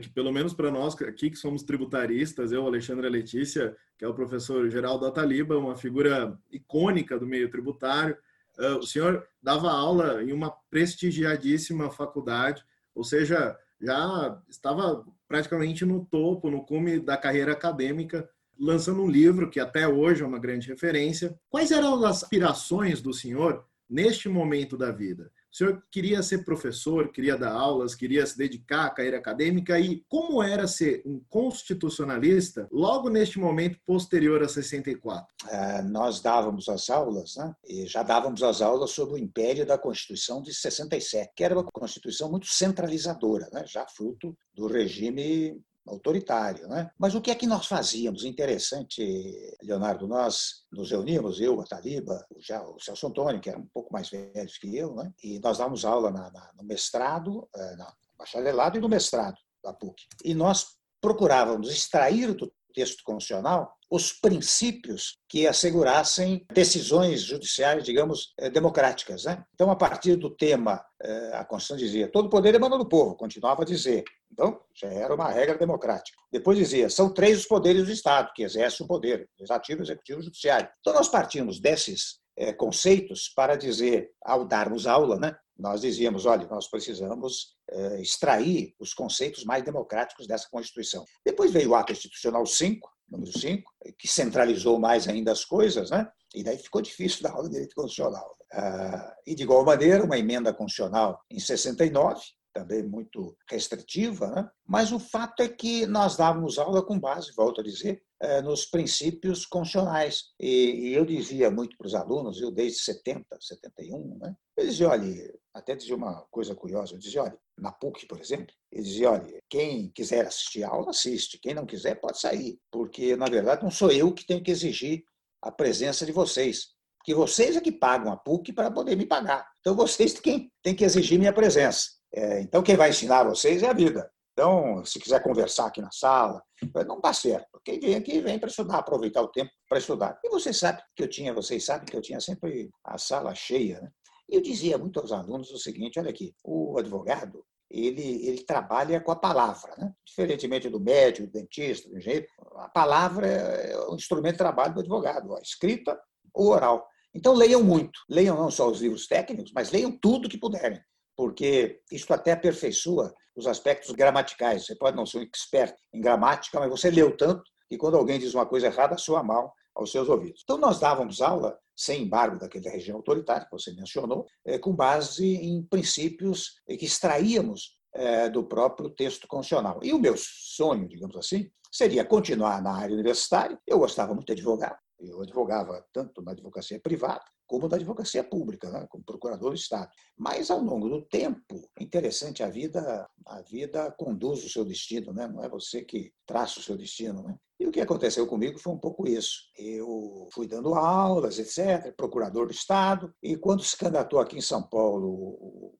que, 0.00 0.08
pelo 0.08 0.32
menos 0.32 0.52
para 0.52 0.70
nós 0.70 1.00
aqui 1.02 1.30
que 1.30 1.36
somos 1.36 1.62
tributaristas, 1.62 2.50
eu, 2.50 2.66
Alexandre 2.66 3.08
Letícia, 3.08 3.76
que 3.96 4.04
é 4.04 4.08
o 4.08 4.14
professor 4.14 4.68
Geraldo 4.68 5.06
Ataliba, 5.06 5.56
uma 5.56 5.76
figura 5.76 6.36
icônica 6.50 7.18
do 7.18 7.26
meio 7.26 7.48
tributário, 7.48 8.16
é, 8.58 8.72
o 8.72 8.82
senhor 8.82 9.26
dava 9.42 9.70
aula 9.70 10.22
em 10.22 10.32
uma 10.32 10.50
prestigiadíssima 10.70 11.90
faculdade, 11.90 12.64
ou 12.94 13.02
seja, 13.02 13.56
já 13.80 14.40
estava 14.48 15.04
praticamente 15.26 15.84
no 15.84 16.04
topo, 16.04 16.50
no 16.50 16.64
cume 16.64 17.00
da 17.00 17.16
carreira 17.16 17.52
acadêmica, 17.52 18.28
lançando 18.58 19.02
um 19.02 19.10
livro 19.10 19.50
que 19.50 19.58
até 19.58 19.88
hoje 19.88 20.22
é 20.22 20.26
uma 20.26 20.38
grande 20.38 20.68
referência. 20.68 21.38
Quais 21.48 21.70
eram 21.70 22.04
as 22.04 22.22
aspirações 22.22 23.00
do 23.00 23.12
senhor 23.12 23.64
neste 23.88 24.28
momento 24.28 24.76
da 24.76 24.92
vida? 24.92 25.32
O 25.52 25.56
senhor 25.56 25.82
queria 25.90 26.22
ser 26.22 26.46
professor, 26.46 27.12
queria 27.12 27.36
dar 27.36 27.52
aulas, 27.52 27.94
queria 27.94 28.24
se 28.24 28.38
dedicar 28.38 28.86
à 28.86 28.90
carreira 28.90 29.18
acadêmica 29.18 29.78
e 29.78 30.02
como 30.08 30.42
era 30.42 30.66
ser 30.66 31.02
um 31.04 31.20
constitucionalista 31.28 32.66
logo 32.72 33.10
neste 33.10 33.38
momento 33.38 33.78
posterior 33.84 34.42
a 34.42 34.48
64? 34.48 35.26
É, 35.50 35.82
nós 35.82 36.22
dávamos 36.22 36.70
as 36.70 36.88
aulas, 36.88 37.36
né? 37.36 37.54
E 37.68 37.86
já 37.86 38.02
dávamos 38.02 38.42
as 38.42 38.62
aulas 38.62 38.92
sobre 38.92 39.16
o 39.16 39.18
império 39.18 39.66
da 39.66 39.76
Constituição 39.76 40.40
de 40.40 40.54
67, 40.54 41.32
que 41.36 41.44
era 41.44 41.54
uma 41.54 41.64
Constituição 41.70 42.30
muito 42.30 42.46
centralizadora, 42.46 43.50
né? 43.52 43.64
já 43.66 43.86
fruto 43.86 44.34
do 44.54 44.66
regime 44.66 45.60
autoritário. 45.86 46.68
Né? 46.68 46.90
Mas 46.98 47.14
o 47.14 47.20
que 47.20 47.30
é 47.30 47.34
que 47.34 47.46
nós 47.46 47.66
fazíamos? 47.66 48.24
Interessante, 48.24 49.56
Leonardo, 49.62 50.06
nós 50.06 50.64
nos 50.70 50.90
reunimos, 50.90 51.40
eu, 51.40 51.60
a 51.60 51.64
Taliba, 51.64 52.24
já 52.38 52.62
o 52.62 52.78
Celso 52.80 53.06
Antônio, 53.06 53.40
que 53.40 53.50
era 53.50 53.58
um 53.58 53.66
pouco 53.66 53.92
mais 53.92 54.08
velho 54.08 54.48
que 54.60 54.76
eu, 54.76 54.94
né? 54.94 55.12
e 55.22 55.38
nós 55.40 55.58
dávamos 55.58 55.84
aula 55.84 56.10
na, 56.10 56.30
na, 56.30 56.52
no 56.56 56.64
mestrado, 56.64 57.48
eh, 57.54 57.76
no 57.76 57.86
bacharelado 58.18 58.78
e 58.78 58.80
no 58.80 58.88
mestrado 58.88 59.36
da 59.62 59.72
PUC. 59.72 60.06
E 60.24 60.34
nós 60.34 60.76
procurávamos 61.00 61.70
extrair 61.70 62.32
do 62.34 62.52
texto 62.72 63.02
constitucional 63.04 63.76
os 63.92 64.10
princípios 64.10 65.18
que 65.28 65.46
assegurassem 65.46 66.46
decisões 66.50 67.20
judiciais, 67.20 67.84
digamos, 67.84 68.32
eh, 68.38 68.48
democráticas. 68.48 69.24
Né? 69.24 69.44
Então, 69.52 69.70
a 69.70 69.76
partir 69.76 70.16
do 70.16 70.34
tema, 70.34 70.82
eh, 71.02 71.30
a 71.34 71.44
Constituição 71.44 71.76
dizia, 71.76 72.10
todo 72.10 72.30
poder 72.30 72.54
emana 72.54 72.78
do 72.78 72.88
povo, 72.88 73.14
continuava 73.14 73.64
a 73.64 73.66
dizer. 73.66 74.02
Então, 74.32 74.58
já 74.74 74.88
era 74.88 75.14
uma 75.14 75.28
regra 75.28 75.58
democrática. 75.58 76.16
Depois 76.32 76.56
dizia, 76.56 76.88
são 76.88 77.12
três 77.12 77.40
os 77.40 77.46
poderes 77.46 77.84
do 77.84 77.92
Estado 77.92 78.32
que 78.34 78.42
exercem 78.42 78.82
o 78.82 78.88
poder, 78.88 79.28
legislativo, 79.38 79.82
executivo 79.82 80.20
e 80.20 80.24
judiciário. 80.24 80.70
Então, 80.80 80.94
nós 80.94 81.08
partimos 81.08 81.60
desses 81.60 82.18
eh, 82.38 82.54
conceitos 82.54 83.30
para 83.36 83.56
dizer, 83.56 84.08
ao 84.24 84.46
darmos 84.46 84.86
aula, 84.86 85.18
né, 85.18 85.36
nós 85.54 85.82
dizíamos, 85.82 86.24
olha, 86.24 86.48
nós 86.48 86.66
precisamos 86.66 87.54
extrair 88.00 88.74
os 88.78 88.92
conceitos 88.92 89.44
mais 89.44 89.62
democráticos 89.62 90.26
dessa 90.26 90.46
Constituição. 90.50 91.04
Depois 91.24 91.50
veio 91.50 91.70
o 91.70 91.74
Ato 91.74 91.92
Institucional 91.92 92.44
5, 92.44 92.91
número 93.12 93.38
5, 93.38 93.70
que 93.98 94.08
centralizou 94.08 94.80
mais 94.80 95.06
ainda 95.06 95.30
as 95.30 95.44
coisas, 95.44 95.90
né? 95.90 96.08
e 96.34 96.42
daí 96.42 96.56
ficou 96.58 96.80
difícil 96.80 97.22
dar 97.22 97.32
aula 97.32 97.44
de 97.44 97.50
direito 97.50 97.74
constitucional. 97.74 98.36
Ah, 98.52 99.14
e, 99.26 99.34
de 99.34 99.42
igual 99.44 99.64
maneira, 99.64 100.04
uma 100.04 100.18
emenda 100.18 100.52
constitucional 100.52 101.20
em 101.30 101.38
69, 101.38 102.20
também 102.52 102.82
muito 102.82 103.36
restritiva, 103.48 104.28
né? 104.28 104.50
mas 104.66 104.92
o 104.92 104.98
fato 104.98 105.42
é 105.42 105.48
que 105.48 105.86
nós 105.86 106.16
dávamos 106.16 106.58
aula 106.58 106.84
com 106.84 106.98
base, 106.98 107.32
volto 107.34 107.60
a 107.60 107.64
dizer, 107.64 108.02
eh, 108.20 108.40
nos 108.42 108.66
princípios 108.66 109.44
constitucionais. 109.44 110.26
E 110.38 110.92
eu 110.94 111.04
dizia 111.04 111.50
muito 111.50 111.76
para 111.76 111.86
os 111.86 111.94
alunos, 111.94 112.40
eu 112.40 112.50
desde 112.50 112.78
70, 112.80 113.24
71, 113.40 114.18
né? 114.18 114.34
eu 114.56 114.66
dizia, 114.66 114.88
olha, 114.88 115.34
até 115.52 115.74
dizia 115.74 115.96
uma 115.96 116.24
coisa 116.30 116.54
curiosa, 116.54 116.94
eu 116.94 116.98
dizia, 116.98 117.22
olha, 117.22 117.38
na 117.58 117.72
PUC, 117.72 118.06
por 118.06 118.20
exemplo, 118.20 118.54
ele 118.70 118.82
dizia, 118.82 119.10
olha, 119.10 119.38
quem 119.50 119.90
quiser 119.90 120.26
assistir 120.26 120.62
a 120.64 120.68
aula, 120.68 120.90
assiste, 120.90 121.38
quem 121.40 121.54
não 121.54 121.66
quiser 121.66 122.00
pode 122.00 122.20
sair, 122.20 122.58
porque, 122.70 123.16
na 123.16 123.26
verdade, 123.26 123.62
não 123.62 123.70
sou 123.70 123.90
eu 123.90 124.12
que 124.12 124.26
tenho 124.26 124.42
que 124.42 124.50
exigir 124.50 125.04
a 125.42 125.50
presença 125.50 126.06
de 126.06 126.12
vocês, 126.12 126.68
porque 126.98 127.14
vocês 127.14 127.56
é 127.56 127.60
que 127.60 127.72
pagam 127.72 128.12
a 128.12 128.16
PUC 128.16 128.52
para 128.52 128.70
poder 128.70 128.96
me 128.96 129.04
pagar. 129.04 129.44
Então, 129.58 129.74
vocês 129.74 130.14
tem 130.14 130.76
que 130.76 130.84
exigir 130.84 131.18
minha 131.18 131.32
presença. 131.32 132.01
É, 132.14 132.40
então, 132.40 132.62
quem 132.62 132.76
vai 132.76 132.90
ensinar 132.90 133.24
vocês 133.24 133.62
é 133.62 133.68
a 133.68 133.72
vida. 133.72 134.10
Então, 134.32 134.84
se 134.84 134.98
quiser 134.98 135.22
conversar 135.22 135.66
aqui 135.66 135.80
na 135.80 135.90
sala, 135.90 136.42
não 136.86 137.00
dá 137.00 137.12
certo. 137.12 137.60
Quem 137.64 137.78
vem 137.78 137.94
aqui 137.94 138.20
vem 138.20 138.38
para 138.38 138.48
estudar, 138.48 138.78
aproveitar 138.78 139.22
o 139.22 139.28
tempo 139.28 139.50
para 139.68 139.78
estudar. 139.78 140.18
E 140.24 140.28
você 140.30 140.52
sabe 140.52 140.82
que 140.96 141.02
eu 141.02 141.08
tinha, 141.08 141.34
vocês 141.34 141.64
sabem 141.64 141.84
que 141.84 141.96
eu 141.96 142.00
tinha 142.00 142.20
sempre 142.20 142.70
a 142.84 142.96
sala 142.96 143.34
cheia. 143.34 143.80
Né? 143.80 143.90
E 144.30 144.36
eu 144.36 144.40
dizia 144.40 144.78
muito 144.78 144.98
aos 145.00 145.12
alunos 145.12 145.50
o 145.50 145.58
seguinte: 145.58 145.98
olha 145.98 146.10
aqui, 146.10 146.34
o 146.42 146.78
advogado 146.78 147.44
ele, 147.70 148.26
ele 148.26 148.44
trabalha 148.44 149.00
com 149.00 149.10
a 149.10 149.16
palavra, 149.16 149.74
né? 149.78 149.92
diferentemente 150.06 150.68
do 150.68 150.80
médico, 150.80 151.26
do 151.26 151.32
dentista, 151.32 151.88
do 151.88 151.98
engenheiro. 151.98 152.26
A 152.56 152.68
palavra 152.68 153.26
é 153.26 153.78
o 153.88 153.94
instrumento 153.94 154.32
de 154.32 154.38
trabalho 154.38 154.74
do 154.74 154.80
advogado, 154.80 155.34
a 155.34 155.40
escrita 155.40 155.98
ou 156.34 156.48
oral. 156.48 156.86
Então 157.14 157.34
leiam 157.34 157.62
muito, 157.62 158.00
leiam 158.08 158.36
não 158.36 158.50
só 158.50 158.70
os 158.70 158.80
livros 158.80 159.06
técnicos, 159.06 159.52
mas 159.54 159.70
leiam 159.70 159.90
tudo 160.00 160.28
que 160.28 160.38
puderem 160.38 160.80
porque 161.16 161.80
isso 161.90 162.12
até 162.12 162.32
aperfeiçoa 162.32 163.12
os 163.36 163.46
aspectos 163.46 163.90
gramaticais. 163.92 164.66
Você 164.66 164.76
pode 164.76 164.96
não 164.96 165.06
ser 165.06 165.18
um 165.18 165.22
expert 165.22 165.74
em 165.92 166.00
gramática, 166.00 166.58
mas 166.60 166.70
você 166.70 166.90
leu 166.90 167.16
tanto 167.16 167.42
que 167.68 167.76
quando 167.76 167.96
alguém 167.96 168.18
diz 168.18 168.34
uma 168.34 168.46
coisa 168.46 168.66
errada, 168.66 168.98
soa 168.98 169.22
mal 169.22 169.52
aos 169.74 169.90
seus 169.90 170.08
ouvidos. 170.08 170.42
Então, 170.44 170.58
nós 170.58 170.78
dávamos 170.78 171.22
aula, 171.22 171.58
sem 171.74 172.02
embargo 172.02 172.38
daquela 172.38 172.70
região 172.70 172.96
autoritária 172.98 173.46
que 173.46 173.50
você 173.50 173.72
mencionou, 173.72 174.26
eh, 174.44 174.58
com 174.58 174.74
base 174.74 175.26
em 175.26 175.62
princípios 175.62 176.60
que 176.68 176.84
extraíamos 176.84 177.78
eh, 177.94 178.28
do 178.28 178.44
próprio 178.44 178.90
texto 178.90 179.26
constitucional. 179.26 179.80
E 179.82 179.92
o 179.92 179.98
meu 179.98 180.14
sonho, 180.16 180.86
digamos 180.86 181.16
assim, 181.16 181.50
seria 181.70 182.04
continuar 182.04 182.62
na 182.62 182.74
área 182.76 182.94
universitária. 182.94 183.58
Eu 183.66 183.78
gostava 183.78 184.12
muito 184.12 184.26
de 184.26 184.32
advogar, 184.32 184.78
eu 185.08 185.20
advogava 185.20 185.84
tanto 185.92 186.22
na 186.22 186.32
advocacia 186.32 186.80
privada 186.80 187.24
como 187.52 187.68
na 187.68 187.76
advocacia 187.76 188.24
pública, 188.24 188.70
né, 188.70 188.86
como 188.88 189.04
procurador 189.04 189.50
do 189.50 189.56
Estado. 189.56 189.90
Mas 190.16 190.50
ao 190.50 190.58
longo 190.58 190.88
do 190.88 191.02
tempo, 191.02 191.68
é 191.78 191.82
interessante, 191.82 192.42
a 192.42 192.48
vida, 192.48 193.06
a 193.26 193.42
vida 193.42 193.90
conduz 193.98 194.42
o 194.42 194.48
seu 194.48 194.64
destino, 194.64 195.12
né? 195.12 195.28
não 195.28 195.44
é 195.44 195.50
você 195.50 195.84
que 195.84 196.10
traça 196.26 196.60
o 196.60 196.62
seu 196.62 196.78
destino. 196.78 197.22
Né? 197.22 197.36
E 197.60 197.66
o 197.66 197.70
que 197.70 197.82
aconteceu 197.82 198.26
comigo 198.26 198.58
foi 198.58 198.72
um 198.72 198.78
pouco 198.78 199.06
isso. 199.06 199.36
Eu 199.54 200.26
fui 200.32 200.46
dando 200.46 200.74
aulas, 200.74 201.38
etc., 201.38 201.94
procurador 201.94 202.46
do 202.46 202.52
Estado, 202.52 203.12
e 203.22 203.36
quando 203.36 203.62
se 203.62 203.76
candidatou 203.76 204.18
aqui 204.18 204.38
em 204.38 204.42
São 204.42 204.62
Paulo 204.62 205.08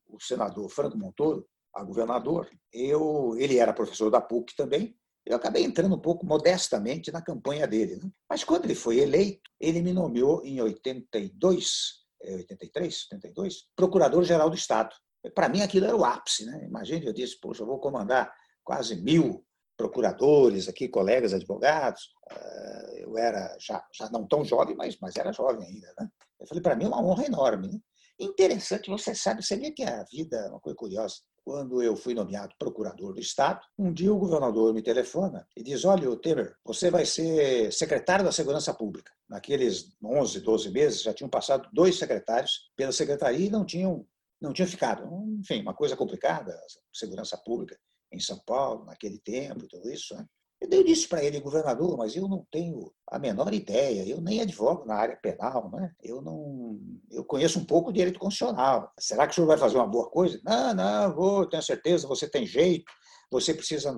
o, 0.07 0.17
senador 0.21 0.69
Franco 0.69 0.95
Montoro, 0.95 1.43
a 1.73 1.83
governador, 1.83 2.47
eu, 2.71 3.35
ele 3.35 3.57
era 3.57 3.73
professor 3.73 4.11
da 4.11 4.21
PUC 4.21 4.55
também, 4.55 4.95
Eu 5.25 5.37
acabei 5.37 5.63
entrando 5.63 5.95
um 5.95 5.99
pouco 5.99 6.25
modestamente 6.25 7.11
na 7.11 7.21
campanha 7.21 7.65
dele. 7.65 7.95
Né? 7.95 8.09
Mas 8.29 8.43
quando 8.43 8.65
ele 8.65 8.75
foi 8.75 8.99
eleito, 8.99 9.49
ele 9.59 9.81
me 9.81 9.93
nomeou 9.93 10.43
em 10.43 10.61
82, 10.61 12.03
83, 12.21 13.07
82, 13.11 13.67
procurador-geral 13.75 14.49
do 14.49 14.55
Estado. 14.55 14.93
Para 15.33 15.47
mim 15.47 15.61
aquilo 15.61 15.85
era 15.85 15.95
o 15.95 16.03
ápice. 16.03 16.45
Né? 16.45 16.65
Imagine, 16.65 17.05
eu 17.05 17.13
disse, 17.13 17.39
poxa, 17.39 17.63
eu 17.63 17.67
vou 17.67 17.79
comandar 17.79 18.33
quase 18.63 18.95
mil 18.95 19.45
procuradores 19.77 20.67
aqui, 20.67 20.87
colegas 20.87 21.33
advogados. 21.33 22.09
Ah, 22.29 22.91
eu 22.97 23.17
era 23.17 23.55
já, 23.59 23.85
já 23.93 24.09
não 24.09 24.27
tão 24.27 24.43
jovem, 24.43 24.75
mas, 24.75 24.97
mas 24.99 25.15
era 25.15 25.31
jovem 25.31 25.65
ainda. 25.65 25.93
Né? 25.99 26.09
Eu 26.39 26.47
falei, 26.47 26.61
para 26.61 26.75
mim 26.75 26.85
é 26.85 26.87
uma 26.87 27.01
honra 27.01 27.25
enorme. 27.25 27.69
Né? 27.69 27.79
Interessante, 28.19 28.89
você 28.89 29.15
sabe, 29.15 29.41
vê 29.41 29.71
que 29.71 29.83
a 29.83 30.03
vida 30.03 30.37
é 30.37 30.49
uma 30.49 30.59
coisa 30.59 30.77
curiosa. 30.77 31.15
Quando 31.43 31.83
eu 31.83 31.95
fui 31.95 32.13
nomeado 32.13 32.55
procurador 32.57 33.13
do 33.13 33.19
Estado, 33.19 33.59
um 33.77 33.91
dia 33.91 34.13
o 34.13 34.17
governador 34.17 34.73
me 34.73 34.81
telefona 34.81 35.45
e 35.57 35.61
diz: 35.61 35.83
Olha, 35.83 36.15
Temer, 36.17 36.55
você 36.63 36.89
vai 36.89 37.05
ser 37.05 37.71
secretário 37.73 38.23
da 38.23 38.31
Segurança 38.31 38.73
Pública. 38.73 39.11
Naqueles 39.27 39.93
11, 40.01 40.39
12 40.39 40.69
meses 40.69 41.01
já 41.01 41.13
tinham 41.13 41.29
passado 41.29 41.67
dois 41.73 41.97
secretários 41.97 42.71
pela 42.77 42.93
secretaria 42.93 43.47
e 43.47 43.49
não 43.49 43.65
tinham, 43.65 44.07
não 44.39 44.53
tinham 44.53 44.69
ficado. 44.69 45.05
Enfim, 45.39 45.61
uma 45.61 45.73
coisa 45.73 45.97
complicada, 45.97 46.57
segurança 46.93 47.37
pública 47.37 47.77
em 48.09 48.19
São 48.19 48.39
Paulo, 48.45 48.85
naquele 48.85 49.19
tempo, 49.19 49.67
tudo 49.67 49.91
isso. 49.91 50.15
Né? 50.15 50.25
Eu 50.71 50.83
disse 50.83 51.07
para 51.07 51.23
ele, 51.23 51.39
governador, 51.39 51.97
mas 51.97 52.15
eu 52.15 52.27
não 52.27 52.45
tenho 52.51 52.91
a 53.07 53.19
menor 53.19 53.53
ideia, 53.53 54.07
eu 54.07 54.21
nem 54.21 54.41
advogo 54.41 54.85
na 54.85 54.95
área 54.95 55.17
penal, 55.17 55.69
né? 55.71 55.91
eu 56.01 56.21
não, 56.21 56.79
eu 57.11 57.23
conheço 57.25 57.59
um 57.59 57.65
pouco 57.65 57.91
de 57.91 57.99
direito 57.99 58.19
constitucional. 58.19 58.91
Será 58.97 59.25
que 59.27 59.33
o 59.33 59.35
senhor 59.35 59.47
vai 59.47 59.57
fazer 59.57 59.75
uma 59.75 59.87
boa 59.87 60.09
coisa? 60.09 60.39
Não, 60.43 60.73
não, 60.73 61.13
vou, 61.13 61.45
tenho 61.45 61.61
certeza, 61.61 62.07
você 62.07 62.29
tem 62.29 62.45
jeito, 62.45 62.85
você 63.29 63.53
precisa 63.53 63.93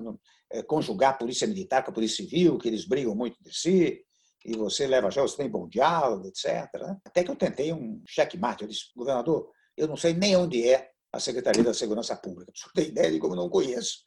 é, 0.50 0.62
conjugar 0.62 1.14
a 1.14 1.16
polícia 1.16 1.46
militar 1.46 1.84
com 1.84 1.90
a 1.90 1.94
polícia 1.94 2.24
civil, 2.24 2.58
que 2.58 2.68
eles 2.68 2.86
brigam 2.86 3.14
muito 3.14 3.36
entre 3.40 3.54
si, 3.54 4.00
e 4.44 4.56
você 4.56 4.86
leva 4.86 5.10
já, 5.10 5.22
você 5.22 5.36
tem 5.36 5.48
bom 5.48 5.68
diálogo, 5.68 6.26
etc. 6.26 6.68
Até 7.04 7.24
que 7.24 7.30
eu 7.30 7.36
tentei 7.36 7.72
um 7.72 8.02
checkmate, 8.06 8.62
eu 8.62 8.68
disse, 8.68 8.84
governador, 8.94 9.50
eu 9.76 9.86
não 9.86 9.96
sei 9.96 10.14
nem 10.14 10.36
onde 10.36 10.68
é 10.68 10.90
a 11.12 11.20
Secretaria 11.20 11.64
da 11.64 11.74
Segurança 11.74 12.14
Pública, 12.16 12.52
senhor 12.54 12.72
tem 12.74 12.88
ideia 12.88 13.10
de 13.10 13.18
como 13.18 13.34
eu 13.34 13.38
não 13.38 13.48
conheço. 13.48 13.98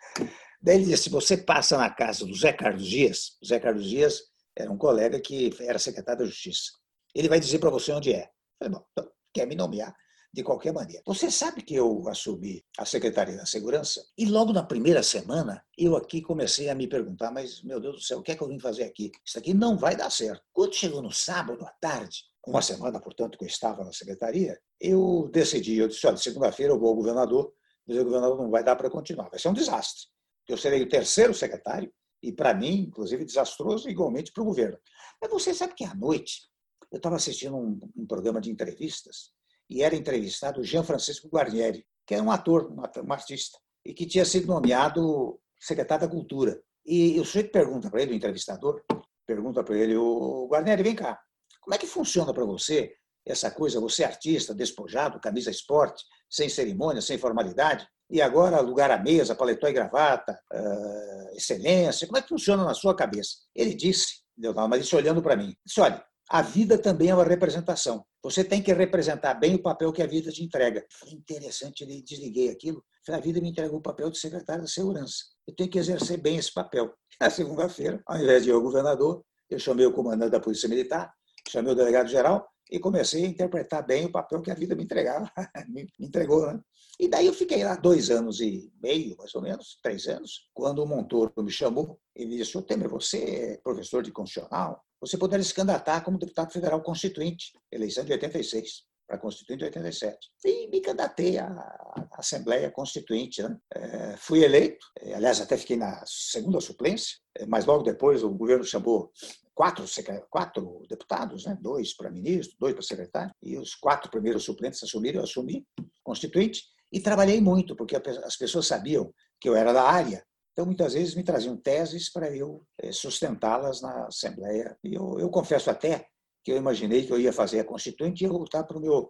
Daí 0.61 0.75
ele 0.75 0.85
disse: 0.85 1.09
você 1.09 1.37
passa 1.37 1.77
na 1.77 1.89
casa 1.89 2.25
do 2.25 2.35
Zé 2.35 2.51
Carlos 2.51 2.85
Dias, 2.85 3.37
o 3.41 3.45
Zé 3.45 3.59
Carlos 3.59 3.85
Dias 3.85 4.21
era 4.55 4.71
um 4.71 4.77
colega 4.77 5.19
que 5.19 5.51
era 5.61 5.79
secretário 5.79 6.21
da 6.21 6.25
Justiça. 6.25 6.71
Ele 7.15 7.29
vai 7.29 7.39
dizer 7.39 7.59
para 7.59 7.69
você 7.69 7.91
onde 7.91 8.13
é. 8.13 8.23
Eu 8.23 8.67
falei, 8.67 8.73
bom, 8.73 8.85
então, 8.91 9.11
quer 9.33 9.47
me 9.47 9.55
nomear 9.55 9.95
de 10.31 10.43
qualquer 10.43 10.73
maneira. 10.73 11.01
Você 11.07 11.31
sabe 11.31 11.63
que 11.63 11.73
eu 11.73 12.07
assumi 12.07 12.63
a 12.77 12.85
Secretaria 12.85 13.35
da 13.35 13.45
Segurança 13.45 14.03
e 14.17 14.25
logo 14.25 14.53
na 14.53 14.61
primeira 14.61 15.01
semana 15.01 15.63
eu 15.77 15.95
aqui 15.95 16.21
comecei 16.21 16.69
a 16.69 16.75
me 16.75 16.87
perguntar, 16.87 17.31
mas 17.31 17.63
meu 17.63 17.79
Deus 17.79 17.95
do 17.95 18.01
céu, 18.01 18.19
o 18.19 18.21
que 18.21 18.33
é 18.33 18.35
que 18.35 18.43
eu 18.43 18.47
vim 18.47 18.59
fazer 18.59 18.83
aqui? 18.83 19.11
Isso 19.25 19.39
aqui 19.39 19.53
não 19.53 19.77
vai 19.77 19.95
dar 19.95 20.09
certo. 20.11 20.43
Quando 20.53 20.75
chegou 20.75 21.01
no 21.01 21.11
sábado 21.11 21.65
à 21.65 21.71
tarde, 21.81 22.25
uma 22.45 22.61
semana, 22.61 22.99
portanto, 22.99 23.37
que 23.37 23.45
eu 23.45 23.47
estava 23.47 23.83
na 23.83 23.93
secretaria, 23.93 24.59
eu 24.79 25.29
decidi, 25.31 25.77
eu 25.77 25.87
disse, 25.87 26.05
olha, 26.05 26.17
segunda-feira 26.17 26.73
eu 26.73 26.79
vou 26.79 26.89
ao 26.89 26.95
governador, 26.95 27.53
mas 27.87 27.97
o 27.97 28.03
governador 28.03 28.37
não 28.37 28.49
vai 28.49 28.63
dar 28.63 28.75
para 28.75 28.89
continuar, 28.89 29.29
vai 29.29 29.39
ser 29.39 29.49
um 29.49 29.53
desastre 29.53 30.07
eu 30.51 30.57
serei 30.57 30.81
o 30.81 30.89
terceiro 30.89 31.33
secretário, 31.33 31.91
e 32.21 32.31
para 32.31 32.53
mim, 32.53 32.81
inclusive, 32.87 33.23
desastroso, 33.23 33.89
igualmente 33.89 34.31
para 34.31 34.43
o 34.43 34.45
governo. 34.45 34.77
Mas 35.21 35.31
você 35.31 35.53
sabe 35.53 35.73
que 35.73 35.85
à 35.85 35.93
noite 35.95 36.49
eu 36.91 36.97
estava 36.97 37.15
assistindo 37.15 37.55
um, 37.55 37.79
um, 37.95 38.05
programa 38.05 38.41
de 38.41 38.51
entrevistas 38.51 39.31
e 39.69 39.83
era 39.83 39.95
entrevistado 39.95 40.59
o 40.59 40.63
Jean 40.63 40.83
Francisco 40.83 41.29
Guarnieri, 41.29 41.85
que 42.05 42.13
era 42.13 42.23
um 42.23 42.31
ator, 42.31 42.71
um, 42.71 42.81
um 42.81 43.13
artista, 43.13 43.57
e 43.85 43.93
que 43.93 44.05
tinha 44.05 44.25
sido 44.25 44.47
nomeado 44.47 45.39
secretário 45.59 46.07
da 46.07 46.11
Cultura. 46.11 46.61
E 46.85 47.19
o 47.19 47.25
sujeito 47.25 47.51
pergunta 47.51 47.89
para 47.89 48.01
ele, 48.01 48.13
o 48.13 48.15
entrevistador, 48.15 48.83
pergunta 49.25 49.63
para 49.63 49.77
ele, 49.77 49.95
o 49.95 50.47
Guarnieri, 50.49 50.83
vem 50.83 50.95
cá, 50.95 51.19
como 51.61 51.75
é 51.75 51.77
que 51.77 51.87
funciona 51.87 52.33
para 52.33 52.45
você 52.45 52.95
essa 53.25 53.51
coisa, 53.51 53.79
você 53.79 54.03
é 54.03 54.07
artista, 54.07 54.55
despojado, 54.55 55.19
camisa 55.19 55.51
esporte, 55.51 56.03
sem 56.29 56.49
cerimônia, 56.49 57.01
sem 57.01 57.17
formalidade, 57.17 57.87
e 58.09 58.21
agora 58.21 58.59
lugar 58.59 58.89
à 58.89 58.97
mesa, 58.97 59.35
paletó 59.35 59.67
e 59.67 59.73
gravata, 59.73 60.39
uh, 60.53 61.35
excelência, 61.35 62.07
como 62.07 62.17
é 62.17 62.21
que 62.21 62.29
funciona 62.29 62.63
na 62.63 62.73
sua 62.73 62.95
cabeça? 62.95 63.37
Ele 63.55 63.75
disse, 63.75 64.21
Leonardo, 64.37 64.69
mas 64.69 64.81
disse 64.81 64.95
olhando 64.95 65.21
para 65.21 65.35
mim, 65.35 65.55
disse, 65.65 65.79
olha, 65.79 66.03
a 66.29 66.41
vida 66.41 66.77
também 66.77 67.09
é 67.09 67.15
uma 67.15 67.23
representação. 67.23 68.05
Você 68.23 68.43
tem 68.43 68.61
que 68.61 68.71
representar 68.71 69.33
bem 69.33 69.55
o 69.55 69.61
papel 69.61 69.91
que 69.91 70.01
a 70.01 70.07
vida 70.07 70.31
te 70.31 70.43
entrega. 70.43 70.85
Foi 70.91 71.09
interessante, 71.09 71.83
ele 71.83 72.03
desliguei 72.03 72.49
aquilo. 72.49 72.83
A 73.07 73.19
vida 73.19 73.41
me 73.41 73.49
entregou 73.49 73.79
o 73.79 73.81
papel 73.81 74.11
de 74.11 74.19
secretário 74.19 74.61
da 74.61 74.67
Segurança. 74.67 75.23
Eu 75.47 75.55
tenho 75.55 75.69
que 75.69 75.79
exercer 75.79 76.21
bem 76.21 76.37
esse 76.37 76.53
papel. 76.53 76.93
Na 77.19 77.29
segunda-feira, 77.29 78.01
ao 78.05 78.17
invés 78.17 78.43
de 78.43 78.51
ao 78.51 78.61
governador, 78.61 79.23
eu 79.49 79.57
chamei 79.57 79.85
o 79.85 79.91
comandante 79.91 80.31
da 80.31 80.39
Polícia 80.39 80.69
Militar, 80.69 81.11
chamei 81.49 81.71
o 81.71 81.75
delegado-geral 81.75 82.47
e 82.69 82.79
comecei 82.79 83.25
a 83.25 83.27
interpretar 83.27 83.83
bem 83.85 84.05
o 84.05 84.11
papel 84.11 84.41
que 84.41 84.51
a 84.51 84.55
vida 84.55 84.75
me 84.75 84.83
entregava, 84.83 85.31
me 85.67 85.87
entregou, 85.99 86.45
né? 86.45 86.59
E 86.99 87.07
daí 87.07 87.27
eu 87.27 87.33
fiquei 87.33 87.63
lá 87.63 87.75
dois 87.75 88.09
anos 88.09 88.41
e 88.41 88.69
meio, 88.83 89.15
mais 89.17 89.33
ou 89.33 89.41
menos, 89.41 89.79
três 89.81 90.05
anos, 90.07 90.49
quando 90.53 90.83
o 90.83 90.85
Montoro 90.85 91.31
me 91.37 91.51
chamou, 91.51 91.97
ele 92.13 92.35
disse, 92.35 92.57
ô 92.57 92.61
Temer, 92.61 92.89
você 92.89 93.17
é 93.23 93.57
professor 93.63 94.03
de 94.03 94.11
constitucional, 94.11 94.83
você 94.99 95.17
poderia 95.17 95.45
se 95.45 95.53
candidatar 95.53 96.01
como 96.01 96.17
deputado 96.17 96.51
federal 96.51 96.81
constituinte, 96.81 97.53
eleição 97.71 98.03
de 98.03 98.11
86 98.11 98.83
para 99.09 99.17
Constituinte 99.17 99.59
de 99.59 99.65
87. 99.65 100.17
E 100.45 100.67
me 100.67 100.81
candidatei 100.81 101.39
à 101.39 102.07
Assembleia 102.11 102.69
Constituinte. 102.69 103.41
Né? 103.41 103.57
É, 103.73 104.17
fui 104.17 104.43
eleito, 104.43 104.85
é, 104.99 105.15
aliás, 105.15 105.41
até 105.41 105.57
fiquei 105.57 105.77
na 105.77 106.03
segunda 106.05 106.61
suplência, 106.61 107.17
é, 107.35 107.45
mas 107.47 107.65
logo 107.65 107.81
depois 107.81 108.23
o 108.23 108.29
governo 108.29 108.63
chamou 108.63 109.11
quatro, 109.55 109.83
quatro 110.29 110.83
deputados, 110.87 111.45
né? 111.45 111.57
dois 111.59 111.95
para 111.95 112.11
ministro, 112.11 112.55
dois 112.59 112.73
para 112.73 112.83
secretário, 112.83 113.33
e 113.41 113.57
os 113.57 113.73
quatro 113.73 114.11
primeiros 114.11 114.43
suplentes 114.43 114.83
assumiram, 114.83 115.19
eu 115.19 115.23
assumi 115.23 115.65
Constituinte, 116.03 116.63
e 116.91 116.99
trabalhei 116.99 117.39
muito, 117.39 117.75
porque 117.75 117.95
as 117.95 118.35
pessoas 118.35 118.67
sabiam 118.67 119.13
que 119.39 119.47
eu 119.47 119.55
era 119.55 119.71
da 119.71 119.83
área, 119.83 120.23
então, 120.59 120.65
muitas 120.65 120.93
vezes 120.93 121.15
me 121.15 121.23
traziam 121.23 121.55
teses 121.55 122.11
para 122.11 122.35
eu 122.35 122.65
sustentá-las 122.91 123.81
na 123.81 124.07
Assembleia. 124.07 124.77
E 124.83 124.93
eu, 124.93 125.17
eu 125.17 125.29
confesso 125.29 125.71
até 125.71 126.05
que 126.43 126.51
eu 126.51 126.57
imaginei 126.57 127.05
que 127.05 127.13
eu 127.13 127.17
ia 127.17 127.31
fazer 127.31 127.61
a 127.61 127.63
Constituinte 127.63 128.25
e 128.25 128.27
ia 128.27 128.29
voltar 128.33 128.65
para 128.65 128.77
o 128.77 128.81
meu, 128.81 129.09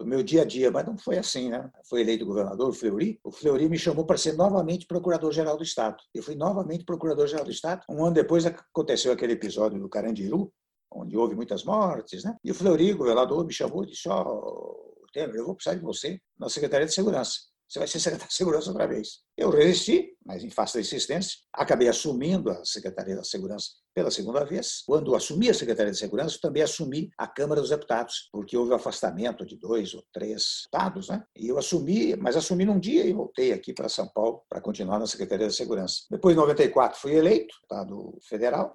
o 0.00 0.04
meu 0.04 0.22
dia 0.22 0.42
a 0.42 0.44
dia, 0.44 0.70
mas 0.70 0.86
não 0.86 0.96
foi 0.96 1.18
assim, 1.18 1.50
né? 1.50 1.68
Foi 1.88 2.02
eleito 2.02 2.24
governador, 2.24 2.68
o 2.68 2.72
Fleury. 2.72 3.18
O 3.24 3.32
Fleury 3.32 3.68
me 3.68 3.76
chamou 3.76 4.06
para 4.06 4.16
ser 4.16 4.34
novamente 4.34 4.86
procurador-geral 4.86 5.56
do 5.56 5.64
Estado. 5.64 5.96
Eu 6.14 6.22
fui 6.22 6.36
novamente 6.36 6.84
procurador-geral 6.84 7.44
do 7.44 7.50
Estado. 7.50 7.82
Um 7.90 8.04
ano 8.04 8.14
depois 8.14 8.46
aconteceu 8.46 9.12
aquele 9.12 9.32
episódio 9.32 9.80
do 9.80 9.88
Carandiru, 9.88 10.52
onde 10.88 11.16
houve 11.16 11.34
muitas 11.34 11.64
mortes, 11.64 12.22
né? 12.22 12.36
E 12.44 12.52
o 12.52 12.54
Fleury, 12.54 12.92
governador, 12.92 13.44
me 13.44 13.52
chamou 13.52 13.82
e 13.82 13.88
disse: 13.88 14.08
Ó, 14.08 14.22
oh, 14.22 14.95
Temer, 15.12 15.36
eu 15.36 15.46
vou 15.46 15.54
precisar 15.54 15.76
de 15.76 15.82
você 15.82 16.20
na 16.38 16.48
Secretaria 16.48 16.86
de 16.86 16.94
Segurança 16.94 17.40
você 17.68 17.78
vai 17.80 17.88
ser 17.88 17.98
secretário 17.98 18.30
de 18.30 18.36
Segurança 18.36 18.70
outra 18.70 18.86
vez. 18.86 19.20
Eu 19.36 19.50
resisti, 19.50 20.16
mas 20.24 20.44
em 20.44 20.50
face 20.50 20.74
da 20.74 20.80
insistência, 20.80 21.38
acabei 21.52 21.88
assumindo 21.88 22.50
a 22.50 22.64
Secretaria 22.64 23.16
da 23.16 23.24
Segurança 23.24 23.70
pela 23.94 24.10
segunda 24.10 24.44
vez. 24.44 24.82
Quando 24.86 25.14
assumi 25.14 25.50
a 25.50 25.54
Secretaria 25.54 25.92
de 25.92 25.98
Segurança, 25.98 26.38
também 26.40 26.62
assumi 26.62 27.10
a 27.18 27.26
Câmara 27.26 27.60
dos 27.60 27.70
Deputados, 27.70 28.28
porque 28.32 28.56
houve 28.56 28.70
o 28.70 28.74
afastamento 28.74 29.44
de 29.44 29.56
dois 29.56 29.94
ou 29.94 30.04
três 30.12 30.62
deputados, 30.64 31.08
né? 31.08 31.24
E 31.36 31.48
eu 31.48 31.58
assumi, 31.58 32.14
mas 32.16 32.36
assumi 32.36 32.64
num 32.64 32.78
dia 32.78 33.04
e 33.04 33.12
voltei 33.12 33.52
aqui 33.52 33.72
para 33.72 33.88
São 33.88 34.08
Paulo 34.08 34.42
para 34.48 34.60
continuar 34.60 34.98
na 34.98 35.06
Secretaria 35.06 35.46
da 35.46 35.52
Segurança. 35.52 36.02
Depois, 36.10 36.34
em 36.34 36.38
94, 36.38 36.98
fui 36.98 37.14
eleito, 37.14 37.54
deputado 37.62 38.18
federal. 38.28 38.72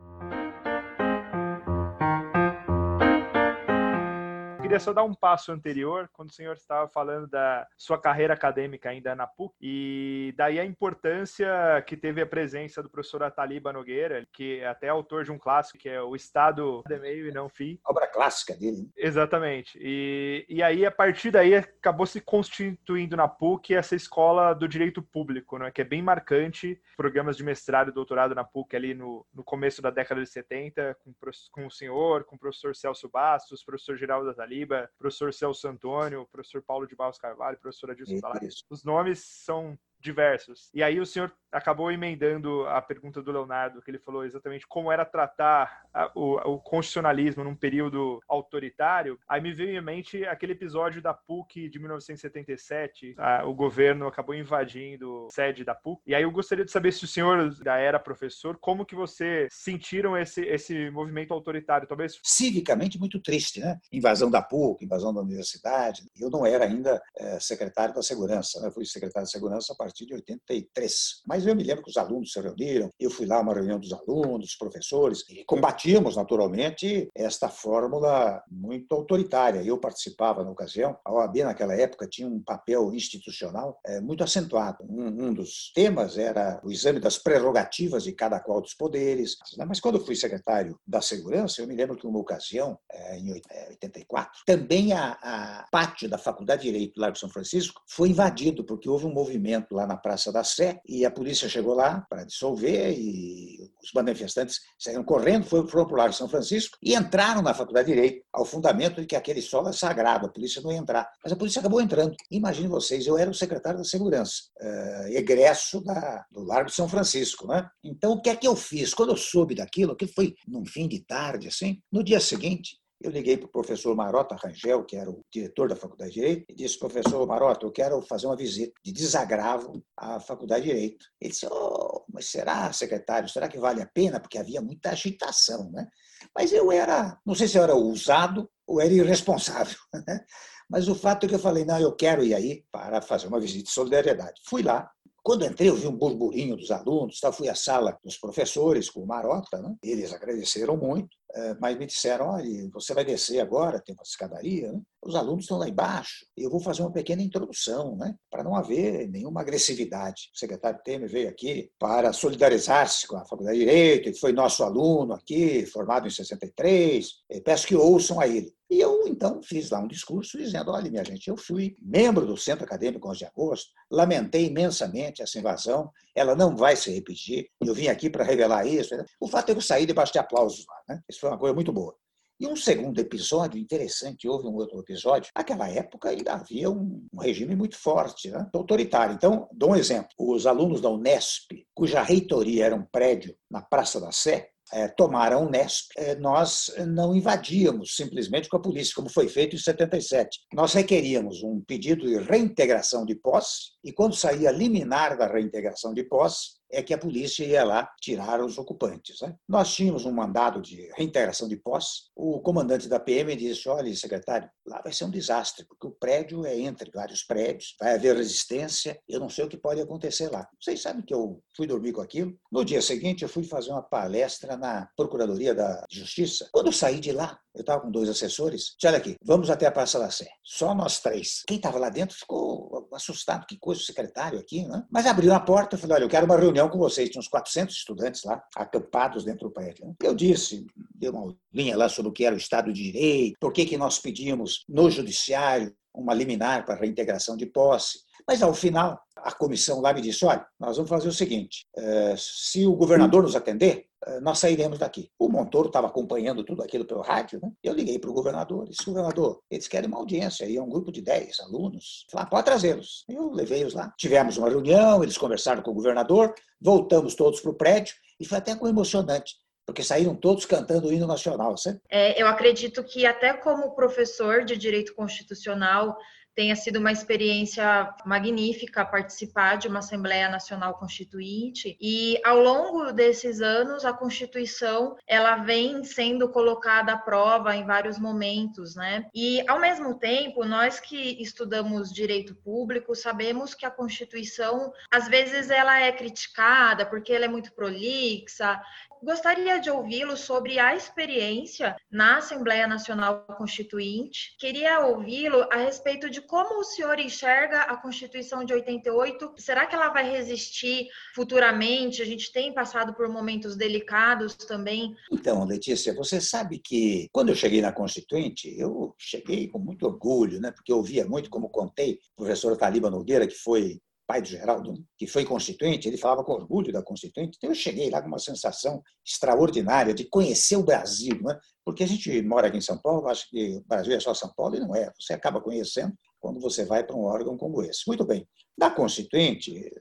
Queria 4.72 4.80
só 4.80 4.93
dar 4.93 5.03
um 5.03 5.14
passo 5.14 5.52
anterior, 5.52 6.10
quando 6.14 6.30
o 6.30 6.34
senhor 6.34 6.56
estava 6.56 6.88
falando 6.88 7.27
da 7.27 7.68
sua 7.77 7.99
carreira 7.99 8.34
acadêmica 8.34 8.89
ainda 8.89 9.14
na 9.14 9.27
PUC, 9.27 9.53
e 9.61 10.34
daí 10.38 10.61
a 10.61 10.65
importância 10.65 11.49
que 11.85 11.98
teve 11.98 12.22
a 12.22 12.26
presença 12.26 12.81
do 12.81 12.89
professor 12.89 13.22
Ataliba 13.23 13.73
Nogueira, 13.73 14.26
que 14.31 14.60
é 14.60 14.68
até 14.68 14.88
autor 14.88 15.26
de 15.26 15.31
um 15.31 15.38
clássico, 15.38 15.77
que 15.77 15.89
é 15.89 16.02
O 16.02 16.15
Estado 16.15 16.81
de 16.88 16.98
Meio 16.99 17.27
e 17.27 17.34
Não 17.34 17.49
Fim. 17.49 17.77
Obra 17.85 18.07
clássica 18.07 18.56
dele. 18.56 18.89
Exatamente. 18.95 19.77
E, 19.81 20.45
e 20.48 20.64
aí, 20.64 20.85
a 20.85 20.91
partir 20.91 21.31
daí, 21.31 21.53
acabou 21.53 22.06
se 22.06 22.22
constituindo 22.22 23.18
na 23.18 23.27
PUC 23.27 23.76
essa 23.76 23.93
escola 23.93 24.53
do 24.53 24.69
direito 24.69 25.02
público, 25.02 25.57
né, 25.57 25.69
que 25.69 25.81
é 25.81 25.85
bem 25.85 26.02
marcante. 26.02 26.81
Programas 26.95 27.35
de 27.35 27.43
mestrado 27.43 27.89
e 27.89 27.93
doutorado 27.93 28.34
na 28.34 28.45
PUC 28.45 28.73
ali 28.73 28.93
no, 28.93 29.26
no 29.34 29.43
começo 29.43 29.81
da 29.81 29.89
década 29.89 30.22
de 30.22 30.30
70, 30.30 30.95
com, 31.03 31.14
com 31.52 31.68
o 31.68 31.72
senhor, 31.72 32.23
com 32.23 32.38
o 32.38 32.39
professor 32.39 32.73
Celso 32.73 33.10
Bastos, 33.10 33.65
professor 33.65 33.98
Geraldo 33.98 34.30
Ataliba, 34.30 34.60
Paraíba, 34.61 34.89
professor 34.97 35.33
Celso 35.33 35.67
Antônio, 35.67 36.27
professor 36.31 36.61
Paulo 36.61 36.88
de 36.88 36.95
Barros 36.95 37.17
Carvalho, 37.17 37.57
professor 37.57 37.91
Adilson 37.91 38.17
Salário. 38.17 38.49
Os 38.69 38.83
nomes 38.83 39.19
são 39.19 39.77
diversos. 39.99 40.69
E 40.73 40.83
aí 40.83 40.99
o 40.99 41.05
senhor 41.05 41.31
acabou 41.52 41.91
emendando 41.91 42.65
a 42.68 42.82
pergunta 42.82 43.22
do 43.22 43.32
Leonardo, 43.32 43.82
que 43.82 43.91
ele 43.91 43.99
falou 43.99 44.26
exatamente 44.26 44.65
como 44.68 44.91
era 44.91 45.06
tratar 45.06 45.86
a, 45.94 46.11
o, 46.15 46.36
o, 46.53 46.60
constitucionalismo 46.60 47.44
num 47.44 47.56
período 47.56 48.22
autoritário. 48.28 49.19
Aí 49.28 49.41
me 49.41 49.53
veio 49.53 49.78
em 49.78 49.82
mente 49.82 50.26
aquele 50.26 50.53
episódio 50.53 51.02
da 51.02 51.14
PUC 51.14 51.69
de 51.69 51.80
1977. 51.80 53.15
A, 53.18 53.45
o 53.45 53.53
governo 53.53 54.07
acabou 54.07 54.34
invadindo 54.34 55.28
a 55.30 55.34
sede 55.34 55.64
da 55.64 55.76
PUC. 55.76 56.02
E 56.07 56.15
aí 56.15 56.23
eu 56.23 56.32
gostaria 56.32 56.65
de 56.65 56.72
saber 56.72 56.91
se 56.94 57.03
o 57.03 57.07
senhor 57.07 57.52
já 57.64 57.78
era 57.78 57.99
professor, 57.99 58.57
como 58.57 58.86
que 58.86 58.95
você 58.95 59.48
sentiram 59.52 60.18
esse, 60.18 60.41
esse 60.41 60.90
movimento 60.90 61.34
autoritário? 61.34 61.88
Talvez 61.88 62.19
civicamente 62.23 62.98
muito 62.98 63.19
triste, 63.19 63.60
né? 63.60 63.78
Invasão 63.91 64.30
da 64.30 64.41
PUC, 64.41 64.86
invasão 64.86 65.14
da 65.14 65.22
universidade. 65.22 66.03
Eu 66.19 66.30
não 66.30 66.45
era 66.45 66.65
ainda 66.65 67.02
é, 67.18 67.40
secretário 67.40 67.94
da 67.94 68.02
segurança, 68.02 68.60
né? 68.61 68.68
Eu 68.68 68.72
fui 68.72 68.86
secretário 68.86 69.26
de 69.26 69.32
segurança 69.32 69.73
a 69.73 69.76
partir 69.76 70.06
de 70.06 70.14
83. 70.14 71.22
Mas 71.28 71.40
eu 71.45 71.55
me 71.55 71.63
lembro 71.63 71.84
que 71.84 71.89
os 71.89 71.97
alunos 71.97 72.31
se 72.31 72.39
reuniram, 72.39 72.89
eu 72.99 73.09
fui 73.09 73.26
lá 73.26 73.39
uma 73.39 73.53
reunião 73.53 73.80
dos 73.80 73.93
alunos, 73.93 74.39
dos 74.39 74.55
professores, 74.55 75.23
e 75.30 75.43
combatíamos 75.45 76.15
naturalmente 76.15 77.09
esta 77.15 77.49
fórmula 77.49 78.43
muito 78.49 78.93
autoritária. 78.93 79.63
Eu 79.63 79.77
participava 79.77 80.43
na 80.43 80.51
ocasião. 80.51 80.97
A 81.05 81.11
OAB 81.11 81.38
naquela 81.38 81.76
época 81.76 82.07
tinha 82.07 82.27
um 82.27 82.41
papel 82.41 82.93
institucional 82.93 83.80
é, 83.85 83.99
muito 84.01 84.23
acentuado. 84.23 84.84
Um, 84.89 85.27
um 85.27 85.34
dos 85.34 85.72
temas 85.73 86.18
era 86.18 86.61
o 86.63 86.72
exame 86.72 86.99
das 86.99 87.18
prerrogativas 87.18 88.03
de 88.03 88.11
cada 88.11 88.39
qual 88.39 88.61
dos 88.61 88.73
poderes. 88.73 89.38
Mas 89.68 89.80
quando 89.80 89.97
eu 89.97 90.05
fui 90.05 90.15
secretário 90.15 90.77
da 90.85 91.01
segurança, 91.01 91.61
eu 91.61 91.68
me 91.68 91.76
lembro 91.76 91.97
que 91.97 92.07
uma 92.07 92.19
ocasião, 92.19 92.77
é, 92.91 93.18
em 93.18 93.31
84, 93.31 94.31
é, 94.47 94.55
também 94.55 94.93
a, 94.93 95.18
a 95.22 95.65
pátio 95.72 96.09
da 96.09 96.18
Faculdade 96.18 96.63
de 96.63 96.72
Direito 96.72 96.95
do 96.95 97.01
Largo 97.01 97.18
São 97.18 97.30
Francisco 97.30 97.81
foi 97.88 98.09
invadido, 98.09 98.63
porque 98.63 98.89
houve 98.89 99.05
um 99.05 99.13
movimento 99.13 99.73
lá 99.73 99.85
na 99.85 99.97
Praça 99.97 100.31
da 100.31 100.43
Sé 100.43 100.80
e 100.88 101.05
a 101.05 101.11
polícia 101.11 101.31
chegou 101.36 101.74
lá 101.74 102.06
para 102.10 102.24
dissolver 102.24 102.94
e 102.98 103.58
os 103.84 103.91
manifestantes 103.94 104.60
saíram 104.78 105.03
correndo, 105.03 105.45
foram, 105.45 105.66
para 105.66 105.82
o 105.82 105.98
Largo 105.98 106.14
São 106.14 106.30
Francisco 106.30 106.78
e 106.82 106.95
entraram 106.95 107.41
na 107.41 107.53
Faculdade 107.53 107.88
de 107.88 107.94
Direito, 107.94 108.24
ao 108.32 108.45
fundamento 108.45 109.02
de 109.02 109.08
que 109.08 109.16
aquele 109.16 109.41
solo 109.41 109.70
é 109.70 109.74
sagrado, 109.74 110.26
a 110.26 110.32
polícia 110.32 110.62
não 110.62 110.72
ia 110.72 110.78
entrar. 110.78 111.10
Mas 111.24 111.34
a 111.34 111.36
polícia 111.36 111.60
acabou 111.60 111.82
entrando. 111.82 112.16
Imagine 112.30 112.68
vocês, 112.68 113.06
eu 113.08 113.18
era 113.18 113.30
o 113.30 113.34
secretário 113.34 113.80
da 113.80 113.86
Segurança, 113.86 114.44
uh, 114.62 115.08
egresso 115.08 115.82
da, 115.82 116.26
do 116.32 116.44
Largo 116.44 116.70
São 116.70 116.88
Francisco. 116.88 117.48
Né? 117.48 117.68
Então, 117.84 118.14
o 118.14 118.22
que 118.22 118.30
é 118.30 118.36
que 118.36 118.48
eu 118.48 118.56
fiz? 118.56 118.94
Quando 118.94 119.10
eu 119.10 119.18
soube 119.18 119.56
daquilo, 119.56 119.95
que 119.95 120.08
foi 120.08 120.36
num 120.48 120.66
fim 120.66 120.88
de 120.88 120.99
tarde, 121.03 121.48
assim, 121.48 121.80
no 121.91 122.03
dia 122.03 122.20
seguinte, 122.20 122.81
eu 123.03 123.11
liguei 123.11 123.38
para 123.38 123.48
o 123.48 123.52
professor 123.52 123.95
Marota 123.95 124.36
Rangel, 124.36 124.84
que 124.84 124.95
era 124.95 125.10
o 125.10 125.26
diretor 125.32 125.69
da 125.69 125.76
Faculdade 125.76 126.11
de 126.11 126.19
Direito, 126.19 126.45
e 126.49 126.56
disse: 126.56 126.78
professor 126.78 127.26
Marota, 127.26 127.65
eu 127.65 127.72
quero 127.72 128.02
fazer 128.02 128.28
uma 128.28 128.36
visita 128.36 128.73
de 128.84 128.91
desagravo 128.91 129.84
à 129.98 130.19
Faculdade 130.19 130.64
de 130.64 130.69
Direito. 130.69 131.06
Ele 131.19 131.32
disse: 131.32 131.48
oh, 131.49 132.06
mas 132.14 132.28
será, 132.30 132.72
secretário, 132.72 133.28
será 133.30 133.48
que 133.48 133.60
vale 133.60 133.82
a 133.82 133.88
pena? 133.88 134.19
Porque 134.19 134.38
havia 134.38 134.61
muita 134.61 134.91
agitação. 134.91 135.72
Né? 135.72 135.88
Mas 136.36 136.52
eu 136.52 136.72
era, 136.72 137.18
não 137.26 137.34
sei 137.34 137.48
se 137.48 137.57
eu 137.57 137.64
era 137.64 137.76
ousado 137.76 138.49
ou 138.68 138.80
era 138.80 138.94
irresponsável. 138.94 139.78
Né? 140.07 140.23
Mas 140.69 140.88
o 140.88 140.95
fato 140.95 141.26
é 141.26 141.30
que 141.30 141.36
eu 141.36 141.40
falei: 141.40 141.65
não, 141.65 141.80
eu 141.80 141.94
quero 141.94 142.23
ir 142.23 142.34
aí 142.34 142.64
para 142.72 143.02
fazer 143.02 143.28
uma 143.28 143.40
visita 143.40 143.65
de 143.65 143.72
solidariedade. 143.72 144.40
Fui 144.48 144.61
lá, 144.61 144.90
quando 145.23 145.45
entrei, 145.45 145.69
eu 145.69 145.76
vi 145.76 145.86
um 145.86 145.95
burburinho 145.95 146.56
dos 146.56 146.72
alunos, 146.72 147.19
tá? 147.19 147.32
fui 147.32 147.48
à 147.48 147.53
sala 147.53 147.98
dos 148.03 148.18
professores 148.18 148.90
com 148.90 149.02
o 149.02 149.07
Marota, 149.07 149.61
né? 149.61 149.76
eles 149.84 150.11
agradeceram 150.11 150.76
muito. 150.76 151.15
Eh, 151.34 151.56
mas 151.60 151.78
me 151.78 151.86
disseram: 151.86 152.28
olha, 152.30 152.70
você 152.74 152.94
vai 152.94 153.06
descer 153.06 153.40
agora, 153.40 153.80
tem 153.80 153.95
uma 153.95 154.03
escadaria, 154.03 154.72
né? 154.72 154.82
os 155.03 155.16
alunos 155.16 155.45
estão 155.45 155.58
lá 155.58 155.68
embaixo, 155.68 156.26
eu 156.38 156.49
vou 156.49 156.60
fazer 156.60 156.82
uma 156.82 156.91
pequena 156.91 157.22
introdução, 157.24 157.95
né? 157.95 158.16
para 158.30 158.44
não 158.44 158.56
haver 158.56 159.08
nenhuma 159.10 159.41
agressividade. 159.41 160.30
O 160.36 160.38
secretário 160.38 160.82
Temer 160.84 161.10
veio 161.10 161.30
aqui 161.30 161.72
para 161.80 162.14
solidarizar-se 162.14 163.08
com 163.08 163.16
a 163.16 163.26
Faculdade 163.26 163.58
de 163.58 163.66
Direito, 163.66 164.10
ele 164.10 164.18
foi 164.18 164.32
nosso 164.32 164.64
aluno 164.64 165.14
aqui, 165.14 165.66
formado 165.66 166.08
em 166.08 166.12
63, 166.12 167.10
peço 167.44 167.68
que 167.68 167.76
ouçam 167.76 168.20
a 168.20 168.28
ele. 168.28 168.53
E 168.72 168.80
eu, 168.80 169.06
então, 169.06 169.44
fiz 169.44 169.70
lá 169.70 169.80
um 169.80 169.88
discurso 169.88 170.38
dizendo: 170.38 170.72
olha, 170.72 170.90
minha 170.90 171.03
gente, 171.03 171.28
eu 171.28 171.36
fui 171.36 171.76
membro 171.82 172.26
do 172.26 172.38
Centro 172.38 172.64
Acadêmico 172.64 173.10
11 173.10 173.20
de 173.20 173.26
Agosto, 173.26 173.70
lamentei 173.91 174.45
imensamente 174.45 175.22
essa 175.22 175.38
invasão, 175.38 175.91
ela 176.16 176.38
não 176.38 176.56
vai 176.56 176.78
se 176.78 176.90
repetir, 176.90 177.49
eu 177.60 177.74
vim 177.74 177.88
aqui 177.88 178.10
para 178.10 178.24
revelar 178.24 178.66
isso. 178.66 178.95
O 179.20 179.28
fato 179.28 179.49
é 179.49 179.53
que 179.53 179.58
eu 179.58 179.62
saí 179.62 179.86
debaixo 179.86 180.14
de 180.14 180.20
aplausos 180.20 180.66
lá. 180.66 180.81
Né? 180.91 181.01
Isso 181.09 181.19
foi 181.19 181.30
uma 181.30 181.39
coisa 181.39 181.53
muito 181.55 181.72
boa. 181.72 181.95
E 182.39 182.47
um 182.47 182.55
segundo 182.55 182.99
episódio 182.99 183.59
interessante, 183.59 184.27
houve 184.27 184.47
um 184.47 184.55
outro 184.55 184.80
episódio, 184.80 185.31
naquela 185.38 185.69
época 185.69 186.09
ainda 186.09 186.34
havia 186.34 186.72
um, 186.72 187.07
um 187.13 187.19
regime 187.19 187.55
muito 187.55 187.77
forte, 187.77 188.31
né? 188.31 188.49
autoritário. 188.51 189.13
Então, 189.13 189.47
dou 189.51 189.72
um 189.72 189.76
exemplo. 189.76 190.09
Os 190.18 190.47
alunos 190.47 190.81
da 190.81 190.89
Unesp, 190.89 191.51
cuja 191.72 192.01
reitoria 192.01 192.65
era 192.65 192.76
um 192.76 192.84
prédio 192.84 193.35
na 193.47 193.61
Praça 193.61 194.01
da 194.01 194.11
Sé, 194.11 194.49
é, 194.73 194.88
tomaram 194.88 195.38
a 195.38 195.41
Unesp, 195.41 195.91
é, 195.97 196.15
nós 196.15 196.73
não 196.88 197.15
invadíamos 197.15 197.95
simplesmente 197.95 198.49
com 198.49 198.57
a 198.57 198.61
polícia, 198.61 198.95
como 198.95 199.09
foi 199.09 199.27
feito 199.27 199.55
em 199.55 199.59
77. 199.59 200.39
Nós 200.53 200.73
requeríamos 200.73 201.43
um 201.43 201.61
pedido 201.61 202.07
de 202.07 202.18
reintegração 202.18 203.05
de 203.05 203.13
posse, 203.13 203.72
e 203.84 203.91
quando 203.91 204.15
saía 204.15 204.49
liminar 204.49 205.18
da 205.18 205.27
reintegração 205.27 205.93
de 205.93 206.03
posse, 206.03 206.60
é 206.72 206.81
que 206.81 206.93
a 206.93 206.98
polícia 206.98 207.43
ia 207.43 207.64
lá 207.64 207.89
tirar 207.99 208.43
os 208.43 208.57
ocupantes. 208.57 209.22
Né? 209.22 209.35
Nós 209.48 209.73
tínhamos 209.73 210.06
um 210.06 210.11
mandado 210.11 210.61
de 210.61 210.89
reintegração 210.95 211.48
de 211.48 211.57
posse. 211.57 212.03
O 212.15 212.39
comandante 212.39 212.88
da 212.88 212.99
PM 212.99 213.35
disse: 213.35 213.68
olha, 213.69 213.93
secretário, 213.95 214.49
lá 214.65 214.81
vai 214.81 214.93
ser 214.93 215.06
um 215.06 215.10
desastre, 215.10 215.65
porque 215.65 215.88
o 215.88 215.91
prédio 215.91 216.45
é 216.45 216.57
entre 216.57 216.89
vários 216.91 217.23
prédios, 217.23 217.76
vai 217.80 217.95
haver 217.95 218.15
resistência, 218.15 218.99
eu 219.07 219.19
não 219.19 219.30
sei 219.30 219.45
o 219.45 219.48
que 219.48 219.57
pode 219.57 219.81
acontecer 219.81 220.30
lá. 220.30 220.48
Vocês 220.60 220.81
sabem 220.81 221.03
que 221.03 221.14
eu 221.14 221.41
fui 221.56 221.68
dormir 221.68 221.91
com 221.91 222.02
aquilo? 222.02 222.38
No 222.52 222.64
dia 222.64 222.81
seguinte, 222.81 223.23
eu 223.23 223.30
fui 223.30 223.43
fazer 223.43 223.72
uma 223.72 223.81
palestra 223.81 224.56
na 224.57 224.89
Procuradoria 224.95 225.53
da 225.53 225.85
Justiça. 225.89 226.49
Quando 226.52 226.68
eu 226.68 226.73
saí 226.73 226.99
de 226.99 227.11
lá, 227.11 227.39
eu 227.53 227.61
estava 227.61 227.81
com 227.81 227.91
dois 227.91 228.10
assessores. 228.10 228.76
Disse, 228.76 228.88
olha 228.88 228.98
aqui, 228.98 229.15
vamos 229.23 229.49
até 229.49 229.65
a 229.65 229.72
Praça 229.72 229.99
da 229.99 230.10
Sé. 230.10 230.27
Só 230.43 230.73
nós 230.73 230.99
três. 230.99 231.43
Quem 231.48 231.57
estava 231.57 231.77
lá 231.77 231.89
dentro 231.89 232.18
ficou 232.18 232.88
assustado. 232.93 233.45
Que 233.45 233.57
coisa, 233.57 233.81
o 233.81 233.84
secretário 233.84 234.39
aqui, 234.39 234.65
né? 234.65 234.85
Mas 234.89 235.06
abriu 235.06 235.34
a 235.34 235.39
porta 235.39 235.76
e 235.76 235.80
falou, 235.80 235.95
olha, 235.95 236.03
eu 236.03 236.10
quero 236.10 236.26
uma 236.26 236.38
reunião 236.38 236.60
com 236.69 236.77
vocês. 236.77 237.09
Tinha 237.09 237.19
uns 237.19 237.27
400 237.27 237.75
estudantes 237.75 238.23
lá, 238.23 238.43
acampados 238.55 239.23
dentro 239.23 239.47
do 239.47 239.53
prédio. 239.53 239.85
Né? 239.85 239.93
Eu 240.03 240.15
disse, 240.15 240.65
deu 240.95 241.13
uma 241.13 241.35
linha 241.53 241.77
lá 241.77 241.89
sobre 241.89 242.09
o 242.09 242.13
que 242.13 242.25
era 242.25 242.35
o 242.35 242.38
Estado 242.38 242.71
de 242.71 242.83
Direito, 242.83 243.38
por 243.39 243.53
que, 243.53 243.65
que 243.65 243.77
nós 243.77 243.99
pedimos 243.99 244.63
no 244.67 244.89
Judiciário 244.89 245.73
uma 245.93 246.13
liminar 246.13 246.65
para 246.65 246.79
reintegração 246.79 247.35
de 247.35 247.45
posse. 247.45 247.99
Mas, 248.32 248.41
ao 248.41 248.53
final, 248.53 248.98
a 249.18 249.34
comissão 249.34 249.82
lá 249.82 249.91
me 249.91 249.99
disse: 249.99 250.24
olha, 250.24 250.45
nós 250.58 250.78
vamos 250.78 250.90
fazer 250.90 251.10
o 251.10 251.12
seguinte: 251.12 251.68
eh, 251.76 252.16
se 252.18 252.66
o 252.66 252.74
governador 252.74 253.24
nos 253.24 253.36
atender, 253.36 253.88
eh, 254.08 254.22
nós 254.22 254.40
sairemos 254.40 254.80
daqui. 254.80 255.12
O 255.20 255.28
Montoro 255.28 255.68
estava 255.68 255.88
acompanhando 255.88 256.41
tudo 256.41 256.64
aquilo 256.64 256.86
pelo 256.86 257.02
rádio, 257.02 257.41
né? 257.44 257.52
Eu 257.62 257.74
liguei 257.74 257.99
para 257.99 258.10
o 258.10 258.14
governador, 258.14 258.70
disse, 258.70 258.86
governador, 258.86 259.41
eles 259.52 259.68
querem 259.68 259.90
uma 259.90 259.98
audiência, 259.98 260.45
aí 260.45 260.56
é 260.56 260.62
um 260.62 260.70
grupo 260.70 260.94
de 260.94 261.02
10 261.02 261.41
alunos. 261.41 262.06
Falei, 262.10 262.26
ah, 262.26 262.30
pode 262.30 262.45
trazê-los. 262.45 263.03
Eu 263.10 263.32
levei-os 263.32 263.74
lá. 263.74 263.94
Tivemos 263.98 264.38
uma 264.38 264.48
reunião, 264.48 265.03
eles 265.03 265.18
conversaram 265.18 265.62
com 265.62 265.72
o 265.72 265.76
governador, 265.76 266.34
voltamos 266.62 267.16
todos 267.16 267.41
para 267.41 267.52
o 267.52 267.56
prédio, 267.56 267.95
e 268.18 268.26
foi 268.26 268.38
até 268.38 268.53
emocionante 268.53 269.34
porque 269.66 269.84
saíram 269.84 270.16
todos 270.16 270.45
cantando 270.45 270.88
o 270.88 270.94
hino 270.94 271.08
nacional. 271.08 271.56
Certo? 271.56 271.82
É, 271.90 272.22
eu 272.22 272.28
acredito 272.28 272.84
que 272.84 273.06
até 273.06 273.32
como 273.34 273.76
professor 273.76 274.44
de 274.44 274.58
direito 274.58 274.94
constitucional 274.94 275.98
tenha 276.36 276.56
sido 276.56 276.80
uma 276.80 276.91
experiência 276.91 277.94
magnífica 278.06 278.86
participar 278.86 279.58
de 279.58 279.68
uma 279.68 279.80
Assembleia 279.80 280.30
Nacional 280.30 280.76
Constituinte 280.76 281.78
e 281.80 282.20
ao 282.24 282.40
longo 282.40 282.91
desses 282.91 283.41
anos 283.41 283.86
a 283.86 283.94
Constituição 283.94 284.95
ela 285.08 285.38
vem 285.38 285.84
sendo 285.84 286.30
colocada 286.30 286.94
à 286.94 286.98
prova 286.98 287.56
em 287.56 287.66
vários 287.66 287.99
momentos, 287.99 288.76
né? 288.76 289.06
E 289.14 289.44
ao 289.48 289.60
mesmo 289.60 289.98
tempo, 289.98 290.45
nós 290.45 290.80
que 290.80 291.22
estudamos 291.22 291.91
direito 291.91 292.36
público 292.36 292.95
sabemos 292.95 293.53
que 293.53 293.66
a 293.66 293.72
Constituição 293.72 294.72
às 294.91 295.08
vezes 295.08 295.49
ela 295.49 295.80
é 295.80 295.91
criticada 295.91 296.86
porque 296.86 297.14
ela 297.14 297.26
é 297.26 297.28
muito 297.28 297.53
prolixa, 297.53 298.62
gostaria 299.03 299.60
de 299.60 299.69
ouvi-lo 299.69 300.15
sobre 300.15 300.60
a 300.60 300.76
experiência 300.76 301.76
na 301.91 302.18
Assembleia 302.18 302.68
Nacional 302.68 303.26
Constituinte. 303.38 304.36
Queria 304.40 304.86
ouvi-lo 304.86 305.48
a 305.52 305.57
respeito 305.57 306.10
de 306.10 306.22
como 306.22 306.60
o 306.60 306.64
senhor 306.64 306.99
enxerga 306.99 307.61
a 307.61 307.78
Constituição 307.78 308.44
de 308.44 308.53
88. 308.53 309.34
Será 309.38 309.65
que 309.65 309.76
ela 309.76 309.90
vai 309.90 310.10
resistir 310.10 310.88
futuramente? 311.15 312.02
A 312.02 312.06
gente 312.06 312.32
tem 312.32 312.53
passado 312.53 312.94
por 312.94 313.10
momentos 313.10 313.56
delicados 313.56 314.36
também. 314.36 314.95
Então, 315.11 315.44
Letícia, 315.45 315.94
você 315.94 316.22
sabe 316.22 316.60
que 316.60 317.07
quando 317.11 317.30
eu 317.30 317.36
cheguei 317.36 317.61
na 317.61 317.72
Constituinte, 317.72 318.53
eu 318.57 318.95
cheguei 318.98 319.48
com 319.48 319.60
muito 319.60 319.86
orgulho, 319.86 320.40
né? 320.40 320.52
porque 320.52 320.72
eu 320.72 320.78
ouvia 320.78 321.06
muito, 321.06 321.30
como 321.30 321.49
contei, 321.49 321.99
o 322.15 322.23
professor 322.23 322.56
Taliba 322.56 322.90
Nogueira, 322.90 323.28
que 323.28 323.36
foi 323.36 323.80
pai 324.11 324.21
do 324.21 324.27
Geraldo, 324.27 324.73
que 324.97 325.07
foi 325.07 325.23
constituinte, 325.23 325.88
ele 325.88 325.95
falava 325.95 326.21
com 326.21 326.33
orgulho 326.33 326.73
da 326.73 326.83
constituinte. 326.83 327.38
Então 327.38 327.49
eu 327.49 327.55
cheguei 327.55 327.89
lá 327.89 328.01
com 328.01 328.09
uma 328.09 328.19
sensação 328.19 328.83
extraordinária 329.07 329.93
de 329.93 330.03
conhecer 330.03 330.57
o 330.57 330.63
Brasil, 330.63 331.17
né? 331.21 331.39
porque 331.63 331.85
a 331.85 331.88
gente 331.88 332.21
mora 332.21 332.47
aqui 332.47 332.57
em 332.57 332.61
São 332.61 332.77
Paulo, 332.77 333.07
acha 333.07 333.25
que 333.29 333.55
o 333.55 333.63
Brasil 333.65 333.95
é 333.95 333.99
só 334.01 334.13
São 334.13 334.29
Paulo, 334.35 334.57
e 334.57 334.59
não 334.59 334.75
é. 334.75 334.91
Você 334.99 335.13
acaba 335.13 335.39
conhecendo 335.39 335.93
quando 336.19 336.41
você 336.41 336.65
vai 336.65 336.83
para 336.85 336.93
um 336.93 337.05
órgão 337.05 337.38
como 337.38 337.63
esse. 337.63 337.83
Muito 337.88 338.03
bem. 338.03 338.27
Da 338.57 338.69
constituinte, 338.69 339.71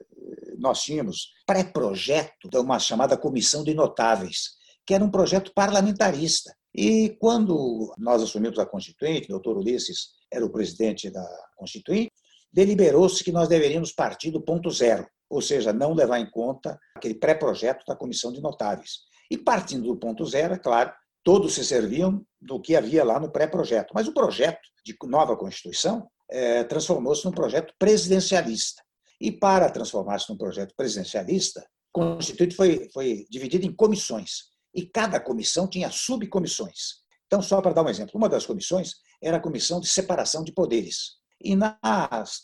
nós 0.57 0.81
tínhamos 0.81 1.33
pré-projeto 1.45 2.49
de 2.49 2.57
uma 2.57 2.79
chamada 2.79 3.17
Comissão 3.17 3.65
de 3.65 3.73
Notáveis, 3.73 4.51
que 4.87 4.93
era 4.93 5.03
um 5.03 5.11
projeto 5.11 5.51
parlamentarista. 5.53 6.55
E 6.73 7.17
quando 7.19 7.93
nós 7.97 8.23
assumimos 8.23 8.57
a 8.59 8.65
Constituinte, 8.65 9.25
o 9.25 9.31
doutor 9.31 9.57
Ulisses 9.57 10.11
era 10.31 10.45
o 10.45 10.49
presidente 10.49 11.09
da 11.09 11.27
Constituinte, 11.57 12.13
deliberou-se 12.51 13.23
que 13.23 13.31
nós 13.31 13.47
deveríamos 13.47 13.91
partir 13.91 14.31
do 14.31 14.41
ponto 14.41 14.69
zero, 14.69 15.07
ou 15.29 15.41
seja, 15.41 15.71
não 15.71 15.93
levar 15.93 16.19
em 16.19 16.29
conta 16.29 16.77
aquele 16.95 17.15
pré-projeto 17.15 17.85
da 17.87 17.95
Comissão 17.95 18.31
de 18.31 18.41
Notáveis. 18.41 18.99
E 19.29 19.37
partindo 19.37 19.87
do 19.87 19.97
ponto 19.97 20.25
zero, 20.25 20.53
é 20.53 20.57
claro, 20.59 20.91
todos 21.23 21.53
se 21.53 21.63
serviam 21.63 22.25
do 22.39 22.59
que 22.59 22.75
havia 22.75 23.03
lá 23.03 23.19
no 23.19 23.31
pré-projeto. 23.31 23.91
Mas 23.93 24.07
o 24.07 24.13
projeto 24.13 24.59
de 24.85 24.95
nova 25.03 25.37
Constituição 25.37 26.07
é, 26.29 26.63
transformou-se 26.63 27.23
num 27.23 27.31
projeto 27.31 27.73
presidencialista. 27.79 28.81
E 29.19 29.31
para 29.31 29.69
transformar-se 29.69 30.29
num 30.29 30.37
projeto 30.37 30.73
presidencialista, 30.75 31.61
a 31.61 31.65
Constituinte 31.93 32.55
foi, 32.55 32.89
foi 32.91 33.25
dividida 33.29 33.65
em 33.65 33.73
comissões. 33.73 34.51
E 34.73 34.85
cada 34.85 35.19
comissão 35.19 35.67
tinha 35.67 35.91
subcomissões. 35.91 37.01
Então, 37.27 37.41
só 37.41 37.61
para 37.61 37.73
dar 37.73 37.83
um 37.83 37.89
exemplo, 37.89 38.13
uma 38.15 38.27
das 38.27 38.45
comissões 38.45 38.95
era 39.21 39.37
a 39.37 39.41
Comissão 39.41 39.79
de 39.79 39.87
Separação 39.87 40.43
de 40.43 40.51
Poderes. 40.51 41.20
E 41.43 41.55
na 41.55 41.77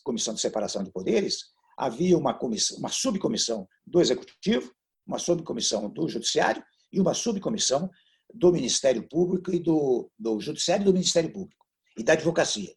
Comissão 0.04 0.34
de 0.34 0.42
Separação 0.42 0.84
de 0.84 0.92
Poderes 0.92 1.46
havia 1.78 2.18
uma, 2.18 2.34
comissão, 2.34 2.78
uma 2.78 2.90
subcomissão 2.90 3.68
do 3.86 4.02
Executivo, 4.02 4.72
uma 5.06 5.20
subcomissão 5.20 5.90
do 5.90 6.08
Judiciário 6.10 6.64
e 6.92 7.00
uma 7.00 7.14
subcomissão 7.14 7.90
do 8.34 8.52
Ministério 8.52 9.08
Público 9.08 9.54
e 9.54 9.60
do, 9.60 10.10
do 10.18 10.40
Judiciário 10.40 10.84
e 10.84 10.86
do 10.86 10.94
Ministério 10.94 11.32
Público 11.32 11.66
e 11.98 12.04
da 12.04 12.14
Advocacia. 12.14 12.74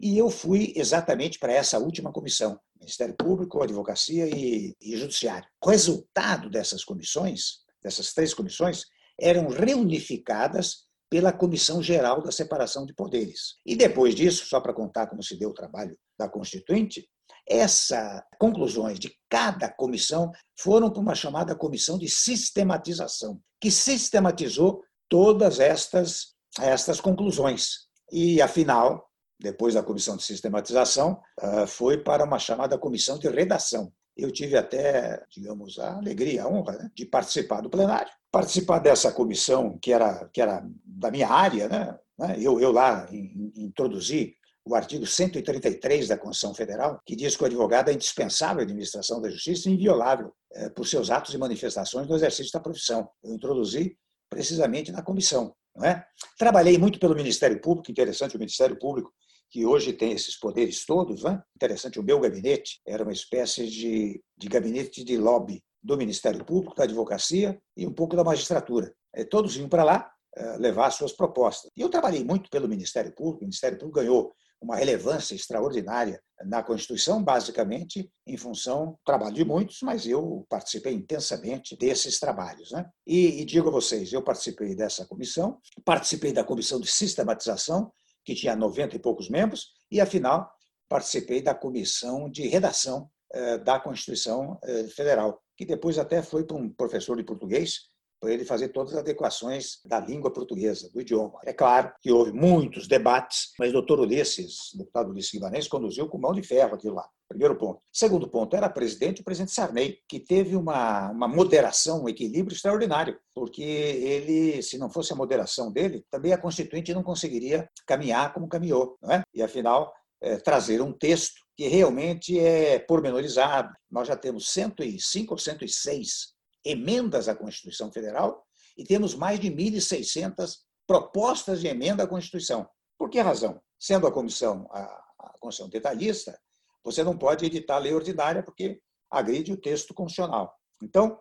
E 0.00 0.18
eu 0.18 0.28
fui 0.28 0.72
exatamente 0.76 1.38
para 1.38 1.52
essa 1.52 1.78
última 1.78 2.12
comissão, 2.12 2.58
Ministério 2.78 3.14
Público, 3.16 3.62
Advocacia 3.62 4.28
e, 4.28 4.74
e 4.80 4.96
Judiciário. 4.96 5.48
O 5.64 5.70
resultado 5.70 6.50
dessas 6.50 6.84
comissões, 6.84 7.60
dessas 7.82 8.12
três 8.12 8.34
comissões, 8.34 8.84
eram 9.18 9.48
reunificadas 9.48 10.84
pela 11.14 11.32
Comissão 11.32 11.80
Geral 11.80 12.20
da 12.20 12.32
Separação 12.32 12.84
de 12.84 12.92
Poderes. 12.92 13.54
E 13.64 13.76
depois 13.76 14.16
disso, 14.16 14.46
só 14.46 14.60
para 14.60 14.74
contar 14.74 15.06
como 15.06 15.22
se 15.22 15.38
deu 15.38 15.50
o 15.50 15.54
trabalho 15.54 15.96
da 16.18 16.28
Constituinte, 16.28 17.08
essas 17.48 18.20
conclusões 18.36 18.98
de 18.98 19.16
cada 19.30 19.70
comissão 19.70 20.32
foram 20.58 20.90
para 20.90 21.00
uma 21.00 21.14
chamada 21.14 21.54
comissão 21.54 21.96
de 21.96 22.08
sistematização, 22.08 23.40
que 23.60 23.70
sistematizou 23.70 24.82
todas 25.08 25.60
estas, 25.60 26.34
estas 26.58 27.00
conclusões. 27.00 27.86
E, 28.10 28.42
afinal, 28.42 29.08
depois 29.40 29.74
da 29.74 29.84
comissão 29.84 30.16
de 30.16 30.24
sistematização, 30.24 31.22
ah, 31.40 31.64
foi 31.64 31.96
para 31.96 32.24
uma 32.24 32.40
chamada 32.40 32.76
comissão 32.76 33.20
de 33.20 33.28
redação. 33.28 33.92
Eu 34.16 34.30
tive 34.30 34.56
até, 34.56 35.24
digamos, 35.30 35.78
a 35.78 35.96
alegria, 35.96 36.44
a 36.44 36.48
honra 36.48 36.72
né, 36.72 36.90
de 36.94 37.04
participar 37.04 37.60
do 37.60 37.70
plenário, 37.70 38.10
participar 38.30 38.78
dessa 38.78 39.12
comissão 39.12 39.78
que 39.78 39.92
era, 39.92 40.28
que 40.32 40.40
era 40.40 40.64
da 40.84 41.10
minha 41.10 41.28
área, 41.28 41.68
né? 41.68 41.98
né 42.18 42.36
eu, 42.38 42.60
eu 42.60 42.70
lá 42.70 43.08
introduzi 43.56 44.34
o 44.66 44.74
artigo 44.74 45.06
133 45.06 46.08
da 46.08 46.16
Constituição 46.16 46.54
Federal, 46.54 47.00
que 47.04 47.14
diz 47.14 47.36
que 47.36 47.42
o 47.42 47.46
advogado 47.46 47.90
é 47.90 47.92
indispensável 47.92 48.60
à 48.60 48.62
administração 48.62 49.20
da 49.20 49.28
justiça 49.28 49.68
e 49.68 49.74
inviolável 49.74 50.32
eh, 50.52 50.70
por 50.70 50.86
seus 50.86 51.10
atos 51.10 51.34
e 51.34 51.38
manifestações 51.38 52.08
no 52.08 52.16
exercício 52.16 52.50
da 52.50 52.60
profissão. 52.60 53.06
Eu 53.22 53.34
introduzi 53.34 53.94
precisamente 54.30 54.90
na 54.90 55.02
comissão. 55.02 55.54
Não 55.76 55.84
é? 55.84 56.06
Trabalhei 56.38 56.78
muito 56.78 56.98
pelo 56.98 57.14
Ministério 57.14 57.60
Público, 57.60 57.90
interessante 57.90 58.36
o 58.36 58.38
Ministério 58.38 58.78
Público, 58.78 59.12
que 59.54 59.64
hoje 59.64 59.92
tem 59.92 60.10
esses 60.10 60.36
poderes 60.36 60.84
todos. 60.84 61.22
Não 61.22 61.30
é? 61.30 61.42
Interessante, 61.54 62.00
o 62.00 62.02
meu 62.02 62.18
gabinete 62.18 62.80
era 62.84 63.04
uma 63.04 63.12
espécie 63.12 63.68
de, 63.68 64.20
de 64.36 64.48
gabinete 64.48 65.04
de 65.04 65.16
lobby 65.16 65.62
do 65.80 65.96
Ministério 65.96 66.44
Público, 66.44 66.74
da 66.74 66.82
advocacia 66.82 67.56
e 67.76 67.86
um 67.86 67.92
pouco 67.92 68.16
da 68.16 68.24
magistratura. 68.24 68.92
Eh, 69.14 69.22
todos 69.22 69.56
iam 69.56 69.68
para 69.68 69.84
lá 69.84 70.10
eh, 70.36 70.56
levar 70.56 70.90
suas 70.90 71.12
propostas. 71.12 71.70
E 71.76 71.82
eu 71.82 71.88
trabalhei 71.88 72.24
muito 72.24 72.50
pelo 72.50 72.68
Ministério 72.68 73.14
Público, 73.14 73.42
o 73.42 73.44
Ministério 73.44 73.78
Público 73.78 74.00
ganhou 74.00 74.34
uma 74.60 74.74
relevância 74.74 75.36
extraordinária 75.36 76.20
na 76.46 76.60
Constituição, 76.60 77.22
basicamente 77.22 78.10
em 78.26 78.36
função 78.36 78.86
do 78.86 78.98
trabalho 79.04 79.34
de 79.34 79.44
muitos, 79.44 79.78
mas 79.82 80.04
eu 80.04 80.44
participei 80.48 80.94
intensamente 80.94 81.76
desses 81.76 82.18
trabalhos. 82.18 82.72
Né? 82.72 82.84
E, 83.06 83.40
e 83.40 83.44
digo 83.44 83.68
a 83.68 83.72
vocês, 83.72 84.12
eu 84.12 84.22
participei 84.22 84.74
dessa 84.74 85.06
comissão, 85.06 85.60
participei 85.84 86.32
da 86.32 86.42
comissão 86.42 86.80
de 86.80 86.90
sistematização, 86.90 87.92
que 88.24 88.34
tinha 88.34 88.56
90 88.56 88.96
e 88.96 88.98
poucos 88.98 89.28
membros, 89.28 89.72
e, 89.90 90.00
afinal, 90.00 90.50
participei 90.88 91.42
da 91.42 91.54
comissão 91.54 92.30
de 92.30 92.46
redação 92.46 93.10
eh, 93.32 93.58
da 93.58 93.80
Constituição 93.80 94.58
eh, 94.62 94.84
Federal, 94.84 95.42
que 95.56 95.64
depois 95.64 95.98
até 95.98 96.22
foi 96.22 96.44
para 96.44 96.56
um 96.56 96.68
professor 96.68 97.16
de 97.16 97.24
português, 97.24 97.80
para 98.24 98.32
ele 98.32 98.46
fazer 98.46 98.68
todas 98.68 98.94
as 98.94 99.00
adequações 99.00 99.80
da 99.84 100.00
língua 100.00 100.32
portuguesa, 100.32 100.90
do 100.90 100.98
idioma. 100.98 101.38
É 101.44 101.52
claro 101.52 101.92
que 102.00 102.10
houve 102.10 102.32
muitos 102.32 102.88
debates, 102.88 103.50
mas 103.58 103.68
o 103.68 103.74
doutor 103.74 104.00
Ulisses, 104.00 104.72
o 104.72 104.78
deputado 104.78 105.10
Ulisses 105.10 105.32
Guimarães, 105.32 105.68
conduziu 105.68 106.08
com 106.08 106.16
mão 106.16 106.32
de 106.32 106.42
ferro 106.42 106.74
aquilo 106.74 106.94
lá. 106.94 107.06
Primeiro 107.28 107.54
ponto. 107.56 107.82
Segundo 107.92 108.26
ponto, 108.26 108.56
era 108.56 108.70
presidente 108.70 109.20
o 109.20 109.24
presidente 109.24 109.52
Sarney, 109.52 109.98
que 110.08 110.18
teve 110.18 110.56
uma, 110.56 111.10
uma 111.10 111.28
moderação, 111.28 112.04
um 112.04 112.08
equilíbrio 112.08 112.54
extraordinário, 112.54 113.18
porque 113.34 113.62
ele, 113.62 114.62
se 114.62 114.78
não 114.78 114.88
fosse 114.88 115.12
a 115.12 115.16
moderação 115.16 115.70
dele, 115.70 116.02
também 116.10 116.32
a 116.32 116.38
Constituinte 116.38 116.94
não 116.94 117.02
conseguiria 117.02 117.68
caminhar 117.86 118.32
como 118.32 118.48
caminhou. 118.48 118.96
Não 119.02 119.10
é? 119.10 119.22
E, 119.34 119.42
afinal, 119.42 119.92
é, 120.22 120.38
trazer 120.38 120.80
um 120.80 120.92
texto 120.92 121.44
que 121.54 121.68
realmente 121.68 122.38
é 122.38 122.78
pormenorizado. 122.78 123.70
Nós 123.90 124.08
já 124.08 124.16
temos 124.16 124.48
105 124.48 125.34
ou 125.34 125.38
106 125.38 126.33
emendas 126.64 127.28
à 127.28 127.34
Constituição 127.34 127.92
Federal 127.92 128.44
e 128.76 128.84
temos 128.84 129.14
mais 129.14 129.38
de 129.38 129.50
1.600 129.50 130.58
propostas 130.86 131.60
de 131.60 131.68
emenda 131.68 132.04
à 132.04 132.06
Constituição. 132.06 132.68
Por 132.98 133.10
que 133.10 133.20
razão? 133.20 133.60
Sendo 133.78 134.06
a 134.06 134.12
comissão 134.12 134.68
a, 134.70 134.82
a 135.18 135.38
Constituição 135.38 135.68
detalhista, 135.68 136.38
você 136.82 137.02
não 137.02 137.16
pode 137.16 137.44
editar 137.44 137.76
a 137.76 137.78
lei 137.78 137.94
ordinária 137.94 138.42
porque 138.42 138.80
agride 139.10 139.52
o 139.52 139.60
texto 139.60 139.94
constitucional. 139.94 140.54
Então, 140.82 141.20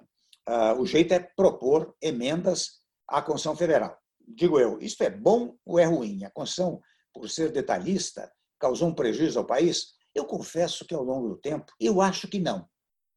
uh, 0.49 0.80
o 0.80 0.86
jeito 0.86 1.14
é 1.14 1.20
propor 1.20 1.95
emendas 2.02 2.82
à 3.07 3.22
Constituição 3.22 3.56
Federal. 3.56 3.98
Digo 4.28 4.60
eu, 4.60 4.80
isto 4.80 5.03
é 5.03 5.10
bom 5.10 5.56
ou 5.65 5.80
é 5.80 5.86
ruim? 5.86 6.24
A 6.24 6.32
Constituição, 6.32 6.82
por 7.14 7.30
ser 7.30 7.52
detalhista, 7.52 8.32
causou 8.60 8.90
um 8.90 8.95
prejuízo 8.95 9.40
ao 9.40 9.45
país? 9.45 9.94
Eu 10.15 10.26
confesso 10.26 10.86
que 10.86 10.94
ao 10.94 11.03
longo 11.03 11.30
do 11.30 11.38
tempo, 11.38 11.72
eu 11.80 12.02
acho 12.02 12.28
que 12.28 12.40
não 12.40 12.68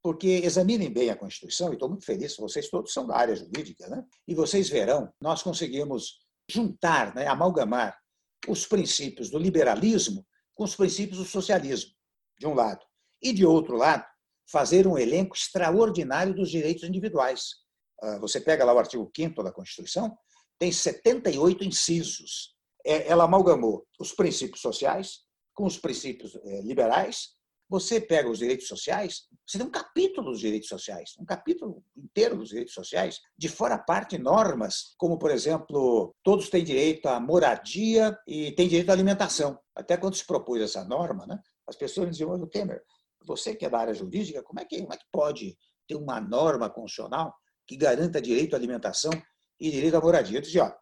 porque 0.06 0.42
examinem 0.44 0.88
bem 0.88 1.10
a 1.10 1.16
Constituição, 1.16 1.70
e 1.70 1.72
estou 1.72 1.88
muito 1.88 2.04
feliz, 2.04 2.36
vocês 2.36 2.70
todos 2.70 2.92
são 2.92 3.08
da 3.08 3.16
área 3.16 3.34
jurídica, 3.34 3.88
né? 3.88 4.04
e 4.28 4.36
vocês 4.36 4.68
verão, 4.68 5.12
nós 5.20 5.42
conseguimos 5.42 6.20
juntar, 6.48 7.12
né, 7.12 7.26
amalgamar 7.26 7.98
os 8.46 8.64
princípios 8.68 9.30
do 9.30 9.36
liberalismo 9.36 10.24
com 10.54 10.62
os 10.62 10.76
princípios 10.76 11.18
do 11.18 11.24
socialismo, 11.24 11.90
de 12.38 12.46
um 12.46 12.54
lado, 12.54 12.86
e 13.20 13.32
de 13.32 13.44
outro 13.44 13.74
lado, 13.74 14.06
fazer 14.48 14.86
um 14.86 14.96
elenco 14.96 15.34
extraordinário 15.34 16.32
dos 16.32 16.52
direitos 16.52 16.84
individuais. 16.84 17.56
Ah, 18.00 18.20
você 18.20 18.40
pega 18.40 18.64
lá 18.64 18.72
o 18.72 18.78
artigo 18.78 19.10
5 19.12 19.42
da 19.42 19.50
Constituição, 19.50 20.16
tem 20.56 20.70
78 20.70 21.64
incisos. 21.64 22.54
É, 22.86 23.08
ela 23.08 23.24
amalgamou 23.24 23.84
os 23.98 24.12
princípios 24.12 24.60
sociais 24.60 25.22
com 25.52 25.64
os 25.64 25.76
princípios 25.76 26.36
eh, 26.36 26.60
liberais 26.62 27.34
você 27.68 28.00
pega 28.00 28.28
os 28.28 28.38
direitos 28.38 28.68
sociais, 28.68 29.26
você 29.46 29.58
tem 29.58 29.66
um 29.66 29.70
capítulo 29.70 30.30
dos 30.30 30.40
direitos 30.40 30.68
sociais, 30.68 31.14
um 31.18 31.24
capítulo 31.24 31.82
inteiro 31.96 32.36
dos 32.36 32.50
direitos 32.50 32.74
sociais, 32.74 33.20
de 33.36 33.48
fora 33.48 33.74
a 33.74 33.78
parte 33.78 34.18
normas, 34.18 34.94
como, 34.96 35.18
por 35.18 35.30
exemplo, 35.30 36.14
todos 36.22 36.48
têm 36.48 36.64
direito 36.64 37.06
à 37.06 37.18
moradia 37.18 38.16
e 38.26 38.52
têm 38.52 38.68
direito 38.68 38.90
à 38.90 38.92
alimentação. 38.92 39.58
Até 39.74 39.96
quando 39.96 40.14
se 40.14 40.26
propôs 40.26 40.62
essa 40.62 40.84
norma, 40.84 41.26
né, 41.26 41.38
as 41.66 41.76
pessoas 41.76 42.10
diziam, 42.10 42.30
olha, 42.30 42.46
Temer, 42.46 42.82
você 43.24 43.54
que 43.54 43.66
é 43.66 43.70
da 43.70 43.78
área 43.78 43.94
jurídica, 43.94 44.42
como 44.42 44.60
é 44.60 44.64
que, 44.64 44.80
como 44.80 44.94
é 44.94 44.96
que 44.96 45.06
pode 45.10 45.58
ter 45.88 45.96
uma 45.96 46.20
norma 46.20 46.70
constitucional 46.70 47.34
que 47.66 47.76
garanta 47.76 48.20
direito 48.20 48.54
à 48.54 48.56
alimentação 48.56 49.10
e 49.58 49.70
direito 49.70 49.96
à 49.96 50.00
moradia? 50.00 50.38
Eu 50.38 50.42
dizia, 50.42 50.64
olha, 50.64 50.76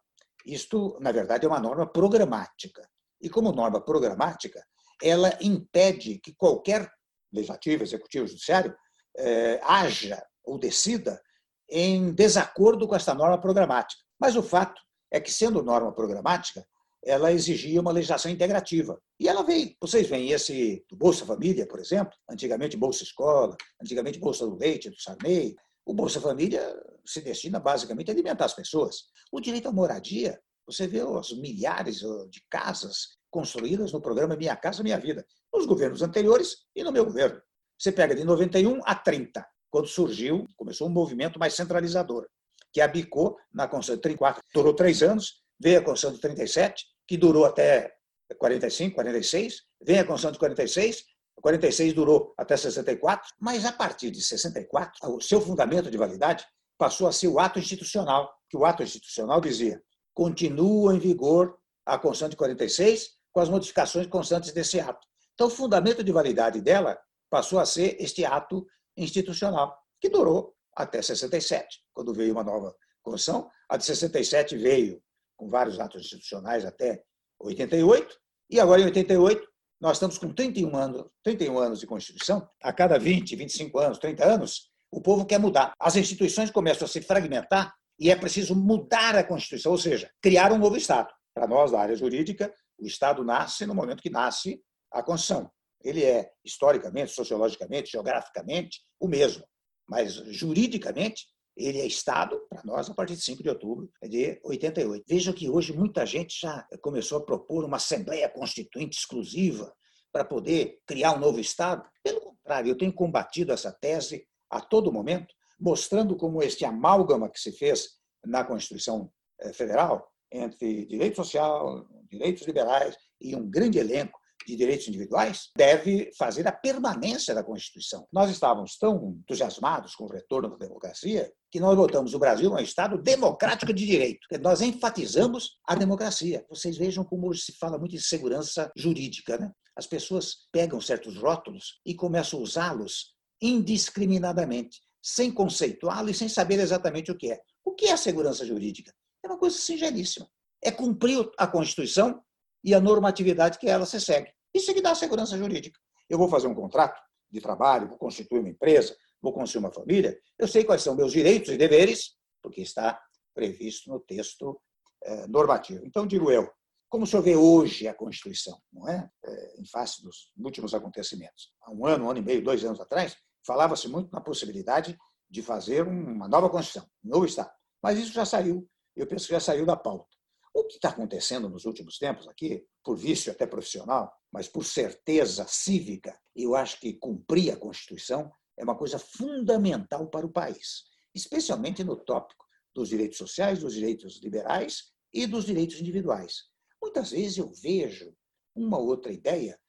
isto, 0.45 0.97
na 1.01 1.11
verdade, 1.11 1.45
é 1.45 1.49
uma 1.49 1.59
norma 1.59 1.87
programática. 1.87 2.87
E 3.19 3.29
como 3.29 3.51
norma 3.51 3.81
programática, 3.81 4.63
ela 5.01 5.37
impede 5.41 6.19
que 6.19 6.33
qualquer 6.33 6.89
legislativo, 7.31 7.83
executivo, 7.83 8.27
judiciário 8.27 8.75
eh, 9.17 9.59
haja 9.63 10.23
ou 10.43 10.57
decida 10.57 11.21
em 11.69 12.13
desacordo 12.13 12.87
com 12.87 12.95
esta 12.95 13.13
norma 13.13 13.39
programática. 13.39 14.01
Mas 14.19 14.35
o 14.35 14.43
fato 14.43 14.79
é 15.11 15.19
que, 15.19 15.31
sendo 15.31 15.63
norma 15.63 15.93
programática, 15.93 16.65
ela 17.03 17.31
exigia 17.31 17.79
uma 17.81 17.91
legislação 17.91 18.31
integrativa. 18.31 18.99
E 19.19 19.27
ela 19.27 19.43
veio. 19.43 19.75
Vocês 19.79 20.07
veem 20.07 20.31
esse 20.31 20.83
do 20.89 20.97
Bolsa 20.97 21.25
Família, 21.25 21.67
por 21.67 21.79
exemplo, 21.79 22.13
antigamente 22.29 22.75
Bolsa 22.75 23.03
Escola, 23.03 23.55
antigamente 23.81 24.19
Bolsa 24.19 24.45
do 24.45 24.55
Leite, 24.55 24.89
do 24.89 24.99
Sarney. 24.99 25.55
O 25.85 25.93
Bolsa 25.93 26.19
Família 26.19 26.75
se 27.05 27.21
destina 27.21 27.59
basicamente 27.59 28.09
a 28.09 28.13
alimentar 28.13 28.45
as 28.45 28.55
pessoas. 28.55 29.03
O 29.31 29.39
direito 29.39 29.67
à 29.67 29.71
moradia, 29.71 30.39
você 30.65 30.87
vê 30.87 31.03
os 31.03 31.37
milhares 31.37 31.99
de 31.99 32.43
casas 32.49 33.17
construídas 33.35 33.91
no 33.91 33.99
programa 33.99 34.37
Minha 34.37 34.55
Casa 34.55 34.81
Minha 34.81 34.97
Vida, 34.97 35.25
nos 35.53 35.65
governos 35.65 36.01
anteriores 36.01 36.55
e 36.73 36.85
no 36.85 36.91
meu 36.93 37.03
governo. 37.03 37.41
Você 37.77 37.91
pega 37.91 38.15
de 38.15 38.23
91 38.23 38.79
a 38.85 38.95
30, 38.95 39.45
quando 39.69 39.89
surgiu, 39.89 40.47
começou 40.55 40.87
um 40.87 40.91
movimento 40.91 41.37
mais 41.37 41.53
centralizador, 41.53 42.25
que 42.71 42.79
abicou 42.79 43.35
na 43.53 43.67
Constituição 43.67 43.97
de 43.97 44.01
34. 44.03 44.41
Durou 44.53 44.73
três 44.73 45.03
anos, 45.03 45.43
veio 45.59 45.79
a 45.79 45.83
Constituição 45.83 46.15
de 46.15 46.21
37, 46.21 46.85
que 47.05 47.17
durou 47.17 47.43
até 47.43 47.91
45, 48.37 48.95
46, 48.95 49.63
vem 49.81 49.99
a 49.99 50.05
Constituição 50.05 50.31
de 50.31 50.39
46, 50.39 51.03
46 51.41 51.93
durou 51.93 52.33
até 52.37 52.55
64, 52.55 53.27
mas 53.37 53.65
a 53.65 53.73
partir 53.73 54.11
de 54.11 54.23
64, 54.23 55.13
o 55.13 55.19
seu 55.19 55.41
fundamento 55.41 55.91
de 55.91 55.97
validade 55.97 56.45
passou 56.77 57.05
a 57.05 57.11
ser 57.11 57.27
o 57.27 57.37
ato 57.37 57.59
institucional, 57.59 58.33
que 58.49 58.55
o 58.55 58.63
ato 58.63 58.81
institucional 58.81 59.41
dizia: 59.41 59.83
continua 60.13 60.95
em 60.95 60.99
vigor 60.99 61.57
a 61.85 61.97
Constituição 61.97 62.29
de 62.29 62.37
46 62.37 63.15
com 63.35 63.41
as 63.41 63.49
modificações 63.49 64.07
constantes 64.07 64.53
desse 64.53 64.79
ato. 64.79 65.05
Então, 65.33 65.47
o 65.47 65.49
fundamento 65.49 66.01
de 66.01 66.09
validade 66.09 66.61
dela 66.61 66.97
passou 67.29 67.59
a 67.59 67.65
ser 67.65 67.97
este 67.99 68.23
ato 68.23 68.65
institucional, 68.95 69.77
que 69.99 70.07
durou 70.07 70.55
até 70.73 71.01
67, 71.01 71.81
quando 71.93 72.13
veio 72.13 72.31
uma 72.31 72.45
nova 72.45 72.73
Constituição. 73.03 73.49
A 73.69 73.75
de 73.75 73.83
67 73.83 74.55
veio 74.55 75.03
com 75.35 75.49
vários 75.49 75.81
atos 75.81 76.05
institucionais 76.05 76.63
até 76.63 77.03
88, 77.41 78.15
e 78.49 78.57
agora 78.57 78.81
em 78.81 78.85
88 78.85 79.45
nós 79.81 79.97
estamos 79.97 80.17
com 80.17 80.33
31 80.33 80.73
anos, 80.73 81.05
31 81.21 81.59
anos 81.59 81.79
de 81.81 81.87
Constituição. 81.87 82.49
A 82.63 82.71
cada 82.71 82.97
20, 82.97 83.35
25 83.35 83.77
anos, 83.79 83.97
30 83.97 84.23
anos, 84.25 84.71
o 84.89 85.01
povo 85.01 85.25
quer 85.25 85.39
mudar. 85.39 85.73
As 85.77 85.97
instituições 85.97 86.49
começam 86.49 86.85
a 86.85 86.87
se 86.87 87.01
fragmentar 87.01 87.73
e 87.99 88.09
é 88.09 88.15
preciso 88.15 88.55
mudar 88.55 89.13
a 89.13 89.25
Constituição, 89.25 89.73
ou 89.73 89.77
seja, 89.77 90.09
criar 90.21 90.53
um 90.53 90.57
novo 90.57 90.77
Estado. 90.77 91.13
Para 91.33 91.47
nós, 91.47 91.71
da 91.71 91.81
área 91.81 91.97
jurídica, 91.97 92.53
o 92.79 92.85
Estado 92.85 93.23
nasce 93.23 93.65
no 93.65 93.75
momento 93.75 94.01
que 94.01 94.09
nasce 94.09 94.61
a 94.91 95.01
Constituição. 95.03 95.51
Ele 95.83 96.03
é, 96.03 96.31
historicamente, 96.43 97.11
sociologicamente, 97.11 97.91
geograficamente, 97.91 98.81
o 98.99 99.07
mesmo. 99.07 99.43
Mas, 99.87 100.13
juridicamente, 100.13 101.27
ele 101.55 101.79
é 101.79 101.85
Estado, 101.85 102.39
para 102.49 102.63
nós, 102.65 102.89
a 102.89 102.93
partir 102.93 103.15
de 103.15 103.21
5 103.21 103.43
de 103.43 103.49
outubro 103.49 103.89
de 104.03 104.39
88. 104.43 105.05
Veja 105.07 105.31
que 105.31 105.49
hoje 105.49 105.73
muita 105.73 106.05
gente 106.05 106.39
já 106.41 106.67
começou 106.81 107.19
a 107.19 107.25
propor 107.25 107.63
uma 107.63 107.77
Assembleia 107.77 108.27
Constituinte 108.27 108.97
exclusiva 108.97 109.73
para 110.11 110.25
poder 110.25 110.79
criar 110.85 111.13
um 111.13 111.19
novo 111.19 111.39
Estado. 111.39 111.87
Pelo 112.03 112.19
contrário, 112.19 112.69
eu 112.69 112.77
tenho 112.77 112.93
combatido 112.93 113.53
essa 113.53 113.71
tese 113.71 114.27
a 114.49 114.59
todo 114.59 114.91
momento, 114.91 115.33
mostrando 115.59 116.15
como 116.15 116.41
este 116.41 116.65
amálgama 116.65 117.29
que 117.29 117.39
se 117.39 117.51
fez 117.51 117.99
na 118.25 118.43
Constituição 118.43 119.11
eh, 119.39 119.53
Federal 119.53 120.09
entre 120.31 120.85
direito 120.85 121.15
social, 121.17 121.87
direitos 122.09 122.45
liberais 122.45 122.95
e 123.21 123.35
um 123.35 123.49
grande 123.49 123.79
elenco 123.79 124.19
de 124.45 124.55
direitos 124.55 124.87
individuais 124.87 125.49
deve 125.57 126.11
fazer 126.17 126.47
a 126.47 126.51
permanência 126.51 127.33
da 127.33 127.43
Constituição. 127.43 128.07
Nós 128.11 128.29
estávamos 128.29 128.77
tão 128.77 129.17
entusiasmados 129.19 129.95
com 129.95 130.05
o 130.05 130.11
retorno 130.11 130.49
da 130.49 130.57
democracia 130.57 131.31
que 131.51 131.59
nós 131.59 131.75
botamos 131.75 132.13
o 132.13 132.19
Brasil 132.19 132.51
um 132.51 132.59
Estado 132.59 133.01
democrático 133.01 133.73
de 133.73 133.85
direito. 133.85 134.27
Nós 134.41 134.61
enfatizamos 134.61 135.57
a 135.67 135.73
democracia. 135.73 136.45
Vocês 136.49 136.77
vejam 136.77 137.03
como 137.03 137.27
hoje 137.27 137.41
se 137.41 137.57
fala 137.57 137.77
muito 137.77 137.95
em 137.95 137.99
segurança 137.99 138.71
jurídica. 138.75 139.37
Né? 139.37 139.51
As 139.75 139.87
pessoas 139.87 140.47
pegam 140.51 140.79
certos 140.79 141.17
rótulos 141.17 141.79
e 141.85 141.95
começam 141.95 142.39
a 142.39 142.43
usá-los 142.43 143.15
indiscriminadamente, 143.41 144.79
sem 145.01 145.31
conceituá-lo 145.31 146.09
e 146.09 146.13
sem 146.13 146.29
saber 146.29 146.59
exatamente 146.59 147.11
o 147.11 147.17
que 147.17 147.31
é. 147.31 147.39
O 147.63 147.73
que 147.73 147.87
é 147.87 147.97
segurança 147.97 148.45
jurídica? 148.45 148.93
É 149.25 149.27
uma 149.27 149.39
coisa 149.39 149.57
singelíssima. 149.57 150.29
É 150.63 150.69
cumprir 150.69 151.27
a 151.35 151.47
Constituição 151.47 152.23
e 152.63 152.75
a 152.75 152.79
normatividade 152.79 153.57
que 153.57 153.67
ela 153.67 153.85
se 153.85 153.99
segue. 153.99 154.31
Isso 154.53 154.69
é 154.69 154.73
que 154.75 154.81
dá 154.81 154.93
segurança 154.93 155.35
jurídica. 155.35 155.79
Eu 156.07 156.19
vou 156.19 156.29
fazer 156.29 156.47
um 156.47 156.53
contrato 156.53 157.01
de 157.31 157.41
trabalho, 157.41 157.89
vou 157.89 157.97
constituir 157.97 158.39
uma 158.39 158.49
empresa, 158.49 158.95
vou 159.19 159.33
construir 159.33 159.65
uma 159.65 159.73
família, 159.73 160.15
eu 160.37 160.47
sei 160.47 160.63
quais 160.63 160.83
são 160.83 160.95
meus 160.95 161.11
direitos 161.11 161.49
e 161.49 161.57
deveres, 161.57 162.15
porque 162.39 162.61
está 162.61 163.01
previsto 163.33 163.89
no 163.89 163.99
texto 163.99 164.61
eh, 165.03 165.27
normativo. 165.27 165.83
Então, 165.83 166.05
digo 166.05 166.31
eu, 166.31 166.47
como 166.87 167.03
o 167.03 167.07
senhor 167.07 167.23
vê 167.23 167.35
hoje 167.35 167.87
a 167.87 167.93
Constituição, 167.95 168.61
não 168.71 168.87
é? 168.87 169.09
é 169.25 169.59
em 169.59 169.65
face 169.65 170.03
dos 170.03 170.31
últimos 170.37 170.75
acontecimentos. 170.75 171.51
Há 171.63 171.71
um 171.71 171.87
ano, 171.87 172.05
um 172.05 172.09
ano 172.11 172.19
e 172.19 172.23
meio, 172.23 172.43
dois 172.43 172.63
anos 172.63 172.79
atrás, 172.79 173.17
falava-se 173.45 173.87
muito 173.87 174.11
na 174.13 174.21
possibilidade 174.21 174.95
de 175.27 175.41
fazer 175.41 175.87
uma 175.87 176.27
nova 176.27 176.47
Constituição, 176.47 176.87
um 177.03 177.09
novo 177.09 177.25
Estado. 177.25 177.51
Mas 177.81 177.97
isso 177.97 178.13
já 178.13 178.25
saiu, 178.25 178.69
eu 178.95 179.07
penso 179.07 179.27
que 179.27 179.33
já 179.33 179.39
saiu 179.39 179.65
da 179.65 179.75
pauta. 179.75 180.15
O 180.53 180.63
que 180.63 180.75
está 180.75 180.89
acontecendo 180.89 181.49
nos 181.49 181.65
últimos 181.65 181.97
tempos 181.97 182.27
aqui, 182.27 182.65
por 182.83 182.95
vício 182.95 183.31
até 183.31 183.45
profissional, 183.45 184.13
mas 184.31 184.47
por 184.47 184.63
certeza 184.63 185.45
cívica, 185.47 186.17
eu 186.35 186.55
acho 186.55 186.79
que 186.79 186.93
cumprir 186.93 187.51
a 187.51 187.57
Constituição 187.57 188.31
é 188.57 188.63
uma 188.63 188.77
coisa 188.77 188.97
fundamental 188.97 190.07
para 190.09 190.25
o 190.25 190.31
país, 190.31 190.85
especialmente 191.13 191.83
no 191.83 191.97
tópico 191.97 192.45
dos 192.73 192.89
direitos 192.89 193.17
sociais, 193.17 193.59
dos 193.59 193.73
direitos 193.73 194.21
liberais 194.21 194.93
e 195.13 195.27
dos 195.27 195.45
direitos 195.45 195.79
individuais. 195.79 196.43
Muitas 196.81 197.11
vezes 197.11 197.37
eu 197.37 197.51
vejo 197.51 198.15
uma 198.55 198.77
outra 198.77 199.11
ideia 199.11 199.59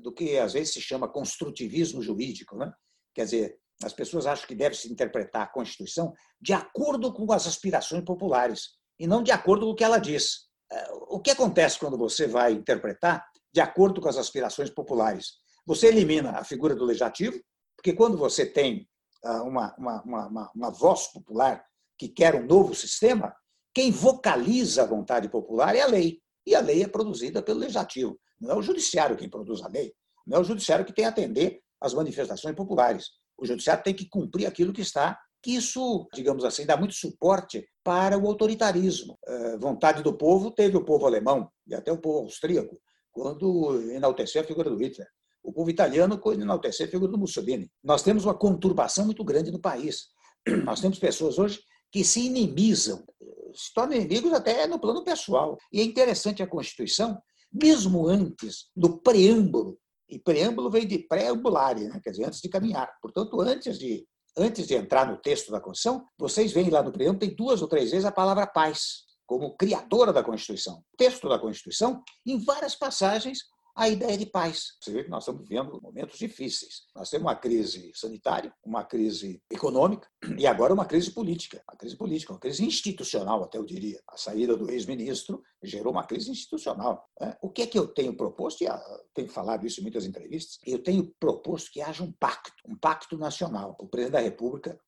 do 0.00 0.12
que 0.12 0.36
às 0.38 0.52
vezes 0.52 0.74
se 0.74 0.80
chama 0.80 1.08
construtivismo 1.08 2.02
jurídico, 2.02 2.56
né? 2.56 2.72
Quer 3.14 3.24
dizer, 3.24 3.60
as 3.82 3.92
pessoas 3.92 4.26
acham 4.26 4.46
que 4.46 4.54
deve 4.54 4.76
se 4.76 4.90
interpretar 4.90 5.42
a 5.42 5.46
Constituição 5.46 6.12
de 6.40 6.52
acordo 6.52 7.12
com 7.12 7.30
as 7.32 7.46
aspirações 7.46 8.04
populares 8.04 8.70
e 8.98 9.06
não 9.06 9.22
de 9.22 9.32
acordo 9.32 9.66
com 9.66 9.72
o 9.72 9.74
que 9.74 9.84
ela 9.84 9.98
diz. 9.98 10.46
É, 10.72 10.92
o 11.08 11.20
que 11.20 11.30
acontece 11.30 11.78
quando 11.78 11.98
você 11.98 12.26
vai 12.26 12.52
interpretar 12.52 13.24
de 13.52 13.60
acordo 13.60 14.00
com 14.00 14.08
as 14.08 14.16
aspirações 14.16 14.70
populares? 14.70 15.32
Você 15.66 15.88
elimina 15.88 16.30
a 16.32 16.44
figura 16.44 16.74
do 16.74 16.84
legislativo, 16.84 17.40
porque 17.76 17.92
quando 17.92 18.16
você 18.16 18.46
tem 18.46 18.88
ah, 19.24 19.42
uma, 19.42 19.74
uma, 19.76 20.02
uma, 20.02 20.52
uma 20.54 20.70
voz 20.70 21.08
popular 21.08 21.64
que 21.98 22.08
quer 22.08 22.34
um 22.34 22.46
novo 22.46 22.74
sistema, 22.74 23.34
quem 23.74 23.90
vocaliza 23.90 24.82
a 24.82 24.86
vontade 24.86 25.28
popular 25.28 25.74
é 25.74 25.80
a 25.80 25.86
lei. 25.86 26.20
E 26.46 26.54
a 26.54 26.60
lei 26.60 26.82
é 26.82 26.88
produzida 26.88 27.42
pelo 27.42 27.60
legislativo. 27.60 28.18
Não 28.40 28.50
é 28.50 28.54
o 28.56 28.62
judiciário 28.62 29.16
quem 29.16 29.28
produz 29.28 29.62
a 29.62 29.68
lei. 29.68 29.94
Não 30.26 30.38
é 30.38 30.40
o 30.40 30.44
judiciário 30.44 30.84
que 30.84 30.92
tem 30.92 31.06
a 31.06 31.08
atender 31.08 31.60
às 31.80 31.94
manifestações 31.94 32.54
populares. 32.54 33.10
O 33.36 33.46
judiciário 33.46 33.82
tem 33.82 33.94
que 33.94 34.08
cumprir 34.08 34.46
aquilo 34.46 34.72
que 34.72 34.82
está 34.82 35.18
que 35.44 35.50
isso, 35.50 36.08
digamos 36.14 36.42
assim, 36.42 36.64
dá 36.64 36.74
muito 36.74 36.94
suporte 36.94 37.68
para 37.84 38.16
o 38.16 38.26
autoritarismo. 38.26 39.18
É, 39.26 39.58
vontade 39.58 40.02
do 40.02 40.16
povo 40.16 40.50
teve 40.50 40.74
o 40.74 40.82
povo 40.82 41.04
alemão 41.06 41.50
e 41.66 41.74
até 41.74 41.92
o 41.92 41.98
povo 41.98 42.20
austríaco, 42.20 42.80
quando 43.12 43.78
enalteceu 43.90 44.40
a 44.40 44.44
figura 44.44 44.70
do 44.70 44.76
Hitler. 44.76 45.06
O 45.42 45.52
povo 45.52 45.68
italiano, 45.68 46.18
quando 46.18 46.40
enalteceu 46.40 46.86
a 46.86 46.88
figura 46.88 47.12
do 47.12 47.18
Mussolini. 47.18 47.70
Nós 47.82 48.02
temos 48.02 48.24
uma 48.24 48.32
conturbação 48.32 49.04
muito 49.04 49.22
grande 49.22 49.52
no 49.52 49.60
país. 49.60 50.06
Nós 50.64 50.80
temos 50.80 50.98
pessoas 50.98 51.38
hoje 51.38 51.60
que 51.92 52.02
se 52.02 52.24
inimizam, 52.24 53.04
se 53.52 53.70
tornam 53.74 53.96
inimigos 53.96 54.32
até 54.32 54.66
no 54.66 54.80
plano 54.80 55.04
pessoal. 55.04 55.58
E 55.70 55.78
é 55.78 55.84
interessante 55.84 56.42
a 56.42 56.46
Constituição, 56.46 57.20
mesmo 57.52 58.08
antes, 58.08 58.70
no 58.74 58.98
preâmbulo, 58.98 59.78
e 60.08 60.18
preâmbulo 60.18 60.70
vem 60.70 60.86
de 60.86 60.98
preambulare, 60.98 61.88
né? 61.88 62.00
quer 62.02 62.10
dizer, 62.10 62.24
antes 62.24 62.40
de 62.40 62.48
caminhar. 62.48 62.90
Portanto, 63.00 63.40
antes 63.40 63.78
de 63.78 64.06
antes 64.36 64.66
de 64.66 64.74
entrar 64.74 65.06
no 65.06 65.16
texto 65.16 65.52
da 65.52 65.60
Constituição, 65.60 66.04
vocês 66.18 66.52
veem 66.52 66.68
lá 66.68 66.82
no 66.82 66.90
preâmbulo, 66.90 67.20
tem 67.20 67.36
duas 67.36 67.62
ou 67.62 67.68
três 67.68 67.92
vezes 67.92 68.04
a 68.04 68.10
palavra 68.10 68.46
paz, 68.46 69.04
como 69.24 69.56
criadora 69.56 70.12
da 70.12 70.24
Constituição. 70.24 70.78
O 70.92 70.96
texto 70.96 71.28
da 71.28 71.38
Constituição, 71.38 72.02
em 72.26 72.38
várias 72.38 72.74
passagens, 72.74 73.38
a 73.74 73.88
ideia 73.88 74.16
de 74.16 74.26
paz. 74.26 74.76
Você 74.80 74.92
vê 74.92 75.04
que 75.04 75.10
nós 75.10 75.24
estamos 75.24 75.48
vivendo 75.48 75.80
momentos 75.82 76.18
difíceis. 76.18 76.84
Nós 76.94 77.10
temos 77.10 77.26
uma 77.26 77.34
crise 77.34 77.90
sanitária, 77.94 78.54
uma 78.64 78.84
crise 78.84 79.42
econômica 79.50 80.08
e 80.38 80.46
agora 80.46 80.72
uma 80.72 80.86
crise 80.86 81.10
política. 81.10 81.62
Uma 81.68 81.76
crise 81.76 81.96
política, 81.96 82.32
uma 82.32 82.38
crise 82.38 82.64
institucional, 82.64 83.42
até 83.42 83.58
eu 83.58 83.64
diria. 83.64 84.00
A 84.08 84.16
saída 84.16 84.56
do 84.56 84.70
ex-ministro 84.70 85.42
gerou 85.62 85.92
uma 85.92 86.04
crise 86.04 86.30
institucional. 86.30 87.08
Né? 87.20 87.36
O 87.42 87.50
que 87.50 87.62
é 87.62 87.66
que 87.66 87.78
eu 87.78 87.88
tenho 87.88 88.16
proposto, 88.16 88.62
e 88.62 88.68
tenho 89.12 89.28
falado 89.28 89.66
isso 89.66 89.80
em 89.80 89.82
muitas 89.82 90.04
entrevistas, 90.06 90.58
eu 90.64 90.82
tenho 90.82 91.12
proposto 91.18 91.70
que 91.72 91.80
haja 91.80 92.04
um 92.04 92.12
pacto, 92.12 92.52
um 92.66 92.76
pacto 92.76 93.18
nacional. 93.18 93.76
O 93.80 93.88
presidente 93.88 94.12
da 94.12 94.20
República 94.20 94.78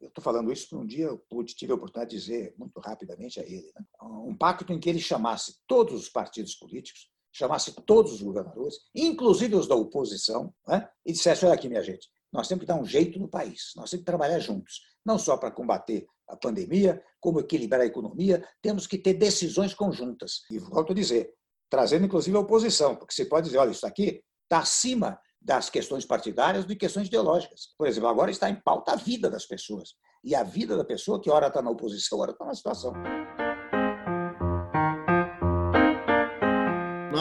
eu 0.00 0.08
estou 0.08 0.22
falando 0.22 0.52
isso 0.52 0.68
porque 0.68 0.84
um 0.84 0.86
dia 0.86 1.06
eu 1.06 1.44
tive 1.44 1.72
a 1.72 1.76
oportunidade 1.76 2.10
de 2.10 2.16
dizer 2.16 2.54
muito 2.58 2.78
rapidamente 2.80 3.40
a 3.40 3.42
ele. 3.42 3.72
Né? 3.74 3.84
Um 4.02 4.36
pacto 4.36 4.70
em 4.72 4.78
que 4.78 4.90
ele 4.90 5.00
chamasse 5.00 5.56
todos 5.66 5.94
os 5.94 6.08
partidos 6.08 6.54
políticos 6.54 7.10
chamasse 7.32 7.72
todos 7.86 8.12
os 8.12 8.22
governadores, 8.22 8.76
inclusive 8.94 9.56
os 9.56 9.66
da 9.66 9.74
oposição, 9.74 10.54
né, 10.66 10.88
e 11.04 11.12
dissesse: 11.12 11.44
olha 11.44 11.54
aqui, 11.54 11.68
minha 11.68 11.82
gente, 11.82 12.08
nós 12.32 12.46
temos 12.46 12.62
que 12.62 12.66
dar 12.66 12.76
um 12.76 12.84
jeito 12.84 13.18
no 13.18 13.28
país, 13.28 13.72
nós 13.76 13.90
temos 13.90 14.02
que 14.02 14.06
trabalhar 14.06 14.38
juntos, 14.38 14.80
não 15.04 15.18
só 15.18 15.36
para 15.36 15.50
combater 15.50 16.06
a 16.28 16.36
pandemia, 16.36 17.02
como 17.20 17.40
equilibrar 17.40 17.80
a 17.80 17.86
economia, 17.86 18.46
temos 18.60 18.86
que 18.86 18.98
ter 18.98 19.14
decisões 19.14 19.74
conjuntas. 19.74 20.42
E 20.50 20.58
volto 20.58 20.92
a 20.92 20.94
dizer, 20.94 21.32
trazendo 21.68 22.06
inclusive 22.06 22.36
a 22.36 22.40
oposição, 22.40 22.96
porque 22.96 23.14
você 23.14 23.24
pode 23.24 23.46
dizer: 23.46 23.58
olha, 23.58 23.70
isso 23.70 23.86
aqui 23.86 24.22
está 24.44 24.58
acima 24.58 25.18
das 25.40 25.68
questões 25.68 26.04
partidárias 26.04 26.64
que 26.64 26.76
questões 26.76 27.08
ideológicas. 27.08 27.74
Por 27.76 27.86
exemplo, 27.86 28.08
agora 28.08 28.30
está 28.30 28.48
em 28.48 28.54
pauta 28.54 28.92
a 28.92 28.96
vida 28.96 29.28
das 29.28 29.44
pessoas. 29.44 29.94
E 30.24 30.36
a 30.36 30.44
vida 30.44 30.76
da 30.76 30.84
pessoa 30.84 31.20
que 31.20 31.30
ora 31.30 31.48
está 31.48 31.60
na 31.60 31.70
oposição, 31.70 32.20
ora 32.20 32.30
está 32.30 32.44
na 32.44 32.54
situação. 32.54 32.92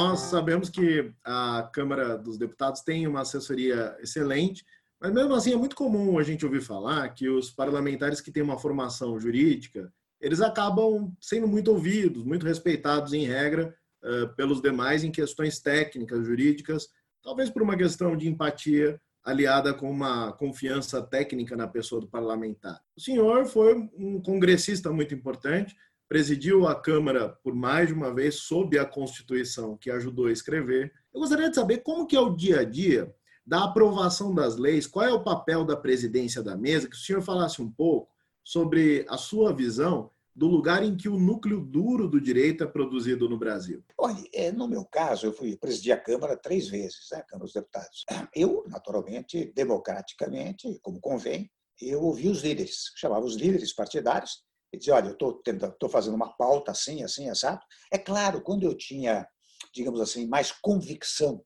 Nós 0.04 0.22
sabemos 0.22 0.68
que 0.68 1.14
a 1.24 1.70
Câmara 1.72 2.18
dos 2.18 2.36
Deputados 2.36 2.82
tem 2.82 3.06
uma 3.06 3.22
assessoria 3.22 3.96
excelente, 4.02 4.66
Mas 5.00 5.14
mesmo 5.14 5.36
assim 5.36 5.54
é 5.54 5.56
muito 5.56 5.76
comum 5.76 6.18
a 6.18 6.24
gente 6.24 6.44
ouvir 6.44 6.62
falar 6.62 7.08
que 7.10 7.30
os 7.30 7.52
parlamentares 7.52 8.20
que 8.20 8.32
têm 8.32 8.42
uma 8.42 8.58
formação 8.58 9.20
jurídica, 9.20 9.94
eles 10.20 10.42
acabam 10.42 11.16
sendo 11.22 11.48
muito 11.48 11.72
ouvidos, 11.72 12.24
muito 12.24 12.48
respeitados 12.48 13.14
em 13.14 13.26
regra 13.26 13.76
uh, 14.04 14.28
pelos 14.36 14.60
demais 14.60 15.04
em 15.04 15.12
questões 15.12 15.60
técnicas, 15.60 16.26
jurídicas, 16.26 16.88
talvez 17.24 17.52
por 17.52 17.62
uma 17.62 17.78
questão 17.78 18.18
de 18.18 18.28
empatia 18.28 19.00
aliada 19.24 19.72
com 19.72 19.90
uma 19.90 20.34
confiança 20.34 21.00
técnica 21.00 21.56
na 21.56 21.68
pessoa 21.68 22.02
do 22.02 22.08
parlamentar. 22.08 22.82
O 22.98 23.02
senhor 23.02 23.46
foi 23.46 23.76
um 23.96 24.20
congressista 24.20 24.92
muito 24.92 25.14
importante, 25.14 25.76
presidiu 26.12 26.68
a 26.68 26.76
Câmara 26.76 27.30
por 27.42 27.56
mais 27.56 27.88
de 27.88 27.94
uma 27.94 28.14
vez 28.14 28.36
sob 28.36 28.78
a 28.78 28.84
Constituição 28.84 29.78
que 29.78 29.90
ajudou 29.90 30.26
a 30.26 30.32
escrever. 30.34 30.92
Eu 31.14 31.22
gostaria 31.22 31.50
de 31.50 31.56
saber 31.56 31.78
como 31.78 32.06
que 32.06 32.18
é 32.18 32.20
o 32.20 32.36
dia 32.36 32.60
a 32.60 32.64
dia 32.66 33.16
da 33.46 33.64
aprovação 33.64 34.36
das 34.36 34.58
leis, 34.58 34.86
qual 34.86 35.06
é 35.06 35.14
o 35.14 35.24
papel 35.24 35.64
da 35.64 35.78
presidência 35.78 36.44
da 36.44 36.58
mesa, 36.58 36.90
que 36.90 36.98
o 36.98 37.00
senhor 37.00 37.22
falasse 37.22 37.62
um 37.62 37.72
pouco 37.72 38.12
sobre 38.44 39.06
a 39.08 39.16
sua 39.16 39.54
visão 39.54 40.12
do 40.36 40.48
lugar 40.48 40.84
em 40.84 40.98
que 40.98 41.08
o 41.08 41.18
núcleo 41.18 41.62
duro 41.62 42.10
do 42.10 42.20
direito 42.20 42.62
é 42.62 42.68
produzido 42.68 43.30
no 43.30 43.40
Brasil? 43.40 43.82
Olha, 43.98 44.22
é, 44.34 44.52
no 44.52 44.68
meu 44.68 44.84
caso, 44.84 45.28
eu 45.28 45.32
fui 45.32 45.56
presidir 45.56 45.94
a 45.94 45.98
Câmara 45.98 46.36
três 46.36 46.68
vezes, 46.68 47.08
né, 47.14 47.20
a 47.20 47.24
Câmara 47.24 47.46
dos 47.46 47.54
Deputados. 47.54 48.04
Eu, 48.36 48.66
naturalmente, 48.68 49.54
democraticamente, 49.56 50.78
como 50.82 51.00
convém, 51.00 51.50
eu 51.82 52.04
ouvi 52.04 52.28
os 52.28 52.44
líderes, 52.44 52.92
chamava 52.98 53.26
os 53.26 53.38
líderes 53.38 53.72
partidários, 53.72 54.44
e 54.74 54.78
dizia, 54.78 54.96
olha, 54.96 55.16
eu 55.20 55.42
estou 55.72 55.90
fazendo 55.90 56.16
uma 56.16 56.36
pauta 56.36 56.72
assim, 56.72 57.04
assim, 57.04 57.30
exato. 57.30 57.66
É 57.92 57.98
claro, 57.98 58.42
quando 58.42 58.64
eu 58.64 58.76
tinha, 58.76 59.28
digamos 59.74 60.00
assim, 60.00 60.28
mais 60.28 60.52
convicção 60.52 61.44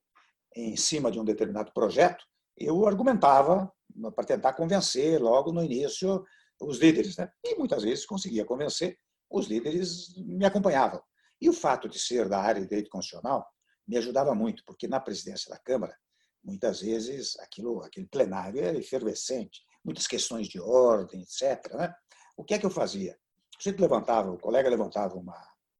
em 0.54 0.76
cima 0.76 1.10
de 1.10 1.18
um 1.18 1.24
determinado 1.24 1.72
projeto, 1.72 2.24
eu 2.56 2.86
argumentava 2.86 3.70
para 4.14 4.24
tentar 4.24 4.54
convencer 4.54 5.20
logo 5.20 5.52
no 5.52 5.62
início 5.62 6.24
os 6.60 6.78
líderes. 6.78 7.16
Né? 7.16 7.30
E 7.44 7.56
muitas 7.56 7.82
vezes 7.82 8.06
conseguia 8.06 8.44
convencer, 8.44 8.98
os 9.30 9.46
líderes 9.46 10.14
me 10.16 10.44
acompanhavam. 10.44 11.02
E 11.40 11.48
o 11.48 11.52
fato 11.52 11.88
de 11.88 11.98
ser 11.98 12.28
da 12.28 12.40
área 12.40 12.62
de 12.62 12.68
direito 12.68 12.88
constitucional 12.90 13.46
me 13.86 13.96
ajudava 13.96 14.34
muito, 14.34 14.62
porque 14.64 14.88
na 14.88 15.00
presidência 15.00 15.50
da 15.50 15.58
Câmara, 15.58 15.96
muitas 16.42 16.80
vezes 16.80 17.38
aquilo, 17.40 17.82
aquele 17.82 18.06
plenário 18.06 18.60
era 18.60 18.78
efervescente, 18.78 19.60
muitas 19.84 20.06
questões 20.06 20.48
de 20.48 20.60
ordem, 20.60 21.22
etc. 21.22 21.74
Né? 21.74 21.94
O 22.36 22.44
que 22.44 22.54
é 22.54 22.58
que 22.58 22.66
eu 22.66 22.70
fazia? 22.70 23.18
O 23.58 23.62
sujeito 23.62 23.80
levantava, 23.80 24.30
o 24.30 24.38
colega 24.38 24.68
levantava 24.68 25.14
uma 25.16 25.36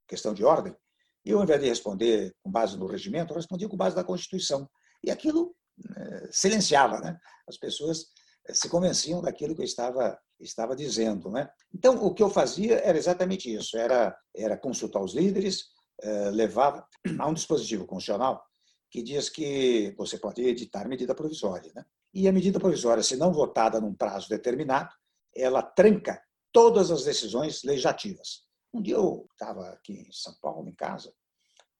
questão 0.07 0.33
de 0.33 0.43
ordem, 0.43 0.75
e 1.23 1.31
eu, 1.31 1.37
ao 1.39 1.43
invés 1.43 1.59
de 1.61 1.67
responder 1.67 2.33
com 2.41 2.49
base 2.49 2.77
no 2.77 2.87
regimento, 2.87 3.33
eu 3.33 3.35
respondia 3.35 3.67
com 3.67 3.75
base 3.75 3.95
na 3.95 4.03
Constituição. 4.03 4.69
E 5.03 5.11
aquilo 5.11 5.53
eh, 5.97 6.29
silenciava, 6.31 6.99
né? 6.99 7.19
As 7.47 7.57
pessoas 7.57 8.05
eh, 8.47 8.53
se 8.53 8.69
convenciam 8.69 9.21
daquilo 9.21 9.53
que 9.53 9.61
eu 9.61 9.65
estava 9.65 10.17
estava 10.39 10.75
dizendo, 10.75 11.29
né? 11.29 11.49
Então, 11.73 12.01
o 12.03 12.13
que 12.13 12.23
eu 12.23 12.29
fazia 12.29 12.77
era 12.79 12.97
exatamente 12.97 13.53
isso, 13.53 13.77
era 13.77 14.17
era 14.35 14.55
consultar 14.57 15.01
os 15.01 15.13
líderes, 15.13 15.65
eh, 16.01 16.31
levava 16.31 16.87
a 17.19 17.27
um 17.27 17.33
dispositivo 17.33 17.85
constitucional 17.85 18.41
que 18.89 19.03
diz 19.03 19.29
que 19.29 19.93
você 19.97 20.17
pode 20.17 20.41
editar 20.41 20.87
medida 20.87 21.13
provisória, 21.13 21.71
né? 21.75 21.85
E 22.13 22.27
a 22.27 22.31
medida 22.31 22.57
provisória, 22.57 23.03
se 23.03 23.17
não 23.17 23.33
votada 23.33 23.81
num 23.81 23.93
prazo 23.93 24.29
determinado, 24.29 24.89
ela 25.35 25.61
tranca 25.61 26.21
todas 26.57 26.89
as 26.89 27.03
decisões 27.03 27.61
legislativas. 27.63 28.41
Um 28.73 28.81
dia 28.81 28.95
eu 28.95 29.27
estava 29.31 29.69
aqui 29.69 29.93
em 29.93 30.11
São 30.11 30.33
Paulo, 30.41 30.67
em 30.67 30.73
casa, 30.73 31.13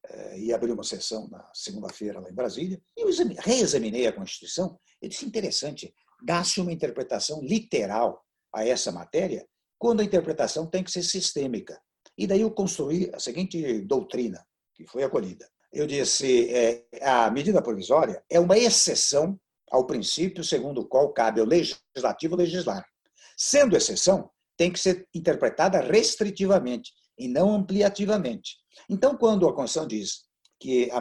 eh, 0.06 0.40
e 0.42 0.54
abri 0.54 0.72
uma 0.72 0.84
sessão 0.84 1.28
na 1.30 1.50
segunda-feira 1.52 2.20
lá 2.20 2.30
em 2.30 2.36
Brasília, 2.36 2.80
e 2.96 3.02
eu 3.02 3.08
reexaminei 3.40 4.06
a 4.06 4.14
Constituição 4.14 4.80
e 5.02 5.10
disse, 5.10 5.26
interessante, 5.26 5.92
dá-se 6.24 6.62
uma 6.62 6.72
interpretação 6.72 7.42
literal 7.42 8.24
a 8.54 8.68
essa 8.68 8.92
matéria, 8.92 9.48
quando 9.80 10.02
a 10.02 10.04
interpretação 10.04 10.68
tem 10.68 10.84
que 10.84 10.92
ser 10.92 11.02
sistêmica. 11.02 11.82
E 12.16 12.28
daí 12.28 12.42
eu 12.42 12.52
construí 12.52 13.10
a 13.16 13.20
seguinte 13.20 13.82
doutrina, 13.82 14.46
que 14.76 14.86
foi 14.86 15.02
acolhida. 15.02 15.50
Eu 15.74 15.88
disse, 15.88 16.54
é, 16.54 16.86
a 17.02 17.32
medida 17.32 17.64
provisória 17.64 18.24
é 18.30 18.40
uma 18.40 18.60
exceção 18.60 19.40
ao 19.72 19.88
princípio 19.88 20.44
segundo 20.44 20.82
o 20.82 20.88
qual 20.88 21.12
cabe 21.14 21.42
ao 21.42 21.48
legislativo 21.48 22.36
legislar. 22.36 22.88
Sendo 23.36 23.76
exceção, 23.76 24.30
tem 24.58 24.72
que 24.72 24.80
ser 24.80 25.08
interpretada 25.14 25.80
restritivamente 25.80 26.92
e 27.18 27.28
não 27.28 27.54
ampliativamente. 27.54 28.58
Então, 28.90 29.16
quando 29.16 29.48
a 29.48 29.54
Constituição 29.54 29.88
diz 29.88 30.28
que 30.60 30.90
a, 30.92 30.98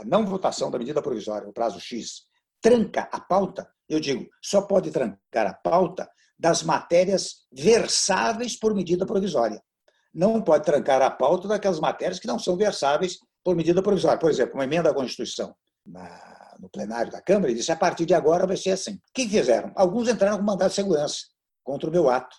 a 0.00 0.04
não 0.04 0.26
votação 0.26 0.70
da 0.70 0.78
medida 0.78 1.00
provisória, 1.00 1.48
o 1.48 1.52
prazo 1.52 1.80
X, 1.80 2.22
tranca 2.60 3.08
a 3.12 3.20
pauta, 3.20 3.68
eu 3.88 4.00
digo, 4.00 4.28
só 4.42 4.62
pode 4.62 4.90
trancar 4.90 5.46
a 5.46 5.54
pauta 5.54 6.08
das 6.38 6.62
matérias 6.62 7.46
versáveis 7.52 8.58
por 8.58 8.74
medida 8.74 9.06
provisória. 9.06 9.62
Não 10.12 10.42
pode 10.42 10.64
trancar 10.64 11.00
a 11.02 11.10
pauta 11.10 11.46
daquelas 11.46 11.78
matérias 11.78 12.18
que 12.18 12.26
não 12.26 12.38
são 12.38 12.56
versáveis 12.56 13.18
por 13.44 13.54
medida 13.54 13.82
provisória. 13.82 14.18
Por 14.18 14.30
exemplo, 14.30 14.54
uma 14.54 14.64
emenda 14.64 14.90
à 14.90 14.94
Constituição 14.94 15.54
na, 15.86 16.56
no 16.58 16.68
plenário 16.68 17.12
da 17.12 17.22
Câmara 17.22 17.52
e 17.52 17.54
disse 17.54 17.70
a 17.70 17.76
partir 17.76 18.06
de 18.06 18.14
agora 18.14 18.46
vai 18.46 18.56
ser 18.56 18.72
assim. 18.72 18.94
O 18.94 19.00
que 19.14 19.28
fizeram? 19.28 19.72
Alguns 19.76 20.08
entraram 20.08 20.38
com 20.38 20.44
mandado 20.44 20.70
de 20.70 20.74
segurança 20.74 21.18
contra 21.62 21.88
o 21.88 21.92
meu 21.92 22.08
ato 22.08 22.36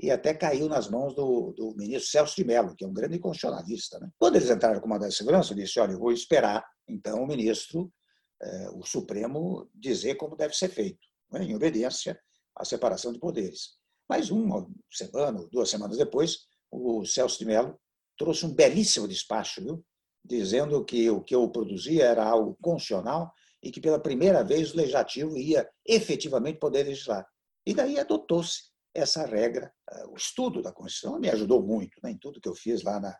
e 0.00 0.10
até 0.10 0.32
caiu 0.32 0.68
nas 0.68 0.88
mãos 0.88 1.14
do, 1.14 1.52
do 1.52 1.74
ministro 1.76 2.10
Celso 2.10 2.36
de 2.36 2.44
Mello, 2.44 2.74
que 2.76 2.84
é 2.84 2.88
um 2.88 2.92
grande 2.92 3.18
constitucionalista. 3.18 3.98
Né? 3.98 4.08
Quando 4.16 4.36
eles 4.36 4.48
entraram 4.48 4.80
com 4.80 4.86
o 4.86 4.88
mandado 4.88 5.10
de 5.10 5.16
segurança, 5.16 5.52
eu 5.52 5.56
disse: 5.56 5.80
olha, 5.80 5.92
eu 5.92 5.98
vou 5.98 6.12
esperar, 6.12 6.64
então, 6.88 7.22
o 7.22 7.26
ministro, 7.26 7.92
eh, 8.40 8.70
o 8.72 8.84
Supremo, 8.84 9.68
dizer 9.74 10.14
como 10.14 10.36
deve 10.36 10.54
ser 10.54 10.68
feito, 10.68 11.00
né? 11.32 11.42
em 11.42 11.54
obediência 11.54 12.18
à 12.56 12.64
separação 12.64 13.12
de 13.12 13.18
poderes. 13.18 13.76
Mas 14.08 14.30
uma 14.30 14.66
semana, 14.90 15.46
duas 15.50 15.68
semanas 15.68 15.98
depois, 15.98 16.46
o 16.70 17.04
Celso 17.04 17.38
de 17.38 17.44
Mello 17.44 17.78
trouxe 18.16 18.46
um 18.46 18.54
belíssimo 18.54 19.08
despacho, 19.08 19.62
viu? 19.62 19.84
dizendo 20.24 20.84
que 20.84 21.08
o 21.08 21.22
que 21.22 21.34
eu 21.34 21.48
produzia 21.48 22.04
era 22.04 22.24
algo 22.24 22.56
constitucional 22.60 23.32
e 23.62 23.70
que, 23.70 23.80
pela 23.80 23.98
primeira 23.98 24.44
vez, 24.44 24.72
o 24.72 24.76
legislativo 24.76 25.36
ia 25.36 25.68
efetivamente 25.86 26.58
poder 26.58 26.84
legislar. 26.84 27.26
E 27.66 27.74
daí 27.74 27.98
adotou-se 27.98 28.70
essa 28.98 29.26
regra. 29.26 29.72
O 30.10 30.16
estudo 30.16 30.62
da 30.62 30.72
Constituição 30.72 31.18
me 31.18 31.30
ajudou 31.30 31.62
muito 31.62 31.98
né, 32.02 32.10
em 32.10 32.18
tudo 32.18 32.40
que 32.40 32.48
eu 32.48 32.54
fiz 32.54 32.82
lá, 32.82 33.00
na, 33.00 33.16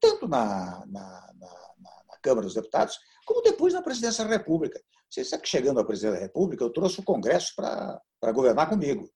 tanto 0.00 0.26
na, 0.28 0.84
na, 0.86 1.32
na, 1.38 1.48
na 2.08 2.18
Câmara 2.22 2.46
dos 2.46 2.54
Deputados, 2.54 2.98
como 3.26 3.42
depois 3.42 3.72
na 3.72 3.82
Presidência 3.82 4.24
da 4.24 4.30
República. 4.30 4.80
Você 5.10 5.24
sabe 5.24 5.42
que 5.42 5.48
chegando 5.48 5.80
à 5.80 5.84
Presidência 5.84 6.18
da 6.18 6.26
República, 6.26 6.64
eu 6.64 6.70
trouxe 6.70 7.00
o 7.00 7.04
Congresso 7.04 7.52
para 7.56 8.32
governar 8.32 8.68
comigo. 8.68 9.08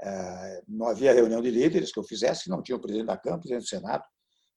É, 0.00 0.62
não 0.68 0.88
havia 0.88 1.12
reunião 1.12 1.42
de 1.42 1.50
líderes 1.50 1.90
que 1.90 1.98
eu 1.98 2.04
fizesse 2.04 2.48
não 2.48 2.62
tinha 2.62 2.76
o 2.76 2.80
presidente 2.80 3.08
da 3.08 3.16
Câmara, 3.16 3.38
o 3.38 3.42
presidente 3.42 3.64
do 3.64 3.68
Senado 3.68 4.04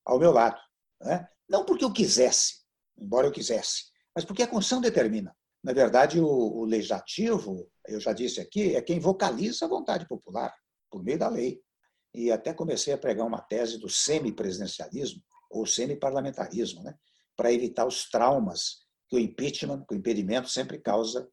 ao 0.06 0.20
meu 0.20 0.32
lado. 0.32 0.60
Né? 1.02 1.28
Não 1.50 1.66
porque 1.66 1.84
eu 1.84 1.92
quisesse, 1.92 2.62
embora 2.98 3.28
eu 3.28 3.32
quisesse, 3.32 3.86
mas 4.16 4.24
porque 4.24 4.44
a 4.44 4.48
Constituição 4.48 4.82
determina. 4.82 5.36
Na 5.64 5.74
verdade, 5.74 6.20
o, 6.20 6.28
o 6.28 6.66
legislativo, 6.66 7.68
eu 7.88 8.00
já 8.00 8.14
disse 8.14 8.40
aqui, 8.40 8.76
é 8.76 8.82
quem 8.82 9.00
vocaliza 9.00 9.66
a 9.66 9.70
vontade 9.70 10.08
popular 10.08 10.54
por 10.92 11.04
meio 11.04 11.18
da 11.18 11.30
lei. 11.30 11.60
E 12.14 12.32
até 12.32 12.54
comecei 12.54 12.94
a 12.94 12.98
pregar 12.98 13.26
uma 13.26 13.42
tese 13.42 13.80
do 13.80 13.90
semipresidencialismo 13.90 15.24
ou 15.50 15.66
semiparlamentarismo, 15.66 16.84
né? 16.84 16.94
para 17.36 17.52
evitar 17.52 17.86
os 17.88 18.10
traumas 18.10 18.82
que 19.10 19.16
o 19.16 19.20
impeachment, 19.20 19.86
que 19.88 19.96
o 19.96 19.98
impedimento 19.98 20.50
sempre 20.50 20.78
causa 20.78 21.28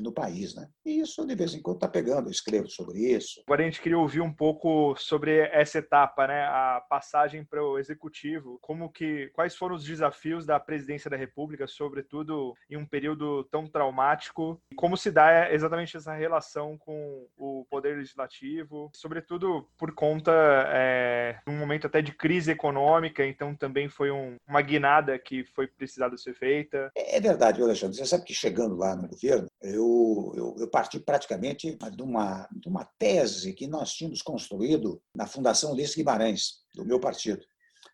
no 0.00 0.12
país, 0.12 0.54
né? 0.54 0.68
E 0.84 1.00
isso 1.00 1.26
de 1.26 1.34
vez 1.34 1.54
em 1.54 1.60
quando 1.60 1.76
está 1.76 1.88
pegando, 1.88 2.28
eu 2.28 2.32
escrevo 2.32 2.68
sobre 2.68 2.98
isso. 2.98 3.42
Agora 3.46 3.62
a 3.62 3.64
gente 3.64 3.80
queria 3.80 3.98
ouvir 3.98 4.20
um 4.20 4.32
pouco 4.32 4.94
sobre 4.96 5.38
essa 5.52 5.78
etapa, 5.78 6.26
né? 6.26 6.44
A 6.44 6.82
passagem 6.88 7.44
para 7.44 7.62
o 7.62 7.78
executivo, 7.78 8.58
como 8.60 8.90
que, 8.90 9.28
quais 9.34 9.56
foram 9.56 9.74
os 9.74 9.84
desafios 9.84 10.46
da 10.46 10.58
presidência 10.58 11.10
da 11.10 11.16
República, 11.16 11.66
sobretudo 11.66 12.54
em 12.70 12.76
um 12.76 12.86
período 12.86 13.44
tão 13.44 13.66
traumático, 13.66 14.60
e 14.70 14.74
como 14.74 14.96
se 14.96 15.10
dá 15.10 15.52
exatamente 15.52 15.96
essa 15.96 16.14
relação 16.14 16.78
com 16.78 17.26
o 17.36 17.66
poder 17.70 17.96
legislativo, 17.96 18.90
sobretudo 18.94 19.68
por 19.76 19.92
conta 19.94 20.32
é, 20.68 21.38
de 21.46 21.52
um 21.52 21.58
momento 21.58 21.86
até 21.86 22.00
de 22.00 22.12
crise 22.12 22.50
econômica, 22.50 23.26
então 23.26 23.54
também 23.54 23.88
foi 23.88 24.10
um, 24.10 24.36
uma 24.48 24.62
guinada 24.62 25.18
que 25.18 25.44
foi 25.44 25.66
precisada 25.66 26.16
ser 26.16 26.34
feita. 26.34 26.90
É, 26.96 27.16
é 27.16 27.20
verdade, 27.20 27.62
Alexandre. 27.62 27.96
Você 27.96 28.06
sabe 28.06 28.24
que 28.24 28.34
chegando 28.34 28.76
lá 28.76 28.94
no 28.94 29.08
governo, 29.08 29.48
eu, 29.74 30.32
eu, 30.36 30.56
eu, 30.58 30.68
parti 30.68 31.00
praticamente 31.00 31.76
de 31.76 32.02
uma, 32.02 32.48
de 32.52 32.68
uma 32.68 32.84
tese 32.98 33.52
que 33.52 33.66
nós 33.66 33.92
tínhamos 33.92 34.22
construído 34.22 35.02
na 35.14 35.26
Fundação 35.26 35.72
Ulisses 35.72 35.96
Guimarães, 35.96 36.58
do 36.74 36.84
meu 36.84 37.00
partido. 37.00 37.42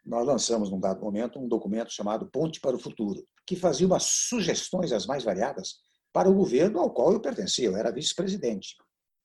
Nós 0.04 0.26
lançamos, 0.26 0.70
num 0.70 0.80
dado 0.80 1.00
momento, 1.00 1.38
um 1.38 1.48
documento 1.48 1.92
chamado 1.92 2.28
Ponte 2.30 2.60
para 2.60 2.76
o 2.76 2.78
Futuro, 2.78 3.24
que 3.46 3.56
fazia 3.56 3.86
umas 3.86 4.04
sugestões 4.04 4.92
as 4.92 5.06
mais 5.06 5.24
variadas 5.24 5.76
para 6.12 6.28
o 6.28 6.34
governo 6.34 6.80
ao 6.80 6.92
qual 6.92 7.12
eu 7.12 7.20
pertencia, 7.20 7.66
eu 7.66 7.76
era 7.76 7.90
vice-presidente. 7.90 8.76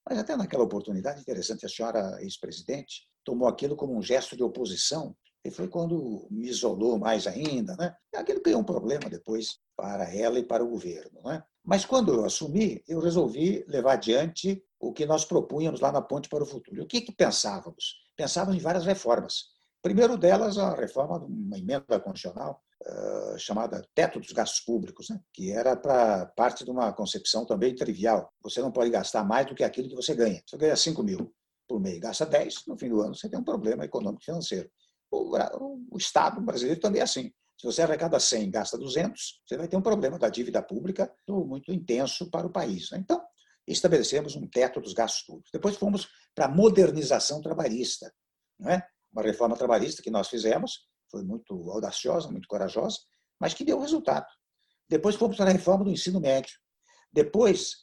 Mas 0.08 0.18
até 0.18 0.38
naquela 0.38 0.64
oportunidade, 0.64 1.20
interessante, 1.20 1.66
a 1.66 1.70
senhora 1.70 2.18
ex-presidente 2.22 3.08
tomou 3.26 3.48
aquilo 3.48 3.76
como 3.76 3.98
um 3.98 4.02
gesto 4.02 4.38
de 4.38 4.44
oposição 4.44 5.16
e 5.44 5.52
foi 5.52 5.68
quando 5.68 6.28
me 6.30 6.48
isolou 6.48 6.98
mais 6.98 7.28
ainda. 7.28 7.76
Né? 7.76 7.96
Aquilo 8.16 8.42
criou 8.42 8.62
um 8.62 8.66
problema 8.66 9.10
depois 9.10 9.60
para 9.76 10.14
ela 10.14 10.40
e 10.40 10.44
para 10.44 10.64
o 10.64 10.70
governo. 10.70 11.22
Não 11.24 11.32
é? 11.32 11.44
Mas 11.64 11.86
quando 11.86 12.14
eu 12.14 12.26
assumi, 12.26 12.84
eu 12.88 13.00
resolvi 13.00 13.64
levar 13.68 13.94
adiante 13.94 14.64
o 14.80 14.94
que 14.94 15.06
nós 15.06 15.26
propunhamos 15.26 15.80
lá 15.80 15.92
na 15.92 16.02
Ponte 16.02 16.30
para 16.30 16.44
o 16.44 16.48
Futuro. 16.48 16.78
E 16.78 16.82
o 16.82 16.88
que, 16.88 17.02
que 17.02 17.12
pensávamos? 17.12 17.96
Pensávamos 18.16 18.56
em 18.56 18.64
várias 18.64 18.86
reformas. 18.86 19.46
Primeiro 19.82 20.18
delas, 20.18 20.58
a 20.58 20.74
reforma 20.76 21.20
de 21.20 21.26
uma 21.26 21.58
emenda 21.58 22.00
constitucional 22.00 22.62
uh, 22.84 23.38
chamada 23.38 23.86
Teto 23.94 24.20
dos 24.20 24.32
Gastos 24.32 24.62
Públicos, 24.62 25.10
né? 25.10 25.20
que 25.34 25.52
era 25.52 25.76
para 25.76 26.26
parte 26.28 26.64
de 26.64 26.72
uma 26.72 26.92
concepção 26.94 27.46
também 27.46 27.76
trivial. 27.76 28.32
Você 28.42 28.62
não 28.62 28.72
pode 28.72 28.90
gastar 28.90 29.24
mais 29.24 29.46
do 29.46 29.56
que 29.56 29.64
aquilo 29.64 29.90
que 29.90 29.96
você 29.96 30.16
ganha. 30.16 30.42
Você 30.46 30.58
ganha 30.58 30.76
5 30.76 31.04
mil 31.04 31.34
por 31.68 31.80
mês, 31.80 32.00
gasta 32.00 32.26
10, 32.26 32.66
no 32.68 32.78
fim 32.78 32.90
do 32.90 33.02
ano 33.02 33.14
você 33.14 33.28
tem 33.28 33.38
um 33.38 33.44
problema 33.44 33.84
econômico 33.84 34.24
financeiro. 34.24 34.70
O, 35.12 35.98
Estado 35.98 36.42
brasileiro 36.42 36.80
também 36.80 37.02
é 37.02 37.04
assim. 37.04 37.32
Se 37.60 37.66
você 37.66 37.82
arrecada 37.82 38.20
100 38.20 38.44
e 38.44 38.52
gasta 38.52 38.78
200, 38.78 39.42
você 39.46 39.58
vai 39.58 39.68
ter 39.68 39.78
um 39.78 39.82
problema 39.82 40.20
da 40.20 40.30
dívida 40.30 40.62
pública 40.62 41.12
muito 41.28 41.72
intenso 41.72 42.30
para 42.30 42.46
o 42.46 42.52
país. 42.52 42.92
Né? 42.92 43.00
Então, 43.00 43.20
estabelecemos 43.68 44.36
um 44.36 44.48
teto 44.48 44.80
dos 44.80 44.94
gastos 44.94 45.24
públicos. 45.24 45.50
Depois 45.52 45.76
fomos 45.76 46.08
para 46.36 46.46
a 46.46 46.50
modernização 46.50 47.42
trabalhista. 47.42 48.14
Não 48.60 48.70
é? 48.70 48.88
Uma 49.12 49.24
reforma 49.24 49.56
trabalhista 49.56 50.04
que 50.04 50.12
nós 50.12 50.28
fizemos, 50.28 50.88
foi 51.10 51.24
muito 51.24 51.54
audaciosa, 51.72 52.30
muito 52.30 52.48
corajosa, 52.48 53.00
mas 53.40 53.54
que 53.54 53.64
deu 53.64 53.80
resultado. 53.80 54.28
Depois 54.90 55.16
fomos 55.16 55.38
para 55.38 55.50
a 55.50 55.54
reforma 55.54 55.84
do 55.84 55.92
ensino 55.92 56.20
médio. 56.20 56.56
Depois, 57.12 57.78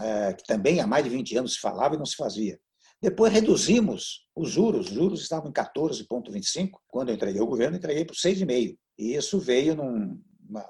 é, 0.00 0.32
que 0.32 0.44
também 0.44 0.80
há 0.80 0.86
mais 0.86 1.04
de 1.04 1.10
20 1.10 1.36
anos 1.38 1.54
se 1.54 1.60
falava 1.60 1.94
e 1.94 1.98
não 1.98 2.06
se 2.06 2.16
fazia. 2.16 2.58
Depois 3.00 3.32
reduzimos 3.32 4.26
os 4.34 4.50
juros, 4.50 4.88
os 4.88 4.92
juros 4.92 5.22
estavam 5.22 5.50
em 5.50 5.52
14,25, 5.52 6.70
quando 6.88 7.10
eu 7.10 7.14
entreguei 7.14 7.40
o 7.40 7.46
governo, 7.46 7.76
entreguei 7.76 8.04
por 8.04 8.16
6,5. 8.16 8.76
E 8.98 9.14
isso 9.14 9.38
veio 9.38 9.76
numa 9.76 10.68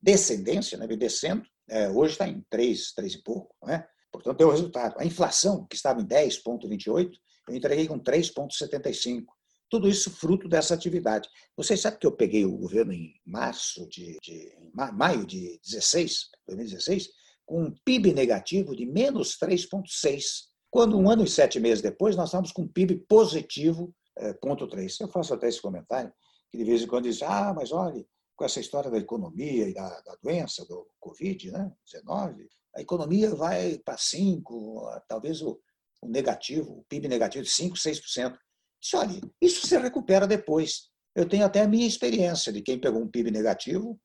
descendência, 0.00 0.78
né, 0.78 0.86
descendo, 0.86 1.44
é, 1.68 1.90
hoje 1.90 2.12
está 2.12 2.26
em 2.26 2.42
3, 2.48 2.92
3 2.92 3.14
e 3.14 3.22
pouco. 3.22 3.54
Né? 3.62 3.86
Portanto, 4.10 4.38
deu 4.38 4.50
resultado. 4.50 4.94
A 4.98 5.04
inflação, 5.04 5.66
que 5.66 5.76
estava 5.76 6.00
em 6.00 6.06
10,28, 6.06 7.10
eu 7.48 7.54
entreguei 7.54 7.86
com 7.86 8.00
3,75. 8.00 9.24
Tudo 9.68 9.88
isso 9.88 10.10
fruto 10.10 10.48
dessa 10.48 10.74
atividade. 10.74 11.28
Vocês 11.56 11.80
sabem 11.80 11.98
que 11.98 12.06
eu 12.06 12.12
peguei 12.12 12.44
o 12.44 12.56
governo 12.56 12.92
em 12.92 13.12
março 13.26 13.86
de, 13.88 14.16
de 14.22 14.52
maio 14.94 15.26
de 15.26 15.60
16, 15.64 16.30
2016, 16.46 17.08
com 17.44 17.64
um 17.64 17.74
PIB 17.84 18.14
negativo 18.14 18.74
de 18.74 18.86
menos 18.86 19.36
3,6. 19.38 20.46
Quando 20.70 20.98
um 20.98 21.10
ano 21.10 21.24
e 21.24 21.28
sete 21.28 21.58
meses 21.60 21.82
depois, 21.82 22.16
nós 22.16 22.28
estávamos 22.28 22.52
com 22.52 22.62
um 22.62 22.68
PIB 22.68 23.06
positivo, 23.08 23.94
é, 24.18 24.32
ponto 24.34 24.66
3. 24.66 25.00
Eu 25.00 25.08
faço 25.08 25.34
até 25.34 25.48
esse 25.48 25.60
comentário, 25.60 26.12
que 26.50 26.58
de 26.58 26.64
vez 26.64 26.82
em 26.82 26.86
quando 26.86 27.04
diz, 27.04 27.22
ah, 27.22 27.54
mas 27.54 27.72
olha, 27.72 28.04
com 28.36 28.44
essa 28.44 28.60
história 28.60 28.90
da 28.90 28.98
economia 28.98 29.68
e 29.68 29.74
da, 29.74 29.88
da 30.02 30.16
doença, 30.22 30.64
do 30.66 30.86
Covid, 31.00 31.50
né, 31.50 31.72
19, 31.90 32.48
a 32.76 32.80
economia 32.80 33.34
vai 33.34 33.78
para 33.78 33.96
5, 33.96 35.02
talvez 35.08 35.40
o, 35.40 35.58
o, 36.02 36.08
negativo, 36.08 36.80
o 36.80 36.84
PIB 36.88 37.08
negativo 37.08 37.44
de 37.44 37.50
5, 37.50 37.76
6%. 37.76 38.36
Disse, 38.80 38.96
olha, 38.96 39.20
isso 39.40 39.66
se 39.66 39.78
recupera 39.78 40.26
depois. 40.26 40.90
Eu 41.14 41.26
tenho 41.26 41.46
até 41.46 41.62
a 41.62 41.68
minha 41.68 41.86
experiência 41.86 42.52
de 42.52 42.60
quem 42.60 42.78
pegou 42.78 43.00
um 43.00 43.08
PIB 43.08 43.30
negativo, 43.30 43.98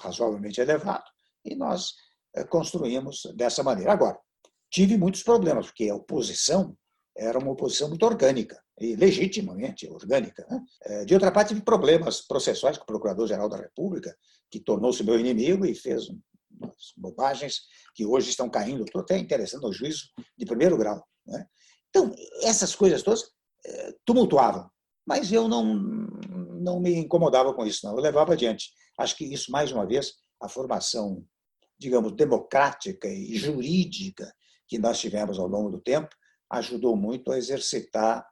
razoavelmente 0.00 0.60
elevado, 0.60 1.04
e 1.44 1.56
nós 1.56 1.94
eh, 2.36 2.44
construímos 2.44 3.22
dessa 3.34 3.64
maneira. 3.64 3.92
Agora, 3.92 4.16
tive 4.72 4.96
muitos 4.96 5.22
problemas, 5.22 5.66
porque 5.66 5.88
a 5.88 5.94
oposição 5.94 6.76
era 7.14 7.38
uma 7.38 7.52
oposição 7.52 7.88
muito 7.90 8.06
orgânica, 8.06 8.58
e 8.80 8.96
legitimamente 8.96 9.86
orgânica. 9.86 10.46
Né? 10.50 10.64
É, 10.84 11.04
de 11.04 11.12
outra 11.12 11.30
parte, 11.30 11.48
tive 11.48 11.60
problemas 11.60 12.22
processuais 12.22 12.78
com 12.78 12.84
o 12.84 12.86
Procurador-Geral 12.86 13.48
da 13.48 13.58
República, 13.58 14.16
que 14.50 14.58
tornou-se 14.58 15.04
meu 15.04 15.20
inimigo 15.20 15.66
e 15.66 15.74
fez 15.74 16.08
umas 16.50 16.74
bobagens 16.96 17.60
que 17.94 18.06
hoje 18.06 18.30
estão 18.30 18.48
caindo, 18.48 18.82
estou 18.82 19.02
até 19.02 19.18
interessando 19.18 19.64
no 19.64 19.72
juízo 19.72 20.06
de 20.36 20.46
primeiro 20.46 20.76
grau. 20.78 21.06
Né? 21.26 21.46
Então, 21.90 22.10
essas 22.40 22.74
coisas 22.74 23.02
todas 23.02 23.24
é, 23.64 23.94
tumultuavam, 24.06 24.70
mas 25.06 25.30
eu 25.30 25.46
não, 25.48 25.74
não 25.74 26.80
me 26.80 26.94
incomodava 26.94 27.52
com 27.52 27.66
isso, 27.66 27.86
não. 27.86 27.94
Eu 27.94 28.00
levava 28.02 28.32
adiante. 28.32 28.70
Acho 28.98 29.16
que 29.16 29.24
isso, 29.24 29.52
mais 29.52 29.70
uma 29.70 29.86
vez, 29.86 30.14
a 30.40 30.48
formação, 30.48 31.22
digamos, 31.78 32.12
democrática 32.12 33.06
e 33.08 33.36
jurídica 33.36 34.32
que 34.72 34.78
nós 34.78 34.98
tivemos 34.98 35.38
ao 35.38 35.46
longo 35.46 35.68
do 35.68 35.78
tempo, 35.78 36.16
ajudou 36.50 36.96
muito 36.96 37.30
a 37.30 37.36
exercitar 37.36 38.26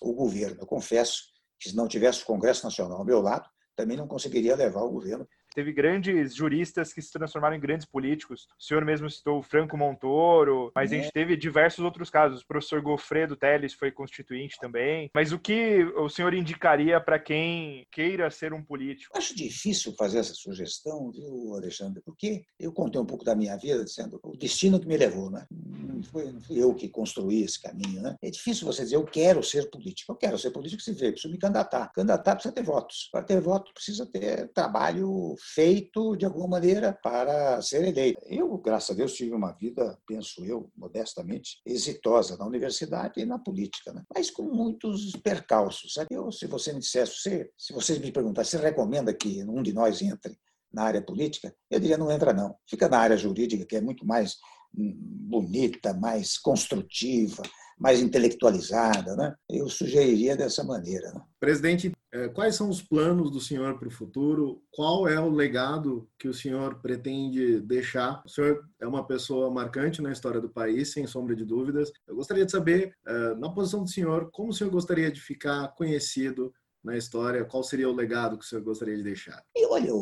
o 0.00 0.14
governo. 0.14 0.58
Eu 0.60 0.66
confesso 0.66 1.24
que 1.58 1.68
se 1.68 1.74
não 1.74 1.88
tivesse 1.88 2.22
o 2.22 2.26
Congresso 2.26 2.62
Nacional 2.62 2.98
ao 2.98 3.04
meu 3.04 3.20
lado, 3.20 3.50
também 3.74 3.96
não 3.96 4.06
conseguiria 4.06 4.54
levar 4.54 4.82
o 4.82 4.90
governo 4.92 5.28
teve 5.54 5.72
grandes 5.72 6.34
juristas 6.34 6.92
que 6.92 7.02
se 7.02 7.12
transformaram 7.12 7.56
em 7.56 7.60
grandes 7.60 7.86
políticos. 7.86 8.48
O 8.58 8.62
senhor 8.62 8.84
mesmo 8.84 9.10
citou 9.10 9.38
o 9.38 9.42
Franco 9.42 9.76
Montoro, 9.76 10.70
mas 10.74 10.92
é. 10.92 10.96
a 10.96 11.02
gente 11.02 11.12
teve 11.12 11.36
diversos 11.36 11.84
outros 11.84 12.10
casos. 12.10 12.42
O 12.42 12.46
professor 12.46 12.80
Gofredo 12.80 13.36
Teles 13.36 13.74
foi 13.74 13.90
constituinte 13.90 14.56
também. 14.60 15.10
Mas 15.14 15.32
o 15.32 15.38
que 15.38 15.84
o 15.96 16.08
senhor 16.08 16.34
indicaria 16.34 17.00
para 17.00 17.18
quem 17.18 17.86
queira 17.90 18.30
ser 18.30 18.52
um 18.52 18.62
político? 18.62 19.16
Acho 19.16 19.34
difícil 19.34 19.94
fazer 19.98 20.18
essa 20.18 20.34
sugestão, 20.34 21.10
viu, 21.10 21.54
Alexandre? 21.54 22.02
Porque 22.04 22.42
eu 22.58 22.72
contei 22.72 23.00
um 23.00 23.06
pouco 23.06 23.24
da 23.24 23.34
minha 23.34 23.56
vida 23.56 23.84
dizendo 23.84 24.20
o 24.22 24.36
destino 24.36 24.80
que 24.80 24.86
me 24.86 24.96
levou, 24.96 25.30
né? 25.30 25.46
Não 25.50 26.02
foi, 26.02 26.30
não 26.32 26.40
fui 26.40 26.62
eu 26.62 26.74
que 26.74 26.88
construí 26.88 27.42
esse 27.42 27.60
caminho, 27.60 28.02
né? 28.02 28.16
É 28.22 28.30
difícil 28.30 28.66
você 28.66 28.82
dizer 28.82 28.96
eu 28.96 29.04
quero 29.04 29.42
ser 29.42 29.68
político. 29.70 30.12
Eu 30.12 30.16
quero 30.16 30.38
ser 30.38 30.50
político 30.50 30.82
se 30.82 30.92
vê, 30.92 31.12
preciso 31.12 31.32
me 31.32 31.38
candidatar. 31.38 31.90
Candidatar 31.92 32.34
precisa 32.34 32.54
ter 32.54 32.62
votos. 32.62 33.08
Para 33.10 33.22
ter 33.22 33.40
voto 33.40 33.72
precisa 33.72 34.06
ter 34.06 34.48
trabalho 34.52 35.34
feito 35.54 36.16
de 36.16 36.24
alguma 36.24 36.48
maneira 36.48 36.92
para 37.02 37.60
ser 37.62 37.84
eleito. 37.84 38.20
Eu, 38.26 38.56
graças 38.58 38.90
a 38.90 38.94
Deus, 38.94 39.14
tive 39.14 39.34
uma 39.34 39.52
vida, 39.52 39.98
penso 40.06 40.44
eu, 40.44 40.70
modestamente, 40.76 41.60
exitosa 41.64 42.36
na 42.36 42.46
universidade 42.46 43.20
e 43.20 43.24
na 43.24 43.38
política, 43.38 43.92
né? 43.92 44.04
mas 44.14 44.30
com 44.30 44.42
muitos 44.42 45.12
percalços. 45.22 45.94
Sabe? 45.94 46.08
Eu, 46.10 46.30
se 46.30 46.46
você 46.46 46.72
me 46.72 46.80
dissesse, 46.80 47.16
se, 47.16 47.50
se 47.56 47.72
vocês 47.72 47.98
me 47.98 48.12
perguntassem, 48.12 48.58
você 48.58 48.66
recomenda 48.66 49.12
que 49.14 49.42
um 49.44 49.62
de 49.62 49.72
nós 49.72 50.02
entre 50.02 50.36
na 50.72 50.84
área 50.84 51.02
política? 51.02 51.54
Eu 51.70 51.80
diria, 51.80 51.98
não 51.98 52.10
entra 52.10 52.32
não. 52.32 52.56
Fica 52.68 52.88
na 52.88 52.98
área 52.98 53.16
jurídica, 53.16 53.64
que 53.64 53.76
é 53.76 53.80
muito 53.80 54.06
mais 54.06 54.36
hum, 54.76 54.94
bonita, 54.96 55.92
mais 55.94 56.38
construtiva, 56.38 57.42
mais 57.78 58.00
intelectualizada. 58.00 59.16
Né? 59.16 59.34
Eu 59.48 59.68
sugeriria 59.68 60.36
dessa 60.36 60.62
maneira. 60.62 61.12
Né? 61.12 61.20
Presidente, 61.40 61.92
quais 62.34 62.56
são 62.56 62.68
os 62.68 62.82
planos 62.82 63.30
do 63.30 63.40
senhor 63.40 63.78
para 63.78 63.88
o 63.88 63.90
futuro? 63.90 64.62
Qual 64.70 65.06
é 65.06 65.20
o 65.20 65.30
legado 65.30 66.08
que 66.18 66.28
o 66.28 66.34
senhor 66.34 66.80
pretende 66.80 67.60
deixar? 67.60 68.22
O 68.24 68.28
senhor 68.28 68.64
é 68.80 68.86
uma 68.86 69.06
pessoa 69.06 69.50
marcante 69.50 70.02
na 70.02 70.10
história 70.10 70.40
do 70.40 70.48
país, 70.48 70.92
sem 70.92 71.06
sombra 71.06 71.36
de 71.36 71.44
dúvidas. 71.44 71.92
Eu 72.08 72.16
gostaria 72.16 72.44
de 72.44 72.50
saber, 72.50 72.96
eh, 73.06 73.34
na 73.36 73.50
posição 73.50 73.84
do 73.84 73.88
senhor, 73.88 74.28
como 74.32 74.50
o 74.50 74.52
senhor 74.52 74.70
gostaria 74.70 75.10
de 75.10 75.20
ficar 75.20 75.68
conhecido 75.76 76.52
na 76.82 76.96
história? 76.96 77.44
Qual 77.44 77.62
seria 77.62 77.88
o 77.88 77.94
legado 77.94 78.38
que 78.38 78.44
o 78.44 78.48
senhor 78.48 78.62
gostaria 78.62 78.96
de 78.96 79.02
deixar? 79.02 79.42
E 79.54 79.66
olha, 79.66 79.92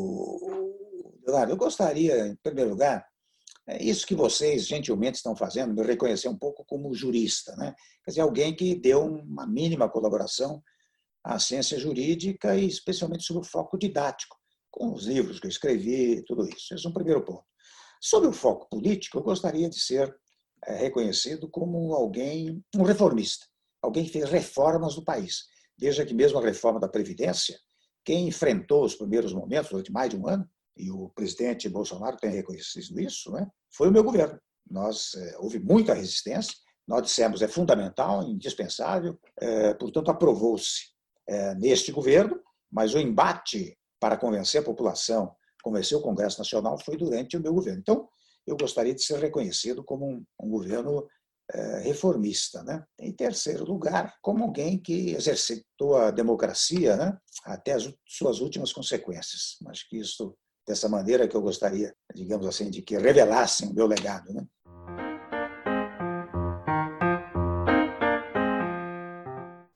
Leonardo, 1.27 1.53
eu 1.53 1.57
gostaria, 1.57 2.29
em 2.29 2.37
primeiro 2.37 2.71
lugar, 2.71 3.07
é 3.67 3.83
isso 3.83 4.07
que 4.07 4.15
vocês 4.15 4.67
gentilmente 4.67 5.17
estão 5.17 5.37
fazendo, 5.37 5.75
me 5.75 5.83
reconhecer 5.83 6.29
um 6.29 6.39
pouco 6.39 6.65
como 6.65 6.95
jurista, 6.95 7.55
né? 7.57 7.75
Quer 8.03 8.13
dizer, 8.13 8.21
alguém 8.23 8.55
que 8.55 8.75
deu 8.75 9.05
uma 9.05 9.47
mínima 9.47 9.89
colaboração 9.89 10.63
à 11.29 11.39
ciência 11.39 11.79
jurídica 11.79 12.57
e 12.57 12.67
especialmente 12.67 13.23
sobre 13.23 13.43
o 13.43 13.49
foco 13.49 13.77
didático, 13.77 14.35
com 14.71 14.95
os 14.95 15.05
livros 15.05 15.39
que 15.39 15.47
eu 15.47 15.51
escrevi, 15.51 16.25
tudo 16.25 16.49
isso. 16.49 16.75
Esse 16.75 16.87
é 16.87 16.89
um 16.89 16.93
primeiro 16.93 17.23
ponto. 17.23 17.45
Sobre 18.01 18.29
o 18.29 18.33
foco 18.33 18.67
político, 18.71 19.19
eu 19.19 19.23
gostaria 19.23 19.69
de 19.69 19.79
ser 19.79 20.17
é, 20.65 20.77
reconhecido 20.77 21.47
como 21.51 21.93
alguém, 21.93 22.65
um 22.75 22.83
reformista, 22.83 23.45
alguém 23.83 24.07
que 24.07 24.13
fez 24.13 24.31
reformas 24.31 24.97
no 24.97 25.05
país. 25.05 25.45
Veja 25.77 26.05
que 26.07 26.15
mesmo 26.15 26.39
a 26.39 26.43
reforma 26.43 26.81
da 26.81 26.89
Previdência, 26.89 27.59
quem 28.03 28.27
enfrentou 28.27 28.83
os 28.83 28.95
primeiros 28.95 29.35
momentos, 29.35 29.71
durante 29.71 29.93
mais 29.93 30.09
de 30.09 30.17
um 30.17 30.27
ano, 30.27 30.49
e 30.79 30.91
o 30.91 31.11
presidente 31.11 31.69
Bolsonaro 31.69 32.17
tem 32.17 32.31
reconhecido 32.31 32.99
isso, 32.99 33.31
né? 33.33 33.47
foi 33.71 33.89
o 33.89 33.93
meu 33.93 34.03
governo. 34.03 34.41
Nós 34.71 35.13
é, 35.15 35.37
houve 35.39 35.59
muita 35.59 35.93
resistência, 35.93 36.55
nós 36.87 37.03
dissemos 37.03 37.43
é 37.43 37.49
fundamental, 37.49 38.23
indispensável, 38.23 39.19
é, 39.39 39.75
portanto 39.75 40.11
aprovou-se 40.11 40.97
é, 41.29 41.55
neste 41.55 41.93
governo, 41.93 42.41
mas 42.71 42.95
o 42.95 42.99
embate 42.99 43.79
para 44.01 44.17
convencer 44.17 44.61
a 44.61 44.65
população, 44.65 45.35
convencer 45.63 45.97
o 45.97 46.03
Congresso 46.03 46.39
Nacional 46.39 46.79
foi 46.79 46.97
durante 46.97 47.37
o 47.37 47.41
meu 47.41 47.53
governo. 47.53 47.81
Então, 47.81 48.09
eu 48.47 48.57
gostaria 48.57 48.95
de 48.95 49.03
ser 49.03 49.19
reconhecido 49.19 49.85
como 49.85 50.07
um, 50.07 50.25
um 50.41 50.49
governo 50.49 51.07
é, 51.53 51.81
reformista. 51.81 52.63
Né? 52.63 52.83
Em 52.99 53.13
terceiro 53.13 53.65
lugar, 53.65 54.17
como 54.23 54.45
alguém 54.45 54.79
que 54.79 55.11
exercitou 55.11 55.97
a 55.97 56.11
democracia 56.11 56.97
né? 56.97 57.19
até 57.45 57.73
as 57.73 57.93
suas 58.07 58.41
últimas 58.41 58.73
consequências. 58.73 59.57
Acho 59.67 59.89
que 59.89 59.99
isso 59.99 60.35
dessa 60.67 60.89
maneira 60.89 61.27
que 61.27 61.35
eu 61.35 61.41
gostaria, 61.41 61.95
digamos 62.15 62.47
assim, 62.47 62.71
de 62.71 62.83
que 62.83 62.99
revelassem 62.99 63.71
o 63.71 63.75
meu 63.75 63.87
legado. 63.87 64.33
Né? 64.33 64.47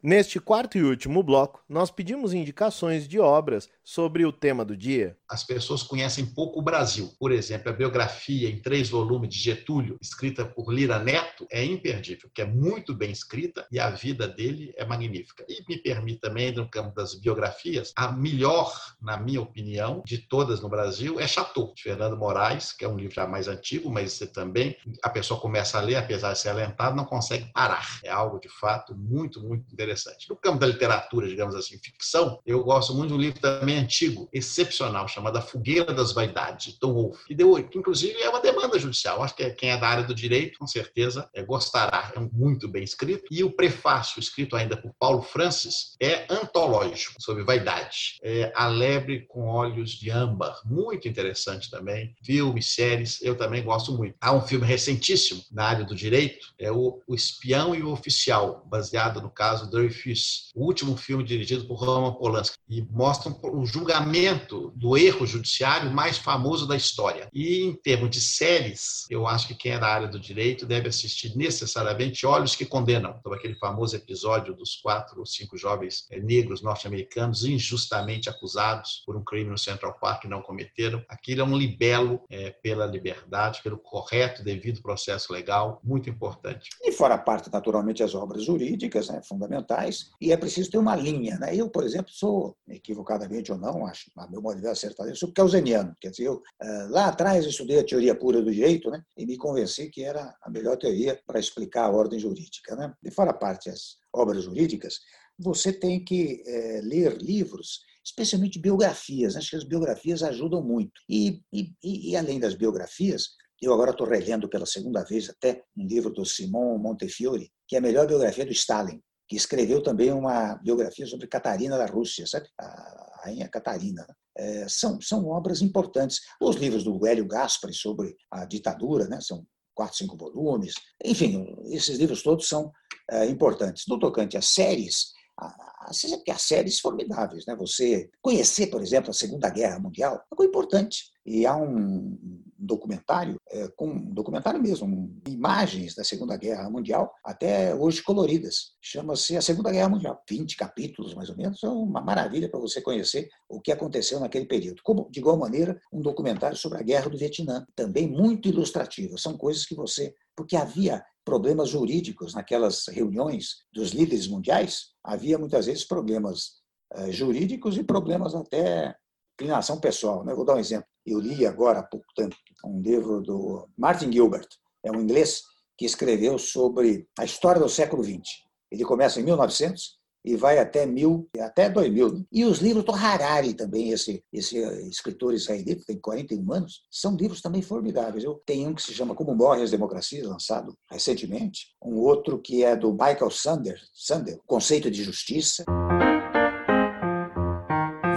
Neste 0.05 0.41
quarto 0.41 0.77
e 0.77 0.83
último 0.83 1.23
bloco, 1.23 1.63
nós 1.69 1.89
pedimos 1.89 2.35
indicações 2.35 3.07
de 3.07 3.21
obras 3.21 3.71
sobre 3.85 4.27
o 4.27 4.33
tema 4.33 4.65
do 4.65 4.77
dia. 4.77 5.17
As 5.33 5.43
pessoas 5.43 5.83
conhecem 5.83 6.27
pouco 6.27 6.61
o 6.61 6.63
Brasil. 6.63 7.11
Por 7.19 7.33
exemplo, 7.33 7.71
a 7.71 7.73
biografia 7.73 8.51
em 8.51 8.61
três 8.61 8.91
volumes 8.91 9.31
de 9.31 9.39
Getúlio, 9.39 9.99
escrita 10.01 10.45
por 10.45 10.71
Lira 10.71 10.99
Neto, 10.99 11.47
é 11.51 11.65
imperdível, 11.65 12.31
que 12.35 12.43
é 12.43 12.45
muito 12.45 12.95
bem 12.95 13.11
escrita 13.11 13.67
e 13.73 13.81
a 13.81 13.89
vida 13.89 14.29
dele 14.29 14.75
é 14.77 14.85
magnífica. 14.85 15.45
E 15.49 15.65
me 15.67 15.79
permite 15.79 16.21
também, 16.21 16.53
no 16.53 16.69
campo 16.69 16.95
das 16.95 17.15
biografias, 17.15 17.93
a 17.97 18.13
melhor, 18.13 18.79
na 19.01 19.17
minha 19.17 19.41
opinião, 19.41 20.03
de 20.05 20.19
todas 20.19 20.61
no 20.61 20.69
Brasil 20.69 21.19
é 21.19 21.27
Chateau, 21.27 21.73
de 21.75 21.83
Fernando 21.83 22.17
Moraes, 22.17 22.73
que 22.73 22.85
é 22.85 22.89
um 22.89 22.97
livro 22.97 23.15
já 23.15 23.27
mais 23.27 23.49
antigo, 23.49 23.91
mas 23.91 24.13
você 24.13 24.27
também, 24.27 24.77
a 25.03 25.09
pessoa 25.09 25.41
começa 25.41 25.79
a 25.79 25.81
ler, 25.81 25.97
apesar 25.97 26.35
de 26.35 26.41
ser 26.41 26.51
alentado, 26.51 26.95
não 26.95 27.07
consegue 27.07 27.51
parar. 27.55 28.01
É 28.05 28.11
algo, 28.11 28.39
de 28.39 28.51
fato, 28.51 28.95
muito, 28.95 29.41
muito 29.43 29.73
interessante. 29.73 30.29
No 30.29 30.37
campo 30.37 30.59
da 30.59 30.67
literatura, 30.67 31.27
digamos 31.27 31.55
assim, 31.55 31.79
ficção, 31.79 32.39
eu 32.45 32.63
gosto 32.63 32.95
muito 32.95 33.09
de 33.09 33.15
um 33.15 33.21
livro 33.21 33.41
também 33.41 33.79
antigo, 33.79 34.29
excepcional, 34.31 35.09
chamado 35.09 35.22
A 35.31 35.41
Fogueira 35.41 35.93
das 35.93 36.13
Vaidades, 36.13 36.73
de 36.73 36.79
Tom 36.79 36.93
Wolfe, 36.93 37.27
que, 37.27 37.35
deu, 37.35 37.55
que 37.63 37.79
inclusive 37.79 38.21
é 38.21 38.29
uma 38.29 38.41
demanda 38.41 38.79
judicial. 38.79 39.23
Acho 39.23 39.37
que 39.37 39.49
quem 39.51 39.71
é 39.71 39.77
da 39.77 39.89
área 39.89 40.05
do 40.05 40.15
direito, 40.15 40.59
com 40.59 40.67
certeza, 40.67 41.29
é, 41.35 41.43
gostará. 41.43 42.13
É 42.15 42.21
muito 42.21 42.69
bem 42.69 42.83
escrito. 42.83 43.25
E 43.31 43.43
o 43.45 43.51
prefácio, 43.51 44.21
escrito 44.21 44.57
ainda 44.57 44.77
por 44.77 44.93
Paulo 44.99 45.23
Francis, 45.23 45.97
é 46.01 46.27
antológico, 46.29 47.21
sobre 47.21 47.45
vaidade. 47.45 48.19
É 48.23 48.53
A 48.55 48.69
Lebre 48.69 49.27
com 49.29 49.47
Olhos 49.47 49.91
de 49.91 50.11
Âmbar, 50.11 50.61
muito 50.65 51.09
interessante 51.09 51.71
também. 51.71 52.15
Filmes, 52.25 52.75
séries, 52.75 53.21
eu 53.23 53.37
também 53.37 53.63
gosto 53.63 53.93
muito. 53.93 54.17
Há 54.21 54.33
um 54.33 54.41
filme 54.41 54.67
recentíssimo 54.67 55.43
na 55.51 55.65
área 55.65 55.85
do 55.85 55.95
direito, 55.95 56.49
é 56.59 56.71
o, 56.71 57.01
o 57.07 57.15
Espião 57.15 57.75
e 57.75 57.83
o 57.83 57.91
Oficial, 57.91 58.67
baseado 58.67 59.21
no 59.21 59.31
caso 59.31 59.71
Dreyfus, 59.71 60.51
o 60.55 60.65
último 60.65 60.97
filme 60.97 61.25
dirigido 61.25 61.67
por 61.67 61.75
Roman 61.75 62.15
Polanski, 62.15 62.57
e 62.69 62.83
mostra 62.83 63.33
um 63.45 63.65
julgamento 63.67 64.73
do 64.77 64.97
erro 64.97 65.12
judiciário 65.27 65.91
mais 65.91 66.17
famoso 66.17 66.67
da 66.67 66.77
história. 66.77 67.29
E 67.33 67.65
em 67.65 67.75
termos 67.75 68.11
de 68.11 68.21
séries, 68.21 69.07
eu 69.11 69.27
acho 69.27 69.49
que 69.49 69.55
quem 69.55 69.73
é 69.73 69.79
da 69.79 69.89
área 69.89 70.09
do 70.09 70.19
direito 70.19 70.65
deve 70.67 70.89
assistir 70.89 71.37
necessariamente 71.37 72.27
Olhos 72.27 72.57
que 72.57 72.65
Condenam, 72.65 73.19
sobre 73.23 73.39
aquele 73.39 73.55
famoso 73.57 73.97
episódio 73.97 74.55
dos 74.55 74.77
quatro 74.77 75.21
ou 75.21 75.27
cinco 75.27 75.57
jovens 75.59 76.07
eh, 76.11 76.21
negros 76.21 76.63
norte-americanos 76.63 77.45
injustamente 77.45 78.29
acusados 78.29 79.03
por 79.05 79.17
um 79.17 79.25
crime 79.25 79.51
no 79.51 79.59
Central 79.59 79.99
Park 80.01 80.23
que 80.23 80.29
não 80.29 80.41
cometeram. 80.41 81.05
Aquilo 81.09 81.43
é 81.43 81.45
um 81.45 81.57
libelo 81.57 82.23
é, 82.31 82.51
pela 82.51 82.87
liberdade, 82.87 83.61
pelo 83.63 83.77
correto, 83.77 84.43
devido 84.43 84.81
processo 84.81 85.33
legal, 85.33 85.81
muito 85.83 86.09
importante. 86.09 86.71
E 86.83 86.93
fora 86.93 87.15
a 87.15 87.19
parte, 87.19 87.51
naturalmente, 87.53 88.03
as 88.03 88.15
obras 88.15 88.45
jurídicas 88.45 89.09
né, 89.09 89.21
fundamentais, 89.23 90.11
e 90.21 90.33
é 90.33 90.37
preciso 90.37 90.71
ter 90.71 90.79
uma 90.79 90.95
linha. 90.95 91.39
Né? 91.39 91.57
Eu, 91.57 91.69
por 91.69 91.85
exemplo, 91.85 92.13
sou, 92.13 92.57
equivocadamente 92.69 93.51
ou 93.51 93.59
não, 93.59 93.87
acho, 93.87 94.11
a 94.17 94.29
meu 94.29 94.41
modo 94.41 94.57
de 94.57 94.63
ver 94.63 94.71
acertado, 94.71 95.02
eu 95.09 95.17
sou 95.17 95.33
kelseniano. 95.33 95.95
Quer 96.01 96.11
dizer, 96.11 96.25
eu, 96.25 96.43
eh, 96.61 96.87
lá 96.91 97.07
atrás 97.07 97.45
estudei 97.45 97.79
a 97.81 97.85
teoria 97.85 98.15
pura 98.15 98.43
do 98.43 98.53
direito 98.53 98.91
né, 98.91 99.03
e 99.17 99.27
me 99.27 99.37
convenci 99.37 99.91
que 99.91 100.03
era 100.03 100.35
a 100.43 100.51
melhor 100.51 100.77
teoria 100.77 101.21
para 101.27 101.41
explicar 101.41 101.85
a 101.85 101.91
ordem 101.91 102.19
jurídica. 102.19 102.77
Né? 102.77 102.93
E 103.05 103.11
fora 103.11 103.31
a 103.31 103.35
parte 103.35 103.71
as 103.71 103.97
obras 104.15 104.45
jurídicas, 104.45 105.01
você 105.39 105.73
tem 105.73 106.05
que 106.05 106.43
é, 106.47 106.81
ler 106.83 107.17
livros, 107.19 107.81
especialmente 108.05 108.59
biografias. 108.59 109.37
Acho 109.37 109.51
que 109.51 109.57
as 109.57 109.65
biografias 109.65 110.23
ajudam 110.23 110.63
muito. 110.63 111.01
E, 111.09 111.41
e, 111.53 111.73
e 111.83 112.17
além 112.17 112.39
das 112.39 112.55
biografias, 112.55 113.31
eu 113.61 113.73
agora 113.73 113.93
estou 113.93 114.07
relendo 114.07 114.49
pela 114.49 114.67
segunda 114.67 115.05
vez 115.05 115.31
até 115.31 115.63
um 115.77 115.87
livro 115.87 116.11
do 116.11 116.25
Simon 116.25 116.79
Montefiore, 116.79 117.51
que 117.69 117.77
é 117.77 117.79
a 117.79 117.83
melhor 117.83 118.07
biografia 118.09 118.45
do 118.45 118.53
Stalin, 118.53 119.01
que 119.33 119.37
escreveu 119.37 119.83
também 119.83 120.13
uma 120.13 120.57
biografia 120.57 121.07
sobre 121.07 121.27
Catarina 121.27 121.79
da 121.79 121.87
Rússia, 121.87 122.27
sabe? 122.27 122.51
A 122.61 123.23
rainha 123.25 123.49
Catarina. 123.49 124.07
É, 124.37 124.69
são, 124.69 125.01
são 125.01 125.27
obras 125.27 125.63
importantes. 125.63 126.21
Os 126.39 126.57
livros 126.57 126.85
do 126.85 127.07
Hélio 127.07 127.27
Gaspari 127.27 127.73
sobre 127.73 128.15
a 128.31 128.45
ditadura, 128.45 129.09
né? 129.09 129.23
são 129.23 129.47
quatro, 129.75 129.97
cinco 129.97 130.19
volumes. 130.19 130.75
Enfim, 131.03 131.47
esses 131.71 131.97
livros 131.97 132.23
todos 132.23 132.47
são 132.47 132.71
é, 133.11 133.25
importantes. 133.25 133.85
No 133.89 133.99
tocante 133.99 134.37
às 134.37 134.49
séries, 134.49 135.13
há 135.39 136.39
séries 136.39 136.79
formidáveis, 136.79 137.47
né? 137.47 137.57
Você 137.57 138.11
conhecer, 138.21 138.67
por 138.67 138.83
exemplo, 138.83 139.13
a 139.13 139.15
Segunda 139.15 139.49
Guerra 139.49 139.79
Mundial 139.79 140.23
é 140.31 140.37
coisa 140.37 140.51
importante. 140.51 141.05
E 141.25 141.47
há 141.47 141.57
um 141.57 142.19
documentário, 142.65 143.37
é, 143.51 143.69
com 143.77 143.89
um 143.89 144.15
documentário 144.15 144.63
mesmo, 144.63 145.11
imagens 145.29 145.95
da 145.95 146.05
Segunda 146.05 146.37
Guerra 146.37 146.71
Mundial, 146.71 147.13
até 147.25 147.75
hoje 147.75 148.03
coloridas. 148.03 148.73
Chama-se 148.81 149.37
A 149.37 149.43
Segunda 149.43 149.71
Guerra 149.71 149.89
Mundial. 149.89 150.23
20 150.29 150.57
capítulos, 150.57 151.15
mais 151.15 151.29
ou 151.29 151.37
menos. 151.37 151.63
É 151.63 151.69
uma 151.69 152.01
maravilha 152.01 152.49
para 152.49 152.61
você 152.61 152.81
conhecer 152.81 153.29
o 153.49 153.61
que 153.61 153.73
aconteceu 153.73 154.21
naquele 154.21 154.47
período. 154.47 154.81
Como, 154.85 155.09
de 155.11 155.19
igual 155.21 155.37
maneira, 155.37 155.81
um 155.93 156.01
documentário 156.01 156.57
sobre 156.57 156.79
a 156.79 156.83
Guerra 156.83 157.11
do 157.11 157.19
Vietnã, 157.19 157.67
também 157.75 158.09
muito 158.09 158.49
ilustrativo. 158.49 159.19
São 159.19 159.37
coisas 159.37 159.67
que 159.67 159.75
você. 159.75 160.15
Porque 160.37 160.57
havia 160.57 161.05
problemas 161.25 161.69
jurídicos 161.69 162.35
naquelas 162.35 162.87
reuniões 162.89 163.57
dos 163.73 163.91
líderes 163.91 164.27
mundiais, 164.27 164.87
havia 165.05 165.39
muitas 165.39 165.67
vezes 165.67 165.85
problemas 165.85 166.63
eh, 166.95 167.13
jurídicos 167.13 167.77
e 167.77 167.85
problemas 167.85 168.35
até 168.35 168.95
inclinação 169.35 169.81
pessoal. 169.81 170.25
Né? 170.25 170.35
Vou 170.35 170.45
dar 170.45 170.55
um 170.55 170.59
exemplo. 170.59 170.87
Eu 171.05 171.19
li 171.19 171.47
agora 171.47 171.81
há 171.81 171.83
pouco 171.83 172.07
tempo 172.15 172.37
um 172.65 172.81
livro 172.81 173.21
do 173.21 173.69
Martin 173.77 174.13
Gilbert, 174.13 174.47
é 174.85 174.91
um 174.91 175.01
inglês 175.01 175.43
que 175.77 175.85
escreveu 175.85 176.39
sobre 176.39 177.09
a 177.19 177.25
história 177.25 177.61
do 177.61 177.69
século 177.69 178.05
XX. 178.05 178.23
Ele 178.71 178.85
começa 178.85 179.21
em 179.21 179.25
1900 179.25 180.01
e 180.25 180.37
vai 180.37 180.59
até 180.59 180.87
mil, 180.87 181.29
até 181.41 181.69
2000. 181.69 182.13
Né? 182.13 182.25
E 182.31 182.45
os 182.45 182.59
livros 182.59 182.85
do 182.85 182.93
Harari 182.93 183.55
também, 183.55 183.91
esse, 183.91 184.23
esse 184.33 184.57
escritor 184.89 185.35
israelita, 185.35 185.85
tem 185.87 185.99
41 185.99 186.53
anos, 186.53 186.83
são 186.91 187.17
livros 187.17 187.41
também 187.41 187.61
formidáveis. 187.61 188.23
Eu 188.23 188.41
tenho 188.47 188.71
um 188.71 188.75
que 188.75 188.83
se 188.83 188.95
chama 188.95 189.15
Como 189.15 189.35
Morrem 189.35 189.65
as 189.65 189.71
Democracias, 189.71 190.27
lançado 190.27 190.77
recentemente, 190.91 191.75
um 191.83 191.97
outro 191.97 192.41
que 192.41 192.63
é 192.63 192.77
do 192.77 192.93
Michael 192.93 193.31
Sander, 193.31 193.81
Sander 193.93 194.39
Conceito 194.47 194.91
de 194.91 195.03
Justiça. 195.03 195.65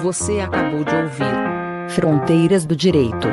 Você 0.05 0.39
acabou 0.39 0.83
de 0.83 0.95
ouvir. 0.95 1.89
Fronteiras 1.89 2.63
do 2.63 2.75
Direito 2.75 3.27